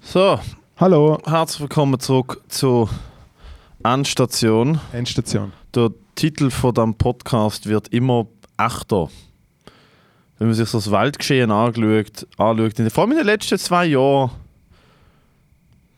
So, 0.00 0.38
Hallo, 0.76 1.18
herzlich 1.24 1.60
willkommen 1.60 1.98
zurück 2.00 2.42
zur 2.48 2.88
Endstation. 3.84 4.80
Endstation. 4.92 5.52
Der 5.74 5.90
Titel 6.14 6.50
von 6.50 6.74
dem 6.74 6.94
Podcast 6.94 7.66
wird 7.66 7.88
immer 7.88 8.26
echter. 8.58 9.08
Wenn 10.38 10.48
man 10.48 10.54
sich 10.54 10.68
so 10.68 10.78
das 10.78 10.90
Weltgeschehen 10.90 11.50
anschaut, 11.50 12.26
anschaut 12.36 12.78
in- 12.78 12.90
vor 12.90 13.04
allem 13.04 13.12
in 13.12 13.18
den 13.18 13.26
letzten 13.26 13.58
zwei 13.58 13.86
Jahren, 13.86 14.30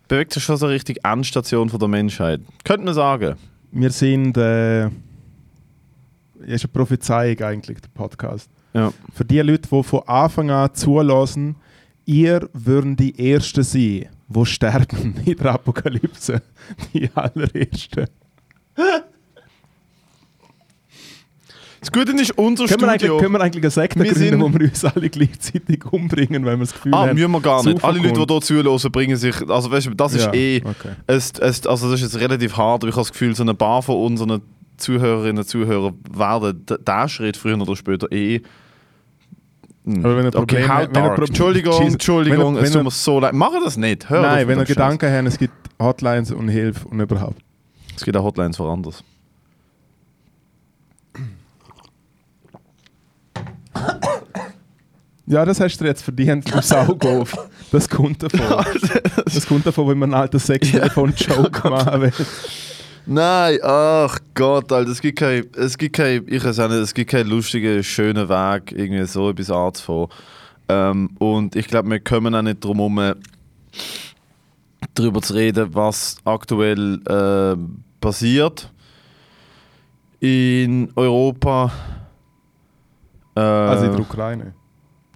bewegt 0.06 0.32
sich 0.34 0.44
schon 0.44 0.56
so 0.58 0.66
richtig 0.66 1.04
Endstation 1.04 1.68
von 1.70 1.78
der 1.78 1.88
Menschheit. 1.88 2.40
Könnte 2.64 2.84
man 2.84 2.94
sagen. 2.94 3.36
Wir 3.72 3.90
sind. 3.90 4.36
Äh, 4.36 4.86
ist 6.46 6.64
eine 6.64 6.72
Prophezeiung 6.72 7.40
eigentlich, 7.40 7.80
der 7.80 7.88
Podcast. 7.94 8.50
Ja. 8.74 8.92
Für 9.14 9.24
die 9.24 9.40
Leute, 9.40 9.68
die 9.72 9.82
von 9.82 10.02
Anfang 10.06 10.50
an 10.50 10.74
zulassen, 10.74 11.56
ihr 12.06 12.48
würden 12.52 12.96
die 12.96 13.32
Ersten 13.32 13.62
sein, 13.62 14.06
die 14.28 14.46
sterben 14.46 15.14
in 15.24 15.36
der 15.36 15.52
Apokalypse. 15.52 16.42
Die 16.92 17.08
allerersten. 17.14 18.06
Das 21.80 21.92
Gute 21.92 22.12
ist, 22.12 22.30
unser 22.38 22.64
Können 22.66 22.80
wir, 22.80 22.94
Studio... 22.94 23.18
können 23.18 23.32
wir 23.34 23.40
eigentlich 23.42 23.62
eine 23.62 23.70
Sekte 23.70 24.00
Wir 24.02 24.14
gründen, 24.14 24.40
wo 24.40 24.50
wir 24.58 24.68
uns 24.68 24.84
alle 24.86 25.10
gleichzeitig 25.10 25.84
umbringen, 25.92 26.44
wenn 26.46 26.58
wir 26.58 26.64
das 26.64 26.72
Gefühl 26.72 26.94
Ah, 26.94 27.06
haben? 27.06 27.14
müssen 27.14 27.30
wir 27.30 27.40
gar 27.42 27.62
nicht. 27.62 27.84
Alle 27.84 27.98
Leute, 27.98 28.24
die 28.26 28.32
hier 28.32 28.40
zuhören, 28.40 28.92
bringen 28.92 29.16
sich... 29.18 29.50
Also 29.50 29.70
weißt 29.70 29.88
du, 29.88 29.90
das 29.94 30.14
ist 30.14 30.24
Ja, 30.24 30.32
eh... 30.32 30.62
okay. 30.64 30.92
Es, 31.06 31.32
es, 31.38 31.66
also 31.66 31.90
das 31.90 32.00
ist 32.00 32.12
jetzt 32.14 32.22
relativ 32.22 32.56
hart, 32.56 32.82
aber 32.82 32.88
ich 32.88 32.94
habe 32.96 33.02
das 33.02 33.12
Gefühl, 33.12 33.36
so 33.36 33.42
eine 33.42 33.52
Bar 33.52 33.82
von 33.82 33.96
unseren 33.96 34.40
Zuhörerinnen 34.78 35.38
und 35.38 35.46
Zuhörern 35.46 35.94
werden 36.10 36.64
diesen 36.66 37.08
Schritt 37.10 37.36
früher 37.36 37.60
oder 37.60 37.76
später 37.76 38.10
eh... 38.10 38.40
Hm. 39.86 40.04
Aber 40.04 40.16
wenn 40.16 40.24
ihr 40.26 40.34
okay, 40.34 40.62
Probleme- 40.64 40.68
wenn 40.68 41.02
ihr 41.04 41.08
dark. 41.08 41.14
Pro- 41.16 41.24
Entschuldigung, 41.24 41.72
Jesus. 41.78 41.92
Entschuldigung, 41.94 42.38
Wenn 42.38 42.54
ihr- 42.54 42.60
es 42.62 42.66
wenn 42.68 42.72
tut 42.72 42.84
mir 42.84 42.90
so 42.90 43.20
leid. 43.20 43.32
Mach 43.34 43.50
das 43.62 43.76
nicht, 43.76 44.08
hör 44.08 44.22
Nein, 44.22 44.48
wenn 44.48 44.58
ihr. 44.58 44.64
Gedanken 44.64 45.12
habt, 45.12 45.28
es 45.28 45.38
gibt 45.38 45.52
Hotlines 45.80 46.30
und 46.32 46.48
Hilfe 46.48 46.88
und 46.88 47.00
überhaupt. 47.00 47.36
Es 47.96 48.02
gibt 48.04 48.16
auch 48.16 48.24
Hotlines 48.24 48.56
für 48.56 48.64
anders. 48.70 49.04
Ja, 55.26 55.44
das 55.44 55.58
hast 55.58 55.78
du 55.80 55.86
jetzt 55.86 56.02
verdient, 56.02 56.52
du 56.54 56.60
Saugof. 56.60 57.34
Das 57.72 57.88
kommt 57.88 58.22
davon. 58.22 58.40
Das 59.24 59.46
kommt 59.46 59.66
davon, 59.66 59.88
wenn 59.88 59.98
man 59.98 60.12
einen 60.12 60.22
alten 60.22 60.38
Sextelefon-Joke 60.38 61.68
machen 61.70 62.02
will. 62.02 62.12
Nein, 63.06 63.58
ach 63.62 64.18
Gott, 64.34 64.72
Alter, 64.72 64.90
es 64.90 65.00
gibt 65.00 65.18
kein, 65.18 65.44
es 65.56 65.76
gibt 65.76 65.96
kein, 65.96 66.24
ich 66.26 66.42
weiß 66.42 66.58
auch 66.60 66.68
nicht, 66.68 66.78
es 66.78 66.94
gibt 66.94 67.10
keinen 67.10 67.28
lustigen, 67.28 67.82
schönen 67.84 68.28
Weg, 68.28 68.72
irgendwie 68.72 69.04
so 69.04 69.28
etwas 69.30 69.50
anzufangen. 69.50 70.08
Ähm, 70.68 71.10
und 71.18 71.54
ich 71.54 71.66
glaube, 71.66 71.90
wir 71.90 72.00
kommen 72.00 72.34
auch 72.34 72.40
nicht 72.42 72.64
drum 72.64 72.78
herum, 72.78 73.14
darüber 74.94 75.20
zu 75.20 75.34
reden, 75.34 75.74
was 75.74 76.16
aktuell 76.24 77.00
äh, 77.06 77.56
passiert 78.00 78.70
in 80.20 80.90
Europa. 80.96 81.70
Äh, 83.36 83.40
Also 83.40 83.84
in 83.84 83.92
der 83.92 84.00
Ukraine. 84.00 84.54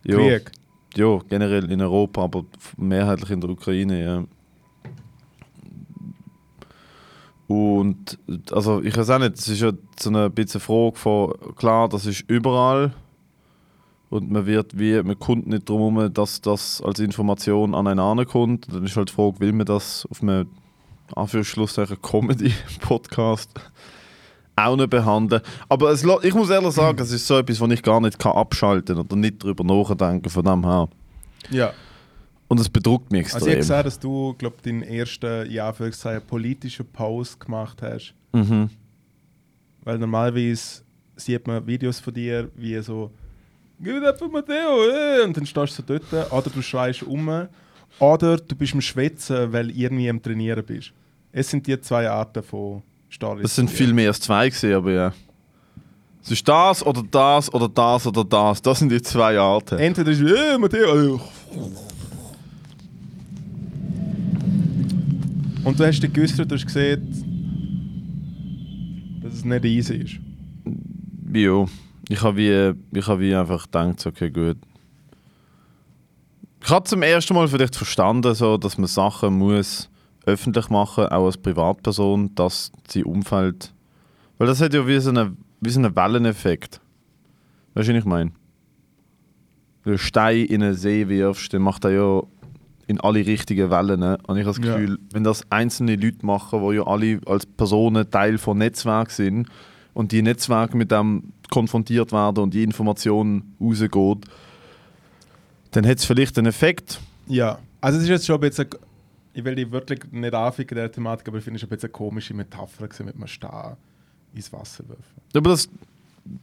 ja, 0.04 0.16
Krieg. 0.16 0.52
ja, 0.94 1.18
generell 1.28 1.70
in 1.70 1.80
Europa, 1.80 2.24
aber 2.24 2.44
mehrheitlich 2.76 3.30
in 3.30 3.40
der 3.40 3.50
Ukraine, 3.50 4.04
ja. 4.04 4.24
Und 7.48 8.18
also 8.52 8.82
ich 8.82 8.96
weiß 8.96 9.10
auch 9.10 9.18
nicht, 9.18 9.38
es 9.38 9.48
ist 9.48 9.60
ja 9.60 9.72
so 9.98 10.10
eine 10.10 10.28
bisschen 10.28 10.60
Frage 10.60 10.96
von, 10.96 11.32
klar, 11.56 11.88
das 11.88 12.04
ist 12.04 12.24
überall 12.28 12.92
und 14.10 14.30
man 14.30 14.46
wird 14.46 14.78
wie, 14.78 15.02
man 15.02 15.18
kommt 15.18 15.46
nicht 15.46 15.68
darum 15.68 15.96
herum, 15.96 16.12
dass 16.12 16.40
das 16.40 16.82
als 16.82 16.98
Information 16.98 17.74
an 17.74 17.86
einen 17.86 18.00
ankommt. 18.00 18.66
Dann 18.70 18.84
ist 18.84 18.96
halt 18.96 19.08
die 19.08 19.14
Frage, 19.14 19.40
will 19.40 19.52
man 19.52 19.66
das 19.66 20.06
auf 20.10 20.22
einem 20.22 20.48
Anführungsschlusszeichen 21.14 22.00
Comedy-Podcast 22.02 23.50
auch 24.56 24.76
nicht 24.76 24.90
behandeln. 24.90 25.42
Aber 25.68 25.90
es, 25.90 26.04
ich 26.22 26.34
muss 26.34 26.50
ehrlich 26.50 26.72
sagen, 26.72 27.00
es 27.00 27.12
ist 27.12 27.26
so 27.26 27.38
etwas, 27.38 27.60
was 27.60 27.70
ich 27.70 27.82
gar 27.82 28.00
nicht 28.00 28.18
kann 28.18 28.32
abschalten 28.32 28.96
kann 28.96 29.04
oder 29.06 29.16
nicht 29.16 29.42
darüber 29.42 29.64
nachdenken 29.64 30.28
von 30.28 30.44
dem 30.44 30.64
her. 30.64 30.88
Ja. 31.50 31.72
Und 32.48 32.58
es 32.60 32.68
bedruckt 32.68 33.12
mich 33.12 33.32
Also 33.34 33.46
ich 33.46 33.52
habe 33.52 33.58
extrem. 33.58 33.76
gesehen, 33.76 33.84
dass 33.84 33.98
du, 33.98 34.34
glaube 34.38 34.56
deinen 34.62 34.82
ersten, 34.82 35.50
ja, 35.50 35.68
Anführungszeichen, 35.68 36.26
politischen 36.26 36.86
Post 36.86 37.38
gemacht 37.40 37.82
hast. 37.82 38.14
mhm. 38.32 38.70
Weil 39.84 39.98
normalerweise 39.98 40.82
sieht 41.16 41.46
man 41.46 41.66
Videos 41.66 42.00
von 42.00 42.12
dir, 42.12 42.50
wie 42.56 42.78
so 42.80 43.10
«Gib 43.80 44.02
das 44.02 44.18
für 44.18 44.28
Matteo!» 44.28 44.84
äh, 44.90 45.24
und 45.24 45.36
dann 45.36 45.46
stehst 45.46 45.78
du 45.78 45.82
so 45.82 45.98
dort. 46.10 46.32
Oder 46.32 46.50
du 46.50 46.60
schreist 46.62 47.02
um. 47.04 47.48
Oder 47.98 48.36
du 48.36 48.54
bist 48.56 48.74
am 48.74 48.80
Schwätzen, 48.80 49.52
weil 49.52 49.70
irgendwie 49.70 50.10
am 50.10 50.20
Trainieren 50.22 50.64
bist. 50.64 50.92
Es 51.32 51.48
sind 51.48 51.66
die 51.66 51.80
zwei 51.80 52.08
Arten 52.08 52.42
von 52.42 52.82
Stories. 53.08 53.44
Es 53.44 53.56
sind 53.56 53.70
viel 53.70 53.92
mehr 53.92 54.08
als 54.08 54.20
zwei 54.20 54.48
gesehen, 54.48 54.74
aber 54.74 54.92
ja. 54.92 55.12
Es 56.22 56.30
ist 56.32 56.46
das 56.46 56.84
oder 56.84 57.02
das 57.10 57.52
oder 57.54 57.68
das 57.68 58.06
oder 58.06 58.24
das. 58.24 58.60
Das 58.60 58.78
sind 58.80 58.90
die 58.90 59.00
zwei 59.00 59.38
Arten. 59.38 59.78
Entweder 59.78 60.10
ist 60.10 60.20
«Äh, 60.20 60.58
Matteo!» 60.58 61.20
Und 65.68 65.78
du 65.78 65.84
hast 65.84 66.00
dich 66.00 66.10
geäußert, 66.10 66.50
du 66.50 66.54
hast 66.54 66.64
gesehen, 66.64 67.12
dass 69.22 69.34
es 69.34 69.44
nicht 69.44 69.66
easy 69.66 69.96
ist. 69.96 70.18
Ja. 71.30 71.66
Ich 72.08 72.22
habe 72.22 72.38
wie, 72.38 72.72
ich 72.98 73.06
hab 73.06 73.20
wie 73.20 73.34
einfach 73.34 73.64
gedacht, 73.64 74.06
okay, 74.06 74.30
gut. 74.30 74.56
Ich 76.64 76.70
habe 76.70 76.88
zum 76.88 77.02
ersten 77.02 77.34
Mal 77.34 77.48
vielleicht 77.48 77.76
verstanden, 77.76 78.34
so, 78.34 78.56
dass 78.56 78.78
man 78.78 78.86
Sachen 78.86 79.36
muss 79.36 79.90
öffentlich 80.24 80.70
machen, 80.70 81.04
auch 81.08 81.26
als 81.26 81.36
Privatperson, 81.36 82.34
dass 82.34 82.72
sein 82.88 83.04
Umfeld. 83.04 83.74
Weil 84.38 84.46
das 84.46 84.62
hat 84.62 84.72
ja 84.72 84.86
wie 84.86 84.98
so 85.00 85.10
einen, 85.10 85.36
wie 85.60 85.68
so 85.68 85.80
einen 85.80 85.94
Welleneffekt. 85.94 86.80
Weißt 87.74 87.90
du, 87.90 87.92
was 87.92 87.98
ich 87.98 88.06
meine? 88.06 88.32
Wenn 89.84 89.92
du 89.92 89.98
Stein 89.98 90.46
in 90.46 90.62
einen 90.62 90.72
See 90.72 91.06
wirfst, 91.10 91.52
dann 91.52 91.60
macht 91.60 91.84
er 91.84 91.90
ja 91.90 92.22
in 92.88 93.00
alle 93.00 93.24
richtigen 93.24 93.70
Wellen. 93.70 94.00
ne? 94.00 94.18
Und 94.26 94.36
ich 94.38 94.44
habe 94.46 94.56
das 94.58 94.66
Ja. 94.66 94.74
Gefühl, 94.76 94.98
wenn 95.12 95.22
das 95.22 95.42
einzelne 95.50 95.94
Leute 95.94 96.26
machen, 96.26 96.60
die 96.68 96.76
ja 96.76 96.86
alle 96.86 97.20
als 97.26 97.46
Personen 97.46 98.10
Teil 98.10 98.38
von 98.38 98.58
Netzwerk 98.58 99.10
sind 99.12 99.48
und 99.94 100.10
die 100.10 100.22
Netzwerke 100.22 100.76
mit 100.76 100.90
dem 100.90 101.32
konfrontiert 101.50 102.10
werden 102.12 102.38
und 102.42 102.54
die 102.54 102.64
Information 102.64 103.54
rausgeht, 103.60 104.24
dann 105.70 105.86
hat 105.86 105.98
es 105.98 106.04
vielleicht 106.04 106.36
einen 106.38 106.46
Effekt. 106.48 106.98
Ja, 107.26 107.58
also 107.80 107.98
es 107.98 108.04
ist 108.04 108.10
jetzt 108.10 108.26
schon 108.26 108.36
ein 108.36 108.40
bisschen, 108.40 108.68
ich 109.34 109.44
will 109.44 109.54
die 109.54 109.70
wirklich 109.70 110.00
nicht 110.10 110.34
anficken 110.34 110.74
der 110.76 110.90
Thematik, 110.90 111.28
aber 111.28 111.38
ich 111.38 111.44
finde 111.44 111.58
es 111.58 111.62
ein 111.62 111.68
bisschen 111.68 111.88
eine 111.88 111.92
komische 111.92 112.34
Metapher 112.34 112.88
mit 113.04 113.14
einem 113.14 113.26
Star 113.28 113.76
ins 114.34 114.52
Wasser 114.52 114.84
werfen. 114.88 115.04
Aber 115.34 115.50
das 115.50 115.68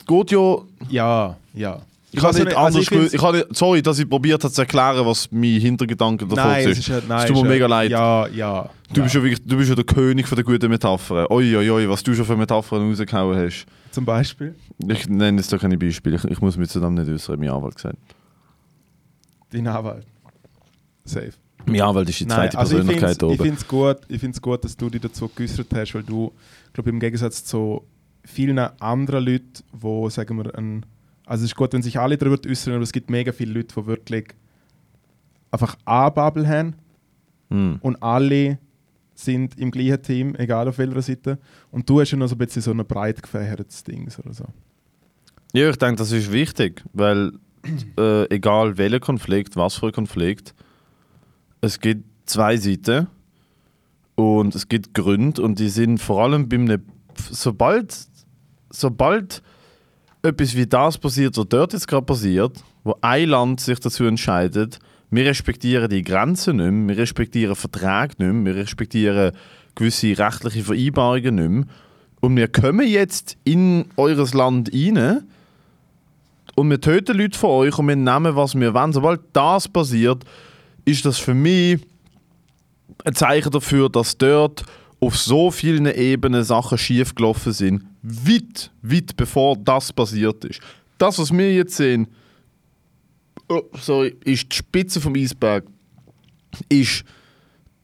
geht 0.08 0.32
ja. 0.32 0.58
Ja, 0.90 1.38
ja. 1.54 1.82
Ich 2.16 2.22
kann 2.22 2.28
Also 2.28 2.44
nicht 2.44 2.58
also 2.58 2.80
anders. 2.80 2.92
ich 3.08 3.14
ich 3.14 3.22
kann 3.22 3.36
nicht, 3.36 3.56
sorry, 3.56 3.82
dass 3.82 4.00
ich 4.00 4.10
probiert 4.10 4.44
habe 4.44 4.54
zu 4.54 4.62
erklären, 4.62 5.06
was 5.06 5.30
mein 5.32 5.60
Hintergedanke 5.60 6.26
davon 6.26 6.44
Nein, 6.44 6.70
ist. 6.70 6.88
ja, 6.88 7.00
nein, 7.08 7.20
Es 7.20 7.32
tut 7.32 7.44
mir 7.44 7.50
mega 7.50 7.68
leid. 7.68 7.92
Ja, 7.92 8.28
ja. 8.28 8.70
Du, 8.94 8.98
ja. 9.00 9.04
bist 9.04 9.16
ja 9.16 9.24
wirklich, 9.24 9.44
du 9.46 9.58
bist 9.58 9.70
ja 9.70 9.76
der 9.76 9.84
König 9.86 10.28
von 10.28 10.36
der 10.36 10.46
guten 10.46 10.70
Metaphern. 10.70 11.28
Oi, 11.30 11.56
oi, 11.58 11.70
oi, 11.70 11.90
was 11.90 12.04
du 12.04 12.14
schon 12.14 12.26
für 12.26 12.38
Metaphern 12.38 12.88
rausgehauen 12.90 13.38
hast. 13.38 13.66
Zum 13.92 14.06
Beispiel 14.06 14.56
Ich 14.88 15.08
nenne 15.08 15.38
jetzt 15.40 15.52
doch 15.54 15.60
keine 15.60 15.78
Beispiele. 15.78 16.16
Ich, 16.18 16.24
ich 16.26 16.42
muss 16.42 16.58
mich 16.58 16.70
zu 16.70 16.80
dem 16.80 16.94
nicht 16.96 17.10
äußern, 17.10 17.40
mein 17.40 17.50
Anwalt 17.50 17.76
gesagt. 17.76 17.98
dein 19.52 19.68
Anwalt. 19.68 20.06
Safe. 21.04 21.32
Mein 21.68 21.82
Anwalt 21.82 22.10
ist 22.10 22.20
die 22.20 22.26
Nein, 22.26 22.38
zweite 22.52 22.58
also 22.60 22.78
ich 22.78 22.86
Persönlichkeit 22.86 23.20
finde 23.20 23.42
oben. 23.44 23.54
es 23.58 23.68
gut, 23.68 23.98
ich 24.08 24.20
find's 24.20 24.42
gut, 24.42 24.64
dass 24.64 24.78
du 24.78 24.90
dich 24.90 25.02
dazu 25.02 25.30
geäußert 25.34 25.68
hast, 25.74 25.96
weil 25.96 26.04
du, 26.04 26.32
glaube 26.74 26.90
im 26.92 27.00
Gegensatz 27.00 27.44
zu 27.44 27.84
vielen 28.24 28.60
anderen 28.60 29.26
Leuten, 29.26 29.64
wo 29.72 30.10
sagen 30.10 30.38
wir, 30.38 30.56
ein, 30.58 30.86
also 31.26 31.44
es 31.44 31.52
ist 31.52 31.56
gut, 31.56 31.74
wenn 31.74 31.82
sich 31.82 32.00
alle 32.00 32.18
darüber 32.18 32.38
äußern, 32.50 32.74
aber 32.76 32.84
es 32.84 32.92
gibt 32.92 33.10
mega 33.10 33.32
viele 33.32 33.54
Leute, 33.54 33.76
die 33.76 33.86
wirklich 33.88 34.28
einfach 35.52 35.78
eine 35.86 36.12
Bubble 36.12 36.48
haben 36.48 36.76
Hm. 37.50 37.78
und 37.82 38.02
alle 38.02 38.58
sind 39.14 39.58
im 39.58 39.72
gleichen 39.72 40.02
Team, 40.02 40.36
egal 40.36 40.68
auf 40.68 40.78
welcher 40.78 41.02
Seite. 41.02 41.40
Und 41.72 41.90
du 41.90 42.02
hast 42.02 42.12
ja 42.12 42.18
noch 42.18 42.28
so 42.28 42.36
ein 42.36 42.40
bisschen 42.40 42.62
so 42.62 42.72
ein 42.72 42.86
breit 42.86 43.22
gefächertes 43.22 43.84
Ding 43.84 44.10
oder 44.24 44.34
so. 44.34 44.46
Ja, 45.54 45.70
ich 45.70 45.78
denke, 45.78 45.98
das 45.98 46.12
ist 46.12 46.32
wichtig, 46.32 46.84
weil 46.92 47.32
äh, 47.98 48.26
egal 48.34 48.78
welcher 48.78 49.00
Konflikt, 49.00 49.56
was 49.56 49.76
für 49.76 49.88
ein 49.88 49.92
Konflikt, 49.94 50.54
es 51.62 51.80
gibt 51.80 52.04
zwei 52.26 52.58
Seiten 52.58 53.08
und 54.16 54.54
es 54.54 54.68
gibt 54.68 54.94
Gründe 54.94 55.42
und 55.42 55.60
die 55.60 55.70
sind 55.70 56.02
vor 56.02 56.24
allem 56.24 56.50
bei 56.50 56.58
einem, 56.58 56.84
sobald, 57.30 57.96
sobald 58.70 59.42
etwas 60.26 60.56
wie 60.56 60.66
das 60.66 60.98
passiert, 60.98 61.38
was 61.38 61.48
dort 61.48 61.74
jetzt 61.74 61.88
gerade 61.88 62.06
passiert, 62.06 62.64
wo 62.84 62.96
ein 63.02 63.30
Land 63.30 63.60
sich 63.62 63.80
dazu 63.80 64.06
entscheidet, 64.06 64.80
wir 65.12 65.26
respektieren 65.26 65.90
die 65.90 66.04
Grenzen 66.04 66.58
nicht 66.58 66.72
mehr, 66.72 66.96
wir 66.96 67.04
respektieren 67.04 67.56
Verträge 67.56 68.16
nicht 68.18 68.34
mehr, 68.34 68.56
wir 68.56 68.62
respektieren 68.62 69.32
gewisse 69.76 70.18
rechtliche 70.18 70.64
Vereinbarungen 70.64 71.36
nicht 71.36 71.50
mehr 71.50 71.66
und 72.22 72.36
wir 72.36 72.48
kommen 72.48 72.88
jetzt 72.88 73.38
in 73.44 73.86
eures 73.98 74.34
Land 74.34 74.72
rein 74.74 75.24
und 76.56 76.70
wir 76.70 76.82
töten 76.82 77.18
Leute 77.18 77.38
von 77.38 77.50
euch 77.52 77.78
und 77.78 77.88
wir 77.88 77.96
nehmen, 77.96 78.36
was 78.36 78.56
wir 78.56 78.74
wollen. 78.74 78.94
Sobald 78.94 79.22
das 79.34 79.68
passiert, 79.68 80.24
ist 80.86 81.06
das 81.06 81.18
für 81.18 81.34
mich 81.34 81.82
ein 83.04 83.14
Zeichen 83.14 83.52
dafür, 83.52 83.90
dass 83.90 84.18
dort 84.18 84.66
auf 85.00 85.18
so 85.18 85.52
vielen 85.52 85.86
Ebenen 85.86 86.44
Sachen 86.44 86.78
schief 86.78 87.14
gelaufen 87.14 87.52
sind, 87.52 87.84
weit, 88.06 88.72
weit 88.82 89.16
bevor 89.16 89.58
das 89.58 89.92
passiert 89.92 90.46
ist. 90.46 90.62
Das, 90.98 91.20
was 91.20 91.32
wir 91.32 91.54
jetzt 91.54 91.76
sehen, 91.76 92.08
oh, 93.50 93.64
sorry, 93.74 94.16
ist 94.24 94.52
die 94.52 94.56
Spitze 94.56 95.02
vom 95.02 95.16
Eisberg, 95.16 95.66
ist 96.70 97.04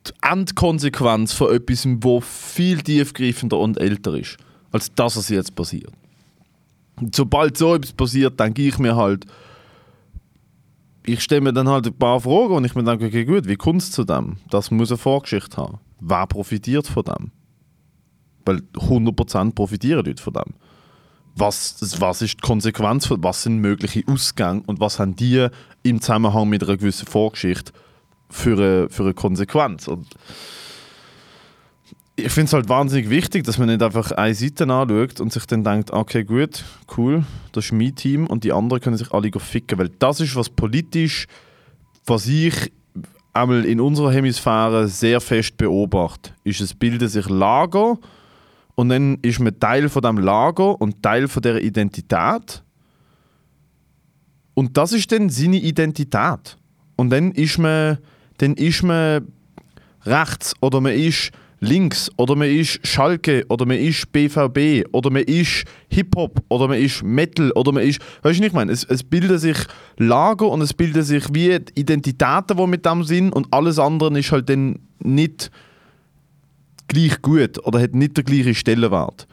die 0.08 0.12
Endkonsequenz 0.22 1.34
von 1.34 1.54
etwas, 1.54 1.88
wo 1.88 2.22
viel 2.22 2.82
tiefgreifender 2.82 3.60
und 3.60 3.78
älter 3.80 4.16
ist, 4.16 4.38
als 4.72 4.94
das, 4.94 5.18
was 5.18 5.30
jetzt 5.30 5.56
passiert. 5.56 5.92
Und 7.00 7.16
sobald 7.16 7.58
so 7.58 7.76
etwas 7.76 7.94
passiert, 7.94 8.40
denke 8.40 8.62
ich 8.62 8.78
mir 8.80 8.96
halt, 8.96 9.26
ich 11.04 11.22
stelle 11.22 11.42
mir 11.42 11.54
dann 11.54 11.68
halt 11.68 11.88
ein 11.88 11.94
paar 11.94 12.22
Fragen 12.22 12.56
und 12.56 12.66
ich 12.66 12.76
mir 12.76 12.84
denke, 12.84 13.08
okay, 13.08 13.26
gut, 13.26 13.48
wie 13.48 13.56
kommt 13.56 13.82
es 13.82 13.92
zu 13.92 14.04
dem? 14.04 14.38
Das 14.50 14.70
muss 14.70 14.92
eine 14.92 14.98
Vorgeschichte 14.98 15.58
haben. 15.58 15.80
Wer 16.00 16.28
profitiert 16.28 16.88
von 16.88 17.04
dem? 17.04 17.32
Weil 18.46 18.62
100% 18.76 19.54
profitieren 19.54 20.06
Leute 20.06 20.22
von 20.22 20.34
dem. 20.34 20.54
Was, 21.36 21.78
was 22.00 22.22
ist 22.22 22.34
die 22.34 22.42
Konsequenz, 22.42 23.10
was 23.10 23.44
sind 23.44 23.60
mögliche 23.60 24.04
Ausgänge 24.08 24.64
und 24.66 24.80
was 24.80 25.00
haben 25.00 25.16
die 25.16 25.48
im 25.84 26.02
Zusammenhang 26.02 26.50
mit 26.50 26.64
einer 26.64 26.78
gewissen 26.78 27.08
Vorgeschichte 27.08 27.72
für 28.30 28.58
eine, 28.58 28.90
für 28.90 29.04
eine 29.04 29.14
Konsequenz? 29.14 29.88
Und 29.88 30.08
ich 32.18 32.32
finde 32.32 32.48
es 32.48 32.54
halt 32.54 32.70
wahnsinnig 32.70 33.10
wichtig, 33.10 33.46
dass 33.46 33.58
man 33.58 33.70
nicht 33.70 33.82
einfach 33.82 34.12
eine 34.12 34.36
Seite 34.36 34.66
anschaut 34.66 35.20
und 35.22 35.32
sich 35.32 35.46
dann 35.46 35.64
denkt, 35.64 35.92
okay, 35.92 36.24
gut, 36.24 36.64
cool, 36.98 37.24
das 37.54 37.66
ist 37.66 37.72
mein 37.72 37.96
Team 37.96 38.28
und 38.28 38.44
die 38.44 38.52
anderen 38.52 38.82
können 38.82 38.98
sich 38.98 39.12
alle 39.12 39.32
ficken. 39.32 39.80
Weil 39.80 39.90
das 40.00 40.20
ist 40.20 40.36
was 40.36 40.50
politisch, 40.50 41.28
was 42.06 42.28
ich 42.28 42.72
einmal 43.34 43.66
in 43.66 43.80
unserer 43.80 44.12
Hemisphäre 44.12 44.88
sehr 44.88 45.22
fest 45.22 45.58
beobachte. 45.58 46.32
Ist 46.44 46.62
es 46.62 46.74
bilden 46.74 47.08
sich 47.08 47.30
Lager 47.30 47.98
und 48.82 48.90
dann 48.90 49.20
ist 49.22 49.40
man 49.40 49.60
Teil 49.60 49.90
von 49.90 50.02
dem 50.02 50.18
Lager 50.18 50.82
und 50.82 51.04
Teil 51.04 51.28
von 51.28 51.44
der 51.44 51.64
Identität. 51.64 52.64
Und 54.56 54.76
das 54.76 54.92
ist 54.92 55.12
dann 55.12 55.30
seine 55.30 55.58
Identität. 55.58 56.58
Und 56.96 57.12
dann 57.12 57.32
ist 57.32 57.60
man, 57.60 58.00
dann 58.40 58.56
ist 58.56 58.82
man 58.82 59.28
rechts 60.04 60.56
oder 60.62 60.82
man 60.82 60.94
ist 60.94 61.32
links 61.60 62.10
oder 62.18 62.36
man 62.36 62.50
ist 62.50 62.80
Schalke 62.82 63.46
oder 63.50 63.68
man 63.68 63.78
ist 63.78 64.12
BVB 64.12 64.88
oder 64.94 65.12
man 65.12 65.26
ist 65.26 65.66
Hip-Hop 65.90 66.42
oder 66.50 66.68
man 66.68 66.80
ist 66.80 67.04
Metal 67.04 67.52
oder 67.52 67.72
man 67.74 67.84
ist, 67.84 68.02
weißt 68.24 68.40
du 68.40 68.42
nicht, 68.42 68.50
ich 68.50 68.54
meine, 68.54 68.72
es, 68.72 68.84
es 68.84 69.04
bilden 69.04 69.38
sich 69.38 69.58
Lager 69.98 70.50
und 70.50 70.62
es 70.62 70.74
bilden 70.74 71.04
sich 71.04 71.24
wie 71.32 71.52
Identitäten, 71.76 72.58
die 72.58 72.66
mit 72.66 72.84
dem 72.84 73.04
sind 73.04 73.32
und 73.32 73.46
alles 73.54 73.78
andere 73.78 74.18
ist 74.18 74.32
halt 74.32 74.50
dann 74.50 74.80
nicht 74.98 75.52
gleich 76.92 77.22
gut 77.22 77.66
oder 77.66 77.82
hat 77.82 77.96
nicht 77.96 78.18
den 78.18 78.26
gleichen 78.26 78.54
Stellenwert. 78.54 79.28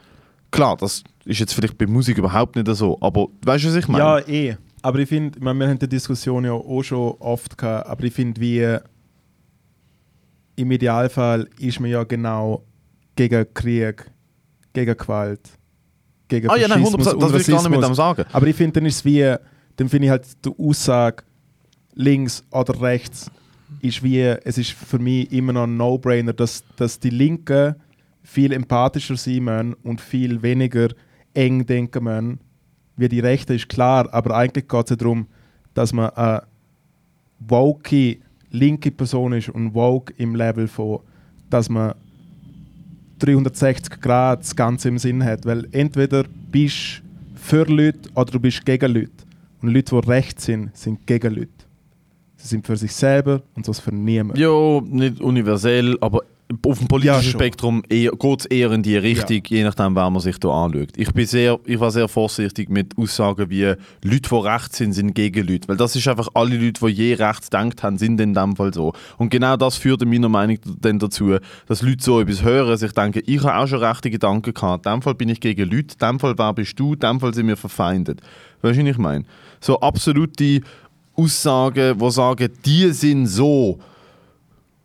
Klar, 0.51 0.77
das 0.77 1.03
ist 1.25 1.39
jetzt 1.39 1.53
vielleicht 1.53 1.77
bei 1.77 1.85
Musik 1.85 2.17
überhaupt 2.17 2.55
nicht 2.55 2.67
so, 2.75 2.97
aber 3.01 3.27
weißt 3.45 3.65
du, 3.65 3.69
was 3.69 3.75
ich 3.75 3.87
meine? 3.87 4.03
Ja, 4.03 4.19
eh. 4.27 4.55
Aber 4.81 4.99
ich 4.99 5.09
finde, 5.09 5.39
wir 5.39 5.49
haben 5.49 5.79
die 5.79 5.89
Diskussion 5.89 6.45
ja 6.45 6.53
auch 6.53 6.83
schon 6.83 7.15
oft 7.19 7.57
gehabt, 7.57 7.87
aber 7.87 8.03
ich 8.05 8.13
finde, 8.13 8.39
wie 8.39 8.77
im 10.55 10.71
Idealfall 10.71 11.47
ist 11.59 11.79
man 11.79 11.89
ja 11.89 12.03
genau 12.03 12.63
gegen 13.15 13.53
Krieg, 13.53 14.09
gegen 14.73 14.97
Gewalt, 14.97 15.41
gegen 16.27 16.49
ah, 16.49 16.55
ja, 16.55 16.67
nein, 16.67 16.83
100%, 16.83 17.19
das 17.19 17.33
will 17.33 17.41
ich 17.41 17.47
gar 17.47 17.61
nicht 17.61 17.69
mit 17.69 17.83
dem 17.83 17.93
sagen. 17.93 18.25
Aber 18.31 18.47
ich 18.47 18.55
finde, 18.55 18.79
dann 18.79 18.85
ist 18.85 18.95
es 18.95 19.05
wie, 19.05 19.35
dann 19.75 19.89
finde 19.89 20.05
ich 20.05 20.11
halt 20.11 20.25
die 20.45 20.51
Aussage 20.57 21.23
links 21.93 22.43
oder 22.51 22.81
rechts 22.81 23.29
ist 23.81 24.03
wie, 24.03 24.19
es 24.19 24.57
ist 24.57 24.71
für 24.71 24.99
mich 24.99 25.31
immer 25.31 25.53
noch 25.53 25.63
ein 25.63 25.77
No-Brainer, 25.77 26.33
dass, 26.33 26.63
dass 26.75 26.99
die 26.99 27.09
Linken 27.09 27.75
viel 28.23 28.51
empathischer 28.51 29.15
sein 29.15 29.43
müssen 29.43 29.73
und 29.83 30.01
viel 30.01 30.41
weniger 30.41 30.89
eng 31.33 31.65
denken 31.65 32.03
müssen, 32.03 32.39
wie 32.97 33.09
die 33.09 33.19
Rechte 33.19 33.53
ist 33.53 33.69
klar, 33.69 34.13
aber 34.13 34.35
eigentlich 34.35 34.67
geht 34.67 34.85
es 34.85 34.89
ja 34.89 34.95
darum, 34.95 35.27
dass 35.73 35.93
man 35.93 36.09
eine 36.11 36.43
woke 37.39 38.17
linke 38.51 38.91
Person 38.91 39.33
ist 39.33 39.49
und 39.49 39.73
woke 39.73 40.13
im 40.17 40.35
Level 40.35 40.67
von, 40.67 40.99
dass 41.49 41.69
man 41.69 41.93
360 43.19 44.01
Grad 44.01 44.41
das 44.41 44.55
Ganze 44.55 44.89
im 44.89 44.97
Sinn 44.97 45.23
hat. 45.23 45.45
Weil 45.45 45.67
entweder 45.71 46.23
bist 46.51 47.01
du 47.33 47.39
für 47.39 47.65
Leute 47.65 48.09
oder 48.15 48.31
du 48.31 48.39
bist 48.39 48.65
gegen 48.65 48.93
Leute. 48.93 49.11
Und 49.61 49.69
Leute, 49.73 49.99
die 49.99 50.09
recht 50.09 50.39
sind, 50.39 50.75
sind 50.75 51.05
gegen 51.05 51.35
Leute. 51.35 51.58
Sie 52.39 52.47
sind 52.47 52.65
für 52.65 52.77
sich 52.77 52.93
selber 52.93 53.41
und 53.55 53.65
sonst 53.65 53.81
für 53.81 53.93
niemanden. 53.93 54.41
Ja, 54.41 54.81
nicht 54.81 55.19
universell, 55.19 55.97
aber 55.99 56.21
auf 56.65 56.79
dem 56.79 56.87
politischen 56.87 57.23
ja, 57.25 57.29
Spektrum 57.29 57.83
geht 57.83 58.39
es 58.39 58.45
eher 58.47 58.71
in 58.71 58.81
die 58.81 58.97
Richtung, 58.97 59.37
ja. 59.37 59.57
je 59.57 59.63
nachdem, 59.63 59.95
wer 59.95 60.09
man 60.09 60.19
sich 60.19 60.39
da 60.39 60.49
anschaut. 60.49 60.89
Ich, 60.97 61.13
bin 61.13 61.27
sehr, 61.27 61.59
ich 61.65 61.79
war 61.79 61.91
sehr 61.91 62.07
vorsichtig 62.07 62.69
mit 62.69 62.97
Aussagen 62.97 63.51
wie 63.51 63.65
Leute, 64.03 64.29
die 64.29 64.35
rechts 64.35 64.77
sind, 64.77 64.93
sind 64.93 65.13
gegen 65.13 65.47
Leute. 65.47 65.67
Weil 65.67 65.77
das 65.77 65.95
ist 65.95 66.07
einfach, 66.07 66.27
alle 66.33 66.57
Leute, 66.57 66.83
die 66.83 66.91
je 66.91 67.13
rechts 67.13 67.51
gedacht 67.51 67.83
haben, 67.83 67.99
sind 67.99 68.19
in 68.19 68.33
dem 68.33 68.55
Fall 68.55 68.73
so. 68.73 68.93
Und 69.17 69.29
genau 69.29 69.57
das 69.57 69.75
führt 69.75 70.01
in 70.01 70.09
meiner 70.09 70.29
Meinung 70.29 70.57
dann 70.81 70.97
dazu, 70.97 71.35
dass 71.67 71.83
Leute 71.83 72.03
so 72.03 72.19
etwas 72.19 72.41
hören, 72.41 72.77
sich 72.77 72.93
denken, 72.93 73.21
ich 73.27 73.43
habe 73.43 73.55
auch 73.55 73.67
schon 73.67 73.83
rechte 73.83 74.09
Gedanken 74.09 74.53
gehabt. 74.53 74.87
In 74.87 74.93
dem 74.93 75.01
Fall 75.03 75.13
bin 75.13 75.29
ich 75.29 75.41
gegen 75.41 75.69
Leute, 75.69 75.93
in 76.01 76.07
dem 76.07 76.19
Fall 76.19 76.33
wer 76.35 76.53
bist 76.53 76.79
du, 76.79 76.93
in 76.93 76.99
dem 76.99 77.19
Fall 77.19 77.33
sind 77.33 77.47
wir 77.47 77.57
verfeindet. 77.57 78.21
Weißt 78.63 78.79
du, 78.79 78.83
was 78.83 78.89
ich 78.89 78.97
meine? 78.97 79.25
So 79.61 79.79
absolute 79.81 80.61
Aussagen, 81.19 81.97
die 81.97 82.11
sagen, 82.11 82.49
die 82.65 82.91
sind 82.91 83.27
so 83.27 83.79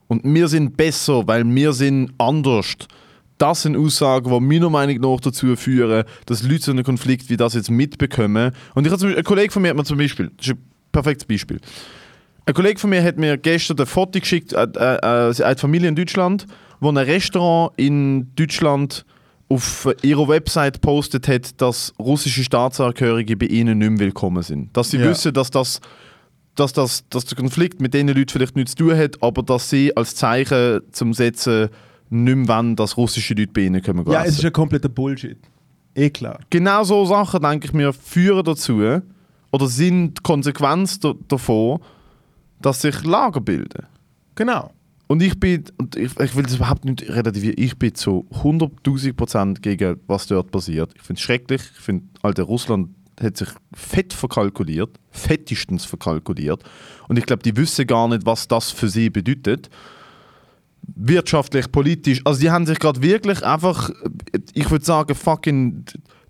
und 0.09 0.23
wir 0.25 0.49
sind 0.49 0.77
besser, 0.77 1.27
weil 1.27 1.45
wir 1.47 1.73
sind 1.73 2.13
anders. 2.19 2.77
Das 3.39 3.63
sind 3.63 3.77
Aussagen, 3.77 4.31
die 4.31 4.41
meiner 4.41 4.71
Meinung 4.71 5.01
nach 5.01 5.21
dazu 5.21 5.57
führen, 5.57 6.05
dass 6.27 6.43
Leute 6.43 6.63
so 6.63 6.71
einen 6.71 6.85
Konflikt 6.85 7.29
wie 7.31 7.37
das 7.37 7.55
jetzt 7.55 7.71
mitbekommen. 7.71 8.53
Und 8.75 8.87
ich 8.87 8.93
habe 8.93 9.17
ein 9.17 9.25
Kollege 9.25 9.53
von 9.53 9.63
mir 9.63 9.71
hat 9.71 9.77
mir 9.77 9.85
zum 9.85 9.99
Beispiel, 9.99 10.31
das 10.37 10.47
ist 10.49 10.53
ein 10.53 10.59
perfektes 10.93 11.27
Beispiel. 11.27 11.59
Ein 12.47 12.55
Kollege 12.55 12.79
von 12.79 12.91
mir 12.91 13.03
hat 13.03 13.17
mir 13.17 13.37
gestern 13.39 13.79
ein 13.81 13.87
Foto 13.87 14.21
geschickt, 14.21 14.53
äh, 14.53 14.67
äh, 14.77 15.31
äh 15.31 15.43
eine 15.43 15.57
Familie 15.57 15.89
in 15.89 15.97
Deutschland, 15.97 16.47
wo 16.79 16.91
ein 16.91 16.97
Restaurant 16.97 17.73
in 17.77 18.35
Deutschland 18.37 19.05
auf 19.49 19.89
ihrer 20.03 20.29
Website 20.29 20.81
postet 20.81 21.27
hat, 21.29 21.61
dass 21.61 21.93
russische 21.99 22.45
Staatsangehörige 22.45 23.37
bei 23.37 23.47
ihnen 23.47 23.79
nicht 23.79 23.91
mehr 23.91 23.99
willkommen 24.01 24.43
sind. 24.43 24.77
Dass 24.77 24.91
sie 24.91 24.99
ja. 24.99 25.09
wissen, 25.09 25.33
dass 25.33 25.51
das 25.51 25.81
dass, 26.55 26.73
das, 26.73 27.09
dass 27.09 27.25
der 27.25 27.37
Konflikt 27.37 27.81
mit 27.81 27.95
diesen 27.95 28.09
Leuten 28.09 28.29
vielleicht 28.29 28.57
nichts 28.57 28.75
zu 28.75 28.85
tun 28.85 28.97
hat, 28.97 29.23
aber 29.23 29.43
dass 29.43 29.71
sie 29.71 29.97
als 29.97 30.15
Zeichen 30.15 30.81
zum 30.93 31.13
Setzen 31.13 31.69
nicht 32.11 32.37
mehr 32.37 32.49
wollen, 32.49 32.77
dass 32.77 32.97
russische 32.97 33.35
Leute 33.35 33.53
bei 33.53 33.63
ihnen 33.63 33.83
kommen 33.83 34.09
Ja, 34.11 34.25
es 34.25 34.39
ist 34.39 34.45
ein 34.45 34.53
kompletter 34.53 34.89
Bullshit. 34.89 35.39
Eh 35.95 36.11
klar. 36.11 36.41
Genau 36.51 36.85
so 36.85 37.05
Sachen, 37.05 37.41
denke 37.43 37.67
ich 37.67 37.73
mir, 37.73 37.93
führen 37.93 38.45
dazu 38.45 38.81
oder 39.53 39.69
sind 39.69 40.19
die 40.19 40.23
Konsequenz 40.23 40.99
davon, 41.29 41.81
dass 42.61 42.81
sich 42.81 43.05
Lager 43.05 43.41
bilden. 43.41 43.87
Genau. 44.35 44.71
Und 45.07 45.23
ich 45.23 45.39
bin, 45.39 45.65
und 45.77 45.97
ich, 45.97 46.19
ich 46.19 46.35
will 46.35 46.45
das 46.45 46.57
überhaupt 46.57 46.85
nicht 46.85 47.09
relativieren, 47.09 47.57
ich 47.59 47.79
bin 47.79 47.95
zu 47.95 48.27
100.000 48.43 49.13
Prozent 49.13 49.63
gegen 49.63 50.01
was 50.07 50.27
dort 50.27 50.51
passiert. 50.51 50.91
Ich 50.97 51.03
finde 51.03 51.19
es 51.19 51.23
schrecklich. 51.23 51.61
Ich 51.77 51.81
finde, 51.81 52.07
Alter, 52.23 52.45
Russland 52.45 52.89
hat 53.21 53.37
sich 53.37 53.49
fett 53.73 54.13
verkalkuliert, 54.13 54.99
fettestens 55.11 55.85
verkalkuliert. 55.85 56.63
Und 57.09 57.19
ich 57.19 57.27
glaube, 57.27 57.43
die 57.43 57.57
wissen 57.57 57.87
gar 57.87 58.09
nicht, 58.09 58.27
was 58.27 58.49
das 58.49 58.71
für 58.71 58.89
sie 58.89 59.11
bedeutet. 59.11 59.71
Wirtschaftlich, 60.83 61.71
politisch. 61.71 62.21
Also 62.25 62.41
die 62.41 62.51
haben 62.51 62.67
sich 62.67 62.79
gerade 62.79 63.01
wirklich 63.01 63.43
einfach, 63.43 63.91
ich 64.53 64.71
würde 64.71 64.85
sagen, 64.85 65.15
fucking 65.15 65.85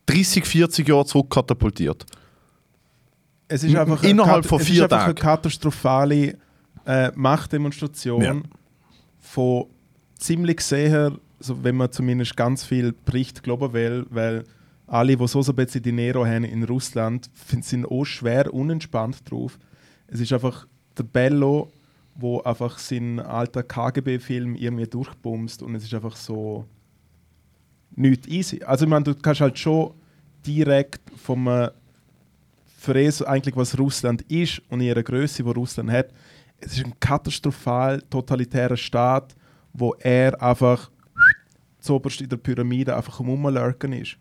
30, 0.06 0.44
40 0.44 0.88
Jahre 0.88 1.06
zurückkatapultiert. 1.06 2.04
Es 3.48 3.62
ist 3.62 3.74
einfach 3.74 4.02
innerhalb 4.02 4.46
von 4.46 4.60
vier 4.60 4.66
Tagen. 4.66 4.74
Es 4.74 4.78
ist 4.78 4.92
einfach 4.92 5.04
eine 5.06 5.14
katastrophale 5.14 6.38
äh, 6.86 7.10
Machtdemonstration 7.14 8.22
ja. 8.22 8.36
von 9.20 9.66
ziemlich 10.18 10.60
sehr, 10.60 11.12
also 11.38 11.62
wenn 11.64 11.76
man 11.76 11.90
zumindest 11.92 12.36
ganz 12.36 12.64
viel 12.64 12.92
Bericht 12.92 13.42
glauben 13.42 13.72
will, 13.72 14.06
weil 14.10 14.44
alle, 14.86 15.16
die 15.16 15.26
so 15.26 15.40
ein 15.40 15.54
bisschen 15.54 15.82
die 15.82 15.92
Nero 15.92 16.26
haben 16.26 16.44
in 16.44 16.64
Russland, 16.64 17.30
sind 17.60 17.86
auch 17.86 18.04
schwer 18.04 18.52
unentspannt 18.52 19.30
drauf. 19.30 19.58
Es 20.06 20.20
ist 20.20 20.32
einfach 20.32 20.66
der 20.96 21.04
Bello, 21.04 21.72
wo 22.14 22.40
einfach 22.42 22.78
seinen 22.78 23.18
alten 23.20 23.66
KGB-Film 23.66 24.54
irgendwie 24.54 24.86
durchbumst 24.86 25.62
und 25.62 25.74
es 25.74 25.84
ist 25.84 25.94
einfach 25.94 26.16
so 26.16 26.66
nicht 27.96 28.26
easy. 28.28 28.62
Also 28.62 28.84
ich 28.84 28.90
meine, 28.90 29.04
du 29.04 29.14
kannst 29.14 29.40
halt 29.40 29.58
schon 29.58 29.94
direkt 30.46 31.00
vom 31.16 31.48
äh, 31.48 31.70
Fräs 32.78 33.22
eigentlich 33.22 33.56
was 33.56 33.78
Russland 33.78 34.22
ist 34.30 34.60
und 34.68 34.80
ihre 34.80 35.02
Größe, 35.02 35.44
wo 35.44 35.52
Russland 35.52 35.90
hat. 35.90 36.10
Es 36.58 36.76
ist 36.76 36.84
ein 36.84 36.94
katastrophal 37.00 38.02
totalitärer 38.02 38.76
Staat, 38.76 39.34
wo 39.72 39.94
er 39.94 40.40
einfach 40.40 40.90
zoberst 41.80 42.20
in 42.20 42.28
der 42.28 42.36
Pyramide 42.36 42.96
einfach 42.96 43.20
Rumlurken 43.20 43.92
ist. 43.92 44.16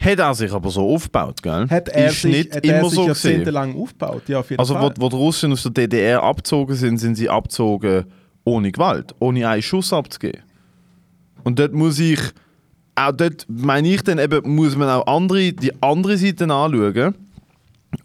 Hat 0.00 0.18
er 0.20 0.34
sich 0.34 0.52
aber 0.52 0.70
so 0.70 0.88
aufgebaut, 0.94 1.42
gell? 1.42 1.66
Hat 1.68 1.88
er 1.88 2.08
ist 2.10 2.22
sich, 2.22 2.32
nicht 2.32 2.54
hat 2.56 2.64
er 2.64 2.78
immer 2.80 2.88
sich 2.88 2.96
so 2.98 3.06
gesehen. 3.06 3.30
jahrzehntelang 3.32 3.76
aufgebaut? 3.80 4.22
Ja, 4.28 4.38
auf 4.40 4.50
jeden 4.50 4.60
Also, 4.60 4.74
wo, 4.74 4.78
Fall. 4.78 4.94
wo 4.98 5.08
die 5.08 5.16
Russen 5.16 5.52
aus 5.52 5.62
der 5.64 5.72
DDR 5.72 6.22
abgezogen 6.22 6.76
sind, 6.76 6.98
sind 6.98 7.16
sie 7.16 7.28
abgezogen 7.28 8.04
ohne 8.44 8.70
Gewalt, 8.72 9.14
ohne 9.18 9.48
einen 9.48 9.60
Schuss 9.62 9.92
abzugeben. 9.92 10.42
Und 11.44 11.58
dort 11.58 11.72
muss 11.72 11.98
ich, 11.98 12.20
auch 12.94 13.12
dort 13.12 13.44
meine 13.48 13.88
ich 13.88 14.02
dann 14.02 14.18
eben, 14.18 14.54
muss 14.54 14.76
man 14.76 14.88
auch 14.88 15.06
andere, 15.06 15.52
die 15.52 15.72
andere 15.82 16.16
Seite 16.16 16.44
anschauen, 16.44 17.14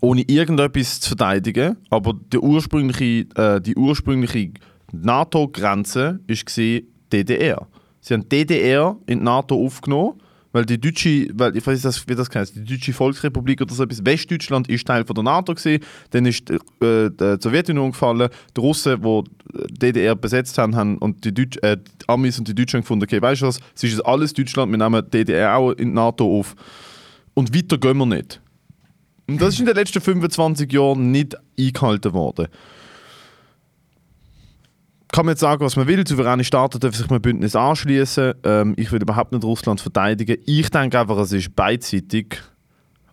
ohne 0.02 0.22
irgendetwas 0.22 1.00
zu 1.00 1.10
verteidigen. 1.10 1.78
Aber 1.90 2.14
die 2.32 2.40
ursprüngliche, 2.40 3.28
äh, 3.36 3.62
die 3.62 3.76
ursprüngliche 3.76 4.52
NATO-Grenze 4.92 6.20
war 6.28 6.82
DDR. 7.12 7.68
Sie 8.02 8.14
haben 8.14 8.28
DDR 8.28 8.98
in 9.06 9.20
die 9.20 9.24
NATO 9.26 9.56
aufgenommen, 9.66 10.14
weil 10.54 10.66
die 10.66 10.80
deutsche, 10.80 11.28
weil 11.34 11.58
ich 11.58 11.68
weiß 11.68 12.08
wie 12.08 12.16
das 12.16 12.30
heißt, 12.34 12.56
die 12.56 12.64
deutsche 12.64 12.94
Volksrepublik 12.94 13.60
oder 13.62 13.74
so 13.74 13.84
etwas, 13.84 14.06
Westdeutschland 14.06 14.70
ist 14.70 14.88
Teil 14.88 15.04
von 15.04 15.16
der 15.16 15.24
NATO 15.24 15.54
gewesen, 15.54 15.84
dann 16.12 16.26
ist 16.26 16.50
äh, 16.50 16.58
die 16.80 17.38
Sowjetunion 17.42 17.92
gefallen, 17.92 18.30
die 18.56 18.62
Russen, 18.62 19.02
die 19.02 19.24
die 19.68 19.74
DDR 19.80 20.16
besetzt 20.16 20.58
haben, 20.58 20.76
haben 20.76 20.98
und 21.00 21.26
die, 21.26 21.34
Deutsch, 21.34 21.58
äh, 21.64 21.78
die 21.78 22.08
Amis 22.08 22.40
und 22.40 22.48
die 22.48 22.56
Deutschen 22.56 22.82
gefunden, 22.82 23.04
okay, 23.04 23.22
weißt 23.22 23.42
du 23.42 23.48
was, 23.48 23.60
es 23.76 23.84
ist 23.84 24.00
alles 24.02 24.34
Deutschland, 24.34 24.72
wir 24.72 24.78
nehmen 24.78 25.04
die 25.06 25.18
DDR 25.18 25.58
auch 25.58 25.72
in 25.72 25.90
die 25.90 25.96
NATO 25.96 26.40
auf. 26.40 26.56
Und 27.34 27.54
weiter 27.56 27.78
gehen 27.80 27.98
wir 27.98 28.06
nicht. 28.06 28.40
Und 29.28 29.42
das 29.42 29.56
ist 29.56 29.60
in 29.62 29.66
den 29.66 29.76
letzten 29.76 30.02
25 30.02 30.72
Jahren 30.72 31.12
nicht 31.12 31.36
eingehalten 31.58 32.14
worden. 32.14 32.48
Kann 35.14 35.28
man 35.28 35.34
jetzt 35.34 35.42
sagen, 35.42 35.64
was 35.64 35.76
man 35.76 35.86
will. 35.86 36.08
Souveräne 36.08 36.44
Staaten 36.44 36.80
dürfen 36.80 36.98
sich 36.98 37.10
mit 37.12 37.22
Bündnis 37.22 37.56
anschließen. 37.56 38.34
Ähm, 38.44 38.74
ich 38.78 38.92
will 38.92 39.00
überhaupt 39.00 39.32
nicht 39.32 39.44
Russland 39.44 39.80
verteidigen. 39.80 40.38
Ich 40.48 40.72
denke 40.72 41.00
einfach, 41.00 41.20
es 41.20 41.32
ist 41.32 41.56
beidseitig. 41.56 42.42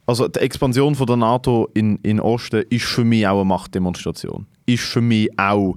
Also 0.07 0.27
die 0.27 0.39
Expansion 0.41 0.95
von 0.95 1.07
der 1.07 1.17
NATO 1.17 1.69
in, 1.75 1.97
in 1.97 2.19
Osten 2.19 2.65
ist 2.71 2.87
für 2.87 3.05
mich 3.05 3.27
auch 3.27 3.37
eine 3.37 3.45
Machtdemonstration. 3.45 4.47
Ist 4.65 4.85
für 4.85 5.03
mich 5.03 5.29
auch 5.39 5.77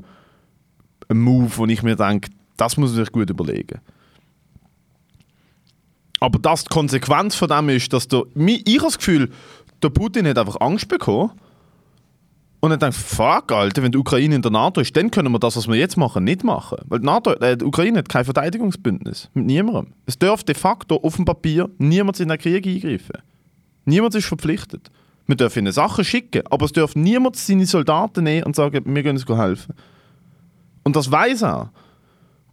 ein 1.09 1.19
Move, 1.19 1.51
wo 1.57 1.65
ich 1.65 1.83
mir 1.83 1.97
denke, 1.97 2.29
das 2.55 2.77
muss 2.77 2.91
man 2.91 3.03
sich 3.03 3.11
gut 3.11 3.29
überlegen. 3.29 3.81
Aber 6.21 6.39
dass 6.39 6.63
die 6.63 6.69
Konsequenz 6.69 7.35
von 7.35 7.49
dem 7.49 7.67
ist, 7.67 7.91
dass 7.91 8.07
der, 8.07 8.23
ich 8.33 8.77
habe 8.77 8.85
das 8.85 8.97
Gefühl, 8.97 9.29
der 9.81 9.89
Putin 9.89 10.25
hat 10.25 10.37
einfach 10.37 10.61
Angst 10.61 10.87
bekommen 10.87 11.31
und 12.63 12.71
er 12.71 12.77
denkt, 12.77 12.95
fuck, 12.95 13.51
Alter, 13.51 13.83
wenn 13.83 13.91
die 13.91 13.97
Ukraine 13.97 14.35
in 14.35 14.41
der 14.41 14.49
NATO 14.49 14.79
ist, 14.79 14.95
dann 14.95 15.11
können 15.11 15.33
wir 15.33 15.39
das, 15.39 15.57
was 15.57 15.67
wir 15.67 15.75
jetzt 15.75 15.97
machen, 15.97 16.23
nicht 16.23 16.45
machen. 16.45 16.77
Weil 16.85 17.01
die, 17.01 17.05
NATO, 17.05 17.31
äh, 17.33 17.57
die 17.57 17.65
Ukraine 17.65 17.97
hat 17.97 18.07
kein 18.07 18.23
Verteidigungsbündnis 18.23 19.29
mit 19.33 19.47
niemandem. 19.47 19.87
Es 20.05 20.17
darf 20.17 20.45
de 20.45 20.55
facto 20.55 20.95
auf 20.95 21.17
dem 21.17 21.25
Papier 21.25 21.69
niemand 21.77 22.21
in 22.21 22.29
den 22.29 22.37
Krieg 22.37 22.65
eingreifen. 22.65 23.17
Niemand 23.83 24.15
ist 24.15 24.27
verpflichtet. 24.27 24.89
Wir 25.27 25.35
dürfen 25.35 25.59
ihnen 25.59 25.73
Sachen 25.73 26.05
schicken, 26.05 26.43
aber 26.49 26.63
es 26.63 26.71
darf 26.71 26.95
niemand 26.95 27.35
seine 27.35 27.65
Soldaten 27.65 28.23
nehmen 28.23 28.45
und 28.45 28.55
sagen, 28.55 28.81
wir 28.85 29.03
gehen 29.03 29.17
uns 29.17 29.27
helfen. 29.27 29.75
Und 30.85 30.95
das 30.95 31.11
weiß 31.11 31.41
er. 31.41 31.69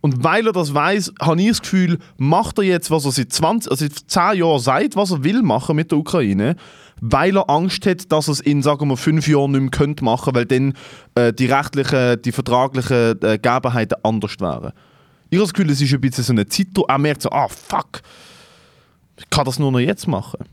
Und 0.01 0.25
weil 0.25 0.45
er 0.45 0.53
das 0.53 0.75
weiß, 0.75 1.13
habe 1.21 1.41
ich 1.41 1.49
das 1.51 1.63
Gefühl, 1.63 1.99
macht 2.17 2.59
er 2.59 2.65
jetzt, 2.65 2.91
was 2.91 3.05
er 3.05 3.13
seit 3.13 3.33
20, 3.33 3.71
also 3.71 3.87
seit 3.87 4.11
10 4.33 4.41
Jahren 4.41 4.59
sagt, 4.59 4.97
was 4.97 5.13
er 5.13 5.23
will 5.23 5.43
machen 5.43 5.77
mit 5.77 5.93
der 5.93 5.99
Ukraine, 5.99 6.57
weil 7.01 7.37
er 7.37 7.49
Angst 7.49 7.87
hat, 7.87 8.13
dass 8.13 8.29
er 8.29 8.33
es 8.33 8.41
in, 8.41 8.63
sagen 8.63 8.89
wir, 8.89 8.97
5 8.97 9.27
Jahren 9.27 9.53
nicht 9.53 9.61
mehr 9.61 9.71
könnte 9.71 10.05
machen, 10.05 10.35
weil 10.35 10.47
dann 10.47 10.75
äh, 11.15 11.33
die 11.33 11.47
rechtlichen, 11.47 12.21
die 12.23 12.33
vertraglichen 12.33 13.23
äh, 13.23 13.39
Gegebenheiten 13.39 13.99
anders 14.03 14.37
wären. 14.39 14.73
Ich 15.31 15.39
habe 15.39 15.45
das 15.45 15.55
Gefühl, 15.55 15.71
es 15.71 15.81
ist 15.81 15.93
ein 15.93 16.01
bisschen 16.01 16.25
so 16.25 16.33
eine 16.33 16.47
Zeit, 16.47 16.69
er 16.89 16.99
merkt 16.99 17.23
so, 17.23 17.31
ah 17.31 17.49
fuck, 17.49 18.03
ich 19.17 19.31
kann 19.31 19.45
das 19.45 19.59
nur 19.59 19.73
noch 19.73 19.79
jetzt 19.79 20.09
machen. 20.09 20.45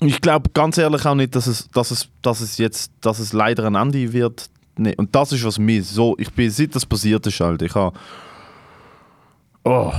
Ich 0.00 0.20
glaube 0.20 0.50
ganz 0.52 0.78
ehrlich 0.78 1.04
auch 1.06 1.14
nicht, 1.14 1.36
dass 1.36 1.46
es, 1.46 1.68
dass 1.68 1.90
es, 1.90 2.08
dass 2.22 2.40
es 2.40 2.58
jetzt, 2.58 2.92
dass 3.00 3.18
es 3.18 3.32
leider 3.32 3.66
ein 3.66 3.74
Ende 3.74 4.12
wird. 4.12 4.48
Nee. 4.76 4.94
Und 4.96 5.14
das 5.14 5.32
ist 5.32 5.44
was 5.44 5.58
mir 5.58 5.82
so, 5.82 6.16
ich 6.18 6.32
bin, 6.32 6.50
seit 6.50 6.74
das 6.74 6.86
passiert 6.86 7.26
ist, 7.26 7.40
Alter, 7.40 7.66
ich 7.66 7.74
habe, 7.74 7.96
oh, 9.64 9.92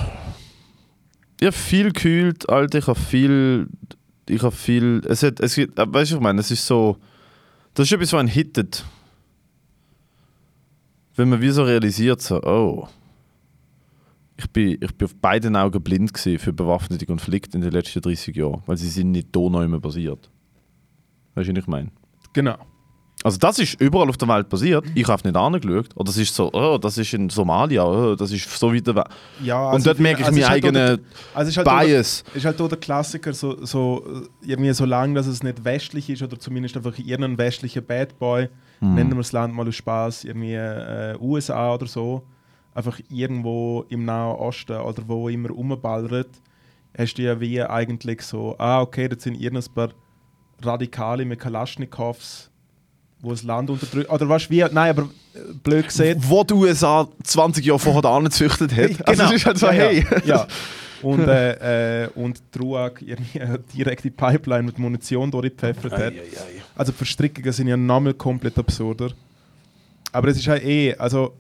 ich 1.40 1.56
viel 1.56 1.92
gekühlt, 1.92 2.50
Alter, 2.50 2.80
ich 2.80 2.88
habe 2.88 3.00
viel, 3.00 3.68
ich 4.30 4.42
habe 4.42 4.56
viel, 4.56 5.02
es 5.08 5.24
hat, 5.24 5.40
es 5.40 5.56
gibt, 5.56 5.78
weißt 5.78 6.12
du, 6.12 6.16
ich 6.16 6.22
meine, 6.22 6.40
es 6.40 6.52
ist 6.52 6.66
so, 6.66 6.98
das 7.74 7.88
ist 7.88 7.94
etwas, 7.94 8.14
was 8.14 8.20
einen 8.20 8.30
hittet. 8.30 8.86
Wenn 11.16 11.30
man 11.30 11.42
wie 11.42 11.50
so 11.50 11.64
realisiert, 11.64 12.22
so, 12.22 12.42
oh, 12.42 12.88
ich 14.38 14.50
bin, 14.50 14.78
ich 14.82 14.96
bin 14.96 15.06
auf 15.06 15.16
beiden 15.16 15.56
Augen 15.56 15.82
blind 15.82 16.18
für 16.18 16.54
bewaffnete 16.54 17.06
Konflikte 17.06 17.58
in 17.58 17.62
den 17.62 17.72
letzten 17.72 18.02
30 18.02 18.36
Jahren, 18.36 18.64
weil 18.66 18.78
sie 18.78 18.90
sind 18.90 19.12
nicht 19.12 19.28
da 19.32 19.42
noch 19.42 19.62
immer 19.62 19.80
basiert. 19.80 20.30
Weißt 21.36 21.50
du, 21.50 21.54
was 21.54 21.60
ich 21.60 21.68
meine? 21.68 21.92
Genau. 22.34 22.58
Also 23.24 23.38
das 23.38 23.58
ist 23.60 23.80
überall 23.80 24.10
auf 24.10 24.18
der 24.18 24.28
Welt 24.28 24.50
passiert. 24.50 24.84
Ich 24.96 25.08
habe 25.08 25.26
nicht 25.28 25.36
angeschaut. 25.38 25.90
Oder 25.96 26.06
das 26.06 26.18
ist 26.18 26.36
so, 26.36 26.52
oh, 26.52 26.78
das 26.78 26.98
ist 26.98 27.14
in 27.14 27.30
Somalia, 27.30 27.86
oh, 27.86 28.16
das 28.16 28.32
ist 28.32 28.50
so 28.50 28.74
weit 28.74 28.86
weg. 28.86 29.06
Ja, 29.42 29.72
Und 29.72 29.86
dort 29.86 30.00
merke 30.00 30.22
ich 30.22 30.28
also 30.28 30.38
meinen 30.40 30.50
halt 30.50 30.64
eigenen 30.66 31.00
also 31.34 31.56
halt 31.56 31.68
Bias. 31.68 32.24
ist 32.34 32.46
halt 32.46 32.60
auch 32.62 32.68
der 32.68 32.78
Klassiker, 32.80 33.34
so, 33.34 33.66
so 33.66 34.04
irgendwie 34.42 34.74
so 34.74 34.86
lange, 34.86 35.14
dass 35.16 35.28
es 35.28 35.42
nicht 35.42 35.64
westlich 35.64 36.10
ist 36.10 36.22
oder 36.22 36.38
zumindest 36.38 36.76
einfach 36.76 36.98
irgendein 36.98 37.38
westlicher 37.38 37.82
Bad 37.82 38.20
Boy, 38.20 38.50
Hm. 38.80 38.96
nennen 38.96 39.12
wir 39.12 39.18
das 39.18 39.32
Land 39.32 39.54
mal 39.54 39.66
aus 39.68 39.76
Spaß, 39.76 40.26
irgendwie 40.26 40.56
äh, 40.56 41.16
USA 41.22 41.74
oder 41.76 41.86
so, 41.88 42.24
einfach 42.76 43.00
irgendwo 43.10 43.86
im 43.88 44.04
Nahen 44.04 44.36
Osten 44.36 44.76
oder 44.78 45.02
wo 45.08 45.30
immer 45.30 45.50
rumballert, 45.50 46.30
hast 46.98 47.14
du 47.16 47.22
ja 47.22 47.40
wie 47.40 47.62
eigentlich 47.62 48.22
so, 48.24 48.56
ah 48.58 48.82
okay, 48.82 49.08
das 49.08 49.24
sind 49.24 49.40
irgendein 49.40 49.72
paar 49.74 49.90
Radikale 50.62 51.24
mit 51.26 51.40
Kalaschnikows, 51.40 52.50
wo 53.24 53.32
das 53.32 53.44
Land 53.44 53.70
unterdrückt, 53.70 54.10
oder 54.10 54.28
was 54.28 54.50
wie, 54.50 54.60
nein, 54.60 54.90
aber 54.90 55.04
äh, 55.34 55.54
blöd 55.64 55.88
gesehen, 55.88 56.22
Wo 56.28 56.44
die 56.44 56.54
USA 56.54 57.08
20 57.24 57.66
Jahre 57.66 57.80
vorher 57.80 58.04
angezüchtet 58.12 58.72
hat. 58.72 58.78
Hey, 58.78 58.98
Also 59.06 59.24
es 59.24 59.32
ist 59.32 59.46
halt 59.46 59.58
so, 59.58 59.68
ja, 59.68 59.72
hey. 59.72 60.06
Ja, 60.12 60.22
ja. 60.26 60.48
Und, 61.02 61.28
äh, 61.28 62.06
äh, 62.06 62.10
und 62.16 62.42
die 62.56 62.60
RUAG 62.60 63.02
irgendwie 63.06 63.42
direkt 63.76 64.06
die 64.06 64.10
Pipeline 64.10 64.64
mit 64.64 64.80
Munition 64.80 65.30
durchgepfeffert 65.30 65.92
hat. 65.92 66.14
Also 66.78 66.94
die 66.94 66.98
Verstrickungen 66.98 67.52
sind 67.52 67.68
ja 67.68 67.76
nochmal 67.76 68.14
komplett 68.14 68.58
absurder. 68.58 69.10
Aber 70.14 70.30
es 70.30 70.38
ist 70.38 70.48
halt 70.48 70.64
eh, 70.64 70.96
also 70.96 71.34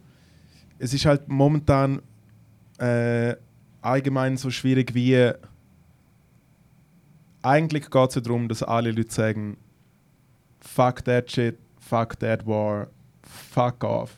es 0.79 0.93
ist 0.93 1.05
halt 1.05 1.29
momentan 1.29 2.01
äh, 2.77 3.35
allgemein 3.81 4.35
so 4.35 4.49
schwierig 4.49 4.93
wie 4.95 5.31
eigentlich 7.41 7.89
geht 7.89 8.09
es 8.09 8.15
ja 8.15 8.21
darum, 8.21 8.49
dass 8.49 8.63
alle 8.63 8.91
Leute 8.91 9.13
sagen 9.13 9.55
fuck 10.59 11.05
that 11.05 11.31
shit, 11.31 11.57
fuck 11.89 12.19
that 12.19 12.45
war, 12.45 12.87
fuck 13.23 13.83
off. 13.83 14.17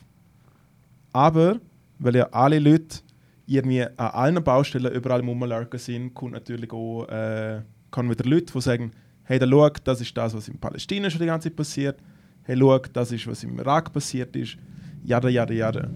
Aber, 1.12 1.60
weil 1.98 2.16
ja 2.16 2.28
alle 2.30 2.58
Leute 2.58 2.98
irgendwie 3.46 3.82
an 3.82 3.92
allen 3.96 4.42
Baustellen 4.42 4.92
überall 4.92 5.20
Rumlurken 5.20 5.78
sind, 5.78 6.14
kommt 6.14 6.32
natürlich 6.32 6.72
auch 6.72 7.06
äh, 7.08 7.62
kann 7.90 8.10
wieder 8.10 8.28
Leute, 8.28 8.52
die 8.52 8.60
sagen, 8.60 8.90
hey, 9.24 9.38
da 9.38 9.46
schau, 9.46 9.70
das 9.84 10.00
ist 10.00 10.16
das, 10.16 10.34
was 10.34 10.48
in 10.48 10.58
Palästina 10.58 11.08
schon 11.08 11.20
die 11.20 11.26
ganze 11.26 11.48
Zeit 11.48 11.56
passiert. 11.56 11.98
Hey, 12.42 12.56
schau, 12.58 12.78
das 12.92 13.12
ist, 13.12 13.26
was 13.26 13.42
im 13.42 13.58
Irak 13.58 13.92
passiert 13.92 14.34
ist. 14.36 14.56
Jada, 15.04 15.28
jada, 15.28 15.54
jada. 15.54 15.88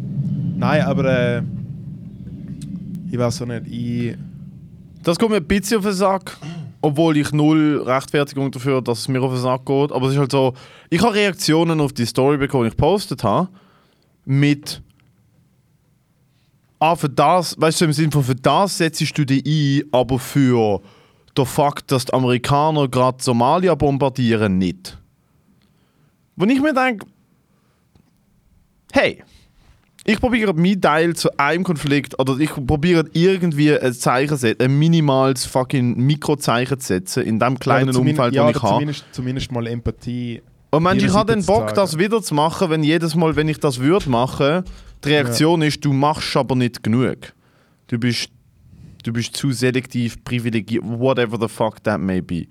Nein, 0.56 0.82
aber 0.82 1.04
äh, 1.04 1.42
ich 3.10 3.18
weiß 3.18 3.42
auch 3.42 3.46
nicht, 3.46 3.66
ich... 3.66 4.16
Das 5.02 5.18
kommt 5.18 5.32
mir 5.32 5.38
ein 5.38 5.46
bisschen 5.46 5.78
auf 5.78 5.84
den 5.84 5.92
Sack. 5.92 6.36
Obwohl 6.82 7.16
ich 7.16 7.32
null 7.32 7.82
Rechtfertigung 7.84 8.50
dafür 8.50 8.80
dass 8.80 9.00
es 9.00 9.08
mir 9.08 9.22
auf 9.22 9.32
den 9.32 9.42
Sack 9.42 9.66
geht. 9.66 9.92
Aber 9.92 10.06
es 10.06 10.12
ist 10.12 10.18
halt 10.18 10.32
so, 10.32 10.54
ich 10.88 11.02
habe 11.02 11.14
Reaktionen 11.14 11.80
auf 11.80 11.92
die 11.92 12.06
Story 12.06 12.38
bekommen, 12.38 12.64
die 12.64 12.68
ich 12.68 12.76
gepostet 12.76 13.22
habe, 13.22 13.48
mit 14.24 14.82
Ah, 16.82 16.96
für 16.96 17.10
das, 17.10 17.60
weißt 17.60 17.82
du, 17.82 17.84
im 17.84 17.92
Sinne 17.92 18.10
von 18.10 18.24
für 18.24 18.34
das 18.34 18.78
setzt 18.78 19.18
du 19.18 19.26
dich 19.26 19.44
ein, 19.44 19.86
aber 19.92 20.18
für 20.18 20.80
den 21.36 21.44
Fakt, 21.44 21.92
dass 21.92 22.06
die 22.06 22.14
Amerikaner 22.14 22.88
gerade 22.88 23.22
Somalia 23.22 23.74
bombardieren, 23.74 24.56
nicht. 24.56 24.96
Wo 26.36 26.46
ich 26.46 26.58
mir 26.58 26.72
denke, 26.72 27.06
hey, 28.92 29.22
ich 30.04 30.18
probiere 30.20 30.54
meinen 30.54 30.80
Teil 30.80 31.14
zu 31.14 31.28
einem 31.38 31.62
Konflikt 31.64 32.18
oder 32.18 32.38
ich 32.38 32.50
probiere 32.50 33.04
irgendwie 33.12 33.78
ein 33.78 33.92
Zeichen 33.92 34.30
zu 34.30 34.36
setzen, 34.36 34.62
ein 34.64 34.78
minimales 34.78 35.44
fucking 35.44 35.96
Mikrozeichen 35.96 36.80
zu 36.80 36.86
setzen 36.86 37.22
in 37.24 37.38
dem 37.38 37.58
kleinen 37.58 37.92
zumin- 37.92 38.10
Umfeld, 38.16 38.34
ja, 38.34 38.46
das 38.46 38.56
ich 38.56 38.62
habe. 38.62 38.74
zumindest, 38.74 39.04
zumindest 39.12 39.52
mal 39.52 39.66
Empathie. 39.66 40.42
Und 40.70 40.84
meinst, 40.84 41.04
ich 41.04 41.12
habe 41.12 41.34
den 41.34 41.44
Bock, 41.44 41.74
das 41.74 41.98
wieder 41.98 42.22
zu 42.22 42.34
machen, 42.34 42.70
wenn 42.70 42.82
jedes 42.82 43.14
Mal, 43.14 43.34
wenn 43.36 43.48
ich 43.48 43.58
das 43.58 43.80
würde 43.80 44.08
machen, 44.08 44.64
die 45.04 45.08
Reaktion 45.08 45.62
ist, 45.62 45.84
du 45.84 45.92
machst 45.92 46.36
aber 46.36 46.54
nicht 46.54 46.82
genug. 46.82 47.16
Du 47.88 47.98
bist, 47.98 48.28
du 49.02 49.12
bist 49.12 49.36
zu 49.36 49.50
selektiv, 49.50 50.22
privilegiert, 50.24 50.84
whatever 50.84 51.38
the 51.40 51.48
fuck 51.48 51.82
that 51.82 52.00
may 52.00 52.20
be. 52.20 52.46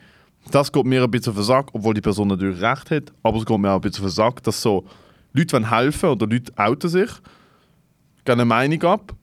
Das 0.52 0.72
geht 0.72 0.86
mir 0.86 1.04
ein 1.04 1.12
bisschen 1.12 1.32
auf 1.32 1.38
den 1.38 1.46
Sack, 1.46 1.70
obwohl 1.74 1.94
die 1.94 2.02
Person 2.02 2.28
natürlich 2.28 2.62
recht 2.62 2.92
hat, 2.92 3.14
aber 3.24 3.38
es 3.38 3.46
geht 3.46 3.58
mir 3.58 3.72
auch 3.72 3.76
ein 3.76 3.82
bisschen 3.82 4.04
auf 4.06 4.12
den 4.12 4.16
Sack, 4.16 4.44
dass 4.44 4.62
so 4.62 4.84
Leute 5.34 5.54
wollen 5.54 5.70
helfen 5.70 6.10
oder 6.10 6.28
Leute 6.28 6.52
outen 6.58 6.90
sich, 6.90 7.10
geben 8.30 8.42
eine 8.42 8.46
Meinung 8.46 8.84
ab 8.84 9.14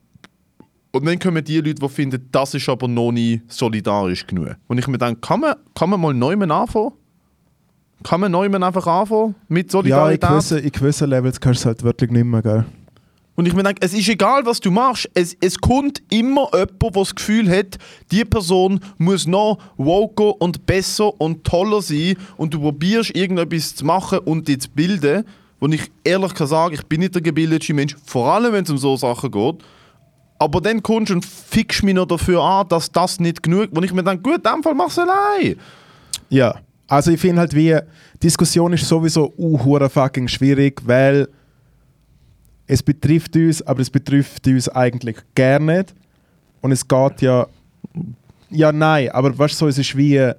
Und 0.91 1.05
dann 1.05 1.19
kommen 1.19 1.43
die 1.43 1.57
Leute, 1.57 1.75
die 1.75 1.89
finden, 1.89 2.27
das 2.31 2.53
ist 2.53 2.67
aber 2.69 2.87
noch 2.87 3.11
nie 3.11 3.41
solidarisch 3.47 4.25
genug. 4.25 4.55
Und 4.67 4.77
ich 4.77 4.87
mir 4.87 4.97
denke, 4.97 5.21
kann 5.21 5.41
man, 5.41 5.55
kann 5.75 5.89
man 5.89 5.99
mal 6.01 6.13
neu 6.13 6.33
anfangen? 6.33 6.91
Kann 8.03 8.21
man 8.21 8.31
neu 8.31 8.47
einfach 8.47 8.87
anfangen 8.87 9.35
mit 9.47 9.71
Ja, 9.71 9.79
in 9.79 9.83
Solidarität? 9.83 10.29
gewissen, 10.29 10.57
in 10.59 10.71
gewissen 10.71 11.09
Levels 11.09 11.39
kannst 11.39 11.59
du 11.59 11.61
es 11.61 11.65
halt 11.65 11.83
wirklich 11.83 12.11
nicht 12.11 12.25
mehr, 12.25 12.41
gell? 12.41 12.65
Und 13.35 13.45
ich 13.45 13.53
mir 13.53 13.61
denke, 13.61 13.81
es 13.85 13.93
ist 13.93 14.09
egal, 14.09 14.45
was 14.47 14.59
du 14.59 14.71
machst. 14.71 15.07
Es, 15.13 15.37
es 15.39 15.59
kommt 15.59 16.01
immer 16.09 16.49
jemand, 16.53 16.81
der 16.81 16.91
das 16.91 17.13
Gefühl 17.13 17.47
hat, 17.49 17.77
die 18.11 18.25
Person 18.25 18.79
muss 18.97 19.27
noch 19.27 19.59
woker 19.77 20.41
und 20.41 20.65
besser 20.65 21.19
und 21.21 21.43
toller 21.43 21.83
sein 21.83 22.15
und 22.37 22.53
du 22.55 22.59
probierst 22.59 23.15
irgendetwas 23.15 23.75
zu 23.75 23.85
machen 23.85 24.19
und 24.19 24.47
dich 24.47 24.61
zu 24.61 24.69
bilden, 24.71 25.23
wo 25.59 25.67
ich 25.67 25.91
ehrlich 26.03 26.33
kann 26.33 26.47
sagen, 26.47 26.73
ich 26.73 26.85
bin 26.85 26.99
nicht 26.99 27.15
der 27.15 27.21
gebildete 27.21 27.73
Mensch, 27.73 27.95
vor 28.05 28.31
allem 28.31 28.53
wenn 28.53 28.63
es 28.63 28.69
um 28.69 28.77
so 28.77 28.95
Sachen 28.95 29.31
geht. 29.31 29.55
Aber 30.39 30.61
dann 30.61 30.83
kommst 30.83 31.09
du 31.09 31.15
und 31.15 31.25
fickst 31.25 31.83
mich 31.83 31.95
noch 31.95 32.05
dafür 32.05 32.41
an, 32.43 32.67
dass 32.67 32.91
das 32.91 33.19
nicht 33.19 33.41
genug 33.41 33.69
wo 33.71 33.81
ich 33.81 33.93
mir 33.93 34.03
denke, 34.03 34.21
gut, 34.21 34.45
in 34.45 34.53
dem 34.53 34.63
Fall 34.63 34.75
mach's 34.75 34.99
allein. 34.99 35.55
Ja. 36.29 36.55
Also 36.87 37.11
ich 37.11 37.19
finde 37.19 37.41
halt 37.41 37.53
wie, 37.53 37.77
Diskussion 38.23 38.71
ist 38.71 38.87
sowieso 38.87 39.33
uh, 39.37 39.89
fucking 39.89 40.27
schwierig, 40.27 40.81
weil 40.85 41.27
es 42.65 42.83
betrifft 42.83 43.35
uns, 43.35 43.61
aber 43.61 43.81
es 43.81 43.89
betrifft 43.89 44.45
uns 44.47 44.69
eigentlich 44.69 45.17
gar 45.35 45.59
nicht. 45.59 45.93
Und 46.61 46.71
es 46.71 46.87
geht 46.87 47.21
ja. 47.21 47.47
Ja, 48.49 48.71
nein, 48.71 49.09
aber 49.09 49.37
weißt 49.37 49.55
du, 49.55 49.57
so, 49.57 49.67
es 49.67 49.77
ist 49.77 49.95
wie. 49.97 50.31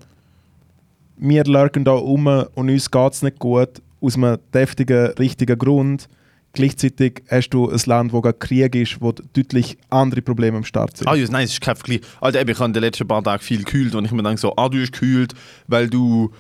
Wir 1.21 1.45
lurken 1.45 1.85
da 1.85 1.93
um 1.93 2.27
und 2.27 2.71
uns 2.71 2.91
geht 2.91 3.13
es 3.13 3.23
nicht 3.23 3.39
gut, 3.39 3.83
aus 4.01 4.17
einem 4.17 4.39
deftigen, 4.53 5.13
richtigen 5.19 5.59
Grund. 5.59 6.09
Gleichzeitig 6.53 7.23
hast 7.31 7.51
du 7.51 7.71
ein 7.71 7.81
Land, 7.87 8.13
wo 8.13 8.21
gerade 8.21 8.39
Krieg 8.39 8.75
ist, 8.75 9.01
wo 9.01 9.13
deutlich 9.13 9.77
andere 9.91 10.23
Probleme 10.23 10.57
am 10.57 10.65
Start 10.65 10.97
sind. 10.97 11.07
Ah, 11.07 11.15
ja, 11.15 11.27
nein, 11.31 11.45
es 11.45 11.53
ist 11.53 11.61
kein 11.61 11.77
Vergleich. 11.77 12.01
Eben, 12.23 12.49
ich 12.49 12.59
habe 12.59 12.67
in 12.67 12.73
den 12.73 12.83
letzten 12.83 13.07
paar 13.07 13.23
Tagen 13.23 13.43
viel 13.43 13.59
gekühlt 13.59 13.95
und 13.95 14.05
ich 14.05 14.13
mir 14.13 14.23
denke 14.23 14.41
so, 14.41 14.57
ah, 14.57 14.69
du 14.69 14.81
hast 14.81 14.93
gekühlt, 14.93 15.35
weil 15.67 15.89
du... 15.89 16.33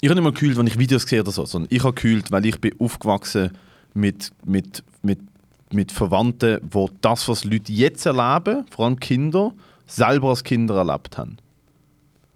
Ich 0.00 0.08
habe 0.08 0.20
nicht 0.20 0.24
mal 0.24 0.32
gekühlt, 0.32 0.58
wenn 0.58 0.66
ich 0.66 0.78
Videos 0.78 1.04
gesehen 1.04 1.20
habe 1.20 1.28
oder 1.28 1.34
so, 1.34 1.44
sondern 1.44 1.68
ich 1.72 1.84
habe 1.84 1.94
gekühlt, 1.94 2.32
weil 2.32 2.44
ich 2.44 2.60
bin 2.60 2.74
aufgewachsen 2.80 3.52
mit, 3.94 4.32
mit, 4.44 4.82
mit, 5.02 5.20
mit 5.72 5.92
Verwandten, 5.92 6.58
wo 6.68 6.90
das, 7.00 7.28
was 7.28 7.44
Leute 7.44 7.72
jetzt 7.72 8.04
erleben, 8.06 8.66
vor 8.70 8.86
allem 8.86 8.98
Kinder, 8.98 9.52
selber 9.86 10.30
als 10.30 10.42
Kinder 10.42 10.74
erlebt 10.76 11.16
haben. 11.16 11.36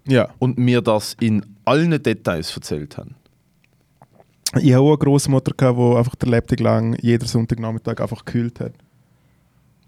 Ja. 0.07 0.29
Und 0.39 0.57
mir 0.57 0.81
das 0.81 1.17
in 1.19 1.45
allen 1.65 2.01
Details 2.01 2.55
erzählt 2.55 2.97
haben. 2.97 3.15
Ich 4.55 4.73
hatte 4.73 4.79
auch 4.79 4.89
eine 4.89 4.97
Großmutter, 4.97 5.51
die 5.51 5.97
einfach 5.97 6.15
der 6.15 6.29
Lebtag 6.29 6.59
lang 6.59 6.97
jeden 7.01 7.27
Sonntagnachmittag 7.27 7.99
einfach 7.99 8.23
gekühlt 8.23 8.59
hat. 8.59 8.73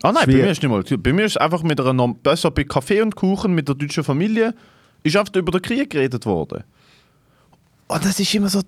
Ah 0.04 0.12
nein, 0.12 0.26
bei 0.26 0.32
Schwer. 0.32 0.44
mir 0.46 0.52
ist 0.52 0.64
nicht 0.64 0.72
mal. 0.72 0.98
Bei 0.98 1.14
mir 1.14 1.26
ist 1.26 1.40
einfach 1.40 1.64
mit 1.64 1.80
einer 1.80 1.94
Norm 1.94 2.16
besser 2.16 2.52
bei 2.52 2.64
Kaffee 2.64 3.02
und 3.02 3.16
Kuchen 3.16 3.54
mit 3.54 3.68
der 3.68 3.76
deutschen 3.76 4.04
Familie 4.04 4.54
ist 5.04 5.16
einfach 5.16 5.34
über 5.36 5.52
den 5.52 5.62
Krieg 5.62 5.90
geredet 5.90 6.26
worden. 6.26 6.64
Und 7.88 8.06
das 8.06 8.20
ist 8.20 8.34
immer 8.34 8.50
so 8.50 8.62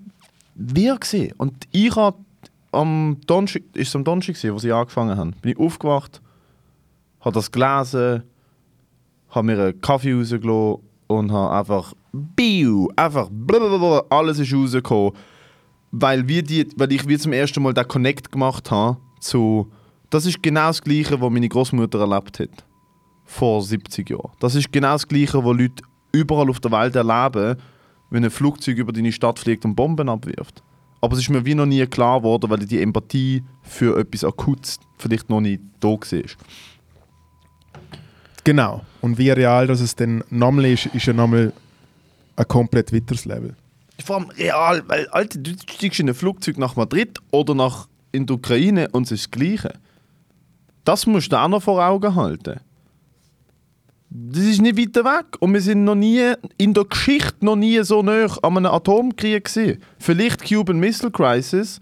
wir 0.55 0.97
gewesen. 0.97 1.33
Und 1.37 1.67
ich 1.71 1.95
habe 1.95 2.17
am 2.71 3.17
Donnerstag, 3.27 3.63
ist 3.73 3.89
es 3.89 3.95
am 3.95 4.03
Donnerstag 4.03 4.35
gewesen, 4.35 4.53
wo 4.53 4.59
sie 4.59 4.71
angefangen 4.71 5.17
haben, 5.17 5.31
bin 5.41 5.51
ich 5.51 5.57
aufgewacht, 5.57 6.21
habe 7.21 7.33
das 7.33 7.51
gelesen, 7.51 8.23
habe 9.29 9.45
mir 9.45 9.59
einen 9.61 9.81
Kaffee 9.81 10.13
rausgelassen 10.13 10.81
und 11.07 11.31
habe 11.31 11.55
einfach 11.55 11.93
Biu, 12.13 12.89
einfach 12.95 13.29
blablabla, 13.31 14.03
alles 14.09 14.39
ist 14.39 14.53
rausgekommen, 14.53 15.13
weil, 15.91 16.27
wir 16.27 16.43
die, 16.43 16.67
weil 16.77 16.91
ich 16.91 17.07
wie 17.07 17.17
zum 17.17 17.33
ersten 17.33 17.61
Mal 17.61 17.73
den 17.73 17.87
Connect 17.87 18.31
gemacht 18.31 18.71
habe 18.71 18.97
zu 19.19 19.71
das 20.11 20.25
ist 20.25 20.43
genau 20.43 20.67
das 20.67 20.81
Gleiche, 20.81 21.21
was 21.21 21.31
meine 21.31 21.47
Großmutter 21.47 21.99
erlebt 21.99 22.39
hat. 22.39 22.65
Vor 23.23 23.61
70 23.63 24.09
Jahren. 24.09 24.31
Das 24.41 24.55
ist 24.55 24.71
genau 24.71 24.91
das 24.91 25.07
Gleiche, 25.07 25.37
was 25.43 25.57
Leute 25.57 25.83
überall 26.11 26.49
auf 26.49 26.59
der 26.59 26.71
Welt 26.71 26.95
erleben, 26.97 27.55
wenn 28.09 28.25
ein 28.25 28.29
Flugzeug 28.29 28.77
über 28.77 28.91
deine 28.91 29.13
Stadt 29.13 29.39
fliegt 29.39 29.63
und 29.63 29.75
Bomben 29.75 30.09
abwirft. 30.09 30.63
Aber 30.99 31.13
es 31.13 31.21
ist 31.21 31.29
mir 31.29 31.45
wie 31.45 31.55
noch 31.55 31.65
nie 31.65 31.85
klar 31.87 32.19
geworden, 32.19 32.49
weil 32.49 32.59
die 32.59 32.81
Empathie 32.81 33.41
für 33.61 33.97
etwas 33.97 34.25
Akutes 34.25 34.79
vielleicht 34.97 35.29
noch 35.29 35.39
nicht 35.39 35.61
da 35.79 35.89
war. 35.89 36.21
Genau. 38.43 38.81
Und 38.99 39.17
wie 39.17 39.29
real 39.29 39.65
das 39.67 39.79
es 39.79 39.95
dann 39.95 40.25
nochmal 40.29 40.65
ist, 40.65 40.87
ist 40.87 41.05
ja 41.05 41.13
nochmal 41.13 41.53
ein 42.35 42.47
komplett 42.49 42.93
weiteres 42.93 43.23
Level. 43.23 43.55
Vor 44.03 44.17
allem 44.17 44.29
real, 44.29 44.83
weil 44.87 45.07
Alter, 45.07 45.39
du 45.39 45.51
steigst 45.69 45.99
in 45.99 46.09
ein 46.09 46.15
Flugzeug 46.15 46.57
nach 46.57 46.75
Madrid 46.75 47.19
oder 47.31 47.55
nach 47.55 47.87
in 48.11 48.25
die 48.25 48.33
Ukraine 48.33 48.89
und 48.91 49.03
es 49.03 49.11
ist 49.11 49.25
das 49.25 49.31
Gleiche. 49.31 49.73
Das 50.83 51.05
musst 51.05 51.31
du 51.31 51.37
auch 51.37 51.47
noch 51.47 51.63
vor 51.63 51.83
Augen 51.85 52.15
halten. 52.15 52.59
Das 54.09 54.43
ist 54.43 54.61
nicht 54.61 54.77
weiter 54.77 55.05
weg 55.05 55.37
und 55.39 55.53
wir 55.53 55.61
sind 55.61 55.85
noch 55.85 55.95
nie 55.95 56.33
in 56.57 56.73
der 56.73 56.83
Geschichte 56.83 57.45
noch 57.45 57.55
nie 57.55 57.81
so 57.83 58.01
nah 58.01 58.25
an 58.41 58.57
einem 58.57 58.73
Atomkrieg 58.73 59.45
gewesen. 59.45 59.81
Vielleicht 59.99 60.43
Cuban 60.43 60.79
Missile 60.79 61.11
Crisis, 61.11 61.79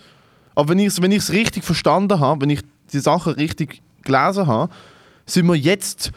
aber 0.53 0.69
wenn 0.69 0.79
ich 0.79 0.88
es 0.88 1.01
wenn 1.01 1.12
richtig 1.12 1.63
verstanden 1.63 2.19
habe, 2.19 2.41
wenn 2.41 2.51
ich 2.51 2.62
die 2.93 2.99
Sachen 2.99 3.34
richtig 3.34 3.82
gelesen 4.03 4.45
habe, 4.45 4.71
sind 5.25 5.47
wir 5.47 5.55
jetzt 5.55 6.12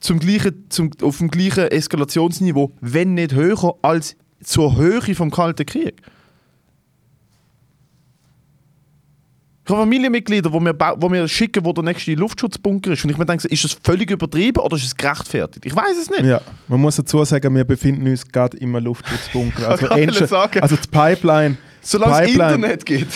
zum 0.00 0.18
gleichen, 0.18 0.64
zum, 0.68 0.90
auf 1.02 1.18
dem 1.18 1.30
gleichen 1.30 1.68
Eskalationsniveau, 1.68 2.72
wenn 2.80 3.14
nicht 3.14 3.34
höher, 3.34 3.74
als 3.82 4.16
zur 4.42 4.76
Höhe 4.76 5.14
vom 5.14 5.30
Kalten 5.30 5.66
Krieg. 5.66 5.94
Ich 9.64 9.70
habe 9.72 9.82
Familienmitglieder, 9.82 10.50
die 10.50 10.58
mir, 10.60 10.74
wo 10.96 11.08
mir 11.08 11.28
schicken, 11.28 11.64
wo 11.64 11.72
der 11.72 11.84
nächste 11.84 12.14
Luftschutzbunker 12.14 12.90
ist. 12.92 13.04
Und 13.04 13.10
ich 13.10 13.18
mir 13.18 13.26
denke, 13.26 13.46
ist 13.46 13.62
das 13.62 13.76
völlig 13.84 14.10
übertrieben 14.10 14.58
oder 14.60 14.76
ist 14.76 14.84
es 14.84 14.96
gerechtfertigt? 14.96 15.64
Ich 15.64 15.76
weiß 15.76 15.96
es 16.00 16.10
nicht. 16.10 16.24
Ja, 16.24 16.40
man 16.66 16.80
muss 16.80 16.96
dazu 16.96 17.22
sagen, 17.24 17.54
wir 17.54 17.64
befinden 17.64 18.08
uns 18.08 18.26
gerade 18.26 18.56
im 18.56 18.74
Luftschutzbunker. 18.76 19.68
Also, 19.68 19.86
Endsta- 19.88 20.26
sagen. 20.26 20.60
also 20.60 20.74
die 20.76 20.88
Pipeline, 20.88 21.56
Solange 21.82 22.24
es. 22.24 22.30
Internet 22.32 22.84
gibt. 22.86 23.12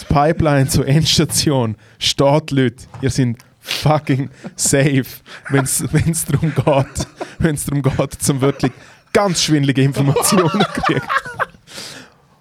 die 0.00 0.14
Pipeline 0.14 0.68
zur 0.68 0.86
Endstation 0.86 1.74
steht, 1.98 2.50
Leute. 2.52 2.84
Ihr 3.00 3.10
seid 3.10 3.36
fucking 3.58 4.30
safe, 4.54 5.04
wenn 5.50 5.64
es 5.64 5.78
darum 6.24 6.54
geht, 6.54 7.06
wenn 7.40 7.54
es 7.56 7.64
darum 7.64 7.82
geht, 7.82 8.22
zum 8.22 8.40
wirklich 8.40 8.70
ganz 9.12 9.42
schwindelige 9.42 9.82
Informationen 9.82 10.50
zu 10.74 10.80
kriegen. 10.82 11.02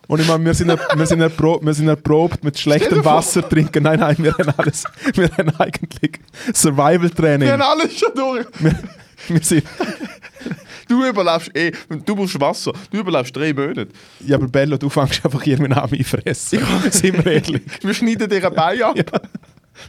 Und 0.07 0.19
ich 0.21 0.27
meine, 0.27 0.45
wir 0.45 0.53
sind, 0.53 0.67
wir, 0.67 1.05
sind 1.07 1.21
erprobt, 1.21 1.65
wir 1.65 1.73
sind 1.73 1.87
erprobt 1.87 2.43
mit 2.43 2.59
schlechtem 2.59 3.03
Wasser 3.03 3.47
trinken. 3.47 3.83
Nein, 3.83 3.99
nein, 3.99 4.15
wir 4.19 4.33
haben 4.33 4.53
alles. 4.57 4.83
Wir 5.15 5.29
haben 5.35 5.49
eigentlich 5.57 6.19
Survival-Training. 6.53 7.47
Wir 7.47 7.53
haben 7.53 7.61
alles 7.61 7.97
schon 7.97 8.13
durch. 8.13 8.45
Wir, 8.59 8.75
wir 9.29 9.43
sind, 9.43 9.63
Du 10.87 11.03
überlebst 11.03 11.55
eh. 11.55 11.71
Du 12.05 12.15
brauchst 12.15 12.39
Wasser. 12.39 12.71
Du 12.91 12.99
überlebst 12.99 13.35
drei 13.35 13.53
Monate. 13.53 13.87
ja, 14.19 14.35
aber 14.37 14.47
Bello, 14.47 14.77
du 14.77 14.89
fängst 14.89 15.25
einfach 15.25 15.45
irgendwann 15.45 15.73
an 15.79 15.89
mich 15.89 16.05
fressen. 16.05 16.59
Sind 16.91 17.25
wir 17.25 17.31
ehrlich? 17.31 17.61
Wir 17.81 17.93
schneiden 17.93 18.29
dir 18.29 18.45
ein 18.45 18.53
Bein 18.53 18.81
ab. 18.83 19.21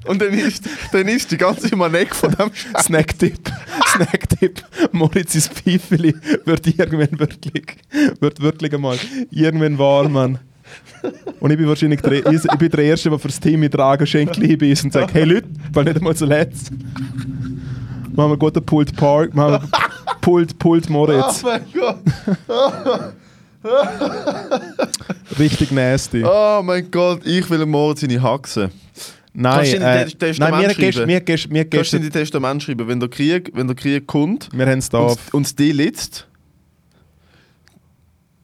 Und 0.07 0.21
dann 0.21 0.33
ist, 0.33 0.65
dann 0.93 1.09
ist 1.09 1.31
die 1.31 1.37
ganze 1.37 1.75
Manek 1.77 2.15
von 2.15 2.33
dem. 2.33 2.51
Snacktipp. 2.79 3.51
Snacktipp. 3.87 4.63
Moritz' 4.93 5.49
Pfeifeli 5.49 6.15
wird 6.45 6.67
irgendwann 6.67 7.19
wirklich, 7.19 7.67
wird 8.21 8.41
wirklich 8.41 8.75
einmal 8.75 8.99
irgendwann 9.31 9.79
wahr, 9.79 10.09
Mann. 10.09 10.39
Und 11.41 11.51
ich 11.51 11.57
bin 11.57 11.69
wahrscheinlich 11.69 12.01
der, 12.01 12.27
ich 12.27 12.43
bin 12.59 12.71
der 12.71 12.85
Erste, 12.85 13.11
der 13.11 13.19
fürs 13.19 13.39
Team 13.39 13.61
mit 13.61 13.73
Tragen 13.73 14.07
Schenkliebe 14.07 14.67
ist 14.67 14.85
und 14.85 14.93
sagt, 14.93 15.15
hey 15.15 15.25
Leute, 15.25 15.47
weil 15.73 15.85
nicht 15.85 15.97
einmal 15.97 16.17
zuletzt. 16.17 16.73
Machen 18.15 18.31
wir 18.31 18.37
guten 18.37 18.65
Pult 18.65 18.97
Park, 18.97 19.35
machen 19.35 19.63
wir 19.63 19.69
Pult, 20.21 20.59
Pult 20.59 20.89
Moritz. 20.91 21.45
Oh 21.45 21.47
mein 21.47 21.65
Gott. 21.73 21.99
Richtig 25.39 25.71
nasty. 25.71 26.25
Oh 26.25 26.63
mein 26.65 26.91
Gott, 26.91 27.21
ich 27.25 27.49
will 27.51 27.65
morgen 27.67 27.97
seine 27.97 28.23
Haxen. 28.23 28.71
Nein, 29.39 29.67
äh, 29.67 29.79
nein, 29.79 30.07
mir 30.09 30.35
schreiben? 30.35 30.75
gehst, 30.79 31.07
mir 31.07 31.21
gehst, 31.21 31.51
mir 31.51 31.65
Kannst 31.67 31.93
du 31.93 31.97
in 31.99 32.03
die 32.05 32.11
Testament 32.11 32.63
schreiben, 32.63 32.89
wenn 32.89 32.99
der 32.99 33.09
Krieg, 33.11 33.51
wenn 33.55 33.67
der 33.67 33.77
Krieg 33.77 34.07
kommt 34.07 34.49
wir 34.53 34.65
da. 34.91 34.99
und, 34.99 35.19
und 35.33 35.59
die 35.59 35.73
litzt, 35.73 36.27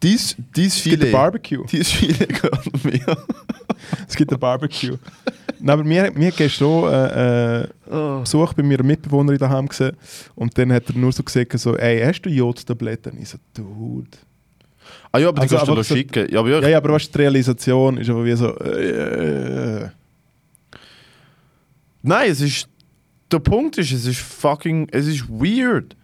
dies, 0.02 0.36
dies 0.56 0.76
Es 0.76 0.84
gibt 0.84 1.04
ein 1.04 1.12
Barbecue. 1.12 1.64
dies 1.70 1.90
Filet 1.90 2.28
gehört 2.28 2.84
mir. 2.84 3.16
Es 4.08 4.16
gibt 4.16 4.32
ein 4.32 4.38
Barbecue. 4.38 4.98
Nein, 5.60 5.70
aber 5.70 5.84
mir, 5.84 6.10
mir 6.14 6.30
gestern 6.32 6.84
äh, 6.92 7.60
äh, 7.62 7.68
Oh. 7.90 8.20
Besuch 8.20 8.52
bei 8.54 8.62
meiner 8.62 8.82
Mitbewohnerin 8.82 9.38
daheim 9.38 9.68
gesehen 9.68 9.96
und 10.34 10.56
dann 10.56 10.72
hat 10.72 10.88
er 10.88 10.96
nur 10.96 11.12
so 11.12 11.22
gesagt, 11.22 11.58
so, 11.58 11.76
ey, 11.76 12.00
hast 12.02 12.22
du 12.22 12.30
Jodtabletten? 12.30 13.20
Ich 13.20 13.28
so, 13.28 13.38
dude. 13.54 14.08
Ah 15.12 15.18
ja, 15.18 15.28
aber 15.28 15.36
die 15.46 15.54
Also 15.54 15.56
kannst 15.56 15.68
du 15.68 15.82
so- 15.82 15.94
schicken. 15.94 16.26
Ja, 16.32 16.40
aber 16.40 16.48
ja, 16.48 16.68
Ja, 16.68 16.78
aber 16.78 16.94
weißt 16.94 17.14
die 17.14 17.18
Realisation 17.18 17.98
ist 17.98 18.08
aber 18.08 18.24
wie 18.24 18.32
so, 18.34 18.48
äh, 18.58 19.84
äh, 19.84 19.88
Nein, 22.02 22.30
es 22.30 22.40
ist. 22.40 22.68
Der 23.30 23.38
Punkt 23.38 23.78
ist, 23.78 23.92
es 23.92 24.04
ist 24.04 24.20
fucking. 24.20 24.88
Es 24.90 25.06
ist 25.06 25.28
weird. 25.28 25.96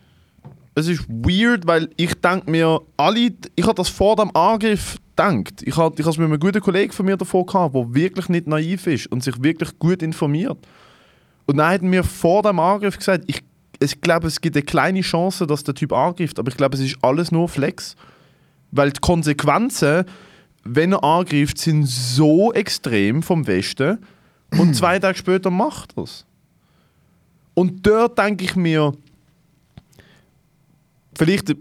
Es 0.74 0.88
ist 0.88 1.06
weird, 1.08 1.66
weil 1.66 1.90
ich 1.96 2.14
denke 2.14 2.50
mir, 2.50 2.80
alle. 2.96 3.32
Ich 3.56 3.64
habe 3.64 3.74
das 3.74 3.88
vor 3.88 4.16
dem 4.16 4.34
Angriff 4.34 4.96
gedacht. 5.18 5.62
Ich 5.62 5.76
habe 5.76 6.00
es 6.00 6.18
mit 6.18 6.26
einem 6.26 6.38
guten 6.38 6.60
Kollegen 6.60 6.92
von 6.92 7.06
mir 7.06 7.16
davor 7.16 7.44
gehabt, 7.44 7.74
der 7.74 7.94
wirklich 7.94 8.28
nicht 8.28 8.46
naiv 8.46 8.86
ist 8.86 9.06
und 9.08 9.22
sich 9.22 9.42
wirklich 9.42 9.78
gut 9.78 10.02
informiert. 10.02 10.58
Und 11.46 11.56
dann 11.56 11.70
hätten 11.70 11.90
wir 11.90 12.04
vor 12.04 12.42
dem 12.42 12.58
Angriff 12.60 12.98
gesagt, 12.98 13.24
ich, 13.26 13.42
ich 13.80 14.00
glaube, 14.00 14.28
es 14.28 14.40
gibt 14.40 14.56
eine 14.56 14.64
kleine 14.64 15.00
Chance, 15.00 15.46
dass 15.46 15.64
der 15.64 15.74
Typ 15.74 15.92
angreift, 15.92 16.38
aber 16.38 16.50
ich 16.50 16.56
glaube, 16.56 16.76
es 16.76 16.82
ist 16.82 16.96
alles 17.02 17.32
nur 17.32 17.48
Flex. 17.48 17.96
Weil 18.70 18.92
die 18.92 19.00
Konsequenzen, 19.00 20.04
wenn 20.64 20.92
er 20.92 21.02
angreift, 21.02 21.58
sind 21.58 21.88
so 21.88 22.52
extrem 22.52 23.22
vom 23.22 23.46
Westen 23.46 23.98
und 24.52 24.74
zwei 24.74 24.98
Tage 24.98 25.18
später 25.18 25.50
macht 25.50 25.96
er 25.96 26.04
es. 26.04 26.24
Und 27.54 27.84
dort 27.86 28.18
denke 28.18 28.44
ich 28.44 28.54
mir, 28.56 28.92
vielleicht 31.16 31.50
ein 31.50 31.56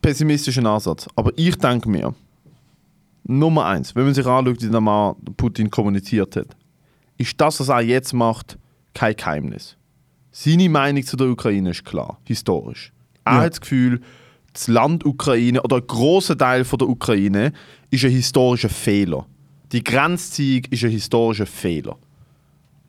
pessimistischer 0.00 0.64
Ansatz, 0.64 1.08
aber 1.16 1.32
ich 1.36 1.56
denke 1.56 1.88
mir, 1.88 2.14
Nummer 3.24 3.66
eins, 3.66 3.94
wenn 3.96 4.04
man 4.04 4.14
sich 4.14 4.24
anschaut, 4.26 4.62
wie 4.62 4.68
der 4.70 4.80
Mann 4.80 5.16
Putin 5.36 5.68
kommuniziert 5.70 6.36
hat, 6.36 6.56
ist 7.18 7.40
das, 7.40 7.58
was 7.58 7.68
er 7.68 7.80
jetzt 7.80 8.12
macht, 8.12 8.56
kein 8.94 9.16
Geheimnis. 9.16 9.76
Seine 10.30 10.68
Meinung 10.68 11.02
zu 11.04 11.16
der 11.16 11.28
Ukraine 11.28 11.70
ist 11.70 11.84
klar, 11.84 12.18
historisch. 12.24 12.92
Er 13.24 13.32
Ja. 13.32 13.40
hat 13.40 13.52
das 13.54 13.60
Gefühl, 13.60 14.00
das 14.52 14.68
Land 14.68 15.04
Ukraine 15.04 15.60
oder 15.62 15.76
ein 15.76 15.86
grosser 15.86 16.38
Teil 16.38 16.64
von 16.64 16.78
der 16.78 16.88
Ukraine 16.88 17.52
ist 17.90 18.04
ein 18.04 18.10
historischer 18.10 18.68
Fehler. 18.68 19.26
Die 19.72 19.82
Grenzziehung 19.82 20.64
ist 20.70 20.84
ein 20.84 20.90
historischer 20.90 21.46
Fehler. 21.46 21.98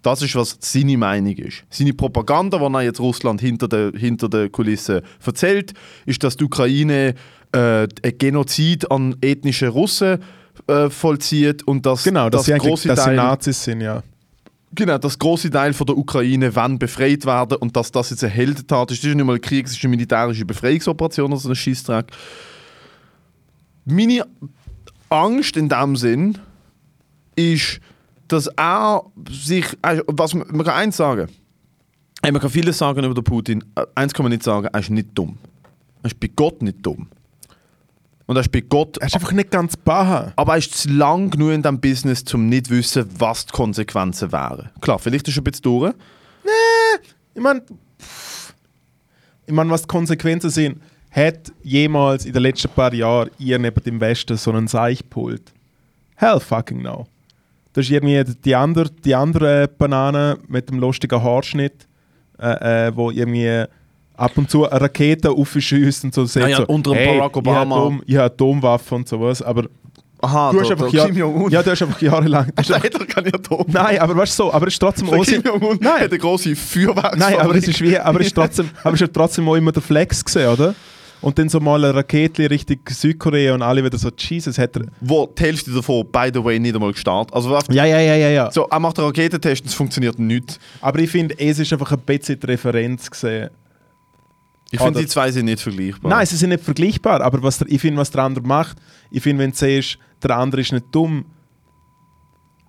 Das 0.08 0.22
ist, 0.22 0.36
was 0.36 0.58
seine 0.62 0.98
Meinung 0.98 1.36
ist. 1.36 1.65
Seine 1.70 1.93
Propaganda, 1.93 2.58
die 2.58 2.74
er 2.76 2.82
jetzt 2.84 3.02
Russland 3.02 3.41
hinter 3.41 3.67
der, 3.67 3.91
hinter 3.93 4.30
der 4.30 4.48
Kulisse 4.48 5.04
erzählt, 5.26 5.74
ist, 6.06 6.24
dass 6.24 6.38
die 6.38 6.46
Ukraine 6.46 7.13
äh, 7.52 7.60
ein 7.60 8.17
Genozid 8.17 8.89
an 8.89 9.17
ethnischen 9.20 9.67
Russen 9.67 10.20
äh, 10.67 10.89
vollzieht 10.89 11.67
und 11.67 11.86
dass, 11.86 12.06
Genau, 12.06 12.30
dass 12.30 12.46
dass 12.46 12.56
sie 12.56 12.67
große 12.67 12.88
dass 12.88 13.00
sie 13.00 13.06
Teil- 13.06 13.15
Nazis 13.17 13.62
sind, 13.62 13.82
ja. 13.82 14.02
Genau, 14.74 14.98
dass 14.98 15.20
große 15.20 15.50
Teil 15.50 15.74
von 15.74 15.88
der 15.88 15.98
Ukraine 15.98 16.56
wann 16.56 16.80
befreit 16.80 17.26
werden 17.26 17.58
und 17.58 17.76
dass 17.76 17.91
das 17.91 18.10
jetzt 18.10 18.24
eine 18.24 18.32
Heldentat 18.32 18.91
ist. 18.91 19.04
Das 19.04 19.10
ist 19.10 19.15
nicht 19.15 19.26
mal 19.26 19.36
ein 19.36 19.41
Krieg, 19.41 19.65
es 19.65 19.74
ist 19.74 19.84
eine 19.84 19.89
militärische 19.91 20.46
Befreiungsoperation 20.46 21.34
oder 21.34 21.41
so 21.41 21.50
ein 21.50 21.56
Schießtrag. 21.56 22.10
Meine 23.84 24.26
Angst 25.10 25.58
in 25.58 25.67
dem 25.67 25.98
Sinn 25.98 26.38
ist, 27.36 27.82
dass 28.28 28.48
er 28.48 29.04
sich. 29.30 29.66
also, 29.82 30.04
Was 30.08 30.34
man, 30.34 30.48
kann 30.63 30.74
eins 30.76 30.98
sagen. 30.98 31.30
Ey, 32.22 32.32
Man 32.32 32.42
kann 32.42 32.50
vieles 32.50 32.78
sagen 32.78 33.04
über 33.04 33.13
den 33.13 33.24
Putin. 33.24 33.63
Äh, 33.76 33.86
Eins 33.96 34.13
kann 34.13 34.24
man 34.24 34.32
nicht 34.32 34.44
sagen, 34.44 34.68
er 34.72 34.80
ist 34.80 34.90
nicht 34.90 35.10
dumm. 35.13 35.38
Er 36.04 36.08
ist 36.08 36.20
bei 36.20 36.30
Gott 36.36 36.62
nicht 36.62 36.78
dumm. 36.86 37.08
Und 38.26 38.36
er 38.36 38.42
ist 38.42 38.52
bei 38.52 38.62
Gott 38.62 38.98
Er 38.98 39.08
ist 39.08 39.13
einfach 39.16 39.32
nicht 39.32 39.52
ganz 39.52 39.78
baha. 39.78 40.34
aber 40.36 40.54
er 40.54 40.58
ist 40.58 40.74
zu 40.76 40.90
lang 40.90 41.30
genug 41.30 41.52
in 41.52 41.62
diesem 41.62 41.80
Business, 41.80 42.24
um 42.34 42.50
nicht 42.50 42.66
zu 42.68 42.74
wissen, 42.74 43.08
was 43.20 43.46
die 43.46 43.54
Konsequenzen 43.54 44.32
wären. 44.32 44.70
Klar, 44.82 45.00
vielleicht 45.00 45.28
ist 45.28 45.38
er 45.38 45.42
ein 45.42 45.44
bisschen 45.46 45.63
durch. 45.63 45.94
Ich 47.34 47.42
meine, 47.42 47.62
ich 49.46 49.54
mein, 49.54 49.70
was 49.70 49.84
die 49.84 49.88
Konsequenzen 49.88 50.50
sind, 50.50 50.82
hat 51.12 51.52
jemals 51.63 52.26
in 52.26 52.34
den 52.34 52.42
letzten 52.44 52.70
paar 52.70 52.94
Jahren 52.94 53.30
ihr 53.40 53.58
neben 53.60 53.82
dem 53.84 54.02
Westen 54.02 54.36
so 54.38 54.52
einen 54.52 54.68
Seichpult? 54.68 55.54
Hell 56.16 56.40
fucking 56.40 56.82
no. 56.82 57.08
Das 57.78 57.86
ist 57.86 57.92
irgendwie 57.92 58.24
die 58.44 58.56
andere, 58.56 58.90
die 58.90 59.13
andere 59.13 59.68
Banane 59.68 60.40
mit 60.48 60.68
dem 60.68 60.80
lustigen 60.80 61.22
Haarschnitt, 61.22 61.88
äh, 62.40 62.88
äh, 62.88 62.92
wo 62.96 63.12
irgendwie 63.12 63.66
ab 64.16 64.32
und 64.36 64.50
zu 64.50 64.68
eine 64.68 64.82
Rakete 64.82 65.30
aufschießt 65.30 66.06
und 66.06 66.12
so 66.16 66.26
sagt 66.26 66.48
Ah 66.48 66.50
ja, 66.50 66.58
so, 66.58 66.66
unter 66.66 66.96
hey, 66.96 67.20
Barack 67.20 67.38
Obama. 67.38 68.00
Ich 68.08 68.16
habe 68.16 68.34
Atomwaffen 68.34 68.96
und 68.96 69.08
sowas, 69.08 69.44
aber 69.44 69.66
Aha, 70.22 70.52
du 70.54 70.60
hast 70.60 70.72
einfach 70.72 70.92
Jahr, 70.92 71.12
ja, 71.52 71.62
du 71.62 71.70
hast 71.70 71.84
einfach 71.84 72.02
jahrelang... 72.02 72.48
Du 72.48 72.54
hast 72.58 72.72
einfach, 72.72 72.90
Leider 72.90 73.06
kann 73.06 73.26
ich 73.28 73.34
Atom. 73.36 73.66
nein, 73.68 74.00
aber 74.00 74.18
weißt 74.18 74.40
du 74.40 74.44
so, 74.46 74.52
aber 74.52 74.66
es 74.66 74.74
ist 74.74 74.80
trotzdem 74.80 75.12
Der 75.12 75.20
auch... 75.20 75.24
Kim 75.24 75.44
Jong-un 75.44 75.78
Nein. 75.80 76.02
hat 76.02 76.10
eine 76.10 76.18
grosse 76.18 76.56
Feuerwerksfabrik. 76.56 77.20
Nein, 77.20 77.40
aber 77.40 77.56
es 77.58 77.68
ist 77.68 77.80
wie, 77.80 78.00
aber 78.00 78.22
es 78.22 78.26
ist 78.26 78.36
trotzdem, 78.36 78.72
aber 78.82 78.96
es 78.96 79.02
ist 79.02 79.08
ja 79.08 79.13
trotzdem 79.13 79.48
auch 79.48 79.56
immer 79.56 79.72
der 79.72 79.84
Flex 79.84 80.26
gesehen, 80.26 80.50
oder? 80.50 80.74
Und 81.21 81.39
dann 81.39 81.49
so 81.49 81.60
mal 81.60 81.84
eine 81.84 81.95
Rakete 81.95 82.49
Richtung 82.49 82.77
Südkorea 82.88 83.53
und 83.56 83.62
alle 83.62 83.84
wieder 83.84 83.97
so, 83.97 84.10
Jesus, 84.15 84.58
hat 84.58 84.75
er. 84.75 84.86
Wo 85.01 85.25
die 85.25 85.43
Hälfte 85.43 85.71
davon, 85.71 86.06
by 86.12 86.30
the 86.34 86.43
way, 86.43 86.60
nicht 86.60 86.75
einmal 86.75 86.91
gestartet. 86.91 87.34
Also, 87.34 87.58
Ja, 87.69 87.86
ja, 87.86 87.99
ja, 87.99 88.15
ja, 88.15 88.30
ja. 88.30 88.51
so, 88.51 88.67
er 88.69 88.80
macht 88.80 88.99
einen 88.99 89.08
Raketentest 89.08 89.63
und 89.63 89.67
es 89.67 89.73
funktioniert 89.73 90.19
nicht. 90.19 90.60
Aber 90.82 90.99
ich 90.99 91.10
finde, 91.10 91.38
es 91.39 91.60
ist 91.60 91.73
einfach 91.73 91.91
ein 91.91 91.99
bisschen 91.99 92.39
die 92.39 92.45
Referenz 92.45 93.10
gesehen. 93.10 93.49
Ich 94.71 94.80
finde, 94.80 94.99
die 94.99 95.08
zwei 95.08 95.32
sind 95.32 95.45
nicht 95.45 95.62
vergleichbar. 95.62 96.12
Nein, 96.12 96.25
sie 96.25 96.36
sind 96.36 96.49
nicht 96.49 96.63
vergleichbar, 96.63 97.21
aber 97.21 97.41
was 97.41 97.58
der, 97.58 97.67
ich 97.69 97.80
finde, 97.80 97.99
was 97.99 98.12
der 98.12 98.23
andere 98.23 98.45
macht, 98.45 98.77
ich 99.10 99.23
finde, 99.23 99.43
wenn 99.43 99.51
du 99.51 99.58
siehst, 99.58 99.97
der 100.21 100.38
andere 100.38 100.62
ist 100.62 100.73
nicht 100.73 100.86
dumm. 100.91 101.25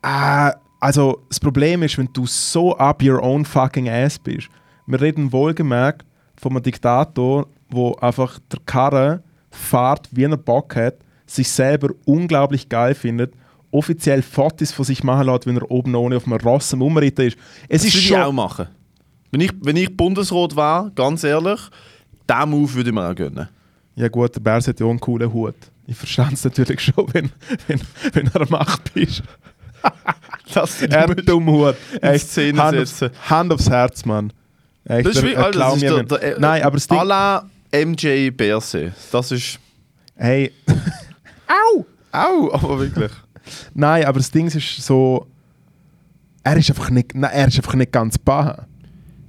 Ah, 0.02 0.52
also, 0.80 1.24
das 1.28 1.40
Problem 1.40 1.82
ist, 1.82 1.98
wenn 1.98 2.08
du 2.12 2.24
so 2.26 2.76
up 2.76 3.02
your 3.02 3.20
own 3.22 3.44
fucking 3.44 3.88
ass 3.88 4.18
bist. 4.18 4.48
Wir 4.87 5.00
reden 5.00 5.32
wohlgemerkt 5.32 6.06
von 6.37 6.52
einem 6.52 6.62
Diktator, 6.62 7.48
wo 7.70 7.94
einfach 7.96 8.38
der 8.52 8.61
Karre 8.66 9.22
fährt, 9.50 10.09
wie 10.11 10.24
er 10.24 10.37
Bock 10.37 10.76
hat, 10.76 10.96
sich 11.26 11.48
selber 11.50 11.88
unglaublich 12.04 12.68
geil 12.68 12.94
findet, 12.94 13.35
offiziell 13.70 14.22
Fotos 14.22 14.72
von 14.72 14.85
sich 14.85 15.04
machen 15.04 15.26
lässt, 15.26 15.46
wenn 15.46 15.57
er 15.57 15.70
oben 15.70 15.94
ohne 15.94 16.16
auf 16.16 16.26
einem 16.26 16.38
Ross 16.40 16.72
am 16.72 16.83
Umritten 16.83 17.22
ist. 17.26 17.37
Es 17.68 17.83
das 17.83 17.88
ist 17.88 17.94
würde 17.94 18.02
ich 18.02 18.09
schon 18.09 18.22
auch 18.22 18.33
machen. 18.33 18.68
Wenn 19.31 19.40
ich, 19.42 19.52
wenn 19.61 19.76
ich 19.76 19.94
Bundesrat 19.94 20.57
war, 20.57 20.90
ganz 20.94 21.22
ehrlich, 21.22 21.61
diesen 22.31 22.50
Move 22.50 22.74
würde 22.74 22.90
ich 22.90 22.94
mir 22.94 23.11
auch 23.11 23.14
gönnen. 23.14 23.48
Ja 23.94 24.09
gut, 24.09 24.35
der 24.35 24.40
Bärs 24.40 24.68
hat 24.68 24.81
ja 24.81 24.87
auch 24.87 24.90
einen 24.90 25.00
coolen 25.00 25.33
Hut. 25.33 25.54
Ich 25.87 25.96
verstehe 25.96 26.28
es 26.33 26.44
natürlich 26.44 26.81
schon, 26.81 27.12
wenn, 27.12 27.31
wenn, 27.66 27.81
wenn 28.12 28.26
er 28.33 28.40
am 28.42 28.48
Macht 28.50 28.92
bist. 28.94 29.22
Das 30.54 30.81
Er 30.83 31.02
hat 31.02 31.11
einen 31.11 31.26
dummen 31.26 31.54
Hut. 31.54 31.76
Echt, 32.00 32.26
Szene 32.28 32.59
Hand, 32.62 32.78
aufs, 32.78 32.98
setzen. 32.98 33.16
Hand 33.28 33.52
aufs 33.52 33.68
Herz, 33.68 34.04
Mann. 34.07 34.33
Echt, 34.87 35.07
Das 35.07 35.16
ist 35.16 35.22
er- 35.22 35.28
wie, 35.28 35.35
klaut 35.35 35.54
das 35.54 35.74
ist 35.74 35.83
der, 35.83 36.02
der, 36.04 36.22
äh, 36.22 36.40
Nein, 36.40 36.62
aber 36.62 36.76
das 36.76 36.88
Ding... 36.88 36.96
MJ 37.72 38.31
Berse. 38.31 38.92
Das 39.12 39.31
ist... 39.33 39.59
Hey... 40.16 40.52
Au! 41.46 41.85
Au, 42.12 42.52
aber 42.52 42.81
wirklich. 42.81 43.12
Nein, 43.74 44.04
aber 44.04 44.18
das 44.18 44.31
Ding 44.31 44.46
ist 44.46 44.83
so... 44.83 45.26
Er 46.44 46.57
ist 46.57 46.70
einfach 46.70 46.88
nicht, 46.88 47.14
nein, 47.14 47.31
er 47.33 47.48
ist 47.48 47.59
einfach 47.59 47.74
nicht 47.74 47.92
ganz 47.92 48.16
baha. 48.16 48.66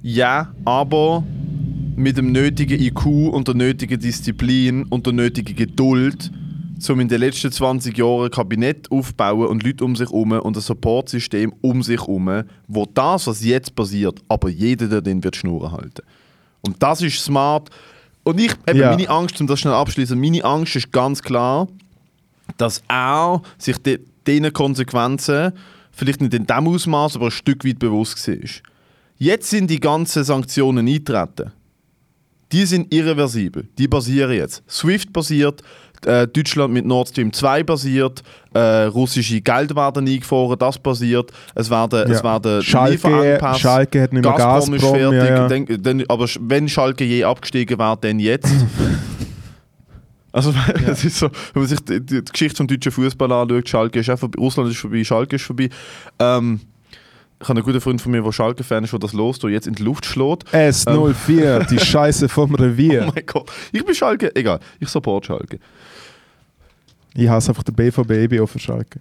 Ja, 0.00 0.54
aber 0.64 1.22
mit 1.96 2.16
dem 2.16 2.32
nötigen 2.32 2.80
IQ 2.80 3.04
und 3.04 3.46
der 3.46 3.54
nötigen 3.54 4.00
Disziplin 4.00 4.84
und 4.84 5.04
der 5.04 5.12
nötigen 5.12 5.54
Geduld, 5.54 6.30
um 6.88 7.00
in 7.00 7.08
den 7.08 7.20
letzten 7.20 7.52
20 7.52 7.98
Jahren 7.98 8.24
ein 8.24 8.30
Kabinett 8.30 8.90
aufbauen 8.90 9.48
und 9.48 9.62
Leute 9.62 9.84
um 9.84 9.94
sich 9.96 10.08
herum 10.08 10.32
und 10.32 10.56
ein 10.56 10.60
Supportsystem 10.62 11.52
um 11.60 11.82
sich 11.82 12.00
herum, 12.00 12.44
wo 12.68 12.86
das, 12.86 13.26
was 13.26 13.44
jetzt 13.44 13.74
passiert, 13.74 14.20
aber 14.28 14.48
jeder, 14.48 14.88
der 14.88 15.02
den 15.02 15.22
wird 15.22 15.36
Schnurren 15.36 15.72
halten. 15.72 16.02
Und 16.62 16.82
das 16.82 17.02
ist 17.02 17.22
smart. 17.22 17.68
Und 18.24 18.40
ich, 18.40 18.52
eben, 18.66 18.78
Ja. 18.78 18.90
meine 18.90 19.08
Angst, 19.08 19.40
um 19.40 19.46
das 19.46 19.60
schnell 19.60 19.72
abschließen, 19.74 20.18
meine 20.18 20.44
Angst 20.44 20.76
ist 20.76 20.92
ganz 20.92 21.22
klar, 21.22 21.68
dass 22.56 22.82
er 22.88 23.42
sich 23.58 23.78
de, 23.78 24.00
diesen 24.26 24.52
Konsequenzen 24.52 25.52
vielleicht 25.92 26.20
nicht 26.20 26.34
in 26.34 26.46
dem 26.46 26.66
Ausmaß, 26.68 27.16
aber 27.16 27.26
ein 27.26 27.30
Stück 27.30 27.64
weit 27.64 27.78
bewusst 27.78 28.26
war. 28.28 28.36
Jetzt 29.16 29.50
sind 29.50 29.70
die 29.70 29.80
ganzen 29.80 30.24
Sanktionen 30.24 30.86
eingetreten. 30.86 31.52
Die 32.52 32.64
sind 32.66 32.92
irreversibel. 32.92 33.68
Die 33.78 33.86
basieren 33.86 34.32
jetzt. 34.32 34.62
SWIFT 34.68 35.12
basiert, 35.12 35.62
äh, 36.06 36.26
Deutschland 36.26 36.72
mit 36.72 36.84
Nord 36.86 37.08
Stream 37.08 37.32
2 37.32 37.62
basiert, 37.62 38.22
äh, 38.54 38.84
russische 38.84 39.40
Geld 39.40 39.74
werden 39.74 40.06
eingefahren, 40.06 40.58
das 40.58 40.78
basiert. 40.78 41.30
Es 41.54 41.70
werden, 41.70 42.10
es 42.10 42.22
werden 42.22 42.62
Schalke, 42.62 42.92
Lieferengpässe. 42.92 43.60
Schalke 43.60 44.02
hat 44.02 44.12
nicht 44.12 44.24
mehr 44.24 44.32
Gazprom 44.32 44.74
ist 44.74 44.82
Gazprom. 44.82 44.98
fertig. 44.98 45.18
ja, 45.18 45.36
ja. 45.36 45.48
Dann, 45.48 45.82
dann, 45.82 46.04
aber 46.08 46.26
wenn 46.40 46.68
Schalke 46.68 47.04
je 47.04 47.24
abgestiegen 47.24 47.78
wäre, 47.78 47.98
dann 48.00 48.18
jetzt. 48.18 48.52
also, 50.32 50.52
es 50.86 51.04
ist 51.04 51.18
so, 51.18 51.30
wenn 51.52 51.62
man 51.62 51.68
sich 51.68 51.80
die, 51.80 52.00
die 52.00 52.24
Geschichte 52.24 52.56
vom 52.56 52.66
deutschen 52.66 52.92
Fußball 52.92 53.32
anschaut, 53.32 53.68
Schalke 53.68 54.00
ist 54.00 54.10
auch 54.10 54.18
vorbei, 54.18 54.38
Russland 54.40 54.70
ist 54.70 54.78
vorbei, 54.78 55.04
Schalke 55.04 55.36
ist 55.36 55.44
vorbei. 55.44 55.68
Ähm, 56.18 56.60
ich 57.42 57.48
habe 57.48 57.58
einen 57.58 57.64
guten 57.64 57.80
Freund 57.80 58.02
von 58.02 58.12
mir, 58.12 58.20
der 58.20 58.32
Schalke-Fan 58.32 58.84
ist, 58.84 58.92
der 58.92 58.98
das 58.98 59.14
los 59.14 59.38
jetzt 59.44 59.66
in 59.66 59.72
die 59.72 59.82
Luft 59.82 60.04
schlägt. 60.04 60.46
S04, 60.52 61.66
die 61.68 61.78
Scheiße 61.78 62.28
vom 62.28 62.54
Revier. 62.56 63.06
Oh 63.08 63.12
mein 63.14 63.24
Gott. 63.24 63.50
Ich 63.72 63.82
bin 63.82 63.94
Schalke, 63.94 64.34
egal, 64.36 64.60
ich 64.78 64.88
support 64.88 65.24
Schalke. 65.24 65.58
Ich 67.14 67.28
hasse 67.28 67.50
einfach 67.50 67.62
den 67.62 67.74
BVB 67.74 68.10
ich 68.10 68.28
bin 68.28 68.40
auch 68.40 68.48
Schalke. 68.56 69.00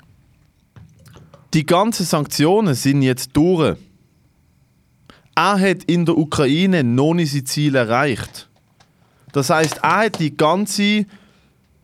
Die 1.54 1.66
ganzen 1.66 2.06
Sanktionen 2.06 2.76
sind 2.76 3.02
jetzt 3.02 3.36
durch. 3.36 3.76
Er 5.36 5.60
hat 5.60 5.84
in 5.86 6.06
der 6.06 6.18
Ukraine 6.18 6.84
noch 6.84 7.14
nicht 7.14 7.32
sein 7.32 7.46
Ziel 7.46 7.76
erreicht. 7.76 8.50
Das 9.32 9.50
heißt, 9.50 9.80
er 9.82 9.98
hat 10.06 10.20
die 10.20 10.36
ganze, 10.36 11.06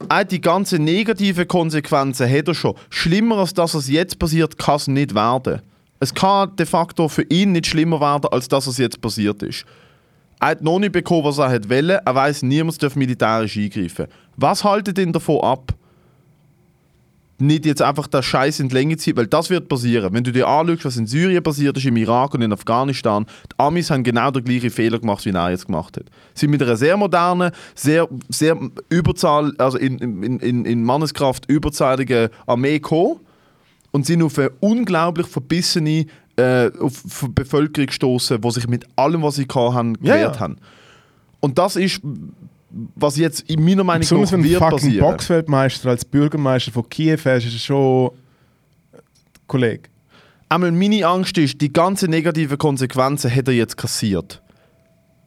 hat 0.09 0.31
die 0.31 0.41
ganzen 0.41 0.83
negativen 0.83 1.47
Konsequenzen 1.47 2.29
hat 2.29 2.47
er 2.47 2.53
schon. 2.53 2.75
Schlimmer 2.89 3.37
als 3.37 3.53
das, 3.53 3.75
was 3.75 3.87
jetzt 3.87 4.19
passiert, 4.19 4.57
kann 4.57 4.75
es 4.75 4.87
nicht 4.87 5.15
werden. 5.15 5.61
Es 5.99 6.13
kann 6.13 6.55
de 6.55 6.65
facto 6.65 7.07
für 7.07 7.23
ihn 7.23 7.53
nicht 7.53 7.67
schlimmer 7.67 7.99
werden, 8.01 8.27
als 8.31 8.47
das, 8.47 8.67
was 8.67 8.77
jetzt 8.77 9.01
passiert 9.01 9.41
ist. 9.41 9.65
Er 10.39 10.49
hat 10.49 10.61
noch 10.61 10.79
nicht 10.79 10.91
bekommen, 10.91 11.23
was 11.23 11.37
er 11.37 11.69
wollen. 11.69 11.89
Er 11.89 12.15
weiß, 12.15 12.43
niemand 12.43 12.81
darf 12.83 12.95
militärisch 12.95 13.57
eingreifen. 13.57 14.07
Was 14.35 14.63
haltet 14.63 14.99
ihn 14.99 15.13
davon 15.13 15.41
ab? 15.41 15.73
Nicht 17.37 17.65
jetzt 17.65 17.81
einfach 17.81 18.07
das 18.07 18.25
Scheiß 18.25 18.59
in 18.59 18.69
die 18.69 18.75
Länge 18.75 18.97
ziehen, 18.97 19.17
weil 19.17 19.27
das 19.27 19.49
wird 19.49 19.67
passieren. 19.67 20.13
Wenn 20.13 20.23
du 20.23 20.31
dir 20.31 20.47
anschaust, 20.47 20.85
was 20.85 20.97
in 20.97 21.05
Syrien 21.07 21.43
passiert 21.43 21.75
ist, 21.77 21.85
im 21.85 21.97
Irak 21.97 22.33
und 22.33 22.41
in 22.41 22.53
Afghanistan, 22.53 23.25
die 23.51 23.59
Amis 23.59 23.89
haben 23.89 24.03
genau 24.03 24.31
den 24.31 24.43
gleichen 24.43 24.69
Fehler 24.69 24.99
gemacht, 24.99 25.25
wie 25.25 25.31
er 25.31 25.49
jetzt 25.49 25.65
gemacht 25.65 25.97
hat. 25.97 26.05
Sie 26.33 26.41
sind 26.41 26.51
mit 26.51 26.63
einer 26.63 26.77
sehr 26.77 26.95
modernen, 26.95 27.51
sehr, 27.73 28.07
sehr 28.29 28.57
Überzahl, 28.89 29.53
also 29.57 29.77
in, 29.77 29.97
in, 29.99 30.39
in, 30.39 30.65
in 30.65 30.83
Manneskraft 30.83 31.49
überzahligen 31.49 32.29
Armee 32.45 32.79
gekommen 32.79 33.19
und 33.91 34.05
sind 34.05 34.21
auf 34.23 34.37
eine 34.39 34.51
unglaublich 34.61 35.27
verbissene 35.27 36.05
äh, 36.37 36.69
auf 36.79 37.27
Bevölkerung 37.33 37.87
gestoßen, 37.87 38.39
die 38.41 38.51
sich 38.51 38.67
mit 38.67 38.85
allem, 38.95 39.23
was 39.23 39.35
sie 39.35 39.47
haben, 39.53 39.93
gewehrt 39.95 40.19
Ja, 40.19 40.31
ja. 40.31 40.39
haben. 40.39 40.57
Und 41.39 41.57
das 41.57 41.75
ist, 41.75 42.01
was 42.95 43.17
jetzt 43.17 43.41
in 43.49 43.63
meiner 43.63 43.83
Meinung 43.83 44.01
Besonders 44.01 44.31
nach 44.31 44.37
wenn 44.37 44.43
du 44.43 44.49
wird 44.49 44.59
passieren. 44.59 44.99
Boxfeldmeister 44.99 45.89
als 45.89 46.03
Bürgermeister 46.03 46.71
von 46.71 46.87
Kiew 46.89 47.19
hast, 47.23 47.45
ist 47.45 47.63
schon. 47.63 48.11
Kollege. 49.47 49.83
Einmal 50.49 50.71
meine 50.71 51.05
Angst 51.05 51.37
ist, 51.37 51.61
die 51.61 51.71
ganzen 51.71 52.09
negativen 52.09 52.57
Konsequenzen 52.57 53.33
hat 53.33 53.47
er 53.47 53.53
jetzt 53.53 53.77
kassiert. 53.77 54.41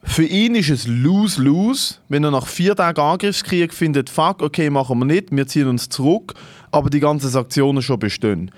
Für 0.02 0.24
ihn 0.24 0.54
ist 0.54 0.70
es 0.70 0.86
lose-lose, 0.86 1.96
wenn 2.08 2.24
er 2.24 2.30
nach 2.30 2.46
vier 2.46 2.76
Tagen 2.76 3.00
Angriffskrieg 3.00 3.74
findet, 3.74 4.10
fuck, 4.10 4.42
okay, 4.42 4.70
machen 4.70 4.98
wir 4.98 5.04
nicht, 5.04 5.30
wir 5.30 5.46
ziehen 5.46 5.68
uns 5.68 5.88
zurück, 5.88 6.34
aber 6.70 6.88
die 6.88 7.00
ganzen 7.00 7.28
Sanktionen 7.28 7.82
schon 7.82 7.98
bestehen. 7.98 8.50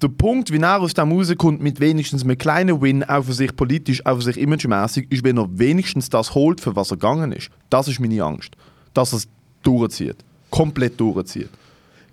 Der 0.00 0.08
Punkt, 0.08 0.52
wie 0.52 0.58
er 0.58 0.80
aus 0.80 0.94
dem 0.94 1.10
rauskommt, 1.10 1.60
mit 1.60 1.80
wenigstens 1.80 2.22
einem 2.22 2.38
kleinen 2.38 2.80
Win, 2.80 3.02
auch 3.02 3.24
für 3.24 3.32
sich 3.32 3.54
politisch, 3.56 4.04
auch 4.06 4.16
für 4.16 4.22
sich 4.22 4.38
imagemäßig, 4.38 5.10
ist, 5.10 5.24
wenn 5.24 5.38
er 5.38 5.48
wenigstens 5.50 6.08
das 6.08 6.34
holt, 6.34 6.60
für 6.60 6.76
was 6.76 6.92
er 6.92 6.96
gegangen 6.96 7.32
ist. 7.32 7.50
Das 7.68 7.88
ist 7.88 7.98
meine 7.98 8.22
Angst. 8.22 8.52
Dass 8.94 9.12
er 9.12 9.18
es 9.18 9.28
durchzieht. 9.62 10.16
Komplett 10.50 10.98
durchzieht. 11.00 11.50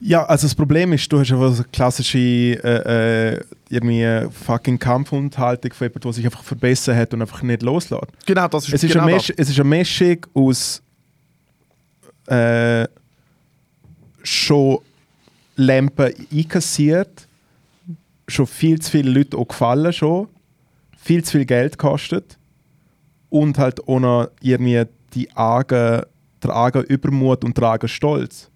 Ja, 0.01 0.25
also 0.25 0.45
das 0.45 0.55
Problem 0.55 0.93
ist, 0.93 1.11
du 1.11 1.19
hast 1.19 1.29
so 1.29 1.41
eine 1.41 1.65
klassische 1.71 2.17
äh, 2.17 3.33
äh, 3.33 3.43
irgendwie 3.69 4.29
fucking 4.31 4.77
Kampfunterhaltung 4.77 5.71
von 5.73 5.85
jemandem, 5.85 6.01
der 6.01 6.13
sich 6.13 6.25
einfach 6.25 6.43
verbessert 6.43 6.95
hat 6.95 7.13
und 7.13 7.21
einfach 7.21 7.41
nicht 7.43 7.61
loslässt. 7.61 8.03
Genau, 8.25 8.47
das 8.47 8.67
ist, 8.67 8.73
Es 8.73 8.83
ist, 8.83 8.91
genau 8.91 9.05
eine, 9.05 9.13
das. 9.13 9.29
Misch, 9.29 9.33
es 9.37 9.49
ist 9.49 9.59
eine 9.59 9.69
Mischung 9.69 10.17
aus 10.33 10.81
äh, 12.27 12.87
schon 14.23 14.79
Lampen 15.55 16.13
einkassiert, 16.31 17.27
schon 18.27 18.47
viel 18.47 18.79
zu 18.79 18.91
viele 18.91 19.11
Leute 19.11 19.37
auch 19.37 19.47
gefallen 19.47 19.93
schon, 19.93 20.27
viel 20.97 21.23
zu 21.23 21.33
viel 21.33 21.45
Geld 21.45 21.77
kostet 21.77 22.37
und 23.29 23.57
halt 23.57 23.79
noch 23.99 24.29
irgendwie 24.41 24.83
die 25.13 25.31
argen, 25.35 26.01
der 26.43 26.49
arge 26.53 26.79
Übermut 26.81 27.43
und 27.43 27.57
der 27.57 27.65
arge 27.69 27.87
Stolz. 27.87 28.49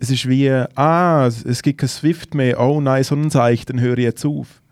Es 0.00 0.10
ist 0.10 0.28
wie, 0.28 0.48
ah, 0.76 1.26
es- 1.26 1.44
gibt 1.62 1.80
kein 1.80 1.88
Swift 1.88 2.34
mehr, 2.34 2.60
oh 2.60 2.80
nein, 2.80 3.02
so 3.04 3.14
ein 3.16 3.30
Zeichen, 3.30 3.66
dann 3.66 3.80
höre 3.80 3.98
ich 3.98 4.04
jetzt 4.04 4.24
auf. 4.24 4.62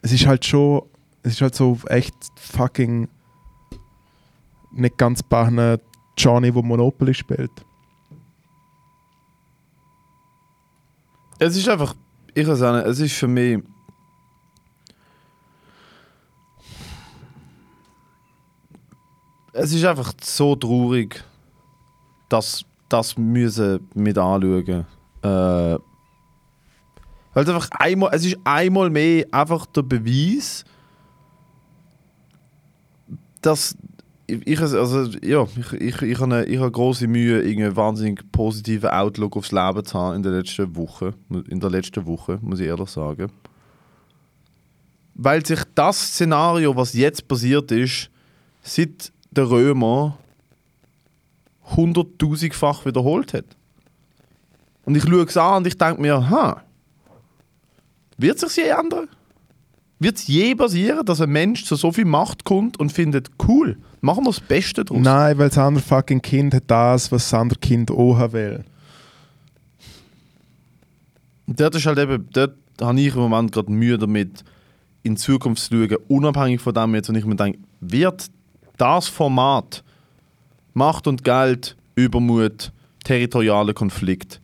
Es 0.00 0.12
ist 0.12 0.26
halt 0.26 0.44
schon, 0.46 0.82
es 1.22 1.32
ist 1.34 1.40
halt 1.42 1.54
so 1.54 1.78
echt 1.88 2.14
fucking 2.36 3.08
nicht 4.72 4.96
ganz 4.96 5.22
bachner 5.22 5.78
Johnny, 6.16 6.50
der 6.52 6.62
Monopoly 6.62 7.12
spielt. 7.14 7.50
Es 11.38 11.56
ist 11.56 11.68
einfach, 11.68 11.94
ich 12.34 12.44
kann 12.46 12.56
sagen, 12.56 12.88
es 12.88 12.98
ist 12.98 13.14
für 13.14 13.28
mich. 13.28 13.62
Es 19.52 19.72
ist 19.72 19.84
einfach 19.84 20.12
so 20.20 20.56
traurig, 20.56 21.22
dass 22.28 22.64
das 22.88 23.16
müssen 23.16 23.88
mit 23.94 24.18
anschauen. 24.18 24.86
Äh, 25.22 25.26
weil 27.34 27.44
es 27.44 27.48
einfach 27.48 27.70
einmal, 27.72 28.10
es 28.12 28.24
ist 28.24 28.38
einmal 28.44 28.90
mehr 28.90 29.26
einfach 29.30 29.66
der 29.66 29.82
Beweis, 29.82 30.64
dass 33.42 33.76
ich, 34.28 34.60
also, 34.60 35.04
ja, 35.22 35.46
ich, 35.58 35.72
ich, 35.72 36.02
ich 36.02 36.20
habe 36.20 36.44
ich 36.44 36.58
habe 36.58 36.70
große 36.70 37.08
Mühe, 37.08 37.42
einen 37.42 37.74
wahnsinnig 37.74 38.30
positiven 38.30 38.90
Outlook 38.90 39.36
aufs 39.36 39.52
Leben 39.52 39.84
zu 39.84 39.98
haben 39.98 40.16
in 40.16 40.22
der 40.22 40.32
letzten 40.32 40.76
Woche. 40.76 41.14
In 41.48 41.60
der 41.60 41.70
letzten 41.70 42.04
Woche, 42.06 42.38
muss 42.42 42.60
ich 42.60 42.66
ehrlich 42.66 42.90
sagen. 42.90 43.32
Weil 45.14 45.44
sich 45.44 45.60
das 45.74 45.98
Szenario, 46.08 46.76
was 46.76 46.92
jetzt 46.92 47.26
passiert 47.26 47.72
ist, 47.72 48.10
seit 48.62 49.12
der 49.30 49.48
Römer 49.48 50.18
hunderttausendfach 51.76 52.84
wiederholt 52.84 53.32
hat. 53.32 53.46
Und 54.84 54.94
ich 54.94 55.04
schaue 55.04 55.24
es 55.24 55.36
an 55.36 55.58
und 55.58 55.66
ich 55.66 55.76
denke 55.76 56.00
mir, 56.00 56.28
ha, 56.28 56.62
wird 58.18 58.38
sich 58.38 58.56
je 58.56 58.68
ändern? 58.68 59.08
Wird 59.98 60.16
es 60.16 60.26
je 60.26 60.54
passieren, 60.54 61.04
dass 61.04 61.20
ein 61.20 61.30
Mensch 61.30 61.64
zu 61.64 61.76
so 61.76 61.92
viel 61.92 62.04
Macht 62.04 62.44
kommt 62.44 62.78
und 62.78 62.92
findet, 62.92 63.30
cool, 63.48 63.78
machen 64.00 64.24
wir 64.24 64.30
das 64.30 64.40
Beste 64.40 64.84
draus? 64.84 64.98
Nein, 65.00 65.38
weil 65.38 65.48
das 65.48 65.58
andere 65.58 65.84
fucking 65.84 66.22
Kind 66.22 66.54
hat 66.54 66.64
das, 66.66 67.10
was 67.12 67.30
das 67.30 67.34
andere 67.34 67.58
Kind 67.58 67.90
auch 67.90 68.16
haben 68.16 68.32
will. 68.32 68.64
Und 71.46 71.58
dort 71.58 71.74
ist 71.74 71.86
halt 71.86 71.98
eben, 71.98 72.28
dort 72.32 72.54
habe 72.80 73.00
ich 73.00 73.14
im 73.14 73.20
Moment 73.20 73.52
gerade 73.52 73.72
Mühe 73.72 73.98
damit, 73.98 74.44
in 75.02 75.16
Zukunft 75.16 75.62
zu 75.62 75.74
schauen, 75.74 75.96
unabhängig 76.08 76.60
von 76.60 76.74
dem 76.74 76.94
jetzt, 76.94 77.08
und 77.08 77.16
ich 77.16 77.24
mir 77.24 77.36
denke, 77.36 77.58
wird 77.80 78.26
das 78.76 79.08
Format 79.08 79.82
Macht 80.74 81.06
und 81.06 81.24
Geld, 81.24 81.76
Übermut, 81.94 82.70
territorialer 83.04 83.74
Konflikt, 83.74 84.40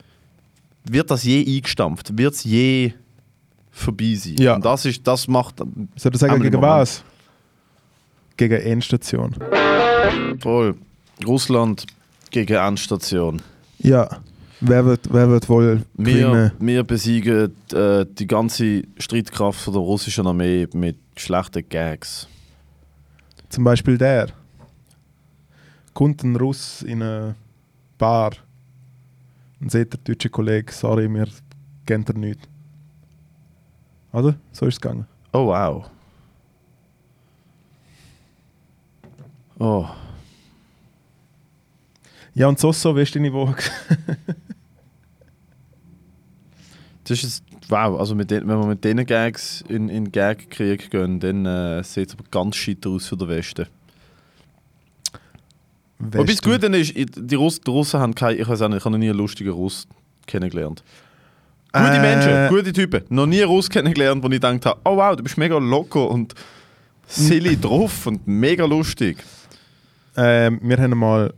wird 0.85 1.11
das 1.11 1.25
je 1.25 1.45
eingestampft? 1.47 2.17
Wird 2.17 2.35
es 2.35 2.45
je 2.45 2.93
vorbei 3.71 4.15
sein? 4.15 4.37
Ja. 4.39 4.57
Und 4.57 4.65
das, 4.65 4.85
ist, 4.85 5.07
das 5.07 5.29
macht 5.29 5.59
Soll 5.97 6.13
ich 6.15 6.19
sagen, 6.19 6.43
gegen 6.43 6.61
was? 6.61 7.05
Gegen 8.37 8.61
Endstation. 8.61 9.35
voll 10.41 10.75
Russland 11.27 11.87
gegen 12.31 12.57
Endstation. 12.57 13.41
Ja. 13.79 14.09
Wer 14.61 14.85
wird, 14.87 15.13
wer 15.13 15.29
wird 15.29 15.49
wohl 15.49 15.83
Wir, 15.95 16.15
gewinnen? 16.29 16.53
wir 16.59 16.85
besiegen 16.85 17.55
äh, 17.73 18.07
die 18.09 18.27
ganze 18.27 18.83
Streitkraft 18.99 19.61
von 19.61 19.75
der 19.75 19.83
russischen 19.83 20.27
Armee 20.27 20.67
mit 20.73 20.97
schlechten 21.17 21.69
Gags. 21.69 22.27
Zum 23.51 23.63
Beispiel 23.65 23.99
der. 23.99 24.29
Kommt 25.93 26.23
ein 26.25 26.35
Russ 26.37 26.83
in 26.83 27.03
eine 27.03 27.35
Bar 27.99 28.33
und 29.61 29.71
sagt 29.71 29.93
der 29.93 30.01
deutsche 30.03 30.31
Kollege, 30.31 30.73
sorry, 30.73 31.09
wir 31.13 31.29
geben 31.87 32.05
dir 32.05 32.15
nichts. 32.19 32.49
Oder? 34.13 34.35
So 34.53 34.67
ist 34.67 34.75
es 34.75 34.81
gegangen. 34.81 35.07
Oh 35.33 35.47
wow. 35.47 35.91
Oh. 39.59 39.87
Ja, 42.35 42.49
und 42.49 42.59
so, 42.59 42.73
so, 42.73 42.97
wie 42.97 43.03
ist 43.03 43.15
deine 43.15 43.33
Woche? 43.33 43.57
Das 47.07 47.19
ist 47.19 47.23
jetzt, 47.23 47.45
wow, 47.69 48.01
also 48.01 48.15
mit 48.15 48.31
den, 48.31 48.49
wenn 48.49 48.59
wir 48.59 48.67
mit 48.67 48.83
diesen 48.83 49.05
Gags 49.05 49.63
in, 49.69 49.91
in 49.91 50.11
Gag-Krieg 50.11 50.91
gehen, 50.91 51.21
dann 51.21 51.45
äh, 51.45 51.85
sieht 51.85 52.09
es 52.09 52.15
aber 52.15 52.25
ganz 52.31 52.57
shit 52.57 52.87
aus 52.87 53.07
für 53.07 53.17
den 53.17 53.29
Westen. 53.29 53.67
Wobei 55.99 56.25
das 56.25 56.41
Gute 56.43 56.67
ist, 56.69 56.95
die, 56.97 57.35
Russ, 57.35 57.61
die 57.61 57.71
Russen 57.71 58.01
haben 58.01 58.15
keine, 58.15 58.39
ich 58.39 58.49
weiß 58.49 58.63
auch 58.63 58.69
nicht, 58.69 58.79
ich 58.79 58.85
habe 58.85 58.93
noch 58.93 58.99
nie 58.99 59.11
einen 59.11 59.19
lustigen 59.19 59.51
Russ 59.51 59.87
kennengelernt. 60.27 60.83
Gute 61.73 61.87
Äh. 61.87 62.01
Menschen, 62.01 62.57
gute 62.57 62.73
Typen. 62.73 63.03
Noch 63.11 63.27
nie 63.27 63.43
einen 63.43 63.51
Russ 63.51 63.69
kennengelernt, 63.69 64.23
wo 64.23 64.29
ich 64.29 64.35
gedacht 64.35 64.65
habe, 64.65 64.81
oh 64.85 64.97
wow, 64.97 65.15
du 65.15 65.23
bist 65.23 65.37
mega 65.37 65.59
locker 65.59 66.09
und 66.09 66.35
silly 67.07 67.57
drauf 67.61 68.07
und 68.07 68.27
mega 68.27 68.65
lustig. 68.65 69.19
Ähm, 70.17 70.61
wir 70.63 70.79
haben 70.79 70.99
mal, 70.99 71.33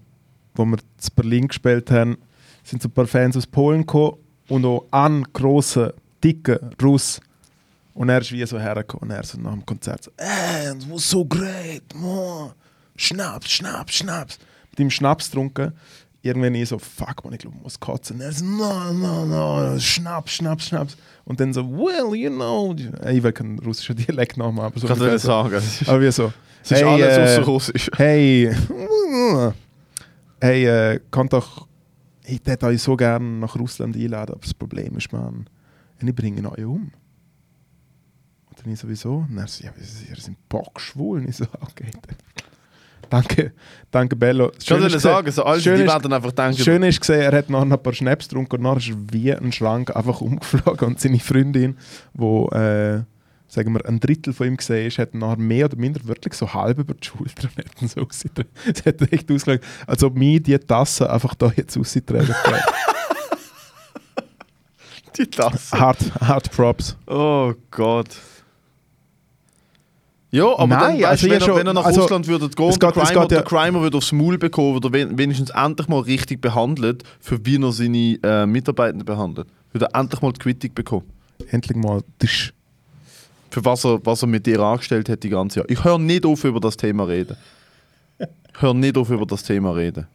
wo 0.55 0.65
wir 0.65 0.79
zu 0.99 1.11
Berlin 1.13 1.49
gespielt 1.49 1.91
haben, 1.91 2.19
sind 2.63 2.83
so 2.83 2.89
ein 2.89 2.93
paar 2.93 3.07
Fans 3.07 3.37
aus 3.37 3.47
Polen 3.47 3.81
gekommen 3.81 4.17
und 4.49 4.65
auch 4.65 4.87
ein 4.91 5.25
grosser, 5.33 5.95
dicker 6.23 6.59
Russ. 6.83 7.21
Und 7.95 8.11
er 8.11 8.21
ist 8.21 8.33
wie 8.33 8.45
so 8.45 8.59
hergekommen 8.59 9.11
und 9.11 9.17
er 9.17 9.25
so 9.25 9.39
nach 9.39 9.53
dem 9.53 9.65
Konzert 9.65 10.05
so, 10.05 10.11
ey, 10.19 10.73
it 10.73 10.91
was 10.91 11.09
so 11.09 11.25
great, 11.25 11.83
man. 11.95 12.53
Schnaps, 12.97 13.51
Schnaps, 13.51 13.95
Schnaps. 13.95 14.39
Mit 14.71 14.81
ihm 14.81 14.91
Schnaps 14.91 15.31
getrunken. 15.31 15.73
Irgendwann 16.27 16.55
ich 16.55 16.69
so, 16.69 16.79
fuck 16.79 17.25
man, 17.25 17.33
ich 17.35 17.41
glaube, 17.41 17.57
ich 17.57 17.63
muss 17.63 17.79
kotzen. 17.79 18.21
Er 18.21 18.33
so, 18.33 18.45
no, 18.45 18.93
no, 18.93 19.25
no, 19.25 19.79
Schnaps, 19.79 20.33
Schnaps, 20.33 20.67
Schnaps. 20.67 20.97
Und 21.25 21.41
dann 21.41 21.53
so, 21.53 21.69
well, 21.71 22.15
you 22.15 22.31
know. 22.31 22.75
Ich 23.09 23.23
will 23.23 23.33
keinen 23.33 23.59
russischen 23.59 23.97
Dialekt 23.97 24.37
nachmachen, 24.37 24.67
aber 24.67 24.81
so. 24.81 24.87
Kann 24.87 24.97
ich 24.97 25.03
ungefähr 25.03 25.15
nicht 25.15 25.23
so. 25.23 25.29
sagen. 25.29 25.63
Aber 25.87 26.01
wie 26.01 26.11
so. 26.11 26.33
es 26.63 26.71
ist 26.71 26.83
Hey, 26.83 26.85
alles 26.85 27.17
äh, 27.17 27.23
außer 27.23 27.43
Russisch. 27.45 27.91
Hey, 27.97 28.55
hey, 30.41 30.67
äh, 30.67 31.01
kann 31.11 31.29
doch, 31.29 31.67
ich 32.25 32.41
hätte 32.45 32.67
euch 32.67 32.83
so 32.83 32.97
gerne 32.97 33.25
nach 33.25 33.55
Russland 33.57 33.97
einladen, 33.97 34.33
aber 34.33 34.43
das 34.43 34.55
Problem 34.55 34.97
ist, 34.97 35.13
man, 35.13 35.49
ich 36.01 36.15
bringe 36.15 36.51
euch 36.51 36.65
um. 36.65 36.93
Und 38.49 38.65
dann 38.65 38.73
ich 38.73 38.81
sowieso, 38.81 39.27
und 39.29 39.39
er 39.39 39.47
so, 39.47 39.65
ja, 39.65 39.71
ihr 39.79 40.17
seid 40.17 40.37
bockschwul. 40.49 41.21
Und 41.21 41.29
ich 41.29 41.37
so, 41.37 41.45
okay. 41.61 41.91
dann. 41.93 42.17
Danke, 43.11 43.53
danke 43.91 44.17
Bello. 44.17 44.51
Ich 44.59 44.67
Schön 44.67 44.83
ist 44.83 45.01
sagen, 45.01 45.31
so 45.31 45.45
Alte, 45.45 45.63
schön 45.63 45.79
die 45.79 45.87
werden 45.87 46.13
einfach 46.13 46.33
denken, 46.33 46.63
Schön 46.63 46.83
ist 46.83 47.01
gesehen, 47.01 47.21
er 47.21 47.37
hat 47.37 47.49
noch 47.51 47.63
ein 47.63 47.83
paar 47.83 47.93
Schnaps 47.93 48.29
getrunken 48.29 48.57
und 48.57 48.63
nachher 48.63 48.79
ist 48.79 48.89
er 48.89 48.97
wie 49.13 49.33
ein 49.33 49.53
Schlank 49.53 49.95
einfach 49.95 50.21
umgeflogen 50.23 50.89
und 50.89 51.01
seine 51.01 51.19
Freundin, 51.21 51.77
wo 52.15 52.49
äh, 52.49 53.03
sagen 53.49 53.75
wir 53.75 53.87
ein 53.87 54.01
Drittel 54.01 54.33
von 54.33 54.49
ihm 54.49 54.57
gesehen 54.57 54.87
ist, 54.89 54.99
hat 54.99 55.15
nachher 55.15 55.39
mehr 55.39 55.67
oder 55.67 55.77
minder 55.77 56.01
wirklich 56.05 56.35
so 56.35 56.53
halb 56.53 56.79
über 56.79 56.95
die 56.95 57.07
Schulter 57.07 57.49
und 57.81 57.91
so 57.91 58.01
ausgetragen. 58.07 58.49
Es 58.73 58.85
hat 58.85 59.01
echt 59.13 59.31
ausgesehen, 59.31 59.61
als 59.87 60.03
ob 60.03 60.17
mir 60.17 60.41
die 60.41 60.59
Tasse 60.59 61.09
einfach 61.11 61.35
da 61.35 61.53
jetzt 61.55 61.77
ausgetragen 61.77 62.35
die 65.17 65.27
Tasse. 65.27 65.79
hard, 65.79 65.99
hard 66.21 66.51
Props. 66.51 66.97
Oh 67.07 67.55
Gott. 67.71 68.09
Ja, 70.33 70.45
aber 70.59 70.67
Nein, 70.67 70.79
dann, 70.81 70.93
weißt, 70.95 71.05
also 71.05 71.23
wenn, 71.25 71.31
ja 71.31 71.37
er, 71.37 71.41
schon- 71.41 71.57
wenn 71.57 71.67
er 71.69 71.73
nach 71.75 71.85
also, 71.85 72.01
Russland 72.03 72.27
würde 72.27 72.49
gehen, 72.49 72.69
es 72.69 72.79
der 72.79 72.93
geht- 72.93 73.03
es 73.03 73.09
Crimer, 73.09 73.23
geht 73.23 73.33
ja- 73.33 73.39
der 73.39 73.43
Crimer 73.45 73.81
würde 73.81 73.97
aufs 73.97 74.13
Maul 74.13 74.37
bekommen, 74.39 74.77
oder 74.77 74.93
wen- 74.93 75.17
wenigstens 75.17 75.51
endlich 75.51 75.89
mal 75.89 76.01
richtig 76.01 76.41
behandelt, 76.41 77.05
für 77.21 77.45
wie 77.47 77.63
er 77.63 77.73
seine 77.73 78.19
äh, 78.23 78.45
Mitarbeitenden 78.47 79.05
behandelt. 79.07 79.47
Würde 79.73 79.87
er 79.93 80.01
endlich 80.01 80.21
mal 80.21 80.33
die 80.33 80.39
Quittung 80.41 80.75
bekommen. 80.75 81.05
Endlich 81.51 81.77
mal. 81.77 82.03
Tisch. 82.19 82.53
Für 83.51 83.65
was 83.65 83.85
er, 83.85 84.05
was 84.05 84.23
er 84.23 84.29
mit 84.29 84.45
dir 84.47 84.59
angestellt 84.61 85.09
hat 85.09 85.23
die 85.23 85.29
ganze 85.31 85.61
Jahr. 85.61 85.71
Ich 85.71 85.83
höre 85.85 85.99
nicht 85.99 86.27
auf, 86.27 86.43
über 86.45 86.61
das 86.61 86.77
Thema 86.77 87.05
reden. 87.05 87.37
Ich 88.19 88.61
höre 88.61 88.75
nicht 88.75 88.99
auf, 88.99 89.09
über 89.11 89.27
das 89.27 89.43
Thema 89.45 89.71
reden. 89.71 90.07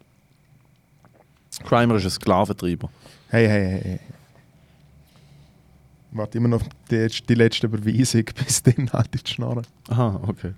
Crimer 1.64 1.96
ist 1.96 2.04
ein 2.04 2.10
Sklaventreiber. 2.10 2.90
Hey, 3.28 3.46
hey, 3.48 3.80
hey. 3.82 4.00
Warte 6.12 6.38
immer 6.38 6.48
noch 6.48 6.60
auf 6.60 6.68
die, 6.90 7.06
die 7.28 7.34
letzte 7.34 7.66
Überweisung, 7.66 8.24
bis 8.46 8.62
dann 8.62 8.90
halt 8.92 9.08
die 9.14 9.30
Schnarre. 9.30 9.62
Aha, 9.88 10.20
okay. 10.26 10.52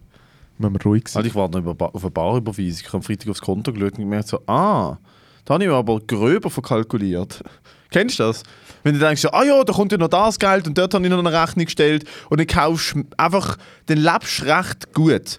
Wenn 0.58 0.72
wir 0.72 0.82
ruhig 0.82 1.08
sind. 1.08 1.16
Also 1.16 1.28
ich 1.28 1.34
warte 1.34 1.60
noch 1.60 1.80
auf 1.80 2.02
eine 2.02 2.10
Barüberweisung. 2.10 2.66
Ich 2.80 2.86
habe 2.86 2.96
am 2.98 3.02
Freitag 3.02 3.28
aufs 3.28 3.40
Konto 3.40 3.72
geschaut 3.72 3.92
und 3.92 3.98
gemerkt 3.98 4.28
so, 4.28 4.40
ah, 4.46 4.98
da 5.44 5.54
habe 5.54 5.64
ich 5.64 5.70
mir 5.70 5.76
aber 5.76 6.00
gröber 6.00 6.50
verkalkuliert. 6.50 7.42
Kennst 7.90 8.18
du 8.18 8.24
das? 8.24 8.42
Wenn 8.82 8.94
du 8.94 9.00
denkst, 9.00 9.22
so, 9.22 9.30
ah 9.30 9.44
ja, 9.44 9.62
da 9.62 9.72
kommt 9.72 9.92
ja 9.92 9.98
noch 9.98 10.08
das 10.08 10.38
Geld 10.38 10.66
und 10.66 10.76
dort 10.76 10.92
habe 10.94 11.04
ich 11.04 11.10
noch 11.10 11.18
eine 11.18 11.32
Rechnung 11.32 11.64
gestellt 11.64 12.04
und 12.28 12.40
dann 12.40 12.46
kaufst 12.46 12.94
du 12.94 13.04
einfach, 13.16 13.56
dann 13.86 13.98
lebst 13.98 14.40
du 14.40 14.44
recht 14.46 14.92
gut. 14.92 15.38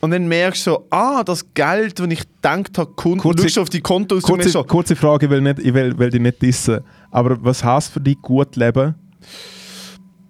Und 0.00 0.10
dann 0.10 0.26
merkst 0.26 0.66
du 0.66 0.70
so, 0.72 0.86
ah, 0.90 1.22
das 1.22 1.44
Geld, 1.54 1.98
das 1.98 2.06
ich 2.08 2.20
gedacht 2.20 2.76
habe, 2.78 2.92
kommt, 2.94 3.16
und 3.16 3.20
Kurze- 3.20 3.42
schaust 3.44 3.58
auf 3.58 3.70
die 3.70 3.80
Konto 3.80 4.16
aus 4.16 4.22
Kurze, 4.22 4.48
so, 4.48 4.64
kurze 4.64 4.96
Frage, 4.96 5.26
ich 5.26 5.30
will, 5.30 5.42
nicht, 5.42 5.58
ich, 5.60 5.72
will, 5.72 5.96
will 5.96 6.10
dich 6.10 6.20
nicht 6.20 6.40
dissen. 6.42 6.80
Aber 7.10 7.36
was 7.44 7.62
heißt 7.62 7.92
für 7.92 8.00
dich 8.00 8.20
gut 8.20 8.56
leben? 8.56 8.94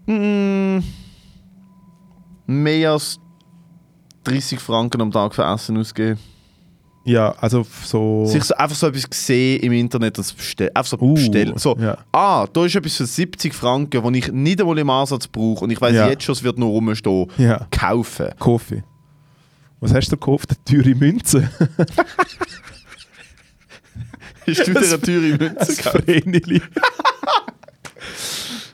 Mm, 0.07 0.79
mehr 2.47 2.93
als 2.93 3.19
30 4.25 4.59
Franken 4.61 5.01
am 5.01 5.11
Tag 5.11 5.35
für 5.35 5.43
Essen 5.45 5.77
ausgeben. 5.79 6.19
Ja, 7.05 7.31
also 7.41 7.67
so. 7.85 8.25
Sich 8.27 8.45
so, 8.45 8.55
einfach 8.55 8.77
so 8.77 8.87
etwas 8.87 9.11
gesehen 9.11 9.61
im 9.61 9.73
Internet 9.73 10.19
und 10.19 10.25
es 10.25 10.33
bestellen. 10.33 10.71
Einfach 10.75 10.91
so 10.91 10.99
Uh, 11.01 11.15
bestellen. 11.15 11.59
So, 11.59 11.77
ja. 11.77 11.99
ah, 12.13 12.47
da 12.53 12.65
ist 12.65 12.77
etwas 12.77 12.97
für 12.97 13.07
70 13.07 13.53
Franken, 13.53 14.01
das 14.03 14.13
ich 14.15 14.33
nicht 14.33 14.61
einmal 14.61 14.79
im 14.79 14.89
Ansatz 14.89 15.27
brauche 15.27 15.65
und 15.65 15.71
ich 15.71 15.81
weiß 15.81 15.93
Ja. 15.95 16.09
jetzt 16.09 16.23
schon, 16.23 16.35
es 16.35 16.45
wird 16.45 16.59
noch 16.59 16.69
rumstehen. 16.69 17.27
Ja, 17.39 17.67
Kaufen. 17.73 18.29
Kaffee. 18.39 18.85
Was 19.81 19.93
hast 19.93 20.11
du 20.13 20.17
gekauft? 20.17 20.51
Eine 20.51 20.65
teure 20.83 20.95
Münze? 20.95 21.51
Ist 24.47 24.67
du 24.67 24.73
dir 24.73 24.79
eine 24.81 25.01
teure 25.01 25.21
Münze 25.39 25.77
gekauft? 25.77 26.05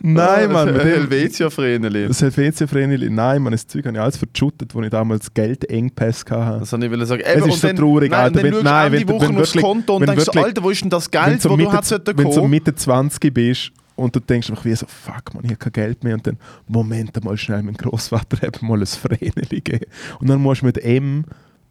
Nein, 0.01 0.53
Mann. 0.53 0.69
Dem- 0.75 0.81
Helvetia-Vreneli. 0.81 2.09
Das 2.09 2.23
Helvetia-Vreneli. 2.23 3.11
Nein, 3.11 3.43
Mann, 3.43 3.53
das 3.53 3.67
Zeug 3.67 3.87
habe 3.87 3.97
ich 3.97 4.03
alles 4.03 4.17
verschüttet, 4.17 4.75
wo 4.75 4.83
ich 4.83 4.91
damals 4.91 5.33
Geldengpässe 5.33 6.25
hatte. 6.31 6.61
Das 6.61 6.73
wollte 6.73 6.87
ich 6.87 7.05
sagen. 7.07 7.23
Es 7.25 7.47
ist 7.47 7.61
so 7.61 7.69
traurig, 7.73 8.11
nein, 8.11 8.21
Alter, 8.21 8.43
wenn- 8.43 8.53
schaust 8.53 8.65
nein, 8.65 8.93
du 8.93 8.99
wenn 8.99 9.07
du- 9.07 9.13
wenn 9.21 9.37
aufs 9.37 9.37
wirklich- 9.55 9.63
Konto 9.65 9.97
und 9.97 10.01
wenn 10.03 10.07
denkst 10.09 10.25
so, 10.25 10.27
wirklich- 10.33 10.45
Alter, 10.45 10.63
wo 10.63 10.71
ist 10.71 10.83
denn 10.83 10.91
das 10.91 11.09
wenn 11.13 11.25
Geld, 11.25 11.45
du 11.45 11.49
das 11.49 11.51
du 11.51 11.57
Mitte, 11.57 11.73
hättest 11.73 11.89
sollten 11.89 12.19
wenn 12.19 12.25
du 12.27 12.33
so? 12.33 12.49
Mitte 12.49 12.75
20 12.75 13.35
bist 13.35 13.73
und 13.97 14.15
du 14.15 14.21
denkst 14.21 14.51
einfach 14.51 14.65
wie 14.65 14.75
so, 14.75 14.87
fuck 14.87 15.35
man, 15.35 15.45
ich 15.45 15.51
habe 15.51 15.59
kein 15.59 15.73
Geld 15.73 16.05
mehr 16.05 16.15
und 16.15 16.27
dann, 16.27 16.37
Moment 16.67 17.25
mal 17.25 17.37
schnell, 17.37 17.63
mein 17.63 17.75
Großvater 17.75 18.47
hat 18.47 18.63
mal 18.63 18.79
ein 18.81 18.87
Vreneli 18.87 19.61
gegeben. 19.61 19.87
Und 20.21 20.29
dann 20.29 20.41
musst 20.41 20.63
du 20.63 20.67
mit 20.67 20.79
M 20.79 21.25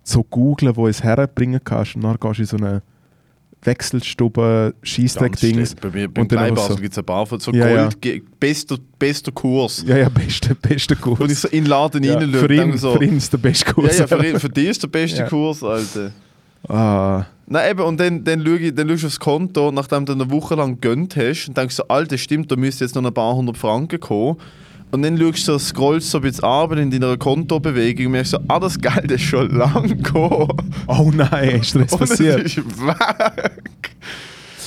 so 0.04 0.24
googlen, 0.24 0.76
wo 0.76 0.84
du 0.84 0.90
es 0.90 1.04
herbringen 1.04 1.62
kannst 1.63 1.96
und 1.96 2.04
dann 2.04 2.18
gehst 2.20 2.38
du 2.38 2.42
in 2.42 2.48
so 2.48 2.58
eine 2.58 2.82
Wechselstube, 3.67 4.73
schlimm. 4.82 5.13
Bei 5.82 5.89
mir 5.91 6.08
beim 6.08 6.27
Kleinbasel 6.27 6.75
so- 6.75 6.82
gibt 6.82 6.93
es 6.93 6.97
ein 6.97 7.06
paar 7.06 7.25
von 7.25 7.39
so 7.39 7.51
Ja, 7.51 7.67
ja. 7.69 7.82
Gold, 7.84 8.01
ge- 8.01 8.21
bester, 8.39 8.77
bester 8.97 9.32
Kurs. 9.32 9.84
Ja, 9.86 9.97
ja, 9.97 10.10
beste, 10.10 10.56
beste 10.56 10.95
Kurs. 10.95 11.19
Und 11.19 11.32
ich 11.32 11.38
so 11.39 11.47
in 11.49 11.63
den 11.65 11.69
Laden 11.69 12.03
ja, 12.03 12.15
reinschaue 12.17 12.39
für, 12.47 12.53
ihn, 12.53 12.77
so, 12.77 12.95
für 12.95 13.03
ihn 13.03 13.17
ist 13.17 13.32
der 13.32 13.38
beste 13.38 13.65
ja, 13.67 13.73
Kurs. 13.73 13.99
ja, 13.99 14.08
für, 14.08 14.25
ihn- 14.25 14.39
für 14.39 14.49
dich 14.49 14.69
ist 14.69 14.82
der 14.84 14.88
beste 14.88 15.19
Ja. 15.19 15.27
Kurs, 15.30 15.63
Alter. 15.63 16.12
ah, 16.67 17.25
Nein, 17.49 17.71
eben, 17.71 17.80
und 17.82 17.97
dann, 17.99 18.23
dann, 18.25 18.45
schaue 18.45 18.58
ich, 18.58 18.75
dann 18.75 18.89
schaust 18.89 19.03
du 19.03 19.08
aufs 19.08 19.19
Konto, 19.19 19.71
nachdem 19.71 20.06
du 20.06 20.12
eine 20.13 20.30
Woche 20.30 20.56
lang 20.56 20.82
gönnt 20.82 21.15
hast, 21.15 21.47
und 21.47 21.56
denkst 21.58 21.75
so, 21.75 21.88
Alter, 21.88 22.17
stimmt, 22.17 22.51
da 22.51 22.58
müsste 22.58 22.84
jetzt 22.84 22.93
noch 22.95 23.03
ein 23.06 23.13
paar 23.13 23.36
hundert 23.36 23.58
Franken 23.58 23.99
kommen. 23.99 24.38
Und 24.91 25.02
dann 25.02 25.17
schaust 25.17 25.47
du, 25.47 25.60
scrollst 25.60 26.10
so 26.10 26.19
ein 26.19 26.21
bisschen 26.21 26.45
runter 26.45 26.78
in 26.78 26.89
deiner 26.89 27.17
Kontobewegung 27.17 28.06
und 28.08 28.12
merkst 28.13 28.32
so, 28.32 28.39
ah, 28.47 28.60
das 28.60 28.80
Geld 28.80 29.12
ist 29.12 29.21
schon 29.23 29.50
lang 29.50 30.02
gekommen. 30.02 30.50
oh 30.88 31.12
nein, 31.13 31.60
ist 31.62 31.76
es 31.76 31.95
passiert? 31.95 32.41
ist 32.43 32.58
weg. 32.58 33.95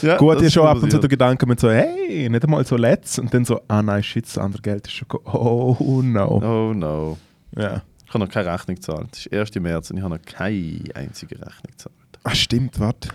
Ja, 0.02 0.16
Gut, 0.16 0.36
das 0.36 0.42
ich 0.42 0.46
ist 0.48 0.52
schon 0.54 0.66
ab 0.66 0.74
und 0.76 0.80
zu 0.82 0.86
passiert. 0.86 1.02
der 1.04 1.08
Gedanke 1.10 1.46
mit 1.46 1.60
so, 1.60 1.70
hey, 1.70 2.28
nicht 2.28 2.44
einmal 2.44 2.64
so 2.66 2.76
letzt. 2.76 3.18
Und 3.18 3.32
dann 3.32 3.44
so, 3.44 3.60
ah 3.68 3.82
nein, 3.82 4.02
shit, 4.02 4.24
das 4.26 4.38
andere 4.38 4.62
Geld 4.62 4.86
ist 4.86 4.92
schon 4.94 5.08
gekommen. 5.08 5.76
Oh 5.78 6.02
no. 6.02 6.40
Oh 6.42 6.74
no. 6.74 7.18
Ja. 7.56 7.82
Ich 8.06 8.14
habe 8.14 8.24
noch 8.24 8.30
keine 8.32 8.52
Rechnung 8.52 8.76
gezahlt. 8.76 9.08
Es 9.12 9.26
ist 9.26 9.32
1. 9.32 9.54
März 9.56 9.90
und 9.90 9.98
ich 9.98 10.02
habe 10.02 10.14
noch 10.16 10.22
keine 10.22 10.80
einzige 10.94 11.36
Rechnung 11.36 11.70
gezahlt. 11.70 11.94
Ah, 12.24 12.34
stimmt, 12.34 12.78
warte. 12.80 13.08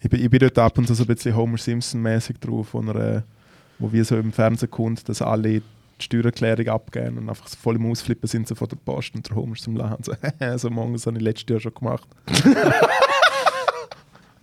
Ich 0.00 0.10
bin, 0.10 0.20
ich 0.22 0.28
bin 0.30 0.40
dort 0.40 0.58
ab 0.58 0.76
und 0.78 0.86
zu 0.86 0.94
so 0.94 1.04
ein 1.04 1.06
bisschen 1.06 1.34
Homer 1.34 1.58
Simpson-mäßig 1.58 2.38
drauf, 2.40 2.68
wo, 2.74 2.80
er, 2.82 2.96
äh, 2.96 3.22
wo 3.82 3.92
wir 3.92 4.04
so 4.04 4.16
im 4.16 4.32
Fernsehen 4.32 4.70
kommt, 4.70 5.08
dass 5.08 5.20
alle 5.20 5.60
die 5.60 5.62
Steuererklärung 5.98 6.68
abgeben 6.68 7.18
und 7.18 7.28
einfach 7.28 7.48
so 7.48 7.56
voll 7.56 7.76
im 7.76 7.90
Ausflippen 7.90 8.28
sind 8.28 8.48
so 8.48 8.54
von 8.54 8.68
der 8.68 8.76
Post 8.76 9.14
und 9.14 9.28
der 9.28 9.36
Homer 9.36 9.56
zum 9.56 9.76
Lachen 9.76 10.02
so, 10.04 10.14
so 10.56 10.70
morgen, 10.70 10.92
das 10.94 11.06
habe 11.06 11.16
ich 11.16 11.22
letztes 11.22 11.50
Jahr 11.50 11.60
schon 11.60 11.74
gemacht. 11.74 12.08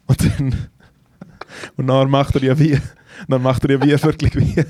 und 0.08 0.24
dann 0.24 0.68
und 1.76 1.88
dann 1.88 2.10
macht 2.10 2.36
er 2.36 2.44
ja 2.44 2.60
wie 2.60 2.80
dann 3.28 3.42
macht 3.42 3.64
er 3.66 3.72
ja 3.72 3.82
wie 3.82 4.04
wirklich 4.04 4.36
wie 4.36 4.64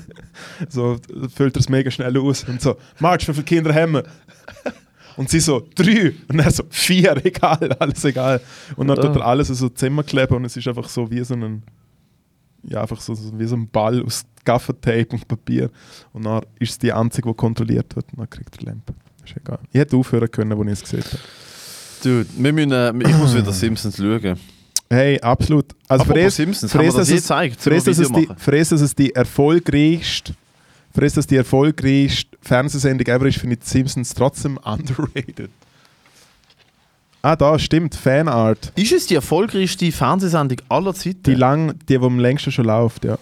so 0.68 0.98
füllt 1.34 1.56
er 1.56 1.60
es 1.60 1.68
mega 1.68 1.90
schnell 1.90 2.16
aus 2.18 2.44
und 2.44 2.60
so 2.60 2.76
Marge, 2.98 3.28
wie 3.28 3.32
viele 3.32 3.44
Kinder 3.44 3.74
haben 3.74 3.92
wir? 3.94 4.04
Und 5.16 5.28
sie 5.28 5.40
so, 5.40 5.66
drei. 5.74 6.14
Und 6.28 6.38
er 6.38 6.50
so, 6.50 6.62
vier, 6.70 7.14
egal, 7.24 7.72
alles 7.78 8.04
egal. 8.06 8.40
Und 8.76 8.88
dann 8.88 8.96
tut 8.96 9.16
er 9.16 9.26
alles 9.26 9.48
so 9.48 9.68
zusammenkleben 9.68 10.36
und 10.36 10.46
es 10.46 10.56
ist 10.56 10.66
einfach 10.66 10.88
so 10.88 11.10
wie 11.10 11.22
so 11.24 11.34
ein, 11.34 11.62
ja, 12.64 12.82
einfach 12.82 13.00
so, 13.00 13.14
so 13.14 13.38
wie 13.38 13.46
so 13.46 13.56
ein 13.56 13.68
Ball 13.68 14.02
aus 14.04 14.24
Gaffertape 14.44 15.08
und 15.10 15.26
Papier. 15.28 15.70
Und 16.12 16.24
dann 16.24 16.42
ist 16.58 16.70
es 16.70 16.78
die 16.78 16.92
einzige, 16.92 17.28
die 17.28 17.34
kontrolliert 17.34 17.94
wird. 17.96 18.06
Und 18.12 18.18
dann 18.20 18.30
kriegt 18.30 18.56
er 18.58 18.66
Lampe. 18.66 18.94
Ist 19.24 19.36
egal. 19.36 19.58
Ich 19.72 19.80
hätte 19.80 19.96
aufhören 19.96 20.30
können, 20.30 20.52
als 20.52 20.66
ich 20.66 20.72
es 20.72 20.82
gesehen 20.82 21.04
habe. 21.04 21.22
Dude, 22.02 22.26
wir 22.36 22.52
müssen, 22.52 22.72
äh, 22.72 23.08
ich 23.10 23.16
muss 23.16 23.34
wieder 23.34 23.52
Simpsons 23.52 23.96
schauen. 23.96 24.38
Hey, 24.88 25.20
absolut. 25.20 25.66
Also 25.86 26.04
für 26.04 26.18
es, 26.20 26.34
Simpsons, 26.36 26.72
für 26.72 26.82
es, 26.82 26.94
das 26.94 27.08
es- 27.08 27.14
gezeigt? 27.22 27.60
für 27.60 27.74
es, 27.74 27.84
dass 27.84 27.98
es 27.98 28.08
Video 28.08 28.20
die, 28.20 28.26
machen? 28.26 28.38
für 28.40 28.56
es, 28.56 28.68
dass 28.70 28.80
es 28.80 28.94
die 28.94 29.14
erfolgreichste 29.14 30.34
für 30.92 31.04
es, 31.04 31.14
dass 31.14 31.26
die 31.28 31.36
erfolgreichste 31.36 32.36
Fernsehsendung 32.42 33.06
ever 33.06 33.26
ist, 33.26 33.38
finde 33.38 33.54
ich 33.54 33.60
die 33.60 33.68
Simpsons 33.68 34.12
trotzdem 34.12 34.56
underrated. 34.64 35.50
Ah, 37.22 37.36
da 37.36 37.58
stimmt, 37.58 37.94
Fanart. 37.94 38.72
Ist 38.76 38.92
es 38.92 39.06
die 39.06 39.14
erfolgreichste 39.14 39.92
Fernsehsendung 39.92 40.58
aller 40.68 40.94
Zeiten? 40.94 41.22
Die, 41.24 41.34
lang, 41.34 41.78
die, 41.88 41.98
die 41.98 42.04
am 42.04 42.18
längsten 42.18 42.50
schon 42.50 42.64
läuft, 42.64 43.04
ja. 43.04 43.18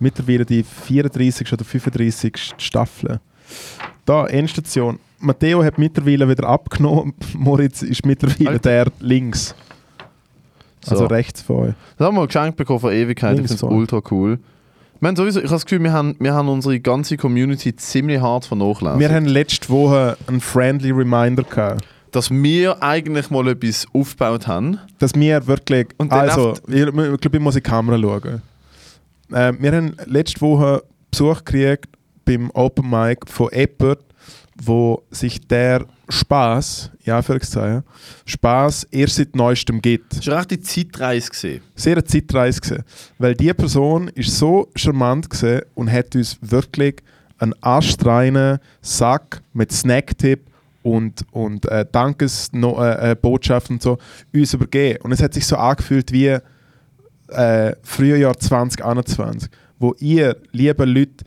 Mittlerweile 0.00 0.44
die 0.44 0.64
34. 0.64 1.52
oder 1.52 1.64
35. 1.64 2.54
Staffel. 2.58 3.20
Da, 4.04 4.26
Endstation. 4.26 4.98
Matteo 5.20 5.62
hat 5.62 5.78
mittlerweile 5.78 6.28
wieder 6.28 6.48
abgenommen. 6.48 7.14
Moritz 7.34 7.82
ist 7.82 8.04
mittlerweile 8.04 8.50
Alter. 8.50 8.84
der 8.84 8.92
links. 8.98 9.54
So. 10.84 10.92
Also 10.92 11.06
rechts 11.06 11.42
von 11.42 11.56
euch. 11.56 11.74
Das 11.96 12.08
haben 12.08 12.16
wir 12.16 12.26
geschenkt 12.26 12.56
bekommen 12.56 12.80
vor 12.80 12.90
Ewigkeit. 12.90 13.34
Ich 13.34 13.36
Links 13.36 13.60
finde 13.60 13.66
es 13.66 13.72
ultra 13.72 14.02
cool. 14.10 14.40
Ich, 14.96 15.00
meine, 15.00 15.16
sowieso, 15.16 15.38
ich 15.38 15.46
habe 15.46 15.54
das 15.54 15.66
Gefühl, 15.66 15.84
wir 15.84 15.92
haben, 15.92 16.16
wir 16.18 16.34
haben 16.34 16.48
unsere 16.48 16.80
ganze 16.80 17.16
Community 17.16 17.76
ziemlich 17.76 18.20
hart 18.20 18.46
vernachlässigt. 18.46 18.98
Wir 18.98 19.10
haben 19.14 19.26
letzte 19.26 19.68
Woche 19.68 20.16
einen 20.26 20.40
friendly 20.40 20.90
Reminder 20.90 21.44
gehabt, 21.44 21.84
dass 22.12 22.30
wir 22.30 22.82
eigentlich 22.82 23.30
mal 23.30 23.48
etwas 23.48 23.86
aufgebaut 23.92 24.46
haben. 24.46 24.78
dass 24.98 25.14
wir 25.14 25.46
wirklich. 25.46 25.88
Und 25.98 26.12
also, 26.12 26.54
ich, 26.68 26.82
ich 26.82 26.90
glaube, 26.92 27.30
ich 27.32 27.40
muss 27.40 27.56
in 27.56 27.62
die 27.62 27.68
Kamera 27.68 27.98
schauen. 27.98 28.42
Äh, 29.32 29.52
wir 29.58 29.72
haben 29.72 29.96
letzte 30.06 30.40
Woche 30.40 30.84
Besuch 31.10 31.44
gekriegt 31.44 31.88
beim 32.24 32.50
Open 32.52 32.88
Mic 32.88 33.26
von 33.26 33.50
Eppert, 33.50 34.00
wo 34.62 35.02
sich 35.10 35.40
der 35.40 35.86
Spaß, 36.08 36.90
ja, 37.04 37.16
Anführungszeichen, 37.16 37.82
Spaß 38.26 38.84
erst 38.90 39.16
seit 39.16 39.34
neuestem 39.34 39.80
gibt. 39.80 40.18
Das 40.18 40.26
war 40.26 40.46
eine 40.46 40.60
Zeitreise. 40.60 41.30
Gewesen. 41.30 41.62
Sehr 41.74 41.94
eine 41.94 42.04
Zeitreise 42.04 42.60
gewesen. 42.60 42.84
Weil 43.18 43.34
die 43.34 43.52
Person 43.54 44.08
ist 44.08 44.36
so 44.36 44.68
charmant 44.76 45.30
gewesen 45.30 45.62
und 45.74 45.90
hat 45.90 46.14
uns 46.14 46.38
wirklich 46.42 46.96
einen 47.38 47.54
astreinen 47.62 48.58
Sack 48.82 49.42
mit 49.52 49.72
Snacktipp 49.72 50.51
und, 50.82 51.24
und 51.32 51.66
äh, 51.66 51.86
Dankesbotschaften 51.90 53.74
äh, 53.74 53.76
und 53.76 53.82
so 53.82 53.98
uns 54.32 54.54
übergeben. 54.54 54.98
Und 55.02 55.12
es 55.12 55.22
hat 55.22 55.34
sich 55.34 55.46
so 55.46 55.56
angefühlt 55.56 56.12
wie 56.12 56.38
äh, 57.28 57.76
Frühjahr 57.82 58.38
2021, 58.38 59.50
wo 59.78 59.94
ihr, 59.98 60.36
liebe 60.52 60.84
Leute, 60.84 61.24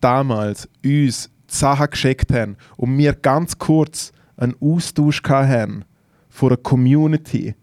damals 0.00 0.68
uns 0.84 1.30
Sachen 1.46 1.90
geschickt 1.90 2.32
haben 2.32 2.56
und 2.76 2.96
wir 2.98 3.14
ganz 3.14 3.58
kurz 3.58 4.12
einen 4.36 4.54
Austausch 4.60 5.22
haben 5.24 5.84
von 6.28 6.50
einer 6.50 6.56
Community. 6.56 7.54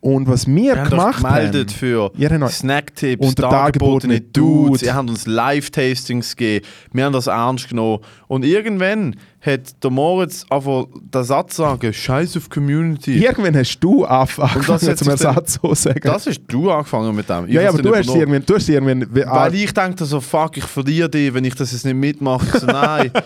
Und 0.00 0.28
was 0.28 0.46
wir, 0.46 0.74
Wir 0.74 0.80
haben 0.80 0.90
gemacht 0.90 1.24
haben, 1.24 1.68
für 1.68 2.12
Ja, 2.16 2.28
genau. 2.28 2.48
Snacktipps, 2.48 3.26
Und 3.26 3.38
dargebotene 3.38 4.20
Dudes. 4.20 4.80
Dude. 4.80 4.86
Ihr 4.86 4.94
habt 4.94 5.10
uns 5.10 5.26
Live-Tastings 5.26 6.36
gegeben. 6.36 6.66
Wir 6.92 7.04
haben 7.04 7.12
das 7.12 7.26
ernst 7.26 7.68
genommen. 7.68 8.04
Und 8.28 8.44
irgendwann 8.44 9.16
hat 9.40 9.82
der 9.82 9.90
Moritz 9.90 10.44
einfach 10.50 10.86
den 10.94 11.24
Satz 11.24 11.56
sagen: 11.56 11.92
Scheiß 11.92 12.36
auf 12.36 12.50
Community. 12.50 13.18
irgendwann 13.18 13.56
hast 13.56 13.78
du 13.78 14.04
angefangen, 14.04 14.56
Und 14.56 14.68
das 14.68 14.88
hat 14.88 14.98
zum 14.98 15.08
Ersatz 15.08 15.58
so 15.62 15.74
sagen. 15.74 16.00
Das 16.02 16.26
hast 16.26 16.40
du 16.48 16.70
angefangen 16.70 17.14
mit 17.14 17.28
dem. 17.28 17.46
Ich 17.46 17.54
ja, 17.54 17.62
ja, 17.62 17.68
aber 17.68 17.80
du 17.80 17.94
hast, 17.94 18.08
irgendwann, 18.08 18.44
du 18.44 18.54
hast 18.54 18.68
irgendwann... 18.68 19.06
Weil 19.14 19.54
ich 19.54 19.72
dachte 19.72 20.04
so, 20.04 20.20
fuck, 20.20 20.56
ich 20.56 20.64
verliere 20.64 21.08
dich, 21.08 21.32
wenn 21.32 21.44
ich 21.44 21.54
das 21.54 21.72
jetzt 21.72 21.84
nicht 21.84 21.94
mitmache. 21.94 22.46
Ich 22.46 22.60
so, 22.60 22.66
nein. 22.66 23.10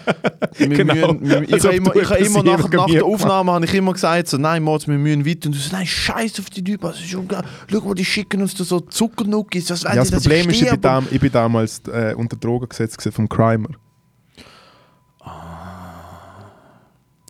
Genau. 0.58 1.14
müssen, 1.14 1.44
ich 1.44 1.64
habe 1.64 1.76
immer, 1.76 1.96
ich 1.96 2.10
habe 2.10 2.20
immer 2.20 2.42
nach, 2.42 2.68
nach 2.68 2.86
der. 2.86 3.04
Aufnahme 3.04 3.52
habe 3.52 3.64
ich 3.64 3.74
immer 3.74 3.92
gesagt, 3.92 4.28
so, 4.28 4.36
nein, 4.36 4.62
Moritz, 4.62 4.86
wir 4.86 4.98
müssen 4.98 5.24
weiter. 5.24 5.46
Und 5.46 5.54
du 5.54 5.58
so, 5.58 5.74
nein, 5.74 5.86
scheiß 5.86 6.40
auf 6.40 6.50
die 6.50 6.62
Typen, 6.62 6.90
das 6.90 7.00
ist 7.00 7.14
ungeil. 7.14 7.42
Schau 7.70 7.80
mal, 7.80 7.94
die 7.94 8.04
schicken 8.04 8.42
uns 8.42 8.54
da 8.54 8.64
so 8.64 8.80
Zuckernuggis. 8.80 9.70
Was 9.70 9.82
ja, 9.82 9.94
das 9.94 10.10
Problem 10.10 10.50
ist, 10.50 10.62
ich 10.62 11.20
bin, 11.20 11.32
damals 11.32 11.80
äh, 11.88 12.14
unter 12.14 12.36
Drogen 12.36 12.68
gesetzt 12.68 13.08
vom 13.12 13.28
Crimer. 13.28 13.70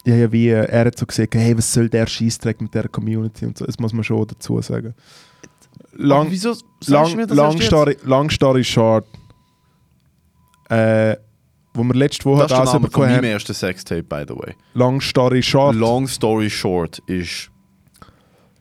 Ja, 0.05 0.17
ja, 0.17 0.33
wie 0.33 0.49
er 0.49 0.85
hat 0.85 0.99
so 0.99 1.07
gesagt, 1.07 1.35
hey, 1.35 1.57
was 1.57 1.73
soll 1.73 1.89
der 1.89 2.07
Scheißdreck 2.07 2.61
mit 2.61 2.75
der 2.75 2.89
Community 2.89 3.47
und 3.47 3.57
so. 3.57 3.65
Das 3.65 3.79
muss 3.79 3.93
man 3.93 4.03
schon 4.03 4.27
dazu 4.27 4.61
sagen. 4.61 4.95
Lang, 5.95 6.27
wieso 6.31 6.57
lang, 6.87 7.15
mir 7.17 7.27
das 7.27 7.37
lang, 7.37 7.61
story, 7.61 7.97
lang 8.05 8.31
story 8.31 8.65
short. 8.65 9.07
Äh, 10.69 11.17
wo 11.75 11.85
wir 11.85 11.95
letzte 11.95 12.25
Woche 12.25 12.43
Das 12.43 12.51
ist 12.51 12.57
der 12.57 12.65
das 12.65 12.73
Name 12.75 12.91
von 12.91 13.03
meinem 13.03 13.25
ersten 13.25 13.55
Sextape, 13.55 14.03
by 14.03 14.25
the 14.27 14.35
way. 14.35 14.55
Long 14.75 15.01
story 15.01 15.43
short. 15.43 15.75
Long 15.77 16.07
story 16.09 16.51
short 16.51 16.99
ist... 17.07 17.51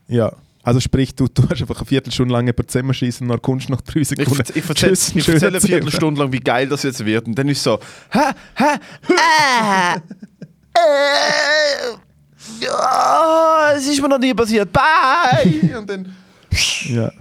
Ja. 0.07 0.31
Also 0.63 0.79
sprich, 0.79 1.15
du, 1.15 1.27
du 1.27 1.43
hast 1.49 1.61
einfach 1.61 1.77
eine 1.77 1.85
Viertelstunde 1.85 2.33
lang 2.33 2.45
jemanden 2.45 2.67
zusammenschießen 2.67 3.25
und 3.25 3.29
dann 3.29 3.41
kommst 3.41 3.67
du 3.67 3.73
nach 3.73 3.81
drei 3.81 4.03
Sekunden. 4.03 4.43
ich 4.53 4.63
Tschüss, 4.65 5.15
ich 5.15 5.23
schön 5.23 5.33
erzähle 5.35 5.57
eine. 5.57 5.61
Viertelstunde 5.61 6.21
lang, 6.21 6.31
wie 6.31 6.39
geil 6.39 6.67
das 6.67 6.83
jetzt 6.83 7.03
wird. 7.03 7.25
Und 7.25 7.35
dann 7.35 7.49
ist 7.49 7.63
so, 7.63 7.79
hä, 8.11 8.19
hä, 8.55 9.95
äh, 9.95 9.99
äh, 10.87 12.65
ja, 12.65 13.73
es 13.75 13.87
ist 13.87 14.01
mir 14.01 14.09
noch 14.09 14.19
nie 14.19 14.33
passiert, 14.33 14.71
bye. 14.71 15.77
Und 15.77 15.89
dann, 15.89 16.15
Ja. 16.85 17.11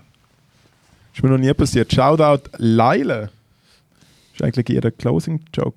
Ist 1.14 1.22
mir 1.22 1.30
noch 1.30 1.38
nie 1.38 1.52
passiert. 1.52 1.92
Shoutout 1.92 2.48
Leile. 2.56 3.30
Ist 4.34 4.42
eigentlich 4.42 4.68
ihr 4.70 4.90
Closing-Joke. 4.90 5.76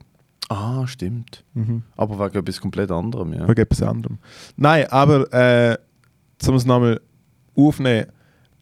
ah, 0.50 0.86
stimmt. 0.88 1.44
Mhm. 1.54 1.84
Aber 1.98 2.20
wegen 2.20 2.40
etwas 2.40 2.62
komplett 2.62 2.92
anderem, 2.92 3.34
ja. 3.34 3.48
Wegen 3.48 3.62
etwas 3.62 3.82
anderem. 3.82 4.20
Nein, 4.56 4.88
aber 4.90 5.32
äh, 5.34 5.78
um 6.48 6.56
es 6.56 6.66
nochmal 6.66 7.02
aufnehmen. 7.56 8.08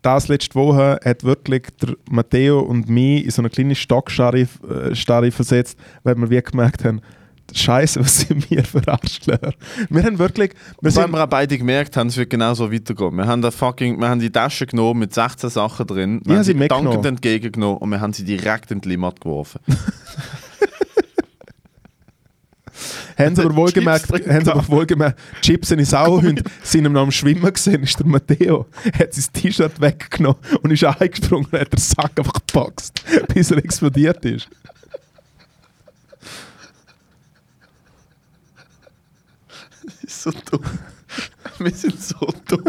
Das 0.01 0.27
letzte 0.27 0.55
Woche 0.55 0.99
hat 1.03 1.23
wirklich 1.23 1.67
der 1.79 1.95
Matteo 2.09 2.59
und 2.61 2.89
mich 2.89 3.23
in 3.25 3.29
so 3.29 3.41
eine 3.41 3.49
kleine 3.51 3.75
Stockstarre 3.75 4.47
äh, 5.27 5.31
versetzt, 5.31 5.77
weil 6.03 6.15
wir 6.15 6.29
wie 6.31 6.41
gemerkt 6.41 6.83
haben, 6.83 7.01
Scheiße, 7.53 7.99
was 7.99 8.21
sind 8.21 8.49
wir 8.49 8.63
für 8.71 8.87
Arschlöcher? 8.87 9.53
Wir 9.89 10.03
haben 10.03 10.19
wirklich. 10.19 10.51
Wir 10.81 10.95
Weil 10.95 11.07
wir 11.07 11.23
auch 11.23 11.27
beide 11.27 11.57
gemerkt 11.57 11.97
haben, 11.97 12.07
es 12.07 12.17
wird 12.17 12.29
genau 12.29 12.53
so 12.53 12.71
weitergehen. 12.71 13.15
Wir 13.15 13.27
haben, 13.27 13.41
da 13.41 13.51
fucking, 13.51 13.99
wir 13.99 14.09
haben 14.09 14.19
die 14.19 14.29
Tasche 14.31 14.65
genommen 14.65 15.01
mit 15.01 15.13
16 15.13 15.49
Sachen 15.49 15.87
drin, 15.87 16.21
wir 16.25 16.37
haben 16.37 16.43
sie 16.43 16.53
dankend 16.53 17.05
entgegengenommen 17.05 17.77
und 17.77 17.89
wir 17.89 17.99
haben 17.99 18.13
sie 18.13 18.23
direkt 18.23 18.71
in 18.71 18.81
die 18.81 18.89
Limmat 18.89 19.21
geworfen. 19.21 19.59
haben 23.17 23.35
sie 23.35 23.43
aber 23.43 23.55
wohlgemerkt, 23.55 24.11
haben 24.11 24.45
sie 24.45 24.51
aber 24.51 24.67
wohlgemerkt, 24.67 25.19
Chips 25.41 25.71
in 25.71 25.77
die 25.79 25.85
Sauerhunde 25.85 26.43
sind 26.63 26.85
ihm 26.85 26.93
noch 26.93 27.01
am 27.03 27.11
Schwimmen 27.11 27.51
gesehen, 27.51 27.83
ist 27.83 27.99
der 27.99 28.07
Matteo, 28.07 28.67
hat 28.97 29.13
sein 29.13 29.25
T-Shirt 29.33 29.79
weggenommen 29.79 30.39
und 30.61 30.71
ist 30.71 30.83
eingesprungen 30.83 31.47
und 31.51 31.59
hat 31.59 31.71
den 31.73 31.79
Sack 31.79 32.17
einfach 32.17 32.39
geboxt, 32.47 33.03
bis 33.33 33.51
er 33.51 33.57
explodiert 33.57 34.23
ist. 34.25 34.49
Ist 40.11 40.21
so 40.23 40.31
dumm. 40.31 40.63
Wir 41.59 41.71
sind 41.71 42.01
so 42.01 42.15
dumm. 42.47 42.63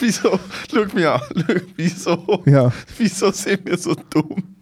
Wieso? 0.00 0.38
Schau 0.70 0.84
mich 0.94 1.06
an. 1.06 1.20
Schau, 1.36 1.54
wieso? 1.76 2.42
Ja. 2.46 2.72
Wieso 2.96 3.30
sind 3.30 3.64
wir 3.66 3.78
so 3.78 3.94
dumm? 4.10 4.56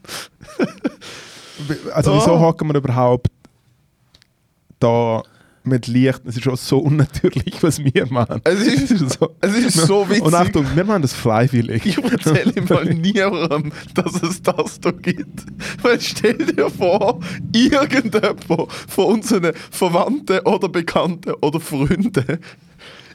Also 1.94 2.12
Oh. 2.12 2.16
wieso 2.16 2.38
hocken 2.38 2.68
wir 2.68 2.76
überhaupt 2.76 3.28
da 4.78 5.22
mit 5.66 5.86
Licht? 5.86 6.20
Es 6.24 6.36
ist 6.36 6.44
schon 6.44 6.56
so 6.56 6.78
unnatürlich, 6.78 7.62
was 7.62 7.78
wir 7.82 8.06
machen. 8.10 8.40
Es 8.44 8.60
ist- 8.66 8.88
so, 9.18 9.34
es 9.40 9.54
ist 9.54 9.74
so 9.86 10.08
witzig. 10.08 10.22
Und 10.22 10.34
Achtung, 10.34 10.66
wir 10.74 10.84
machen 10.84 11.02
das 11.02 11.12
freiwillig. 11.12 11.84
Ich 11.86 11.98
erzähle 11.98 12.52
ihm 12.56 12.64
mal 12.68 12.84
niemandem, 12.94 13.72
dass 13.94 14.22
es 14.22 14.42
das 14.42 14.80
da 14.80 14.90
gibt. 14.90 15.44
Weil 15.82 16.00
stell 16.00 16.34
dir 16.38 16.70
vor, 16.70 17.20
irgendjemand 17.54 18.44
von 18.88 19.04
unseren 19.06 19.52
Verwandten 19.70 20.38
oder 20.40 20.68
Bekannten 20.68 21.32
oder 21.40 21.60
Freunden, 21.60 22.38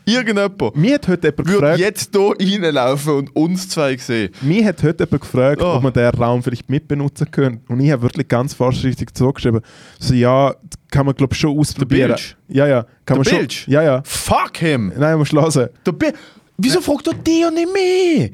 irgendjemand 0.05 0.75
Mir 0.75 0.95
hat 0.95 1.07
heute 1.07 1.27
jemand 1.27 1.47
würde 1.47 1.59
gefragt, 1.59 1.79
jetzt 1.79 2.15
hier 2.15 2.63
reinlaufen 2.63 3.13
und 3.13 3.35
uns 3.35 3.69
zwei 3.69 3.97
sehen. 3.97 4.31
Mir 4.41 4.65
hat 4.65 4.81
heute 4.83 5.03
jemand 5.03 5.21
gefragt, 5.21 5.61
Oh. 5.61 5.75
ob 5.75 5.83
man 5.83 5.93
den 5.93 6.09
Raum 6.09 6.43
vielleicht 6.43 6.69
mitbenutzen 6.69 7.29
können. 7.31 7.61
Und 7.67 7.79
ich 7.79 7.91
habe 7.91 8.01
wirklich 8.03 8.27
ganz 8.27 8.53
vorsichtig 8.53 9.15
zurückgeschrieben, 9.15 9.61
so 9.99 10.13
ja, 10.13 10.55
kann 10.89 11.05
man 11.05 11.15
glaube 11.15 11.33
ich 11.33 11.39
schon 11.39 11.57
ausprobieren. 11.57 12.15
Ja, 12.47 12.67
ja. 12.67 12.85
Kann 13.05 13.17
man 13.17 13.25
schon. 13.25 13.47
Ja, 13.67 13.81
ja. 13.83 14.01
Fuck 14.03 14.57
him! 14.57 14.91
Nein, 14.97 15.17
musst 15.17 15.33
hören. 15.33 15.69
Der 15.85 15.91
Bi 15.91 16.07
Wieso 16.57 16.79
fragt 16.81 17.07
er 17.07 17.13
dich 17.13 17.45
und 17.45 17.55
nicht 17.55 17.73
mich? 17.73 18.31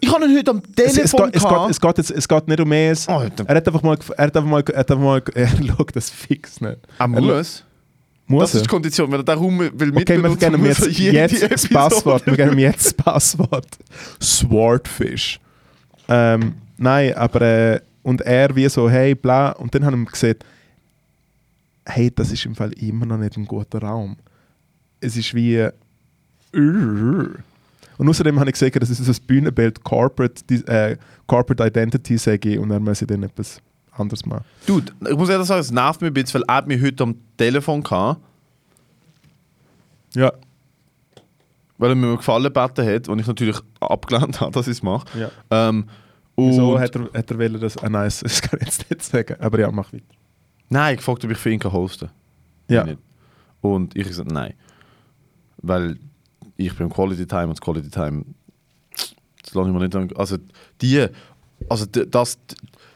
Ich 0.00 0.12
habe 0.12 0.24
ihn 0.24 0.36
heute 0.36 0.50
am 0.50 0.62
Es, 0.76 0.94
Telefon 0.94 1.30
es, 1.32 1.32
geht, 1.32 1.36
es, 1.36 1.80
geht, 1.80 1.98
es, 1.98 2.08
geht, 2.08 2.18
es 2.18 2.28
geht 2.28 2.48
nicht 2.48 2.60
um 2.60 2.72
es. 2.72 3.08
Alter. 3.08 3.44
Er 3.46 3.56
hat 3.56 3.66
einfach 3.68 3.82
mal, 3.82 3.98
er 4.16 4.24
hat 4.26 4.36
einfach 4.36 4.50
mal, 4.50 4.62
er 4.72 4.78
hat 4.80 4.90
einfach 4.90 5.04
mal, 5.04 5.22
er 5.34 5.48
schaut 5.48 5.94
das 5.94 6.10
fix 6.10 6.60
nicht. 6.60 6.78
Er 6.98 7.08
muss. 7.08 7.64
Muss 8.28 8.42
Das 8.42 8.54
ist 8.54 8.60
er? 8.60 8.62
die 8.62 8.68
Kondition. 8.68 9.10
Wenn 9.10 9.20
er 9.20 9.24
darum 9.24 9.58
will 9.58 9.66
Okay, 9.68 9.80
wir 9.80 9.92
mitbenutzen, 9.92 10.38
geben 10.38 10.54
ihm 10.56 10.64
er 10.64 11.22
jetzt, 11.22 11.32
jetzt 11.42 11.52
das 11.52 11.68
Passwort. 11.68 12.26
Wir 12.26 12.36
geben 12.36 12.52
ihm 12.52 12.58
jetzt 12.60 12.86
das 12.86 12.92
Passwort. 13.04 13.78
Swordfish. 14.22 15.40
Ähm, 16.08 16.54
nein, 16.76 17.14
aber 17.14 17.40
äh, 17.42 17.80
und 18.02 18.20
er 18.22 18.54
wie 18.54 18.68
so, 18.68 18.88
hey, 18.88 19.14
bla. 19.14 19.50
Und 19.50 19.74
dann 19.74 19.84
haben 19.84 20.00
wir 20.02 20.10
gesagt, 20.10 20.44
hey, 21.86 22.10
das 22.14 22.30
ist 22.30 22.44
im 22.46 22.54
Fall 22.54 22.72
immer 22.74 23.06
noch 23.06 23.18
nicht 23.18 23.36
ein 23.36 23.46
guter 23.46 23.80
Raum. 23.80 24.16
Es 25.00 25.16
ist 25.16 25.34
wie. 25.34 25.56
äh, 25.56 25.72
Und 26.52 28.08
außerdem 28.08 28.38
habe 28.38 28.50
ich 28.50 28.54
gesagt, 28.54 28.80
das 28.80 28.90
ist 28.90 29.06
das 29.08 29.20
Bühnenbild 29.20 29.82
Corporate, 29.84 30.42
äh, 30.66 30.96
Corporate 31.26 31.64
Identity, 31.66 32.16
sage 32.18 32.50
ich, 32.50 32.58
und 32.58 32.68
dann 32.68 32.82
muss 32.82 33.00
ich 33.02 33.08
dann 33.08 33.22
etwas 33.22 33.60
anderes 33.98 34.24
machen. 34.26 34.44
Dude, 34.66 34.92
ich 35.10 35.16
muss 35.16 35.28
ehrlich 35.28 35.46
sagen, 35.46 35.60
es 35.60 35.70
nervt 35.70 36.00
mich 36.00 36.10
ein 36.10 36.14
bisschen, 36.14 36.42
weil 36.46 36.56
er 36.56 36.66
mich 36.66 36.82
heute 36.82 37.02
am 37.04 37.14
Telefon 37.36 37.82
gehabt, 37.82 38.20
Ja. 40.14 40.32
weil 41.78 41.90
er 41.90 41.94
mir 41.94 42.16
gefallen 42.16 42.44
gebeten 42.44 42.86
hat 42.86 43.08
und 43.08 43.18
ich 43.18 43.26
natürlich 43.26 43.56
abgelehnt 43.80 44.40
habe, 44.40 44.52
dass 44.52 44.66
ich 44.66 44.72
es 44.78 44.82
mache. 44.82 45.06
ja. 45.18 45.30
Ähm, 45.50 45.88
und 46.34 46.50
Wieso 46.50 46.78
hat 46.78 46.94
er, 46.94 47.10
hat 47.14 47.30
er 47.32 47.38
wollen, 47.38 47.60
dass. 47.60 47.76
Ah, 47.78 47.88
nein, 47.88 48.04
das 48.22 48.42
kann 48.42 48.60
ich 48.60 48.66
jetzt 48.66 48.88
nicht 48.88 49.02
sagen. 49.02 49.34
Aber 49.40 49.58
ja, 49.58 49.72
mach 49.72 49.92
weiter. 49.92 50.04
Nein, 50.68 50.92
ich 50.94 50.98
gefragt, 50.98 51.24
ob 51.24 51.30
ich 51.32 51.38
für 51.38 51.50
ihn 51.50 51.58
kann 51.58 51.72
hosten 51.72 52.10
Ja. 52.68 52.84
Nicht. 52.84 52.98
Und 53.60 53.96
ich 53.96 54.06
gesagt, 54.06 54.30
nein. 54.30 54.54
Weil 55.62 55.98
ich 56.56 56.72
bin 56.76 56.88
Quality 56.90 57.26
Time 57.26 57.48
und 57.48 57.60
Quality 57.60 57.90
Time, 57.90 58.24
das 59.42 59.52
lasse 59.54 59.68
ich 59.68 59.74
mir 59.74 59.80
nicht 59.80 59.96
an. 59.96 60.08
Also 60.16 60.36
die, 60.80 61.06
also 61.68 61.86
das, 61.86 62.38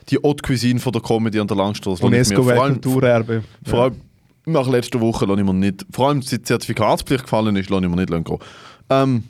die 0.08 0.18
Haute 0.22 0.42
Cuisine 0.42 0.80
von 0.80 0.92
der 0.92 1.02
Comedy 1.02 1.40
an 1.40 1.46
der 1.46 1.56
Langstrasse, 1.56 2.02
lasse 2.02 2.16
ich 2.16 2.28
mir 2.30 2.38
UNESCO 2.38 2.42
vor 2.42 2.62
allem, 2.62 2.80
allem 3.80 4.00
nach 4.46 4.68
letzter 4.68 5.00
Woche 5.00 5.26
lasse 5.26 5.40
ich 5.40 5.46
mir 5.46 5.54
nicht, 5.54 5.86
vor 5.90 6.08
allem 6.08 6.22
seit 6.22 6.40
die 6.40 6.44
Zertifikatspflicht 6.44 7.24
gefallen 7.24 7.56
ist, 7.56 7.70
lasse 7.70 7.84
ich 7.84 7.90
mir 7.90 7.96
nicht 7.96 8.10
gehen. 8.10 8.38
Ähm, 8.90 9.24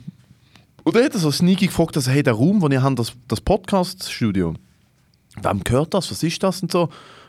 und 0.83 0.95
dann 0.95 1.05
hat 1.05 1.13
er 1.13 1.19
so 1.19 1.31
sneaky 1.31 1.67
gefragt, 1.67 1.95
also, 1.95 2.11
hey, 2.11 2.23
der 2.23 2.33
Raum, 2.33 2.61
wo 2.61 2.67
ihr 2.67 2.83
habt, 2.83 2.99
das, 2.99 3.13
das 3.27 3.39
Podcast-Studio, 3.39 4.53
wem 5.41 5.63
gehört 5.63 5.93
das, 5.93 6.11
was 6.11 6.23
ist 6.23 6.43
das 6.43 6.61
und 6.61 6.71
so? 6.71 6.83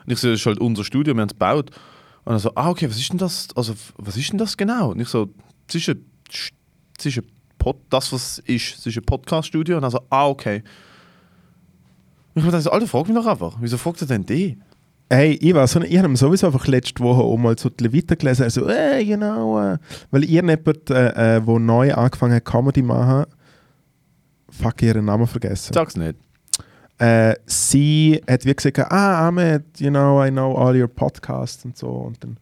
Und 0.05 0.11
ich 0.11 0.19
so, 0.19 0.29
das 0.29 0.39
ist 0.41 0.45
halt 0.45 0.59
unser 0.59 0.83
Studio, 0.83 1.13
wir 1.13 1.21
haben 1.21 1.29
es 1.29 1.33
gebaut. 1.33 1.71
Und 2.25 2.33
er 2.33 2.39
so, 2.39 2.51
ah, 2.55 2.69
okay, 2.69 2.89
was 2.89 2.97
ist 2.97 3.11
denn 3.11 3.17
das, 3.17 3.47
also, 3.55 3.73
was 3.97 4.17
ist 4.17 4.31
denn 4.31 4.37
das 4.37 4.57
genau? 4.57 4.91
Und 4.91 4.99
ich 4.99 5.07
so, 5.07 5.29
es 5.67 5.75
ist 5.75 5.89
ein, 5.89 6.05
es 6.97 7.05
ist 7.05 7.17
ein 7.17 7.25
Pod, 7.57 7.77
das, 7.89 8.11
was 8.11 8.39
es 8.39 8.39
ist, 8.39 8.79
es 8.79 8.85
ist 8.87 8.97
ein 8.97 9.05
Podcast-Studio. 9.05 9.77
Und 9.77 9.83
er 9.83 9.91
so, 9.91 10.01
ah, 10.09 10.27
okay. 10.27 10.63
Ich 12.35 12.43
dachte, 12.43 12.61
so, 12.61 12.69
Alter, 12.69 12.87
frag 12.87 13.07
mich 13.07 13.15
doch 13.15 13.25
einfach, 13.25 13.57
wieso 13.59 13.77
fragt 13.77 14.01
er 14.01 14.07
denn 14.07 14.25
die? 14.25 14.57
Hey, 15.09 15.33
ich 15.33 15.53
weiß 15.53 15.71
so, 15.71 15.81
ich 15.81 15.97
habe 15.97 16.15
sowieso 16.17 16.47
einfach 16.47 16.67
letzte 16.67 17.01
Woche 17.03 17.21
auch 17.21 17.37
mal 17.37 17.57
so 17.57 17.69
die 17.69 17.83
Leviten 17.83 18.17
gelesen, 18.17 18.43
also, 18.43 18.67
hey, 18.67 19.01
you 19.03 19.15
know, 19.15 19.59
äh, 19.59 19.77
weil 20.11 20.23
irgendjemand, 20.23 20.89
äh, 20.89 21.37
äh, 21.37 21.45
wo 21.45 21.59
neu 21.59 21.93
angefangen 21.93 22.35
hat, 22.35 22.45
Comedy 22.45 22.81
machen, 22.81 23.25
fuck, 24.49 24.73
habe 24.73 24.85
ihren 24.85 25.05
Namen 25.05 25.27
vergessen. 25.27 25.73
Sag's 25.73 25.95
nicht. 25.95 26.17
Äh, 26.97 27.35
sie 27.45 28.21
hat 28.29 28.45
wie 28.45 28.53
gesagt, 28.53 28.79
ah, 28.91 29.27
Ahmed, 29.27 29.79
you 29.79 29.89
know, 29.89 30.23
I 30.23 30.31
know 30.31 30.55
all 30.55 30.79
your 30.79 30.87
podcasts 30.87 31.65
und 31.65 31.77
so. 31.77 31.87
Und 31.87 32.23
dann, 32.23 32.37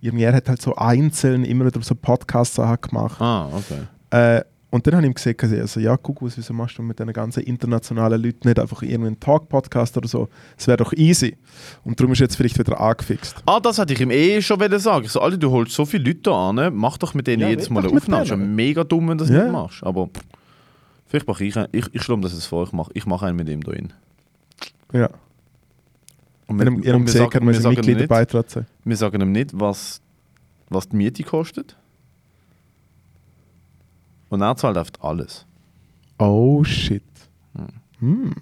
irgendwie, 0.00 0.24
er 0.24 0.34
hat 0.34 0.48
halt 0.48 0.62
so 0.62 0.74
einzeln 0.76 1.44
immer 1.44 1.66
wieder 1.66 1.82
so 1.82 1.94
Podcast-Sachen 1.94 2.80
gemacht. 2.80 3.20
Ah, 3.20 3.48
okay. 3.52 3.86
Äh, 4.10 4.44
und 4.70 4.86
dann 4.86 4.94
habe 4.96 5.04
ich 5.06 5.10
ihm 5.10 5.14
gesagt, 5.14 5.42
also, 5.44 5.80
ja, 5.80 5.96
guck, 5.96 6.18
wieso 6.20 6.52
machst 6.52 6.76
du 6.76 6.82
mit 6.82 6.98
diesen 6.98 7.12
ganzen 7.14 7.42
internationalen 7.44 8.22
Leuten 8.22 8.46
nicht 8.48 8.58
einfach 8.58 8.82
irgendwie 8.82 9.06
einen 9.08 9.20
Talk-Podcast 9.20 9.96
oder 9.96 10.08
so? 10.08 10.28
Das 10.56 10.66
wäre 10.66 10.76
doch 10.76 10.92
easy. 10.92 11.36
Und 11.84 11.98
darum 11.98 12.12
ist 12.12 12.18
jetzt 12.18 12.36
vielleicht 12.36 12.58
wieder 12.58 12.78
angefixt. 12.78 13.36
Ah, 13.46 13.60
das 13.60 13.78
hätte 13.78 13.94
ich 13.94 14.00
ihm 14.00 14.10
eh 14.10 14.42
schon 14.42 14.60
wollen 14.60 14.78
sagen. 14.78 15.06
Ich 15.06 15.12
so, 15.12 15.20
Alter, 15.22 15.38
du 15.38 15.50
holst 15.50 15.72
so 15.72 15.86
viele 15.86 16.04
Leute 16.04 16.32
an, 16.32 16.74
mach 16.74 16.98
doch 16.98 17.14
mit 17.14 17.26
denen 17.26 17.42
Ja, 17.42 17.48
jedes 17.48 17.70
Mal 17.70 17.80
eine 17.80 17.88
mit 17.94 18.02
Aufnahme. 18.02 18.24
Ist 18.24 18.28
ja 18.30 18.36
mega 18.36 18.84
dumm, 18.84 19.08
wenn 19.08 19.16
du 19.18 19.24
das 19.24 19.32
Ja. 19.34 19.44
nicht 19.44 19.52
machst. 19.52 19.82
Aber 19.84 20.06
pff, 20.08 20.20
vielleicht 21.06 21.26
mache 21.26 21.44
ich 21.44 21.56
einen. 21.56 21.68
Ich, 21.72 21.86
ich 21.92 22.02
schlage 22.02 22.20
das 22.20 22.34
jetzt 22.34 22.44
vor, 22.46 22.64
ich 22.64 22.72
mache 22.72 22.90
ich 22.92 23.06
mach 23.06 23.22
einen 23.22 23.36
mit 23.36 23.48
ihm 23.48 23.62
da 23.62 23.72
rein. 23.72 23.92
Ja. 24.92 25.08
Und 26.46 26.60
In 26.60 26.66
einem, 26.66 26.82
in 26.82 26.90
einem 26.92 27.06
wir 27.06 27.12
See 27.12 27.18
sagen- 27.18 27.30
kann 27.30 27.44
man 27.44 27.54
wir 27.54 27.60
sagen 27.60 27.76
ihm 27.82 27.96
nicht-. 27.96 28.10
Wir 28.84 28.96
sagen 28.96 29.20
ihm 29.22 29.32
nicht, 29.32 29.50
was, 29.58 30.00
was 30.68 30.88
die 30.90 30.96
Miete 30.96 31.22
kostet. 31.22 31.76
Und 34.28 34.40
er 34.42 34.56
zahlt 34.56 34.76
einfach 34.76 34.92
alles. 35.00 35.46
Oh 36.18 36.62
shit. 36.64 37.02
Hm. 38.00 38.34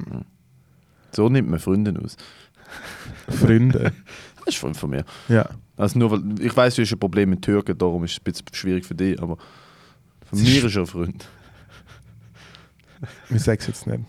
So 1.12 1.28
nimmt 1.28 1.48
man 1.48 1.58
Freunde 1.60 1.98
aus. 2.02 2.16
Freunde. 3.28 3.92
Das 4.44 4.54
ist 4.54 4.60
Freund 4.60 4.76
von 4.76 4.90
mir. 4.90 5.04
ja. 5.28 5.48
Also 5.76 5.98
nur, 5.98 6.10
weil, 6.12 6.22
ich 6.40 6.56
weiß, 6.56 6.76
du 6.76 6.82
hast 6.82 6.92
ein 6.92 6.98
Problem 7.00 7.30
mit 7.30 7.42
Türken, 7.42 7.76
darum 7.76 8.04
ist 8.04 8.12
es 8.12 8.18
ein 8.18 8.22
bisschen 8.24 8.46
schwierig 8.52 8.86
für 8.86 8.94
dich, 8.94 9.20
aber 9.20 9.36
von 10.24 10.38
Es 10.38 10.44
mir 10.44 10.64
ist 10.64 10.74
er 10.76 10.82
ein 10.82 10.86
Freund. 10.86 11.28
Ich 13.28 13.42
sag's 13.42 13.66
jetzt 13.66 13.86
nicht. 13.86 14.04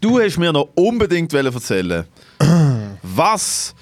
Du 0.00 0.20
hast 0.20 0.36
mir 0.38 0.52
noch 0.52 0.68
unbedingt 0.74 1.32
erzählen, 1.32 2.04
was 3.02 3.74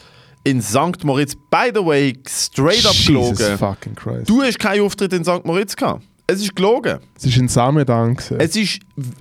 in 0.44 0.62
St. 0.62 1.02
Moritz, 1.02 1.34
by 1.50 1.70
the 1.74 1.84
way, 1.84 2.16
straight 2.28 2.86
up 2.86 2.92
Jesus 2.94 3.36
gelogen. 3.38 3.58
fucking 3.58 3.94
Christ. 3.96 4.30
Du 4.30 4.42
hast 4.42 4.58
keinen 4.58 4.82
Auftritt 4.82 5.12
in 5.12 5.24
St. 5.24 5.44
Moritz 5.44 5.74
gehabt. 5.74 6.04
Es 6.26 6.40
ist 6.40 6.56
gelogen. 6.56 7.00
Es 7.16 7.26
ist 7.26 7.36
in 7.36 7.48
Samedan. 7.48 8.16
Es 8.38 8.56
ist 8.56 8.80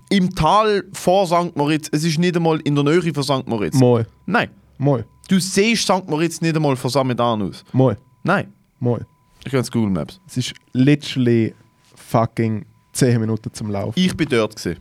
im 0.09 0.33
Tal 0.33 0.83
vor 0.93 1.27
St. 1.27 1.55
Moritz. 1.55 1.89
Es 1.91 2.03
ist 2.03 2.17
nicht 2.17 2.35
einmal 2.35 2.59
in 2.61 2.75
der 2.75 2.83
Nähe 2.83 3.13
von 3.13 3.23
St. 3.23 3.47
Moritz. 3.47 3.75
Moi. 3.75 4.05
Nein. 4.25 4.49
Moi. 4.77 5.03
Du 5.27 5.39
siehst 5.39 5.83
St. 5.83 6.07
Moritz 6.07 6.39
nicht 6.39 6.55
einmal 6.55 6.75
von 6.77 6.89
Samedan 6.89 7.41
aus. 7.41 7.63
Moi. 7.73 7.95
Nein. 8.23 8.53
Moi. 8.79 8.99
Ich 9.45 9.51
kann 9.51 9.65
Google 9.65 9.89
Maps. 9.89 10.21
Es 10.27 10.37
ist 10.37 10.53
literally 10.71 11.53
fucking 11.95 12.65
10 12.93 13.19
Minuten 13.19 13.53
zum 13.53 13.69
Laufen. 13.69 13.99
Ich 13.99 14.15
bin 14.15 14.29
dort 14.29 14.55
gewesen. 14.55 14.79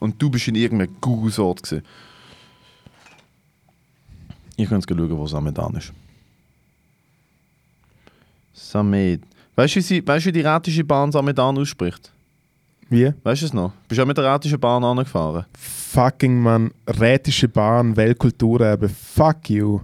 Und 0.00 0.20
du 0.20 0.30
bist 0.30 0.48
in 0.48 0.56
irgendeinem 0.56 0.96
Google-Ort 1.00 1.62
gewesen. 1.62 1.84
Ich 4.56 4.68
kann 4.68 4.80
jetzt 4.80 4.88
schauen, 4.88 5.16
wo 5.16 5.26
Samedan 5.26 5.76
ist. 5.76 5.92
Samed. 8.52 9.22
Weißt 9.58 9.74
du, 9.74 9.90
wie, 9.90 10.06
weißt 10.06 10.26
wie 10.26 10.30
die 10.30 10.40
rätische 10.42 10.84
Bahn 10.84 11.10
Samedan 11.10 11.58
ausspricht? 11.58 12.12
Wie? 12.88 13.12
Weißt 13.24 13.42
du 13.42 13.46
es 13.46 13.52
noch? 13.52 13.72
Bist 13.88 13.98
du 13.98 14.02
auch 14.04 14.06
mit 14.06 14.16
der 14.16 14.32
rätischen 14.32 14.60
Bahn 14.60 14.84
angefahren? 14.84 15.46
Fucking 15.58 16.40
man, 16.40 16.70
rätische 16.86 17.48
Bahn, 17.48 17.96
Weltkulturerbe. 17.96 18.88
Fuck 18.88 19.50
you. 19.50 19.80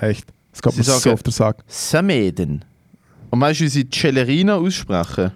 Echt. 0.00 0.26
Das 0.50 0.74
Sie 0.74 0.80
mir 0.80 0.98
so 0.98 1.12
auf 1.12 1.22
den 1.22 1.32
Sack. 1.32 1.62
Sameden. 1.68 2.64
Und 3.30 3.40
weißt 3.40 3.60
du, 3.60 3.64
wie 3.66 3.68
sie 3.68 3.88
Celerina 3.88 4.56
aussprechen? 4.56 5.30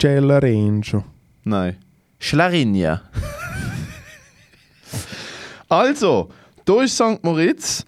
Celerenjo. 0.00 1.02
Nein. 1.42 1.78
Schlarinja. 2.20 3.02
also, 5.68 6.28
da 6.64 6.82
ist 6.82 6.94
St. 6.94 7.18
Moritz. 7.24 7.84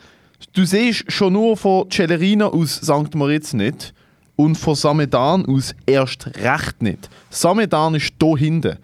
Du 0.52 0.64
siehst 0.64 1.04
schon 1.06 1.34
nur 1.34 1.56
von 1.56 1.88
Celerina 1.88 2.46
aus 2.46 2.80
St. 2.82 3.14
Moritz 3.14 3.52
nicht. 3.52 3.94
Und 4.36 4.56
von 4.56 4.74
Samedan 4.74 5.46
aus 5.46 5.74
erst 5.86 6.26
recht 6.38 6.82
nicht. 6.82 7.08
Samedan 7.30 7.94
ist 7.94 8.12
hier 8.20 8.36
hinten. 8.36 8.78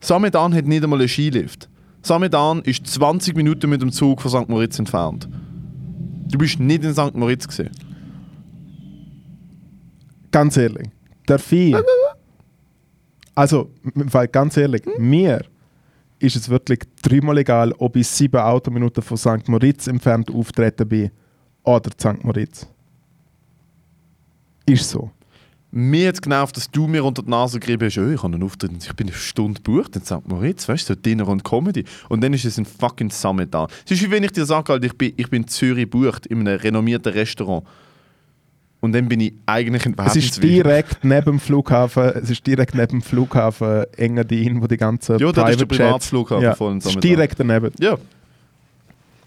Samedan 0.00 0.54
hat 0.54 0.64
nicht 0.64 0.82
einmal 0.82 1.00
einen 1.00 1.08
Skilift. 1.08 1.68
Samedan 2.02 2.62
ist 2.62 2.86
20 2.86 3.36
Minuten 3.36 3.68
mit 3.68 3.82
dem 3.82 3.92
Zug 3.92 4.22
von 4.22 4.30
St. 4.30 4.48
Moritz 4.48 4.78
entfernt. 4.78 5.28
Du 6.28 6.38
bist 6.38 6.58
nicht 6.58 6.84
in 6.84 6.94
St. 6.94 7.14
Moritz 7.14 7.46
gesehen. 7.46 7.70
Ganz 10.30 10.56
ehrlich. 10.56 10.88
Der 11.28 11.38
Vieh. 11.38 11.76
Also, 13.34 13.70
weil 13.82 14.28
ganz 14.28 14.56
ehrlich, 14.56 14.82
mir 14.98 15.42
ist 16.18 16.36
es 16.36 16.48
wirklich 16.48 16.80
dreimal 17.02 17.38
egal, 17.38 17.72
ob 17.78 17.96
ich 17.96 18.06
sieben 18.06 18.40
Autominuten 18.40 19.02
von 19.02 19.16
St. 19.16 19.48
Moritz 19.48 19.86
entfernt 19.86 20.30
auftreten 20.30 20.88
bin 20.88 21.10
oder 21.64 21.90
St. 21.92 22.22
Moritz. 22.22 22.66
Ist 24.66 24.90
so. 24.90 25.10
Mir 25.72 26.08
hat 26.08 26.14
es 26.16 26.22
genervt, 26.22 26.56
dass 26.56 26.68
du 26.68 26.88
mir 26.88 27.04
unter 27.04 27.22
die 27.22 27.30
Nase 27.30 27.60
gerieben 27.60 27.86
hast, 27.86 27.96
oh, 27.98 28.10
ich 28.10 28.20
habe 28.22 28.34
einen 28.34 28.42
Auftritt 28.42 28.72
und 28.72 28.84
ich 28.84 28.92
bin 28.94 29.06
eine 29.06 29.16
Stunde 29.16 29.60
gebucht 29.62 29.94
in 29.94 30.02
St. 30.02 30.26
Moritz, 30.26 30.68
weißt 30.68 30.88
du, 30.88 30.94
so 30.94 31.00
Dinner 31.00 31.28
und 31.28 31.44
Comedy. 31.44 31.84
Und 32.08 32.22
dann 32.24 32.32
ist 32.32 32.44
es 32.44 32.58
ein 32.58 32.64
fucking 32.64 33.10
Summit 33.10 33.54
da. 33.54 33.68
Es 33.84 33.92
ist 33.92 34.02
wie 34.02 34.10
wenn 34.10 34.24
ich 34.24 34.32
dir 34.32 34.44
sage, 34.44 34.72
Alter, 34.72 34.86
ich 34.86 34.98
bin, 34.98 35.12
ich 35.16 35.30
bin 35.30 35.42
in 35.42 35.48
Zürich 35.48 35.84
gebucht, 35.88 36.26
in 36.26 36.40
einem 36.40 36.58
renommierten 36.58 37.12
Restaurant. 37.12 37.64
Und 38.80 38.92
dann 38.94 39.08
bin 39.08 39.20
ich 39.20 39.34
eigentlich 39.46 39.86
in 39.86 39.94
Es 39.98 40.16
ist 40.16 40.42
direkt 40.42 41.04
neben 41.04 41.24
dem 41.32 41.38
Flughafen, 41.40 42.02
es 42.20 42.30
ist 42.30 42.44
direkt 42.46 42.74
neben 42.74 42.88
dem 42.88 43.02
Flughafen 43.02 43.84
Engadin, 43.96 44.60
wo 44.60 44.66
die 44.66 44.78
ganzen 44.78 45.18
Ja, 45.18 45.30
dort 45.30 45.50
ist 45.50 45.60
der 45.60 45.66
Privatflughafen 45.66 46.42
ja, 46.42 46.54
von 46.54 46.78
es 46.78 46.86
ist 46.86 46.92
Samedan. 46.94 47.08
direkt 47.08 47.38
daneben. 47.38 47.70
Ja, 47.78 47.96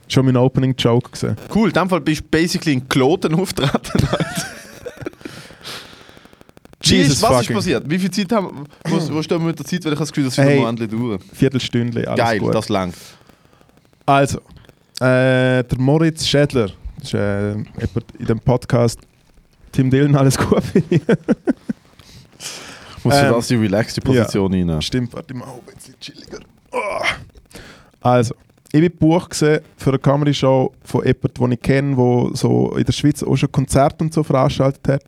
Schon 0.09 0.25
mein 0.25 0.35
Opening 0.35 0.75
Joke 0.77 1.11
gesehen. 1.11 1.37
cool. 1.55 1.69
In 1.69 1.73
dem 1.73 1.87
Fall 1.87 2.01
bist 2.01 2.21
du 2.21 2.27
basically 2.29 2.73
in 2.73 2.89
Kloten 2.89 3.33
auftreten. 3.35 3.79
Jesus 6.83 7.21
was 7.21 7.31
ist 7.31 7.37
fucking- 7.37 7.55
passiert? 7.55 7.89
Wie 7.89 7.99
viel 7.99 8.11
Zeit 8.11 8.31
haben 8.31 8.65
wo, 8.85 8.95
wo 9.15 9.21
stehen 9.23 9.39
wir 9.39 9.47
mit 9.47 9.59
der 9.59 9.65
Zeit? 9.65 9.85
Weil 9.85 9.93
ich 9.93 9.97
habe 9.99 10.05
das 10.05 10.11
Gefühl, 10.11 10.25
das 10.25 10.37
wird 10.37 10.47
Hey. 10.49 10.59
noch 10.61 10.69
endlich 10.69 10.89
dauern. 10.89 11.19
Viertelstündchen, 11.33 12.05
alles 12.07 12.17
Geil, 12.19 12.39
gut. 12.39 12.53
das 12.55 12.69
langt. 12.69 12.95
Also, 14.05 14.39
äh, 14.99 15.63
der 15.63 15.77
Moritz 15.77 16.25
Schädler, 16.27 16.67
das 16.97 17.05
ist 17.05 17.13
äh, 17.13 17.51
jemand 17.51 18.05
in 18.19 18.25
dem 18.25 18.39
Podcast 18.39 18.99
Tim 19.71 19.89
Dillon, 19.89 20.15
alles 20.15 20.37
gut 20.37 20.63
für 20.63 20.81
dich. 20.81 21.01
Muss 23.03 23.15
Ähm, 23.15 23.31
das 23.33 23.47
die 23.47 23.55
relaxte 23.55 24.01
Position 24.01 24.53
rein? 24.53 24.81
Stimmt, 24.81 25.13
warte 25.13 25.33
mal, 25.33 25.45
ein 25.47 25.73
bisschen 25.75 25.99
chilliger. 25.99 26.39
Oh. 26.71 26.77
Also, 28.01 28.33
ich 28.75 28.81
bin 28.81 28.89
gebucht 28.89 29.29
gewesen 29.29 29.63
für 29.77 29.91
eine 29.91 29.99
Comedy-Show 29.99 30.73
von 30.83 31.05
jemandem, 31.05 31.33
den 31.35 31.51
ich 31.51 31.61
kenne, 31.61 31.95
der 31.95 32.35
so 32.35 32.75
in 32.75 32.83
der 32.83 32.91
Schweiz 32.91 33.21
auch 33.21 33.35
schon 33.35 33.51
Konzerte 33.51 34.03
und 34.03 34.11
so 34.11 34.23
veranstaltet 34.23 34.87
hat. 34.87 35.03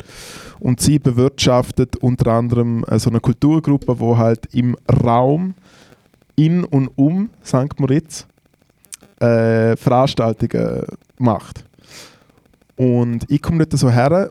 Und 0.60 0.80
sie 0.80 1.00
bewirtschaftet 1.00 1.96
unter 1.98 2.32
anderem 2.32 2.84
äh, 2.84 3.00
so 3.00 3.10
eine 3.10 3.20
Kulturgruppe, 3.20 3.96
die 3.96 4.18
halt 4.18 4.54
im 4.54 4.78
Raum 5.04 5.56
in 6.36 6.64
und 6.64 6.90
um 6.96 7.32
St. 7.44 7.80
Moritz 7.80 8.28
äh, 9.20 9.76
Veranstaltungen 9.76 10.86
macht. 11.18 11.66
Und 12.76 13.26
ich 13.32 13.42
komme 13.42 13.66
dort 13.66 13.80
so 13.80 13.90
her 13.90 14.30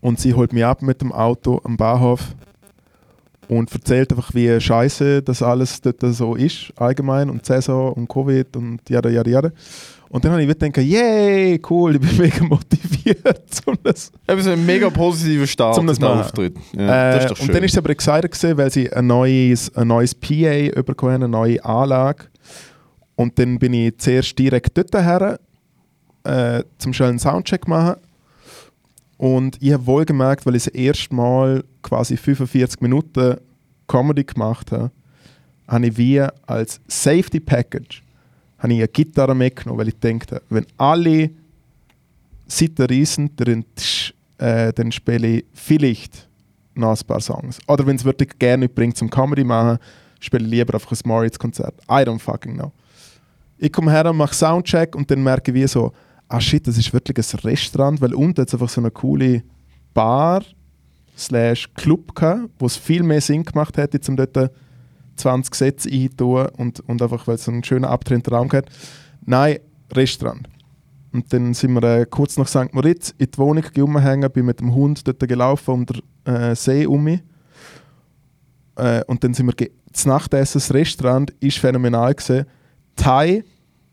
und 0.00 0.20
sie 0.20 0.32
holt 0.32 0.52
mich 0.52 0.64
ab 0.64 0.80
mit 0.80 1.00
dem 1.00 1.10
Auto 1.10 1.60
am 1.64 1.76
Bahnhof 1.76 2.36
und 3.48 3.72
erzählt 3.72 4.10
einfach, 4.12 4.34
wie 4.34 4.60
scheiße 4.60 5.22
das 5.22 5.42
alles 5.42 5.80
dort 5.80 6.00
so 6.00 6.34
ist, 6.34 6.72
allgemein, 6.76 7.30
und 7.30 7.44
Saison 7.44 7.92
und 7.92 8.08
Covid 8.08 8.56
und 8.56 8.88
jada, 8.88 9.08
jada, 9.08 9.30
jada. 9.30 9.52
Und 10.08 10.24
dann 10.24 10.32
habe 10.32 10.42
ich 10.42 10.48
gedacht, 10.48 10.76
yay, 10.78 11.60
cool, 11.68 11.96
ich 11.96 12.00
bin 12.00 12.16
mega 12.18 12.44
motiviert, 12.44 13.44
um 13.66 13.76
das 13.82 14.12
Eben 14.28 14.40
so 14.40 14.50
ein 14.50 14.64
mega 14.64 14.88
positiver 14.88 15.46
Start 15.46 15.74
Zum 15.74 15.86
das 15.86 15.98
machen. 15.98 16.20
Auftritt. 16.20 16.56
Ja, 16.76 17.16
äh, 17.16 17.34
und 17.40 17.52
dann 17.52 17.62
ist 17.62 17.72
sie 17.72 17.78
aber 17.78 17.90
excited 17.90 18.30
gewesen, 18.30 18.56
weil 18.56 18.70
sie 18.70 18.92
ein 18.92 19.06
neues, 19.06 19.74
ein 19.74 19.88
neues 19.88 20.14
PA 20.14 20.82
bekommen 20.82 21.14
haben, 21.14 21.22
eine 21.24 21.28
neue 21.28 21.64
Anlage. 21.64 22.26
Und 23.16 23.38
dann 23.38 23.58
bin 23.58 23.72
ich 23.72 23.98
zuerst 23.98 24.38
direkt 24.38 24.76
dort 24.76 24.94
her, 24.94 25.40
äh, 26.24 26.62
zum 26.78 26.92
schnell 26.92 27.10
einen 27.10 27.18
Soundcheck 27.18 27.66
machen. 27.66 27.96
Und 29.16 29.56
ich 29.60 29.72
habe 29.72 29.86
wohl 29.86 30.04
gemerkt, 30.04 30.44
weil 30.46 30.56
ich 30.56 30.64
das 30.64 30.74
erste 30.74 31.14
Mal 31.14 31.64
quasi 31.86 32.16
45 32.16 32.80
Minuten 32.80 33.36
Comedy 33.86 34.24
gemacht 34.24 34.72
habe, 34.72 34.90
habe 35.68 35.86
ich 35.86 35.96
wie 35.96 36.20
als 36.46 36.80
Safety 36.88 37.40
Package 37.40 38.02
habe 38.58 38.72
ich 38.72 38.78
eine 38.78 38.88
Gitarre 38.88 39.34
mitgenommen, 39.34 39.78
weil 39.78 39.88
ich 39.88 39.98
dachte, 39.98 40.42
wenn 40.48 40.66
alle 40.76 41.30
Seiten 42.46 42.86
reissen, 42.86 43.30
dann, 43.36 43.64
äh, 44.38 44.72
dann 44.72 44.92
spiele 44.92 45.28
ich 45.28 45.44
vielleicht 45.52 46.28
noch 46.74 46.98
ein 46.98 47.06
paar 47.06 47.20
Songs. 47.20 47.58
Oder 47.68 47.86
wenn 47.86 47.96
es 47.96 48.04
wirklich 48.04 48.38
gerne 48.38 48.68
bringt 48.68 48.96
zum 48.96 49.10
Comedy 49.10 49.44
machen, 49.44 49.78
spiele 50.20 50.44
ich 50.44 50.50
lieber 50.50 50.74
einfach 50.74 50.92
ein 50.92 50.98
Moritz-Konzert. 51.04 51.80
I 51.88 52.02
don't 52.02 52.18
fucking 52.18 52.54
know. 52.54 52.72
Ich 53.58 53.72
komme 53.72 53.90
her 53.90 54.10
und 54.10 54.16
mache 54.16 54.34
Soundcheck 54.34 54.94
und 54.94 55.10
dann 55.10 55.22
merke 55.22 55.50
ich 55.50 55.54
wie 55.54 55.66
so, 55.66 55.92
ah 56.28 56.40
shit, 56.40 56.66
das 56.66 56.76
ist 56.78 56.92
wirklich 56.92 57.16
ein 57.34 57.40
Restaurant, 57.40 58.00
weil 58.00 58.14
unten 58.14 58.40
hat 58.40 58.48
es 58.48 58.54
einfach 58.54 58.68
so 58.68 58.80
eine 58.80 58.90
coole 58.90 59.42
Bar 59.94 60.42
slash 61.16 61.72
Club 61.74 62.14
gehabt, 62.14 62.50
wo 62.58 62.66
es 62.66 62.76
viel 62.76 63.02
mehr 63.02 63.20
Sinn 63.20 63.44
gemacht 63.44 63.76
hätte, 63.76 64.00
um 64.08 64.16
dort 64.16 64.50
20 65.16 65.54
Sätze 65.54 65.90
einzutun 65.90 66.46
und, 66.56 66.80
und 66.80 67.00
einfach, 67.02 67.26
weil 67.26 67.36
es 67.36 67.44
so 67.44 67.50
einen 67.50 67.64
schönen 67.64 67.84
abgetrennten 67.84 68.34
Raum 68.34 68.50
hat. 68.52 68.66
Nein, 69.24 69.58
Restaurant. 69.92 70.48
Und 71.12 71.32
dann 71.32 71.54
sind 71.54 71.72
wir 71.72 71.82
äh, 71.82 72.06
kurz 72.06 72.36
nach 72.36 72.48
St. 72.48 72.72
Moritz 72.74 73.14
in 73.16 73.30
die 73.30 73.38
Wohnung 73.38 73.64
rumhängen, 73.76 74.30
bin 74.30 74.44
mit 74.44 74.60
dem 74.60 74.74
Hund 74.74 75.06
dort 75.08 75.20
gelaufen 75.20 75.70
um 75.72 75.86
den 75.86 76.02
äh, 76.24 76.54
See 76.54 76.84
um. 76.84 77.06
Äh, 77.06 77.20
und 79.06 79.24
dann 79.24 79.32
sind 79.32 79.46
wir 79.46 79.68
das 79.90 80.04
Nachtessen, 80.04 80.58
das 80.58 80.74
Restaurant 80.74 81.30
ist 81.40 81.58
phänomenal 81.58 82.14
gewesen. 82.14 82.44
Thai 82.96 83.44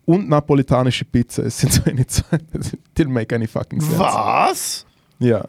und 0.06 0.28
napolitanische 0.28 1.06
Pizza. 1.06 1.44
Es 1.44 1.60
sind 1.60 1.72
so 1.72 1.84
eine 1.86 2.06
zwei. 2.08 2.40
Die 2.98 3.06
make 3.06 3.34
any 3.34 3.48
fucking 3.48 3.80
sense. 3.80 4.00
Was? 4.00 4.86
Ja. 5.20 5.46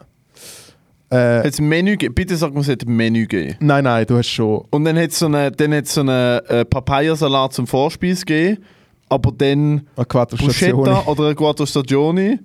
Äh, 1.09 1.39
Hat 1.39 1.45
es 1.45 1.59
ein 1.59 1.67
Menü 1.67 1.91
gegeben? 1.91 2.15
Bitte 2.15 2.35
sag 2.35 2.53
mir, 2.53 2.61
es 2.61 2.67
hat 2.69 2.85
Menü 2.85 3.27
gegeben. 3.27 3.55
nein, 3.59 3.83
nein, 3.83 4.05
du 4.07 4.17
hast 4.17 4.27
schon. 4.29 4.63
Und 4.71 4.85
dann 4.85 4.97
hat 4.97 5.11
es 5.11 5.19
so 5.19 5.27
einen 5.27 5.73
hat's 5.73 5.93
so 5.93 6.01
eine, 6.01 6.43
äh, 6.47 6.65
Papayasalat 6.65 7.53
zum 7.53 7.67
Vorspeis 7.67 8.25
gegeben, 8.25 8.63
aber 9.09 9.31
dann 9.31 9.87
Eine. 9.95 10.05
Bruschetta 10.05 11.03
oder 11.05 11.25
eine 11.25 11.35
Quattro 11.35 11.65
Stagioni 11.65 12.39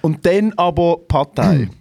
und 0.00 0.24
dann 0.26 0.52
aber 0.56 0.96
Pad 1.08 1.34
Thai. 1.36 1.68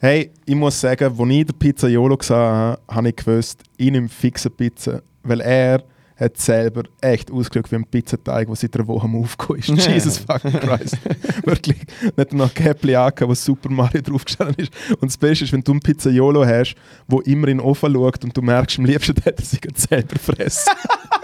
Hey, 0.00 0.30
ich 0.46 0.54
muss 0.54 0.80
sagen, 0.80 1.02
als 1.06 1.18
ich 1.18 1.46
den 1.46 1.58
Pizzaiolo 1.58 2.16
gesehen 2.16 2.36
habe, 2.36 2.78
habe 2.88 3.08
ich 3.08 3.16
gewusst, 3.16 3.64
ich 3.78 3.90
nehme 3.90 4.08
fixe 4.08 4.48
Pizza. 4.48 5.02
Weil 5.24 5.40
er 5.40 5.82
hat 6.18 6.36
selber 6.36 6.82
echt 7.00 7.30
ausgeschaut 7.30 7.70
wie 7.70 7.76
ein 7.76 7.84
Pizzateig, 7.84 8.48
der 8.48 8.56
seit 8.56 8.74
einer 8.74 8.86
Woche 8.88 9.04
am 9.04 9.24
ist. 9.56 9.68
Jesus 9.86 10.18
fucking 10.18 10.52
Christ. 10.52 10.98
Wirklich. 11.44 11.78
Nicht 12.16 12.32
noch 12.32 12.52
Käppli 12.52 12.96
angehabt, 12.96 13.28
wo 13.28 13.34
Super 13.34 13.70
Mario 13.70 14.02
draufgestanden 14.02 14.56
ist. 14.56 14.72
Und 15.00 15.10
das 15.10 15.16
Beste 15.16 15.44
ist, 15.44 15.52
wenn 15.52 15.62
du 15.62 15.72
einen 15.72 15.80
Pizzaiolo 15.80 16.44
hast, 16.44 16.74
der 17.06 17.26
immer 17.26 17.48
in 17.48 17.58
den 17.58 17.66
Ofen 17.66 17.92
schaut 17.92 18.24
und 18.24 18.36
du 18.36 18.42
merkst, 18.42 18.78
am 18.78 18.84
liebsten 18.84 19.16
hat 19.24 19.38
er 19.38 19.44
sich 19.44 19.60
selber 19.76 20.18
fressen. 20.18 20.72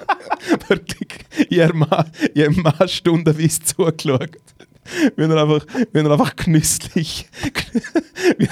Wirklich. 0.69 1.09
Ich 1.49 1.61
habe 1.61 1.75
mal, 1.75 2.07
habe 2.45 2.61
mal 2.61 2.89
stundenweise 2.89 3.63
zugeschaut. 3.63 4.39
Wenn 5.17 5.31
er 5.31 5.43
einfach, 5.43 5.67
wenn 5.93 6.07
er 6.07 6.13
einfach 6.13 6.37
genüsslich, 6.37 7.27
wie 8.39 8.49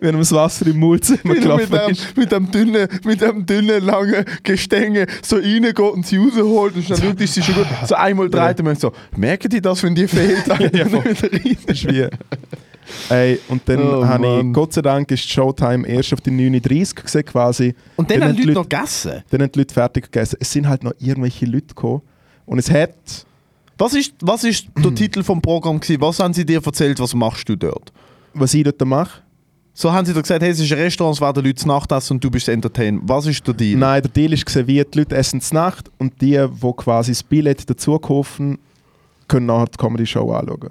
wie 0.00 0.06
er 0.06 0.12
das 0.12 0.32
Wasser 0.32 0.66
im 0.66 0.78
Mund 0.78 1.08
Wie 1.22 1.28
mit 1.28 1.40
gelaufen 1.42 1.70
dem, 1.70 1.90
ist. 1.90 2.16
mit 2.16 2.32
dem 2.32 2.50
dünnen, 2.50 2.88
mit 3.04 3.20
dem 3.20 3.46
dünnen, 3.46 3.84
langen 3.84 4.24
Gestänge 4.42 5.06
so 5.22 5.36
reingeht 5.36 5.78
und 5.78 6.06
sie 6.06 6.16
rausholt 6.18 6.76
und 6.76 6.90
dann 6.90 7.16
ist 7.16 7.34
sie 7.34 7.42
schon 7.42 7.54
gut. 7.54 7.66
So 7.86 7.94
einmal 7.94 8.28
dreht 8.28 8.60
und 8.60 8.80
so, 8.80 8.92
merken 9.16 9.48
die 9.50 9.60
das, 9.60 9.82
wenn 9.82 9.94
die 9.94 10.06
fehlt? 10.08 10.44
Dann 10.48 10.70
Ja. 10.72 10.84
Das 11.66 11.84
wie. 11.84 12.06
Ey, 13.08 13.38
und 13.48 13.62
dann 13.66 13.78
Oh, 13.80 14.04
habe 14.06 14.40
ich. 14.40 14.52
Gott 14.52 14.72
sei 14.72 14.82
Dank, 14.82 15.10
ist 15.12 15.28
Showtime 15.30 15.86
erst 15.86 16.12
auf 16.12 16.20
die 16.20 16.30
9.30 16.30 16.96
Uhr 16.98 17.02
gesehen 17.04 17.24
quasi. 17.24 17.74
Und 17.96 18.10
dann 18.10 18.20
Dann 18.20 18.28
haben 18.30 18.36
die 18.36 18.42
Leute 18.42 18.54
noch 18.58 18.68
gegessen. 18.68 19.22
Dann 19.30 19.42
haben 19.42 19.52
die 19.52 19.58
Leute 19.60 19.74
fertig 19.74 20.04
gegessen. 20.10 20.36
Es 20.40 20.50
sind 20.50 20.68
halt 20.68 20.82
noch 20.82 20.92
irgendwelche 20.98 21.46
Leute 21.46 21.68
gekommen. 21.68 22.02
Und 22.46 22.58
es 22.58 22.68
hat. 22.70 22.94
Was 23.78 23.94
ist, 23.94 24.14
was 24.20 24.44
ist 24.44 24.66
der 24.76 24.94
Titel 24.94 25.22
vom 25.22 25.40
Programm 25.40 25.78
gewesen? 25.80 26.00
Was 26.00 26.18
haben 26.18 26.34
sie 26.34 26.44
dir 26.44 26.60
erzählt, 26.64 26.98
was 26.98 27.14
machst 27.14 27.48
du 27.48 27.56
dort? 27.56 27.92
Was 28.34 28.52
ich 28.54 28.64
dort 28.64 28.84
mache? 28.84 29.22
So 29.72 29.92
haben 29.92 30.04
sie 30.04 30.12
dir 30.12 30.22
gesagt, 30.22 30.42
hey, 30.42 30.50
es 30.50 30.60
ist 30.60 30.72
ein 30.72 30.78
Restaurant, 30.78 31.16
es 31.16 31.20
werden 31.20 31.44
Leute 31.44 31.66
Nacht 31.66 31.92
essen 31.92 32.14
und 32.14 32.24
du 32.24 32.30
bist 32.30 32.48
Entertain. 32.48 33.00
Was 33.04 33.26
ist 33.26 33.46
der 33.46 33.54
Deal? 33.54 33.78
Nein, 33.78 34.02
der 34.02 34.10
Deal 34.10 34.32
ist 34.32 34.66
wie 34.66 34.84
die 34.84 34.98
Leute 34.98 35.16
essen 35.16 35.40
Nacht 35.52 35.90
und 35.98 36.20
die, 36.20 36.36
die 36.36 36.72
quasi 36.76 37.12
das 37.12 37.22
Billett 37.22 37.68
dazu 37.68 37.98
kaufen, 37.98 38.58
können 39.28 39.46
nachher 39.46 39.66
die 39.66 39.78
Comedy-Show 39.78 40.32
anschauen. 40.32 40.70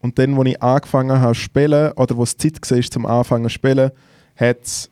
Und 0.00 0.18
dann, 0.18 0.36
als 0.38 0.48
ich 0.48 0.62
angefangen 0.62 1.20
habe 1.20 1.34
zu 1.34 1.40
spielen, 1.40 1.92
oder 1.92 2.16
wo 2.16 2.22
es 2.22 2.36
Zeit 2.36 2.58
war 2.70 2.82
zum 2.82 3.06
Anfangen 3.06 3.44
zu 3.44 3.50
spielen, 3.50 3.90
hat 4.36 4.62
es 4.62 4.90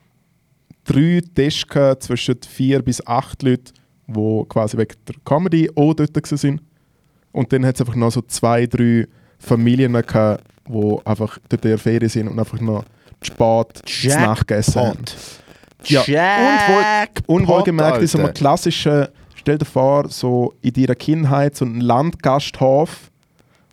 drei 0.83 1.21
Tische 1.33 1.97
zwischen 1.99 2.37
vier 2.47 2.81
bis 2.81 3.05
acht 3.05 3.41
Leuten, 3.43 3.73
die 4.07 4.43
quasi 4.49 4.77
wegen 4.77 4.95
der 5.07 5.15
Comedy 5.23 5.69
auch 5.75 5.93
dort 5.93 6.15
waren. 6.15 6.61
Und 7.31 7.53
dann 7.53 7.65
hat 7.65 7.75
es 7.75 7.81
einfach 7.81 7.95
noch 7.95 8.11
so 8.11 8.21
zwei, 8.21 8.65
drei 8.65 9.07
Familien 9.39 9.93
gehabt, 9.93 10.43
die 10.69 10.97
einfach 11.05 11.37
dort 11.49 11.65
in 11.65 11.71
der 11.71 11.77
Ferien 11.77 12.09
sind 12.09 12.27
und 12.27 12.39
einfach 12.39 12.59
noch 12.61 12.85
spät 13.21 13.81
zu 13.85 14.07
Nacht 14.07 14.47
gegessen 14.47 14.81
haben. 14.81 15.05
Ja, 15.83 16.03
Jackpot, 16.05 17.23
Und 17.27 17.47
wohlgemerkt 17.47 18.01
ist 18.01 18.11
so 18.11 18.19
ein 18.19 18.33
klassischer, 18.33 19.09
stell 19.35 19.57
dir 19.57 19.65
vor, 19.65 20.09
so 20.09 20.53
in 20.61 20.73
deiner 20.73 20.95
Kindheit 20.95 21.55
so 21.55 21.65
ein 21.65 21.79
Landgasthof, 21.79 23.09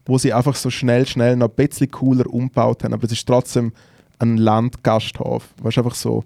wo 0.06 0.16
sie 0.18 0.32
einfach 0.32 0.54
so 0.54 0.70
schnell, 0.70 1.06
schnell 1.06 1.36
noch 1.36 1.48
ein 1.48 1.54
bisschen 1.54 1.90
cooler 1.90 2.26
umgebaut 2.32 2.84
haben, 2.84 2.94
aber 2.94 3.04
es 3.04 3.12
ist 3.12 3.26
trotzdem 3.26 3.72
ein 4.18 4.36
Landgasthof. 4.36 5.48
Weißt 5.60 5.76
du, 5.76 5.80
einfach 5.80 5.96
so 5.96 6.24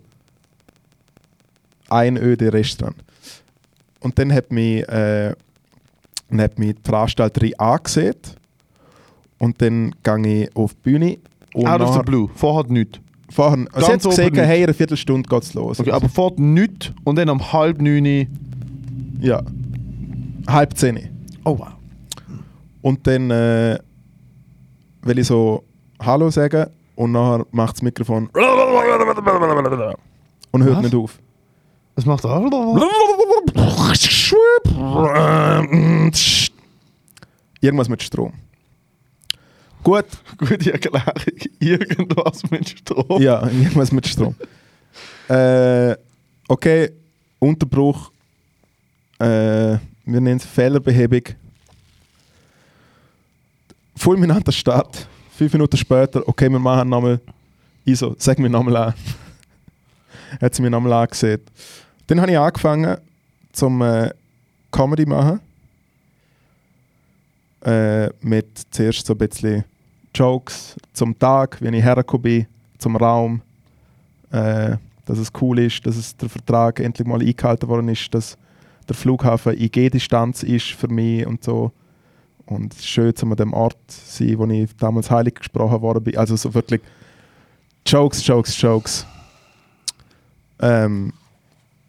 ein 1.88 2.16
öde 2.16 2.52
Restaurant. 2.52 2.96
Und 4.00 4.18
dann 4.18 4.32
hat 4.32 4.52
mich, 4.52 4.86
äh, 4.88 5.34
dann 6.28 6.40
hat 6.40 6.58
mich 6.58 6.74
die 6.74 6.82
Veranstalterin 6.84 7.58
angesehen 7.58 8.16
und 9.40 9.60
dann 9.60 9.92
gehe 10.04 10.44
ich 10.44 10.56
auf 10.56 10.74
die 10.74 10.80
Bühne 10.82 11.18
und 11.54 11.66
Out 11.66 11.80
of 11.80 11.94
the 11.94 12.02
blue. 12.02 12.28
Vorher 12.34 12.70
nichts. 12.70 13.00
vorher, 13.30 13.66
also 13.72 13.86
sie 13.86 13.92
hat 13.92 14.02
gesagt, 14.02 14.36
hey, 14.36 14.58
in 14.58 14.64
einer 14.64 14.74
Viertelstunde 14.74 15.28
geht 15.28 15.42
es 15.42 15.54
los. 15.54 15.80
Okay, 15.80 15.90
aber 15.90 16.08
vorher 16.08 16.38
nichts 16.38 16.92
und 17.02 17.16
dann 17.16 17.28
um 17.28 17.52
halb 17.52 17.80
neun. 17.80 18.28
Ja. 19.20 19.42
Halb 20.46 20.76
zehn. 20.76 21.08
Oh 21.44 21.58
wow. 21.58 21.68
Und 22.82 23.04
dann 23.06 23.30
äh, 23.30 23.78
will 25.02 25.18
ich 25.18 25.26
so 25.26 25.64
Hallo 26.00 26.30
sagen 26.30 26.66
und 26.94 27.12
nachher 27.12 27.44
macht 27.50 27.76
das 27.76 27.82
Mikrofon 27.82 28.28
und 30.52 30.64
hört 30.64 30.76
Was? 30.76 30.82
nicht 30.82 30.94
auf. 30.94 31.18
Was 31.96 32.06
macht 32.06 32.24
er? 32.24 32.40
Irgendwas 37.60 37.88
mit 37.88 38.02
Strom. 38.02 38.32
Gut, 39.82 40.06
Gute 40.38 40.72
Erklärung. 40.72 41.14
Irgendwas 41.60 42.48
mit 42.50 42.68
Strom. 42.68 43.22
ja, 43.22 43.46
irgendwas 43.46 43.92
mit 43.92 44.06
Strom. 44.06 44.34
äh, 45.28 45.96
okay, 46.48 46.90
Unterbruch. 47.38 48.10
Äh, 49.18 49.24
wir 49.24 49.80
nennen 50.20 50.36
es 50.36 50.44
Fehlerbehebung. 50.44 51.22
Fulminanter 53.96 54.52
Start. 54.52 55.06
Fünf 55.36 55.52
Minuten 55.52 55.76
später, 55.76 56.26
okay, 56.26 56.50
wir 56.50 56.58
machen 56.58 56.88
nochmal 56.88 57.20
ISO, 57.84 58.14
sag 58.18 58.38
mir 58.38 58.50
nochmal 58.50 58.76
an. 58.76 58.94
Hat 60.40 60.54
sie 60.54 60.62
mir 60.62 60.70
nochmal 60.70 60.92
angesehen. 60.92 61.40
Dann 62.06 62.20
habe 62.20 62.32
ich 62.32 62.38
angefangen 62.38 62.96
zum 63.52 63.80
äh, 63.82 64.10
Comedy 64.70 65.06
machen. 65.06 65.40
Äh, 67.62 68.08
mit 68.20 68.62
zuerst 68.70 69.06
so 69.06 69.12
ein 69.14 69.18
bisschen 69.18 69.64
Jokes 70.14 70.76
zum 70.92 71.18
Tag, 71.18 71.60
wie 71.60 71.68
ich 71.68 71.84
hergekommen 71.84 72.22
bin, 72.22 72.46
zum 72.78 72.96
Raum. 72.96 73.42
Äh, 74.30 74.76
dass 75.04 75.18
es 75.18 75.32
cool 75.40 75.58
ist, 75.58 75.84
dass 75.86 75.96
es 75.96 76.16
der 76.16 76.28
Vertrag 76.28 76.78
endlich 76.78 77.06
mal 77.06 77.20
eingehalten 77.20 77.68
worden 77.68 77.88
ist, 77.88 78.14
dass 78.14 78.36
der 78.88 78.94
Flughafen 78.94 79.54
in 79.54 79.70
G-Distanz 79.70 80.42
ist 80.42 80.68
für 80.70 80.88
mich 80.88 81.26
und 81.26 81.42
so. 81.42 81.72
Und 82.46 82.72
es 82.72 82.80
ist 82.80 82.88
schön, 82.88 83.12
um 83.22 83.32
an 83.32 83.36
dem 83.36 83.52
Ort 83.52 83.78
sein, 83.88 84.38
wo 84.38 84.46
ich 84.46 84.74
damals 84.76 85.10
heilig 85.10 85.34
gesprochen 85.34 85.80
worden 85.82 86.02
bin. 86.02 86.16
Also 86.16 86.36
so 86.36 86.54
wirklich 86.54 86.80
Jokes, 87.86 88.26
Jokes, 88.26 88.60
Jokes. 88.60 89.06
Ähm, 90.60 91.12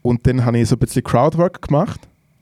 und 0.02 0.26
dann 0.26 0.44
habe 0.46 0.60
ich 0.60 0.70
so 0.70 0.76
ein 0.76 0.80
bisschen 0.80 1.04
Crowdwork 1.04 1.62
gemacht, 1.62 2.00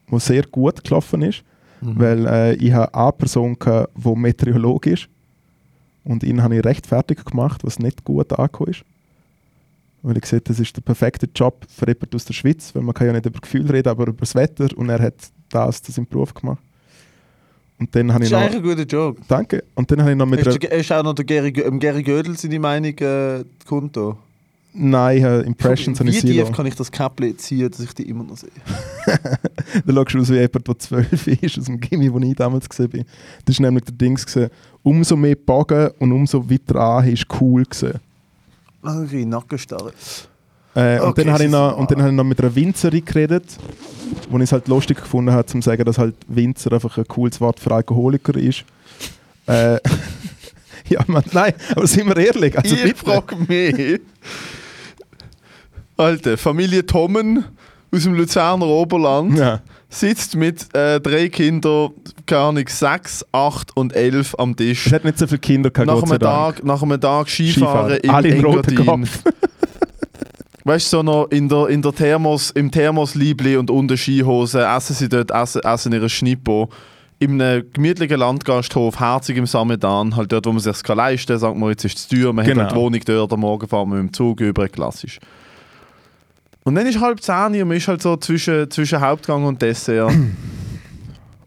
was 0.08 0.26
sehr 0.26 0.44
gut 0.44 0.84
gelaufen 0.84 1.22
ist, 1.22 1.44
weil 1.82 2.28
äh, 2.28 2.54
ich 2.56 2.74
habe 2.74 2.94
eine 2.94 3.12
Person 3.14 3.58
hatte, 3.60 3.90
die 3.96 4.16
Meteorologe 4.16 4.92
ist 4.92 5.08
und 6.04 6.24
ihn 6.24 6.44
habe 6.44 6.58
ich 6.58 6.66
recht 6.66 6.88
fertig 6.88 7.26
gemacht, 7.26 7.64
was 7.64 7.80
nicht 7.80 8.04
gut 8.04 8.32
angekommen 8.34 8.72
ist. 8.72 8.84
Weil 10.02 10.16
ich 10.16 10.22
gesagt 10.22 10.50
das 10.50 10.60
ist 10.60 10.76
der 10.76 10.82
perfekte 10.82 11.28
Job 11.36 11.66
für 11.70 11.88
jemanden 11.88 12.16
aus 12.16 12.26
der 12.26 12.34
Schweiz, 12.34 12.74
weil 12.74 12.84
man 12.84 12.94
kann 12.94 13.08
ja 13.08 13.14
nicht 13.14 13.26
über 13.26 13.40
Gefühl 13.40 13.70
reden, 13.70 13.90
aber 13.90 14.08
über 14.08 14.20
das 14.20 14.36
Wetter 14.36 14.68
und 14.76 14.90
er 14.90 15.00
hat 15.00 15.16
das 15.50 15.82
zu 15.82 15.92
seinem 15.92 16.08
Beruf 16.08 16.34
gemacht. 16.34 16.62
Und 17.80 17.96
dann 17.96 18.14
habe 18.14 18.24
Das 18.24 18.30
ich 18.30 18.34
ist 18.34 18.40
noch... 18.40 18.46
eigentlich 18.46 18.72
ein 18.72 18.78
guter 18.78 18.98
Joke. 18.98 19.22
Danke. 19.28 19.64
Und 19.76 19.90
dann 19.90 20.02
habe 20.02 20.12
ich 20.12 20.18
noch 20.18 20.26
mit 20.26 20.46
Ist, 20.46 20.64
ist 20.64 20.92
auch 20.92 21.04
noch 21.04 21.14
der 21.14 21.26
Gary, 21.26 21.52
Gary 21.52 22.04
Gödel 22.04 22.38
seine 22.38 22.60
Meinung 22.60 22.98
äh, 22.98 23.44
Konto? 23.66 24.18
Nein, 24.72 25.18
ich 25.18 25.24
habe 25.24 25.42
Impressions 25.42 26.00
habe 26.00 26.10
Wie 26.12 26.16
ich 26.16 26.22
tief 26.22 26.32
Silo. 26.32 26.52
kann 26.52 26.66
ich 26.68 26.76
das 26.76 26.92
Käppli 26.92 27.36
ziehen, 27.36 27.70
dass 27.72 27.80
ich 27.80 27.94
die 27.94 28.08
immer 28.08 28.24
noch 28.24 28.38
sehe? 28.38 28.50
Du 29.86 29.94
schaust 29.94 30.16
aus 30.16 30.30
wie 30.30 30.36
jemand, 30.36 30.68
der 30.68 30.80
zwölf 30.80 31.28
ist, 31.42 31.58
aus 31.58 31.66
dem 31.66 31.80
Gimmi, 31.80 32.14
wo 32.14 32.20
ich 32.20 32.36
damals 32.36 32.70
gesehen 32.70 32.90
bin. 32.90 33.06
Das 33.46 33.60
war 33.60 33.66
nämlich 33.66 33.86
der 33.86 33.96
Dings. 33.96 34.26
Gewesen. 34.26 34.52
Umso 34.84 35.16
mehr 35.16 35.36
Bogen 35.36 35.90
und 36.00 36.12
umso 36.12 36.48
weiter 36.50 36.76
an 36.76 37.08
ist 37.08 37.26
cool. 37.42 37.64
Gewesen. 37.66 38.00
Okay, 38.84 39.26
Nackenstarre. 39.26 39.92
Äh, 40.76 41.00
und, 41.00 41.10
Okay, 41.10 41.24
dann 41.24 41.34
habe 41.34 41.44
ich 41.46 41.50
noch, 41.52 41.78
und 41.78 41.92
dann 41.92 42.00
habe 42.00 42.10
ich 42.12 42.16
noch 42.16 42.24
mit 42.24 42.40
einer 42.40 42.56
Winzerin 42.56 43.04
geredet, 43.04 43.58
wo 44.30 44.38
ich 44.38 44.44
es 44.44 44.52
halt 44.52 44.68
lustig 44.68 44.98
gefunden 45.02 45.32
habe, 45.32 45.46
zu 45.48 45.60
sagen, 45.62 45.84
dass 45.84 45.98
halt 45.98 46.16
Winzer 46.28 46.72
einfach 46.74 46.96
ein 46.98 47.08
cooles 47.08 47.42
Wort 47.42 47.60
für 47.60 47.72
Alkoholiker 47.72 48.36
ist. 48.36 48.64
Äh, 49.48 49.80
ja, 50.94 51.02
man, 51.08 51.24
nein, 51.32 51.54
aber 51.76 51.88
sind 51.88 52.08
wir 52.08 52.18
ehrlich. 52.18 52.58
Also 52.58 52.76
ich 52.76 52.96
frage 52.96 53.36
mich. 53.48 54.02
Alter, 55.98 56.38
Familie 56.38 56.86
Tommen 56.86 57.46
aus 57.92 58.04
dem 58.04 58.14
Luzerner 58.14 58.66
Oberland 58.68 59.38
Ja. 59.38 59.62
sitzt 59.90 60.36
mit 60.36 60.74
äh, 60.76 61.00
drei 61.02 61.28
Kindern, 61.30 61.92
keine 62.26 62.42
Ahnung, 62.42 62.66
sechs, 62.68 63.26
acht 63.32 63.76
und 63.76 63.94
elf 63.94 64.36
am 64.38 64.56
Tisch. 64.56 64.88
Es 64.88 64.94
hat 64.94 65.04
nicht 65.04 65.18
so 65.18 65.28
viele 65.28 65.40
Kinder 65.40 65.70
gehabt, 65.72 65.88
Nach 65.88 66.04
einem. 66.04 66.20
Tag, 66.20 66.64
nach 66.64 66.82
einem 66.84 67.02
Tag 67.02 67.28
Skifahren, 67.30 67.98
Skifahren. 67.98 68.26
In 68.26 68.46
Engadin. 68.46 69.10
Weißt 70.66 70.94
du, 70.94 70.98
so 70.98 71.04
noch 71.04 71.28
in 71.32 71.50
der, 71.50 71.68
in 71.68 71.82
der 71.82 71.94
Thermos, 71.94 72.52
im 72.52 72.70
Thermosliebli 72.70 73.58
und 73.58 73.72
unter 73.72 73.98
Skihose 73.98 74.64
essen 74.64 74.96
sie 74.96 75.10
dort, 75.10 75.32
essen, 75.32 75.62
essen 75.64 75.94
ihre 75.94 76.10
Schnippo. 76.10 76.70
In 77.22 77.42
einem 77.42 77.66
gemütlichen 77.74 78.18
Landgasthof, 78.18 79.00
herzig 79.00 79.36
im 79.38 79.46
Samedan, 79.46 80.16
halt 80.16 80.32
dort, 80.32 80.46
wo 80.46 80.52
man 80.54 80.60
sich 80.62 80.88
leisten 80.88 81.34
kann, 81.34 81.40
sagt 81.40 81.58
man, 81.58 81.70
jetzt 81.70 81.84
ist 81.84 81.98
es 81.98 82.08
teuer, 82.08 82.32
man 82.32 82.46
Genau. 82.46 82.62
hat 82.62 82.68
halt 82.68 82.76
die 82.78 82.82
Wohnung 82.82 83.02
dort, 83.06 83.34
am 83.34 83.40
Morgen 83.42 83.68
fahren 83.68 83.90
wir 83.90 83.96
mit 83.98 84.12
dem 84.12 84.14
Zug 84.14 84.40
über, 84.40 84.70
klassisch. 84.70 85.20
Und 86.64 86.76
dann 86.76 86.88
ist 86.88 87.00
halb 87.02 87.22
zehn 87.22 87.62
und 87.62 87.68
man 87.68 87.78
ist 87.78 87.88
halt 87.90 88.02
so 88.02 88.16
zwischen, 88.16 88.70
zwischen 88.72 89.02
Hauptgang 89.02 89.44
und 89.44 89.62
Dessert. 89.62 90.14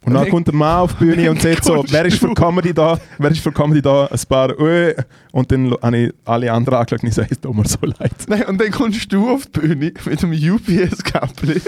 Und 0.04 0.14
dann 0.14 0.28
kommt 0.30 0.48
der 0.48 0.54
Mann 0.54 0.80
auf 0.80 0.94
die 0.94 1.04
Bühne 1.04 1.30
und 1.30 1.40
sagt 1.40 1.64
so, 1.64 1.84
wer 1.88 2.04
ist 2.04 2.18
für. 2.18 2.34
Comedy 2.34 2.74
da? 2.74 2.98
Wer 3.18 3.30
ist 3.30 3.40
für 3.40 3.52
Comedy 3.52 3.80
da? 3.80 4.06
Ein 4.06 4.20
paar, 4.28 4.50
äh. 4.58 4.96
Und 5.30 5.52
dann 5.52 5.74
habe 5.80 5.96
ich 5.96 6.12
alle 6.24 6.52
anderen 6.52 6.80
angeschaut 6.80 7.02
und 7.02 7.08
ich 7.08 7.14
sage, 7.14 7.28
es 7.30 7.40
tut 7.40 7.54
mir 7.54 7.64
so 7.66 7.78
leid. 7.82 8.10
Nein, 8.26 8.44
und 8.46 8.60
dann 8.60 8.70
kommst 8.72 9.12
du 9.12 9.30
auf 9.30 9.46
die 9.46 9.60
Bühne 9.60 9.76
mit 9.76 10.24
einem 10.24 10.32
UPS-Käppli. 10.32 11.60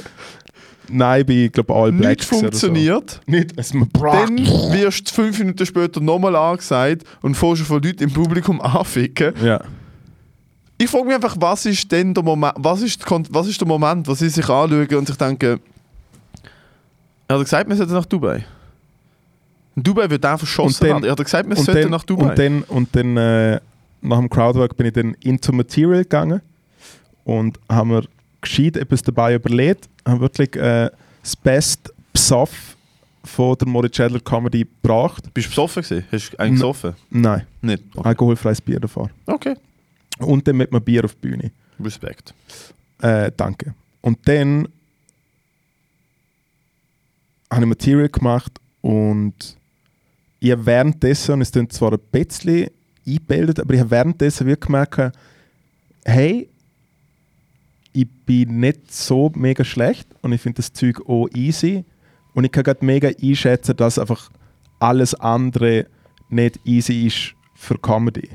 Nein, 0.91 1.24
bei, 1.26 1.51
glaube 1.53 1.74
All 1.74 1.93
Blacks 1.93 2.30
oder 2.30 2.41
funktioniert. 2.41 3.11
So. 3.11 3.30
Nicht, 3.30 3.53
es 3.57 3.70
Dann 3.70 4.39
wirst 4.39 5.11
du 5.11 5.14
fünf 5.14 5.39
Minuten 5.39 5.64
später 5.66 6.01
nochmal 6.01 6.37
angesagt 6.37 7.05
und 7.22 7.35
fährst 7.37 7.59
schon 7.59 7.66
von 7.66 7.82
Leuten 7.82 8.05
im 8.05 8.12
Publikum 8.12 8.61
anficken. 8.61 9.32
Ja. 9.43 9.61
Ich 10.76 10.91
frage 10.91 11.05
mich 11.07 11.14
einfach, 11.14 11.37
was 11.39 11.66
ist 11.66 11.91
denn 11.91 12.12
der 12.12 12.22
Moment, 12.22 12.55
was 12.59 12.82
ist, 12.82 13.03
was 13.30 13.47
ist 13.47 13.61
der 13.61 13.68
Moment, 13.68 14.07
wo 14.09 14.14
sie 14.14 14.28
sich 14.28 14.49
anschauen 14.49 14.87
und 14.87 15.07
sich 15.07 15.16
denken, 15.16 15.61
er 17.26 17.39
hat 17.39 17.45
gesagt, 17.45 17.68
wir 17.68 17.76
sollten 17.76 17.93
nach 17.93 18.05
Dubai. 18.05 18.45
In 19.76 19.82
Dubai 19.82 20.11
wird 20.11 20.24
einfach 20.24 20.41
verschossen 20.47 20.87
Und 20.87 20.93
dann-. 20.97 21.05
Er 21.05 21.12
hat 21.12 21.24
gesagt, 21.24 21.49
wir 21.49 21.57
sollten 21.57 21.82
dann, 21.82 21.91
nach 21.91 22.05
Dubai. 22.05 22.30
und 22.30 22.39
dann, 22.39 22.62
und 22.64 22.97
dann 22.97 23.16
äh, 23.16 23.61
nach 24.03 24.18
dem 24.18 24.28
Crowdwork 24.28 24.76
bin 24.76 24.87
ich 24.87 24.93
dann 24.93 25.16
into 25.22 25.53
Material 25.53 26.03
gegangen 26.03 26.43
und 27.24 27.59
haben 27.68 27.89
mir 27.89 28.03
gescheit 28.45 28.76
etwas 28.76 29.03
dabei 29.03 29.34
überlegt. 29.34 29.88
Haben 30.07 30.20
wirklich 30.20 30.55
äh, 30.57 30.90
das 31.22 31.36
Best 31.36 31.92
Psoff 32.12 32.76
von 33.24 33.57
der 33.57 33.66
Moritz 33.68 33.97
Schädler 33.97 34.20
Comedy 34.20 34.61
gebracht. 34.82 35.32
Bist 35.34 35.47
du 35.47 35.51
besoffen 35.51 35.82
gewesen? 35.82 36.05
Hast 36.12 36.30
du 36.32 36.38
eigentlich 36.38 36.53
gesoffen? 36.61 36.95
Nein, 37.11 37.47
Nicht? 37.62 37.82
Okay. 37.95 38.09
alkoholfreies 38.09 38.61
Bier 38.61 38.80
davor. 38.80 39.11
okay. 39.26 39.55
Und 40.18 40.47
dann 40.47 40.57
mit 40.57 40.70
einem 40.70 40.82
Bier 40.82 41.05
auf 41.05 41.14
die 41.14 41.28
Bühne. 41.28 41.51
Respekt. 41.80 42.32
Äh, 43.03 43.32
danke. 43.36 43.74
Und 44.01 44.18
dann 44.28 44.68
habe 47.51 47.62
ich 47.62 47.68
Material 47.68 48.09
gemacht 48.09 48.53
und 48.80 49.57
ich 50.38 50.51
habe 50.53 50.66
währenddessen, 50.66 51.32
und 51.32 51.40
es 51.40 51.51
klingt 51.51 51.72
zwar 51.72 51.92
ein 51.92 51.99
bisschen 52.12 52.68
eingebildet, 53.07 53.59
aber 53.61 53.74
ich 53.74 53.80
habe 53.80 53.90
währenddessen 53.90 54.47
wirklich 54.47 54.66
gemerkt, 54.66 55.16
hey, 56.05 56.49
ich 57.95 58.07
bin 58.26 58.59
nicht 58.61 58.92
so 58.92 59.30
mega 59.34 59.64
schlecht 59.64 60.09
und 60.20 60.32
ich 60.32 60.40
finde 60.40 60.57
das 60.57 60.72
Zeug 60.72 61.01
auch 61.09 61.28
easy 61.34 61.84
und 62.34 62.45
ich 62.45 62.51
kann 62.53 62.64
gerade 62.64 62.84
mega 62.84 63.09
einschätzen, 63.22 63.76
dass 63.76 63.99
einfach 63.99 64.30
alles 64.80 65.14
andere 65.14 65.86
nicht 66.28 66.59
easy 66.64 67.07
ist 67.07 67.34
für 67.55 67.78
Comedy. 67.78 68.28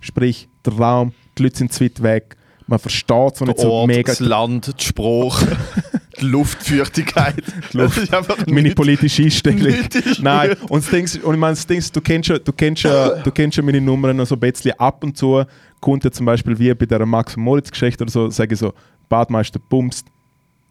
Sprich, 0.00 0.48
der 0.64 0.72
Raum, 0.72 1.12
die 1.38 1.42
Leute 1.44 1.58
sind 1.58 1.72
zu 1.72 1.84
weit 1.84 2.02
weg, 2.02 2.36
man 2.66 2.78
versteht 2.78 3.32
es 3.34 3.38
Der 3.38 3.48
nicht 3.48 3.60
so 3.60 3.70
Ort, 3.70 3.86
mega 3.88 4.10
das 4.12 4.20
Land, 4.20 4.72
die 4.80 4.84
Sprache, 4.84 5.56
die 6.20 6.24
Luftfeuchtigkeit. 6.24 7.34
Luft. 7.72 7.96
Das 7.98 8.04
ist 8.04 8.14
einfach 8.14 8.38
meine 8.46 8.62
nichts- 8.62 8.76
politische 8.76 9.24
Einstellung. 9.24 9.74
Nein, 10.20 10.56
und 10.68 10.90
ist- 10.92 11.22
und 11.22 11.34
ich 11.34 11.40
meine, 11.40 11.52
ist, 11.52 11.94
du 11.96 12.00
kennst 12.00 12.28
ja, 12.30 12.38
du 12.38 12.52
kennst 12.52 12.84
du 12.84 13.30
kennst 13.34 13.62
meine 13.62 13.80
Nummern 13.80 14.16
noch 14.16 14.26
so 14.26 14.36
ein 14.36 14.40
bisschen 14.40 14.72
ab 14.78 15.04
und 15.04 15.16
zu. 15.16 15.44
Kommt 15.80 16.04
ja 16.04 16.10
zum 16.12 16.26
Beispiel 16.26 16.56
wie 16.58 16.72
bei 16.74 16.86
der 16.86 17.04
Max 17.04 17.36
und 17.36 17.42
Moritz 17.42 17.70
Geschichte 17.70 18.04
oder 18.04 18.10
so, 18.10 18.30
sage 18.30 18.54
ich 18.54 18.60
so, 18.60 18.72
Badmeister 19.08 19.58
bumst 19.58 20.06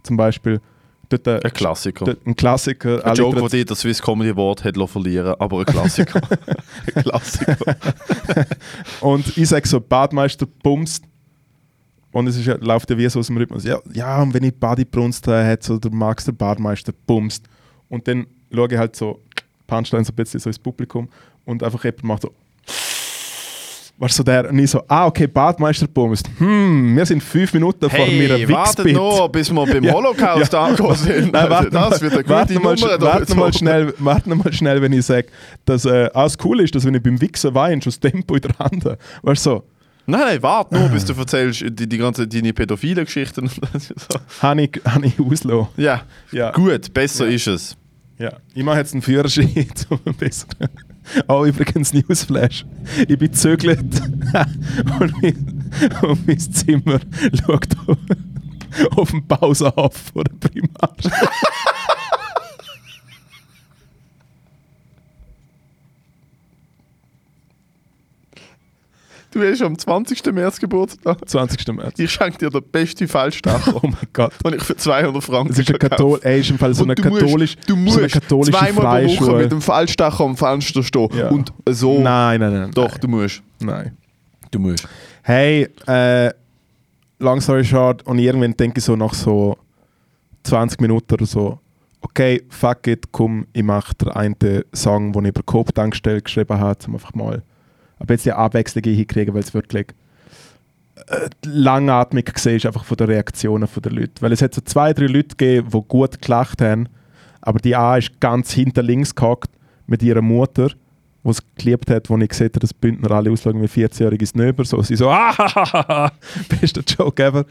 zum 0.03 0.17
Beispiel. 0.17 0.59
Dort, 1.09 1.27
äh, 1.27 1.41
Ein 1.43 1.53
Klassiker. 1.53 2.05
dort, 2.05 2.25
ein 2.25 2.35
Klassiker. 2.35 3.05
Ein 3.05 3.15
Joke, 3.15 3.49
dir 3.49 3.65
das 3.65 3.81
Swiss 3.81 4.01
Comedy 4.01 4.29
Award 4.29 4.63
hat 4.63 4.77
verlieren 4.89 5.35
aber 5.39 5.59
ein 5.59 5.65
Klassiker. 5.65 6.21
ein 6.95 7.03
Klassiker. 7.03 7.75
Und 9.01 9.37
ich 9.37 9.49
sage 9.49 9.67
so, 9.67 9.81
Badmeister 9.81 10.45
bumst. 10.63 11.03
Und 12.13 12.27
es 12.27 12.37
ist 12.37 12.45
läuft 12.61 12.89
ja 12.89 12.97
wie 12.97 13.09
so 13.09 13.19
aus 13.19 13.27
dem 13.27 13.37
Rhythmus. 13.37 13.63
Ja, 13.63 13.79
ja 13.93 14.21
und 14.21 14.33
wenn 14.33 14.43
ich 14.43 14.53
Badi 14.53 14.83
brunst 14.83 15.25
habe, 15.27 15.45
hat 15.45 15.63
so 15.63 15.77
der 15.77 15.91
Max, 15.91 16.25
der 16.25 16.33
Badmeister, 16.33 16.91
bumst. 17.05 17.45
Und 17.87 18.05
dann 18.07 18.27
schaue 18.53 18.67
ich 18.69 18.77
halt 18.77 18.95
so, 18.97 19.21
Punchline 19.65 20.03
so 20.03 20.11
ein 20.11 20.15
bisschen 20.15 20.39
so 20.39 20.49
ins 20.49 20.59
Publikum 20.59 21.07
und 21.45 21.63
einfach 21.63 21.83
jemand 21.83 22.03
macht 22.03 22.21
so. 22.23 22.33
Was 24.03 24.15
so 24.15 24.23
der? 24.23 24.49
Und 24.49 24.57
ich 24.57 24.71
so, 24.71 24.81
ah, 24.87 25.05
okay, 25.05 25.27
Badmeister 25.27 25.85
bumst. 25.87 26.27
Hm, 26.39 26.95
wir 26.97 27.05
sind 27.05 27.21
fünf 27.21 27.53
Minuten 27.53 27.87
vor 27.87 27.99
mir 28.07 28.35
Hey, 28.35 28.49
wartet 28.49 28.91
noch, 28.93 29.27
bis 29.27 29.51
wir 29.53 29.63
beim 29.67 29.83
Ja. 29.83 29.93
Holocaust 29.93 30.51
Ja. 30.51 30.63
angekommen 30.65 30.95
sind. 30.95 31.31
Nein, 31.31 31.49
warte 31.51 31.69
das 31.69 32.01
wird 32.01 32.13
eine 32.13 32.27
warte 32.27 32.53
gute 32.55 32.65
mal, 32.65 32.75
Nummer. 32.75 32.99
warte 33.01 33.35
mal 33.35 33.53
schnell, 33.53 33.93
warte 33.99 34.33
mal 34.33 34.51
schnell, 34.51 34.81
wenn 34.81 34.91
ich 34.91 35.05
sage, 35.05 35.27
dass 35.65 35.85
äh, 35.85 36.09
alles 36.15 36.35
cool 36.43 36.61
ist, 36.61 36.73
dass 36.73 36.83
wenn 36.83 36.95
ich 36.95 37.03
beim 37.03 37.21
Wichsen 37.21 37.53
weine, 37.53 37.79
schon 37.79 37.91
das 37.91 37.99
Tempo 37.99 38.33
in 38.33 38.41
der 38.41 38.57
Hand 38.57 38.85
habe. 38.85 38.97
Weißt 39.21 39.45
du 39.45 39.49
so, 39.51 39.63
Nein, 40.07 40.21
nein, 40.21 40.41
warte 40.41 40.73
nur, 40.73 40.89
bis 40.89 41.05
du 41.05 41.13
erzählst 41.17 41.63
die, 41.69 41.87
die 41.87 41.97
ganze 41.99 42.27
deine 42.27 42.53
pädophile 42.53 43.05
Geschichten. 43.05 43.47
so. 43.77 44.19
habe 44.41 44.63
ich, 44.63 44.81
hab 44.83 45.03
ich 45.05 45.19
ausgelassen. 45.19 45.67
Ja, 45.77 46.01
Ja. 46.31 46.49
gut, 46.49 46.91
besser 46.91 47.27
ist 47.27 47.45
es. 47.45 47.77
Ja, 48.17 48.33
ich 48.55 48.63
mache 48.63 48.79
jetzt 48.79 48.93
einen 48.93 49.03
Führerschein 49.03 49.67
zum 49.75 49.99
besseren. 50.17 50.69
Oh, 51.27 51.45
übrigens 51.45 51.93
Newsflash. 51.93 52.65
Ich 52.99 53.07
bin 53.07 53.31
gezögert 53.31 53.79
und, 54.99 55.21
mein, 55.21 55.71
und 56.01 56.27
mein 56.27 56.39
Zimmer 56.39 56.99
schaut 57.45 57.67
auf, 57.87 57.97
auf 58.97 59.11
den 59.11 59.27
Pausenhof 59.27 59.95
vor 60.13 60.23
der 60.23 60.49
Primar. 60.49 60.95
Du 69.31 69.41
hast 69.41 69.61
am 69.61 69.77
20. 69.77 70.25
März 70.33 70.59
Geburtstag. 70.59 71.17
20. 71.27 71.67
März. 71.73 71.97
Ich 71.99 72.11
schenke 72.11 72.37
dir 72.37 72.49
den 72.49 72.63
besten 72.69 73.07
Fallstacher, 73.07 73.75
Oh 73.83 73.87
mein 73.87 73.95
Gott. 74.11 74.33
den 74.45 74.55
ich 74.55 74.63
für 74.63 74.75
200 74.75 75.23
Franken 75.23 75.53
Es 75.53 75.59
ist 75.59 75.71
ein 75.71 75.79
Kathol 75.79 76.19
ey, 76.23 76.41
ist 76.41 76.49
im 76.49 76.57
Fall 76.57 76.73
so 76.73 76.83
eine 76.83 76.95
du 76.95 77.07
musst- 77.07 77.21
katholisch, 77.21 77.55
Du 77.65 77.75
musst 77.77 77.99
so 77.99 78.07
katholische 78.19 78.51
zweimal 78.51 79.05
pro 79.05 79.21
Woche 79.25 79.35
mit 79.37 79.51
dem 79.51 79.61
Fallstacher 79.61 80.23
am 80.25 80.35
Fenster 80.35 80.83
stehen. 80.83 81.09
Ja. 81.15 81.29
Und 81.29 81.53
so. 81.69 82.01
Nein, 82.01 82.41
nein, 82.41 82.53
nein. 82.53 82.71
Doch, 82.71 82.97
du 82.97 83.07
musst. 83.07 83.41
Nein. 83.61 83.95
Du 84.51 84.59
musst. 84.59 84.85
Hey, 85.23 85.69
äh, 85.87 86.31
long 87.19 87.39
story 87.39 87.63
short, 87.63 88.05
und 88.05 88.19
irgendwann 88.19 88.57
denke 88.57 88.79
ich 88.79 88.83
so 88.83 88.95
nach 88.97 89.13
so 89.13 89.57
20 90.43 90.81
Minuten 90.81 91.13
oder 91.13 91.25
so, 91.25 91.57
okay, 92.01 92.43
fuck 92.49 92.85
it, 92.87 93.11
komm, 93.13 93.45
ich 93.53 93.63
mache 93.63 93.93
den 93.95 94.09
einen 94.09 94.35
Song, 94.73 95.13
den 95.13 95.23
ich 95.25 95.29
über 95.29 95.43
Coop-Tankstelle 95.43 96.21
geschrieben 96.21 96.59
habe, 96.59 96.77
um 96.87 96.95
einfach 96.95 97.13
mal 97.13 97.43
ein 98.01 98.07
bisschen 98.07 98.33
Abwechslung 98.33 98.83
hinkriegen, 98.83 99.33
weil 99.33 99.43
es 99.43 99.53
wirklich 99.53 99.87
äh, 101.07 101.29
langatmig 101.43 102.29
ist, 102.45 102.65
einfach 102.65 102.83
von 102.83 102.97
den 102.97 103.07
Reaktionen 103.07 103.67
der 103.83 103.91
Leute. 103.91 104.21
Weil 104.21 104.31
es 104.31 104.41
hat 104.41 104.53
so 104.53 104.61
zwei, 104.61 104.93
drei 104.93 105.05
Leute 105.05 105.35
gegeben, 105.35 105.69
die 105.71 105.81
gut 105.87 106.21
gelacht 106.21 106.61
haben, 106.61 106.89
aber 107.41 107.59
die 107.59 107.75
A 107.75 107.97
ist 107.97 108.19
ganz 108.19 108.51
hinter 108.51 108.83
links 108.83 109.15
gehockt 109.15 109.49
mit 109.87 110.03
ihrer 110.03 110.21
Mutter, 110.21 110.69
die 111.23 111.29
es 111.29 111.43
geliebt 111.55 111.89
hat, 111.89 112.09
wo 112.09 112.17
ich 112.17 112.29
gesehen 112.29 112.49
habe, 112.49 112.59
dass 112.59 112.73
Bündner 112.73 113.11
alle 113.11 113.31
ausschauen 113.31 113.61
wie 113.61 113.67
14-jährige 113.67 114.25
Snöber. 114.25 114.65
So, 114.65 114.81
sie 114.81 114.95
so, 114.95 115.09
ah, 115.11 116.11
bester 116.49 116.81
Joke 116.87 117.23
ever. 117.23 117.45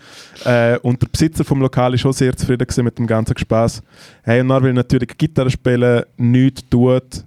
Äh, 0.44 0.78
und 0.78 1.00
der 1.02 1.08
Besitzer 1.08 1.44
vom 1.44 1.60
Lokal 1.60 1.94
ist 1.94 2.00
schon 2.00 2.12
sehr 2.12 2.36
zufrieden 2.36 2.66
mit 2.84 2.98
dem 2.98 3.06
ganzen 3.06 3.36
Spaß. 3.36 3.82
Hey, 4.22 4.40
und 4.40 4.48
dann 4.48 4.62
will 4.62 4.70
ich 4.70 4.76
natürlich 4.76 5.16
Gitarre 5.16 5.50
spielen, 5.50 6.04
nichts 6.16 6.68
tut. 6.68 7.24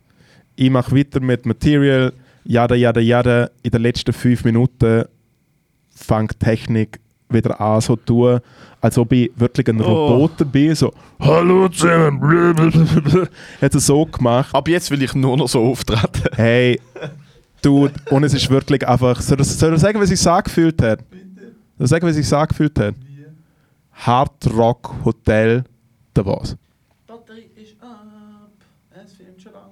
Ich 0.56 0.70
mache 0.70 0.96
weiter 0.96 1.20
mit 1.20 1.46
Material, 1.46 2.14
jada, 2.46 2.76
jada, 2.76 3.00
jada. 3.02 3.50
In 3.62 3.72
den 3.72 3.82
letzten 3.82 4.14
fünf 4.14 4.44
Minuten 4.44 5.06
fängt 5.96 6.34
die 6.34 6.46
Technik 6.46 7.00
wieder 7.30 7.60
an, 7.60 7.82
so 7.82 7.96
zu 7.96 8.06
tun, 8.06 8.40
als 8.82 8.98
ob 8.98 9.12
ich 9.12 9.32
wirklich 9.36 9.68
ein 9.68 9.82
Oh. 9.82 10.08
Roboter 10.08 10.46
bin. 10.46 10.76
So, 10.76 10.94
hallo 11.20 11.68
zusammen, 11.70 12.20
blablabla. 12.20 13.28
Hat 13.62 13.74
er 13.74 13.80
so 13.80 14.06
gemacht. 14.06 14.54
Ab 14.54 14.68
jetzt 14.68 14.92
will 14.92 15.02
ich 15.02 15.16
nur 15.16 15.36
noch 15.38 15.48
so 15.48 15.64
auftreten. 15.64 16.24
Hey, 16.36 16.80
du, 17.62 17.90
und 18.12 18.24
es 18.24 18.34
ist 18.34 18.50
wirklich 18.50 18.88
einfach. 18.88 19.20
Soll 19.22 19.40
er, 19.40 19.46
soll 19.46 19.72
er 19.72 19.80
sagen, 19.80 20.00
was 20.00 20.10
ich 20.12 20.20
es 20.20 20.28
angefühlt 20.28 20.80
hat? 20.82 21.00
Soll 21.78 21.86
er 21.86 21.88
sagen, 21.88 22.06
was 22.08 22.18
ich 22.18 22.26
es 22.26 22.34
angefühlt 22.34 22.78
hat? 22.78 22.96
Hard 23.94 24.54
Rock 24.56 24.94
Hotel 25.06 25.64
Davos. 26.14 26.56
Batterie 27.08 27.50
ist 27.56 27.76
ab, 27.82 28.06
es 28.92 29.14
filmt 29.14 29.42
schon 29.42 29.54
lange. 29.54 29.70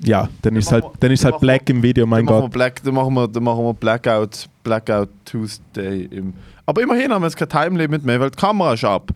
Ja, 0.00 0.28
dann 0.42 0.56
ist 0.56 0.70
halt, 0.72 0.84
dann 1.00 1.10
ist 1.10 1.24
halt 1.24 1.40
Black 1.40 1.68
im 1.70 1.82
Video, 1.82 2.06
mein 2.06 2.26
dann 2.26 2.34
machen 2.34 2.42
wir 2.42 2.48
Gott. 2.48 2.52
Black, 2.52 2.82
dann 2.82 2.94
machen 2.94 3.14
wir, 3.14 3.28
dann 3.28 3.42
machen 3.42 3.64
wir 3.64 3.74
Blackout, 3.74 4.48
Blackout 4.62 5.08
Tuesday. 5.24 6.04
Im 6.10 6.34
Aber 6.66 6.82
immerhin 6.82 7.12
haben 7.12 7.22
wir 7.22 7.28
jetzt 7.28 7.36
kein 7.36 7.48
Timelimit 7.48 8.04
mehr, 8.04 8.20
weil 8.20 8.30
die 8.30 8.36
Kamera 8.36 8.74
ist 8.74 8.84
ab. 8.84 9.10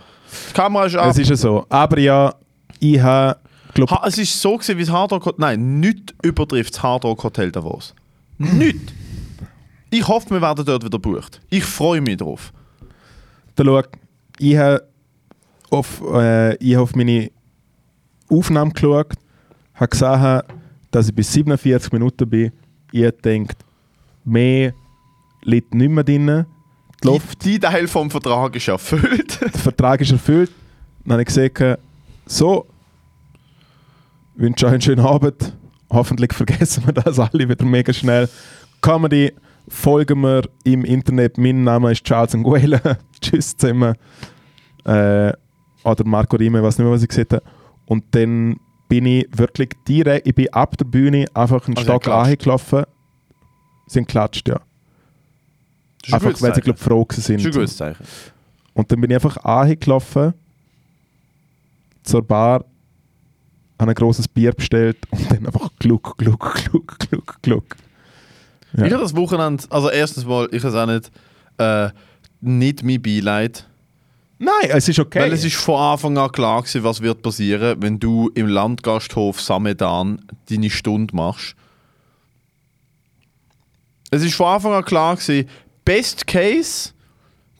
Die 0.49 0.55
Kamera 0.55 0.87
ist 0.87 0.97
ab. 0.97 1.11
Es 1.11 1.19
ist 1.19 1.29
ja 1.29 1.37
so. 1.37 1.67
Aber 1.69 1.99
ja, 1.99 2.35
ich 2.79 3.01
habe, 3.01 3.39
Ha, 3.79 4.03
es 4.07 4.19
ist 4.19 4.41
so 4.41 4.57
gewesen, 4.57 4.79
wie 4.79 4.85
das 4.85 4.91
Hard 4.93 5.13
Rock 5.13 5.27
Hotel. 5.27 5.41
Nein, 5.41 5.81
nicht 5.81 6.15
übertrifft 6.23 6.75
das 6.75 6.83
Hard 6.83 7.05
Rock 7.05 7.25
Hotel 7.25 7.53
Davos. 7.53 7.95
Nicht. 8.39 8.93
Ich 9.91 10.07
hoffe, 10.07 10.31
wir 10.31 10.41
werden 10.41 10.65
dort 10.65 10.85
wieder 10.85 10.99
bucht. 10.99 11.41
Ich 11.51 11.65
freue 11.65 12.01
mich 12.01 12.17
drauf. 12.17 12.53
da 13.57 13.65
schau, 13.65 13.83
ich 14.39 14.57
habe 14.57 14.87
auf, 15.71 16.03
äh, 16.13 16.57
ich 16.57 16.75
hab 16.75 16.83
auf 16.83 16.95
meine 16.95 17.31
Aufnahme 18.29 18.73
geschaut, 18.73 19.13
habe 19.75 19.89
gesehen, 19.89 20.43
dass 20.91 21.09
ich 21.09 21.15
bis 21.15 21.33
47 21.33 21.93
Minuten 21.93 22.29
bin. 22.29 22.53
Ich 22.93 23.11
denkt, 23.23 23.57
mehr 24.25 24.73
liegt 25.43 25.75
nicht 25.75 25.91
mehr 25.91 26.05
drin. 26.05 26.47
Die 27.03 27.07
Luft, 27.07 27.45
Die, 27.45 27.53
die 27.53 27.61
Teil 27.61 27.89
vom 27.89 28.11
Vertrag 28.11 28.55
ist 28.57 28.69
erfüllt. 28.69 29.41
der 29.55 29.61
Vertrag 29.61 30.01
ist 30.01 30.13
erfüllt. 30.13 30.51
Dann 31.05 31.13
habe 31.13 31.23
ich 31.23 31.29
gesagt, 31.29 31.81
so, 32.27 32.67
wünsche 34.37 34.67
euch 34.67 34.73
einen 34.73 34.83
schönen 34.83 35.05
Abend. 35.05 35.57
Hoffentlich 35.89 36.33
vergessen 36.33 36.85
wir 36.87 36.93
das 36.93 37.19
alle 37.19 37.49
wieder 37.49 37.65
mega 37.65 37.93
schnell. 37.93 38.29
Comedy, 38.81 39.33
folgen 39.69 40.21
wir 40.21 40.43
im 40.65 40.85
Internet. 40.85 41.39
Mein 41.39 41.65
Name 41.65 41.93
ist 41.93 42.05
Charles 42.05 42.35
Nguela. 42.35 42.81
Tschüss 43.21 43.57
zusammen. 43.57 43.95
Äh, 44.85 45.33
oder 45.83 46.05
Marco 46.05 46.37
Rime, 46.37 46.63
was 46.63 46.79
nicht 46.79 46.85
mehr, 46.85 46.95
was 46.95 47.03
ich 47.03 47.09
gesagt 47.09 47.33
habe. 47.33 47.43
Und 47.87 48.05
dann 48.13 48.57
bin 48.91 49.07
ich 49.07 49.27
wirklich 49.31 49.71
direkt, 49.89 50.27
ich 50.27 50.35
bin 50.35 50.53
ab 50.53 50.77
der 50.77 50.85
Bühne 50.85 51.25
einfach 51.33 51.67
einen 51.67 51.77
Also 51.79 51.85
Stock 51.93 52.09
angelaufen. 52.09 52.81
Haben 52.81 52.87
geklatscht, 54.07 54.49
ja. 54.49 54.57
Das 54.57 56.09
ist 56.09 56.13
ein 56.13 56.15
Einfach, 56.27 56.43
weil 56.43 56.55
sie, 56.55 56.61
glaube 56.61 56.79
froh 56.79 57.07
Das 57.09 57.19
ist 57.19 57.25
sind. 57.27 57.45
ein 57.47 57.53
gutes 57.53 57.77
Zeichen. 57.77 58.05
Und 58.75 58.91
dann 58.91 59.01
bin 59.01 59.11
ich 59.11 59.15
einfach 59.17 59.37
angelaufen 59.39 60.35
zur 62.03 62.23
Bar, 62.23 62.65
habe 63.79 63.91
ein 63.93 63.95
großes 63.95 64.29
Bier 64.29 64.53
bestellt 64.53 64.99
und 65.11 65.31
dann 65.31 65.47
einfach 65.47 65.71
gluck, 65.79 66.19
gluck, 66.19 66.55
gluck, 66.65 66.99
gluck, 66.99 67.39
gluck. 67.43 67.77
Ja. 68.77 68.87
Ich 68.87 68.93
habe 68.93 69.03
das 69.03 69.15
Wochenende, 69.17 69.65
also 69.71 69.89
erstens 69.91 70.25
mal, 70.25 70.49
ich 70.53 70.63
habe 70.65 70.69
es 70.69 70.75
auch 70.75 70.87
nicht, 70.87 71.11
äh, 71.59 71.91
nicht 72.41 72.83
mein 72.83 73.01
Beileid. 73.03 73.69
Nein, 74.43 74.71
es 74.71 74.89
ist 74.89 74.99
okay. 74.99 75.21
Weil 75.21 75.35
es 75.35 75.45
ist 75.45 75.57
von 75.57 75.79
Anfang 75.79 76.17
an 76.17 76.33
klar 76.33 76.63
gewesen, 76.63 76.83
was 76.83 77.03
wird 77.03 77.21
passieren, 77.21 77.77
wenn 77.83 78.01
du 78.01 78.31
im 78.35 78.47
Landgasthof 78.47 79.39
Samedan 79.39 80.25
deine 80.49 80.71
Stunde 80.71 81.15
machst. 81.15 81.55
Es 84.11 84.25
ist 84.25 84.35
von 84.35 84.47
Anfang 84.47 84.73
an 84.73 84.85
klar 84.85 85.17
gewesen, 85.17 85.47
Best 85.85 86.27
Case, 86.27 86.93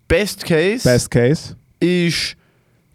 Best 0.09 0.47
Case 0.47 0.89
Best 0.89 1.11
Case. 1.11 1.55
ist, 1.81 2.35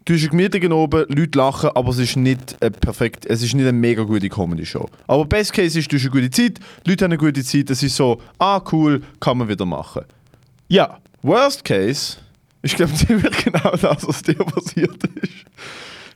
du 0.04 0.14
hast 0.14 0.30
gemütlichen 0.30 0.72
oben, 0.72 1.04
Leute 1.08 1.38
lachen, 1.38 1.70
aber 1.72 1.90
es 1.90 1.98
ist 1.98 2.16
nicht 2.16 2.58
perfekt, 2.80 3.24
es 3.26 3.40
ist 3.40 3.54
nicht 3.54 3.68
eine 3.68 3.78
mega 3.78 4.02
gute 4.02 4.28
Comedy-Show. 4.28 4.88
Aber 5.06 5.24
Best 5.26 5.52
Case 5.52 5.78
ist, 5.78 5.92
du 5.92 5.96
hast 5.96 6.02
eine 6.02 6.10
gute 6.10 6.30
Zeit, 6.30 6.58
Leute 6.84 7.04
haben 7.04 7.12
eine 7.12 7.18
gute 7.18 7.44
Zeit, 7.44 7.70
es 7.70 7.84
ist 7.84 7.94
so, 7.94 8.20
ah 8.40 8.60
cool, 8.72 9.00
kann 9.20 9.38
man 9.38 9.48
wieder 9.48 9.64
machen. 9.64 10.02
Ja. 10.66 10.98
Worst 11.22 11.64
Case 11.64 12.16
ist, 12.66 12.76
glaube 12.76 12.92
ich, 12.94 13.06
ziemlich 13.06 13.44
genau 13.44 13.70
das, 13.70 14.06
was 14.06 14.22
dir 14.22 14.34
passiert 14.34 14.96
ist. 15.22 15.32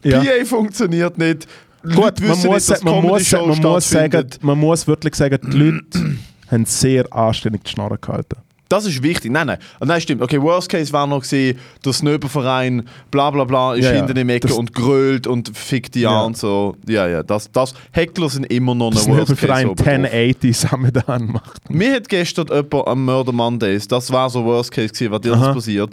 ja. 0.02 0.20
PA 0.20 0.44
funktioniert 0.44 1.18
nicht. 1.18 1.46
Gut, 1.82 2.20
man 2.20 2.28
muss, 2.28 2.68
nicht, 2.68 2.84
man, 2.84 2.94
muss, 3.02 3.32
man, 3.32 3.48
muss 3.62 3.88
sagen, 3.88 4.26
man 4.42 4.58
muss 4.58 4.86
wirklich 4.86 5.14
sagen, 5.14 5.38
die 5.50 5.56
Leute 5.56 6.16
haben 6.50 6.64
sehr 6.66 7.10
anständig 7.12 7.64
die 7.64 7.70
Schnarre 7.70 7.96
gehalten. 7.98 8.36
Das 8.70 8.86
ist 8.86 9.02
wichtig. 9.02 9.32
Nein, 9.32 9.48
nein. 9.48 9.58
Ah, 9.80 9.84
Nein, 9.84 10.00
stimmt. 10.00 10.22
Okay, 10.22 10.40
Worst 10.40 10.68
Case 10.68 10.92
war 10.92 11.04
noch 11.04 11.22
gesehen, 11.22 11.58
der 11.84 11.92
Snöberverein, 11.92 12.86
bla 13.10 13.28
bla 13.32 13.42
bla, 13.42 13.74
ist 13.74 13.84
Ja, 13.84 13.90
hinter 13.90 14.14
dem 14.14 14.28
Ecke 14.28 14.54
und 14.54 14.72
grölt 14.72 15.26
und 15.26 15.56
fickt 15.56 15.96
die 15.96 16.02
Ja. 16.02 16.20
an 16.20 16.26
und 16.26 16.36
so. 16.36 16.76
Ja, 16.86 17.08
ja. 17.08 17.24
Das, 17.24 17.50
das, 17.50 17.74
Heckler 17.90 18.28
sind 18.28 18.44
immer 18.44 18.76
noch 18.76 18.92
ein 18.92 18.94
Worst 19.08 19.30
Case. 19.30 19.36
Verein 19.36 19.66
oben 19.70 19.76
drauf. 19.76 19.88
1080 19.88 20.56
Samadan 20.56 21.32
macht. 21.32 21.68
Mir 21.68 21.94
hat 21.94 22.08
gestern 22.08 22.46
jemand 22.46 22.86
am 22.86 23.04
Murder 23.04 23.32
Mondays, 23.32 23.88
das 23.88 24.12
war 24.12 24.30
so 24.30 24.44
Worst 24.44 24.70
Case 24.70 24.88
gewesen, 24.92 25.10
was 25.10 25.20
dir 25.22 25.32
das 25.32 25.52
passiert. 25.52 25.90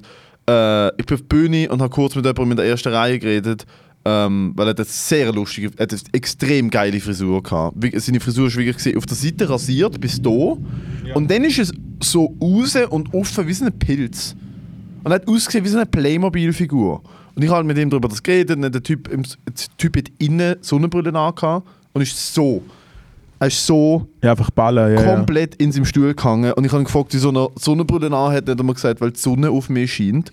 Äh, 0.49 0.89
ich 0.99 1.05
bin 1.05 1.15
auf 1.15 1.21
die 1.21 1.27
Bühne 1.27 1.69
und 1.69 1.81
habe 1.81 1.89
kurz 1.89 2.15
mit 2.15 2.25
jemandem 2.25 2.51
in 2.51 2.57
der 2.57 2.65
ersten 2.67 2.93
Reihe 2.93 3.19
geredet, 3.19 3.65
ähm, 4.05 4.53
weil 4.55 4.67
er 4.67 4.69
hat 4.69 4.79
eine 4.79 4.85
sehr 4.85 5.33
lustige, 5.33 5.71
er 5.75 5.83
hat 5.83 5.91
eine 5.91 6.01
extrem 6.13 6.69
geile 6.69 6.99
Frisur 6.99 7.43
gehabt. 7.43 7.77
Seine 7.95 8.19
Frisur 8.19 8.47
ist 8.47 8.55
wirklich 8.55 8.95
auf 8.95 9.05
der 9.05 9.17
Seite 9.17 9.49
rasiert 9.49 9.99
bis 9.99 10.21
da 10.21 10.29
und 10.29 11.29
dann 11.29 11.43
ist 11.43 11.59
es 11.59 11.73
so 12.01 12.35
raus 12.41 12.77
und 12.89 13.13
offen 13.13 13.47
wie 13.47 13.53
so 13.53 13.65
ein 13.65 13.77
Pilz. 13.77 14.35
Und 15.03 15.11
er 15.11 15.15
hat 15.15 15.27
ausgesehen 15.27 15.63
wie 15.65 15.69
so 15.69 15.77
eine 15.77 15.85
Playmobil-Figur. 15.85 17.01
Und 17.35 17.43
ich 17.43 17.49
habe 17.49 17.63
mit 17.63 17.77
ihm 17.77 17.89
darüber 17.89 18.07
das 18.07 18.23
geredet 18.23 18.57
und 18.57 18.73
der 18.73 18.83
Typ, 18.83 19.09
der 19.09 19.53
typ 19.77 19.97
hat 19.97 20.11
innen 20.17 20.55
Sonnenbrille 20.61 21.13
angehabt 21.17 21.67
und 21.93 22.01
ist 22.01 22.33
so, 22.33 22.63
er 23.39 23.47
ist 23.47 23.65
so 23.65 24.07
Ja, 24.23 24.31
einfach 24.31 24.51
ballen. 24.51 24.95
Ja, 24.95 25.01
ja. 25.01 25.15
komplett 25.15 25.55
in 25.55 25.71
seinem 25.71 25.85
Stuhl 25.85 26.13
gehangen 26.13 26.53
und 26.53 26.65
ich 26.65 26.71
habe 26.71 26.81
ihn 26.81 26.85
gefragt, 26.85 27.13
wie 27.13 27.17
so 27.17 27.29
eine 27.29 27.49
Sonnenbrille 27.55 28.07
an 28.07 28.33
hat, 28.33 28.49
hat 28.49 28.59
er 28.59 28.63
mir 28.63 28.73
gesagt, 28.73 29.01
weil 29.01 29.11
die 29.11 29.19
Sonne 29.19 29.49
auf 29.49 29.69
mich 29.69 29.93
scheint. 29.93 30.31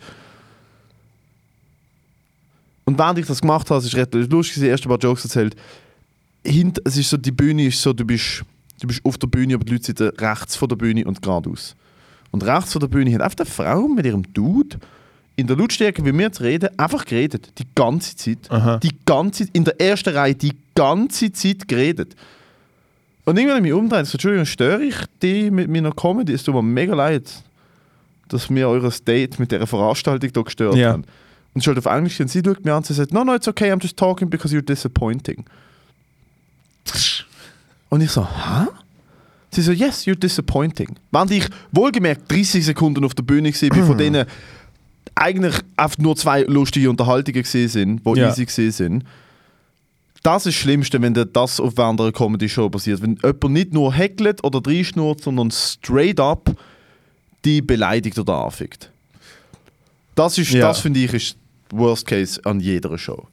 Und 2.84 2.98
während 2.98 3.18
ich 3.18 3.26
das 3.26 3.40
gemacht 3.40 3.70
habe, 3.70 3.80
es 3.80 3.86
ist 3.86 3.96
recht 3.96 4.14
lustig, 4.14 4.62
die 4.62 4.68
ersten 4.68 4.88
paar 4.88 4.98
Jokes 4.98 5.24
erzählt. 5.24 5.56
Hint, 6.44 6.80
es 6.84 6.96
ist 6.96 7.08
so, 7.08 7.16
die 7.16 7.32
Bühne 7.32 7.66
ist 7.66 7.80
so, 7.80 7.92
du 7.92 8.04
bist, 8.04 8.44
du 8.80 8.86
bist 8.86 9.00
auf 9.04 9.16
der 9.16 9.26
Bühne, 9.26 9.54
aber 9.54 9.64
die 9.64 9.72
Leute 9.72 9.84
sitzen 9.84 10.08
rechts 10.18 10.56
von 10.56 10.68
der 10.68 10.76
Bühne 10.76 11.04
und 11.04 11.22
geradeaus. 11.22 11.74
Und 12.30 12.44
rechts 12.44 12.72
von 12.72 12.80
der 12.80 12.88
Bühne 12.88 13.14
hat 13.14 13.22
einfach 13.22 13.38
eine 13.38 13.46
Frau 13.46 13.88
mit 13.88 14.04
ihrem 14.04 14.22
Dude 14.34 14.76
in 15.36 15.46
der 15.46 15.56
Lautstärke, 15.56 16.04
wie 16.04 16.12
wir 16.12 16.26
jetzt 16.26 16.40
reden, 16.40 16.68
einfach 16.78 17.04
geredet. 17.04 17.52
Die 17.58 17.66
ganze 17.74 18.16
Zeit. 18.16 18.50
Aha. 18.50 18.78
Die 18.78 18.92
ganze 19.04 19.46
in 19.52 19.64
der 19.64 19.80
ersten 19.80 20.14
Reihe 20.14 20.34
die 20.34 20.52
ganze 20.74 21.32
Zeit 21.32 21.66
geredet. 21.66 22.14
Und 23.24 23.36
irgendwann 23.38 23.56
habe 23.58 23.66
ich 23.66 23.72
mich 23.72 23.80
umgedreht, 23.80 24.06
so, 24.06 24.12
Entschuldigung, 24.16 24.44
störe 24.46 24.82
ich 24.82 24.96
die 25.22 25.50
mit 25.50 25.68
meiner 25.70 25.92
Comedy? 25.92 26.32
Es 26.34 26.42
tut 26.42 26.54
mir 26.54 26.62
mega 26.62 26.94
leid, 26.94 27.30
dass 28.28 28.50
wir 28.50 28.68
eure 28.68 28.90
Date 28.90 29.38
mit 29.38 29.50
dieser 29.50 29.66
Veranstaltung 29.66 30.30
hier 30.34 30.44
gestört 30.44 30.74
Ja. 30.76 30.92
haben. 30.92 31.04
Und 31.54 31.62
sie 31.62 31.68
halt 31.68 31.78
auf 31.78 31.86
Englisch 31.86 32.20
und 32.20 32.28
sie 32.28 32.42
schaut 32.44 32.64
mir 32.64 32.72
an 32.72 32.78
und 32.78 32.86
sie 32.86 32.94
sagt, 32.94 33.12
no, 33.12 33.24
no, 33.24 33.34
it's 33.34 33.48
okay, 33.48 33.72
I'm 33.72 33.80
just 33.80 33.96
talking 33.96 34.28
because 34.28 34.54
you're 34.54 34.60
disappointing. 34.64 35.44
Und 37.88 38.00
ich 38.00 38.10
so, 38.10 38.26
hä? 38.26 38.66
Sie 39.50 39.62
so, 39.62 39.70
yes, 39.72 40.04
you're 40.06 40.16
disappointing. 40.18 40.96
Während 41.12 41.30
ich 41.30 41.46
wohlgemerkt 41.70 42.30
30 42.30 42.64
Sekunden 42.64 43.04
auf 43.04 43.14
der 43.14 43.22
Bühne 43.22 43.50
war, 43.52 43.86
von 43.86 43.96
denen 43.96 44.26
eigentlich 45.14 45.54
einfach 45.76 45.98
nur 45.98 46.16
zwei 46.16 46.42
lustige 46.42 46.90
Unterhaltungen 46.90 47.42
gesehen 47.42 47.68
sind, 47.68 48.02
die 48.04 48.18
Ja. 48.18 48.30
easy 48.30 48.44
gesehen 48.46 48.72
sind. 48.72 49.04
Das 50.24 50.46
ist 50.46 50.56
das 50.56 50.62
Schlimmste, 50.62 51.00
wenn 51.02 51.12
das 51.14 51.60
auf 51.60 51.78
einer 51.78 52.10
Comedy-Show 52.10 52.70
passiert. 52.70 53.02
Wenn 53.02 53.16
jemand 53.22 53.50
nicht 53.50 53.72
nur 53.74 53.92
heckelt 53.92 54.42
oder 54.42 54.60
reinschnurrt, 54.66 55.20
sondern 55.20 55.50
straight 55.50 56.18
up 56.18 56.50
die 57.44 57.60
beleidigt 57.60 58.18
oder 58.18 58.42
anfickt. 58.46 58.90
Das, 60.14 60.38
ist, 60.38 60.50
Ja. 60.50 60.62
das 60.68 60.80
finde 60.80 61.00
ich, 61.00 61.12
ist 61.12 61.36
Worst 61.70 62.06
Case 62.06 62.40
an 62.44 62.58
jeder 62.58 62.96
Show. 62.96 63.28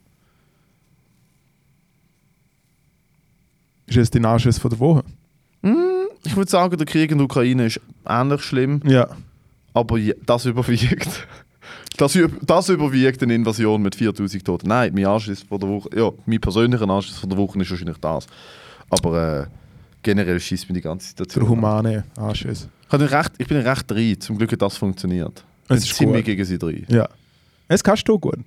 Ist 3.87 3.97
es 3.97 4.09
dein 4.11 4.25
Anschiss 4.25 4.57
von 4.57 4.69
der 4.69 4.79
Woche? 4.79 5.03
Ich 6.23 6.35
würde 6.35 6.51
sagen, 6.51 6.75
der 6.77 6.85
Krieg 6.85 7.09
in 7.11 7.17
der 7.19 7.25
Ukraine 7.25 7.67
ist 7.67 7.79
ähnlich 8.05 8.41
schlimm, 8.41 8.81
Ja. 8.85 9.07
aber 9.73 9.97
das 10.25 10.45
überwiegt. 10.45 11.27
Das, 12.01 12.17
das 12.41 12.69
überwiegt 12.69 13.21
eine 13.21 13.35
Invasion 13.35 13.79
mit 13.79 13.93
4000 13.93 14.43
Toten. 14.43 14.67
Nein, 14.67 14.91
mein 14.91 15.05
Anschiss 15.05 15.43
von 15.43 15.59
der 15.59 15.69
Woche, 15.69 15.89
ja, 15.95 16.09
mein 16.25 16.39
persönlicher 16.41 16.89
Anschiss 16.89 17.19
von 17.19 17.29
der 17.29 17.37
Woche 17.37 17.61
ist 17.61 17.69
wahrscheinlich 17.69 17.97
das. 17.97 18.25
Aber 18.89 19.41
äh, 19.41 19.45
generell 20.01 20.39
schießt 20.39 20.67
mir 20.67 20.73
die 20.73 20.81
ganze 20.81 21.09
Situation. 21.09 21.43
Der 21.43 21.51
an. 21.51 21.57
humane 21.57 22.03
Anschiss. 22.17 22.67
Ich, 22.87 22.91
habe 22.91 23.11
recht, 23.11 23.33
ich 23.37 23.47
bin 23.47 23.57
recht 23.57 23.91
drin, 23.91 24.19
zum 24.19 24.35
Glück 24.35 24.51
hat 24.51 24.63
das 24.63 24.77
funktioniert. 24.77 25.43
Bin 25.67 25.77
Es 25.77 25.83
ist 25.83 25.95
ziemlich 25.95 26.21
gut. 26.21 26.25
gegen 26.25 26.43
sie 26.43 26.57
drin. 26.57 26.87
Ja. 26.89 27.07
Es 27.67 27.83
kannst 27.83 28.07
du 28.07 28.17
gut. 28.17 28.39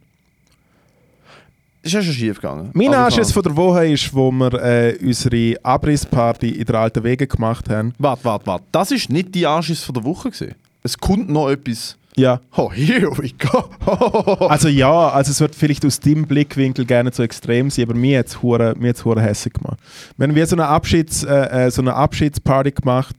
Ist 1.82 1.92
ja 1.92 2.02
schon 2.02 2.12
schief 2.12 2.40
gegangen. 2.40 2.70
Mein 2.72 2.92
Anschiss 2.92 3.28
ich 3.28 3.34
von 3.34 3.42
der 3.44 3.56
Woche 3.56 3.86
ist, 3.86 4.12
wo 4.12 4.32
wir 4.32 4.52
äh, 4.54 4.98
unsere 5.00 5.54
Abrissparty 5.62 6.48
in 6.48 6.64
der 6.64 6.74
alten 6.74 7.04
Wege 7.04 7.28
gemacht 7.28 7.70
haben. 7.70 7.94
Warte, 7.98 8.24
warte, 8.24 8.46
warte. 8.48 8.64
Das 8.72 8.90
ist 8.90 9.10
nicht 9.10 9.32
die 9.32 9.46
Anschiss 9.46 9.84
von 9.84 9.94
der 9.94 10.02
Woche 10.02 10.32
gewesen. 10.32 10.56
Es 10.82 10.98
kommt 10.98 11.28
noch 11.28 11.48
etwas. 11.48 11.96
Ja. 12.16 12.40
Oh, 12.56 12.70
here 12.72 13.10
we 13.18 13.32
go. 13.32 13.64
Also 14.48 14.68
ja, 14.68 15.08
also 15.08 15.30
es 15.32 15.40
wird 15.40 15.54
vielleicht 15.54 15.84
aus 15.84 15.98
deinem 15.98 16.26
Blickwinkel 16.26 16.84
gerne 16.84 17.10
so 17.12 17.22
extrem 17.22 17.70
sein, 17.70 17.86
aber 17.86 17.94
mir 17.94 18.20
hat 18.20 18.28
es 18.28 18.42
hure, 18.42 18.74
mir 18.78 18.90
hat's 18.90 19.04
hure 19.04 19.20
hässlich 19.20 19.54
gemacht. 19.54 19.78
Wir 20.16 20.28
haben 20.28 20.34
wie 20.34 20.44
so 20.44 20.54
eine, 20.54 20.66
Abschieds, 20.66 21.24
äh, 21.24 21.66
äh, 21.66 21.70
so 21.70 21.82
eine 21.82 21.94
Abschiedsparty 21.94 22.70
gemacht 22.72 23.16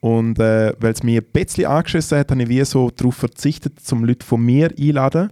Und 0.00 0.38
äh, 0.38 0.74
weil 0.78 0.92
es 0.92 1.02
mir 1.02 1.22
ein 1.22 1.26
bisschen 1.32 1.66
angeschissen 1.66 2.18
hat, 2.18 2.30
habe 2.30 2.42
ich 2.42 2.48
wie 2.48 2.64
so 2.64 2.90
darauf 2.90 3.14
verzichtet, 3.14 3.80
zum 3.80 4.04
Leute 4.04 4.26
von 4.26 4.42
mir 4.42 4.68
einzuladen. 4.68 5.30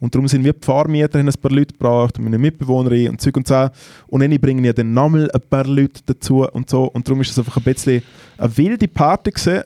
Und 0.00 0.16
darum 0.16 0.26
sind 0.26 0.42
wir 0.42 0.52
Pfarrmieter, 0.52 1.20
haben 1.20 1.28
ein 1.28 1.40
paar 1.40 1.52
Leute 1.52 1.74
gebracht, 1.74 2.18
meine 2.18 2.36
Mitbewohnerin 2.36 3.10
und 3.10 3.20
Zeug 3.20 3.36
und 3.36 3.46
so. 3.46 3.68
Und 4.08 4.20
dann 4.20 4.36
bringen 4.40 4.64
ja 4.64 4.72
dann 4.72 4.92
nochmal 4.92 5.30
ein 5.32 5.40
paar 5.48 5.64
Leute 5.64 6.00
dazu 6.04 6.44
und 6.44 6.68
so. 6.68 6.86
Und 6.86 7.06
darum 7.06 7.20
ist 7.20 7.30
es 7.30 7.38
einfach 7.38 7.58
ein 7.58 7.62
bisschen 7.62 8.02
eine 8.36 8.56
wilde 8.56 8.88
Party 8.88 9.30
gewesen. 9.30 9.62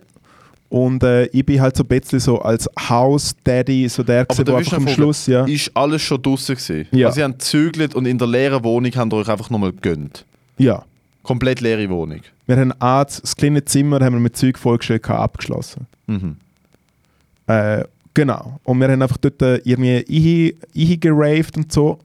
Und 0.69 1.03
äh, 1.03 1.27
ich 1.27 1.45
bin 1.47 1.61
halt 1.61 1.77
so 1.77 1.85
ein 1.85 1.87
bisschen 1.87 2.19
so 2.19 2.41
als 2.41 2.69
House-Daddy, 2.79 3.89
so 3.89 4.03
der, 4.03 4.25
gewesen, 4.25 4.47
willst 4.47 4.73
einfach 4.73 4.87
am 4.87 4.89
Schluss, 4.89 5.27
ja. 5.27 5.45
Ist 5.45 5.71
alles 5.75 6.03
schon 6.03 6.21
draußen 6.21 6.57
gewesen? 6.57 6.89
Ja. 6.91 7.09
Also, 7.09 7.21
ihr 7.21 7.25
habt 7.25 7.39
gezügelt 7.39 7.95
und 7.95 8.07
in 8.07 8.19
der 8.19 8.27
leeren 8.27 8.65
Wohnung 8.65 8.91
habt 8.95 9.13
ihr 9.13 9.17
euch 9.17 9.29
einfach 9.29 9.51
nochmal 9.51 9.73
gegönnt. 9.73 10.25
ja. 10.59 10.85
Komplett 11.23 11.61
leere 11.61 11.91
Wohnung. 11.91 12.21
Wir 12.47 12.57
haben 12.57 12.73
Arzt, 12.79 13.21
das 13.21 13.35
kleine 13.35 13.65
Zimmer 13.65 13.99
haben 13.99 14.15
wir 14.15 14.21
mit 14.21 14.37
Zeug 14.37 14.57
vollgestellt, 14.57 15.11
abgeschlossen. 15.11 15.89
Mhm. 16.07 16.37
Äh, 17.49 17.83
genau. 18.15 18.61
Und 18.63 18.79
wir 18.79 18.87
haben 18.87 19.03
einfach 19.03 19.17
dort 19.17 19.43
äh, 19.43 19.57
irgendwie 19.65 20.57
eingeraved 20.77 21.57
und 21.57 21.73
so. 21.73 21.99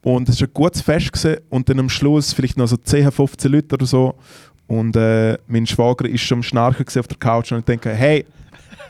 Und 0.00 0.30
es 0.30 0.40
war 0.40 0.48
ein 0.48 0.54
gutes 0.54 0.80
Fest. 0.80 1.12
Gewesen. 1.12 1.36
Und 1.50 1.68
dann 1.68 1.80
am 1.80 1.90
Schluss 1.90 2.32
vielleicht 2.32 2.56
noch 2.56 2.66
so 2.66 2.78
10, 2.78 3.10
15 3.12 3.52
Leute 3.52 3.74
oder 3.74 3.84
so. 3.84 4.14
Und 4.68 4.96
äh, 4.96 5.38
mein 5.46 5.66
Schwager 5.66 6.08
ist 6.08 6.22
schon 6.22 6.38
am 6.38 6.42
Schnarchen 6.42 6.84
auf 6.86 7.06
der 7.06 7.16
Couch 7.18 7.52
und 7.52 7.60
ich 7.60 7.64
denke, 7.64 7.90
hey, 7.90 8.24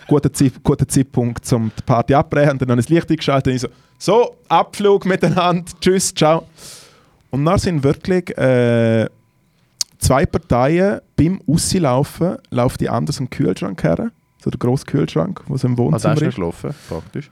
guter, 0.06 0.32
Zeit, 0.32 0.52
guter 0.62 0.88
Zeitpunkt, 0.88 1.52
um 1.52 1.70
die 1.76 1.82
Party 1.82 2.14
abbrechen. 2.14 2.52
Und 2.52 2.62
dann 2.62 2.70
habe 2.70 2.80
ich 2.80 2.86
das 2.86 2.94
Licht 2.94 3.10
eingeschaltet 3.10 3.50
und 3.50 3.56
ich 3.56 3.60
so, 3.62 3.68
so, 3.98 4.36
Abflug 4.48 5.04
miteinander, 5.04 5.70
tschüss, 5.80 6.14
ciao. 6.14 6.46
Und 7.30 7.44
dann 7.44 7.58
sind 7.58 7.82
wirklich 7.82 8.36
äh, 8.38 9.06
zwei 9.98 10.24
Parteien 10.24 11.00
beim 11.16 11.40
Auslaufen, 11.46 12.36
laufen 12.50 12.78
die 12.80 12.88
anders 12.88 13.18
am 13.18 13.28
Kühlschrank 13.28 13.82
her. 13.82 14.10
So 14.42 14.50
der 14.50 14.58
grosse 14.58 14.84
Kühlschrank, 14.86 15.42
so 15.54 15.66
im 15.66 15.72
Also, 15.72 15.76
Wohnzimmer 15.78 16.14
du 16.14 16.24
ist. 16.26 16.34
gelaufen, 16.36 16.74
praktisch. 16.88 17.30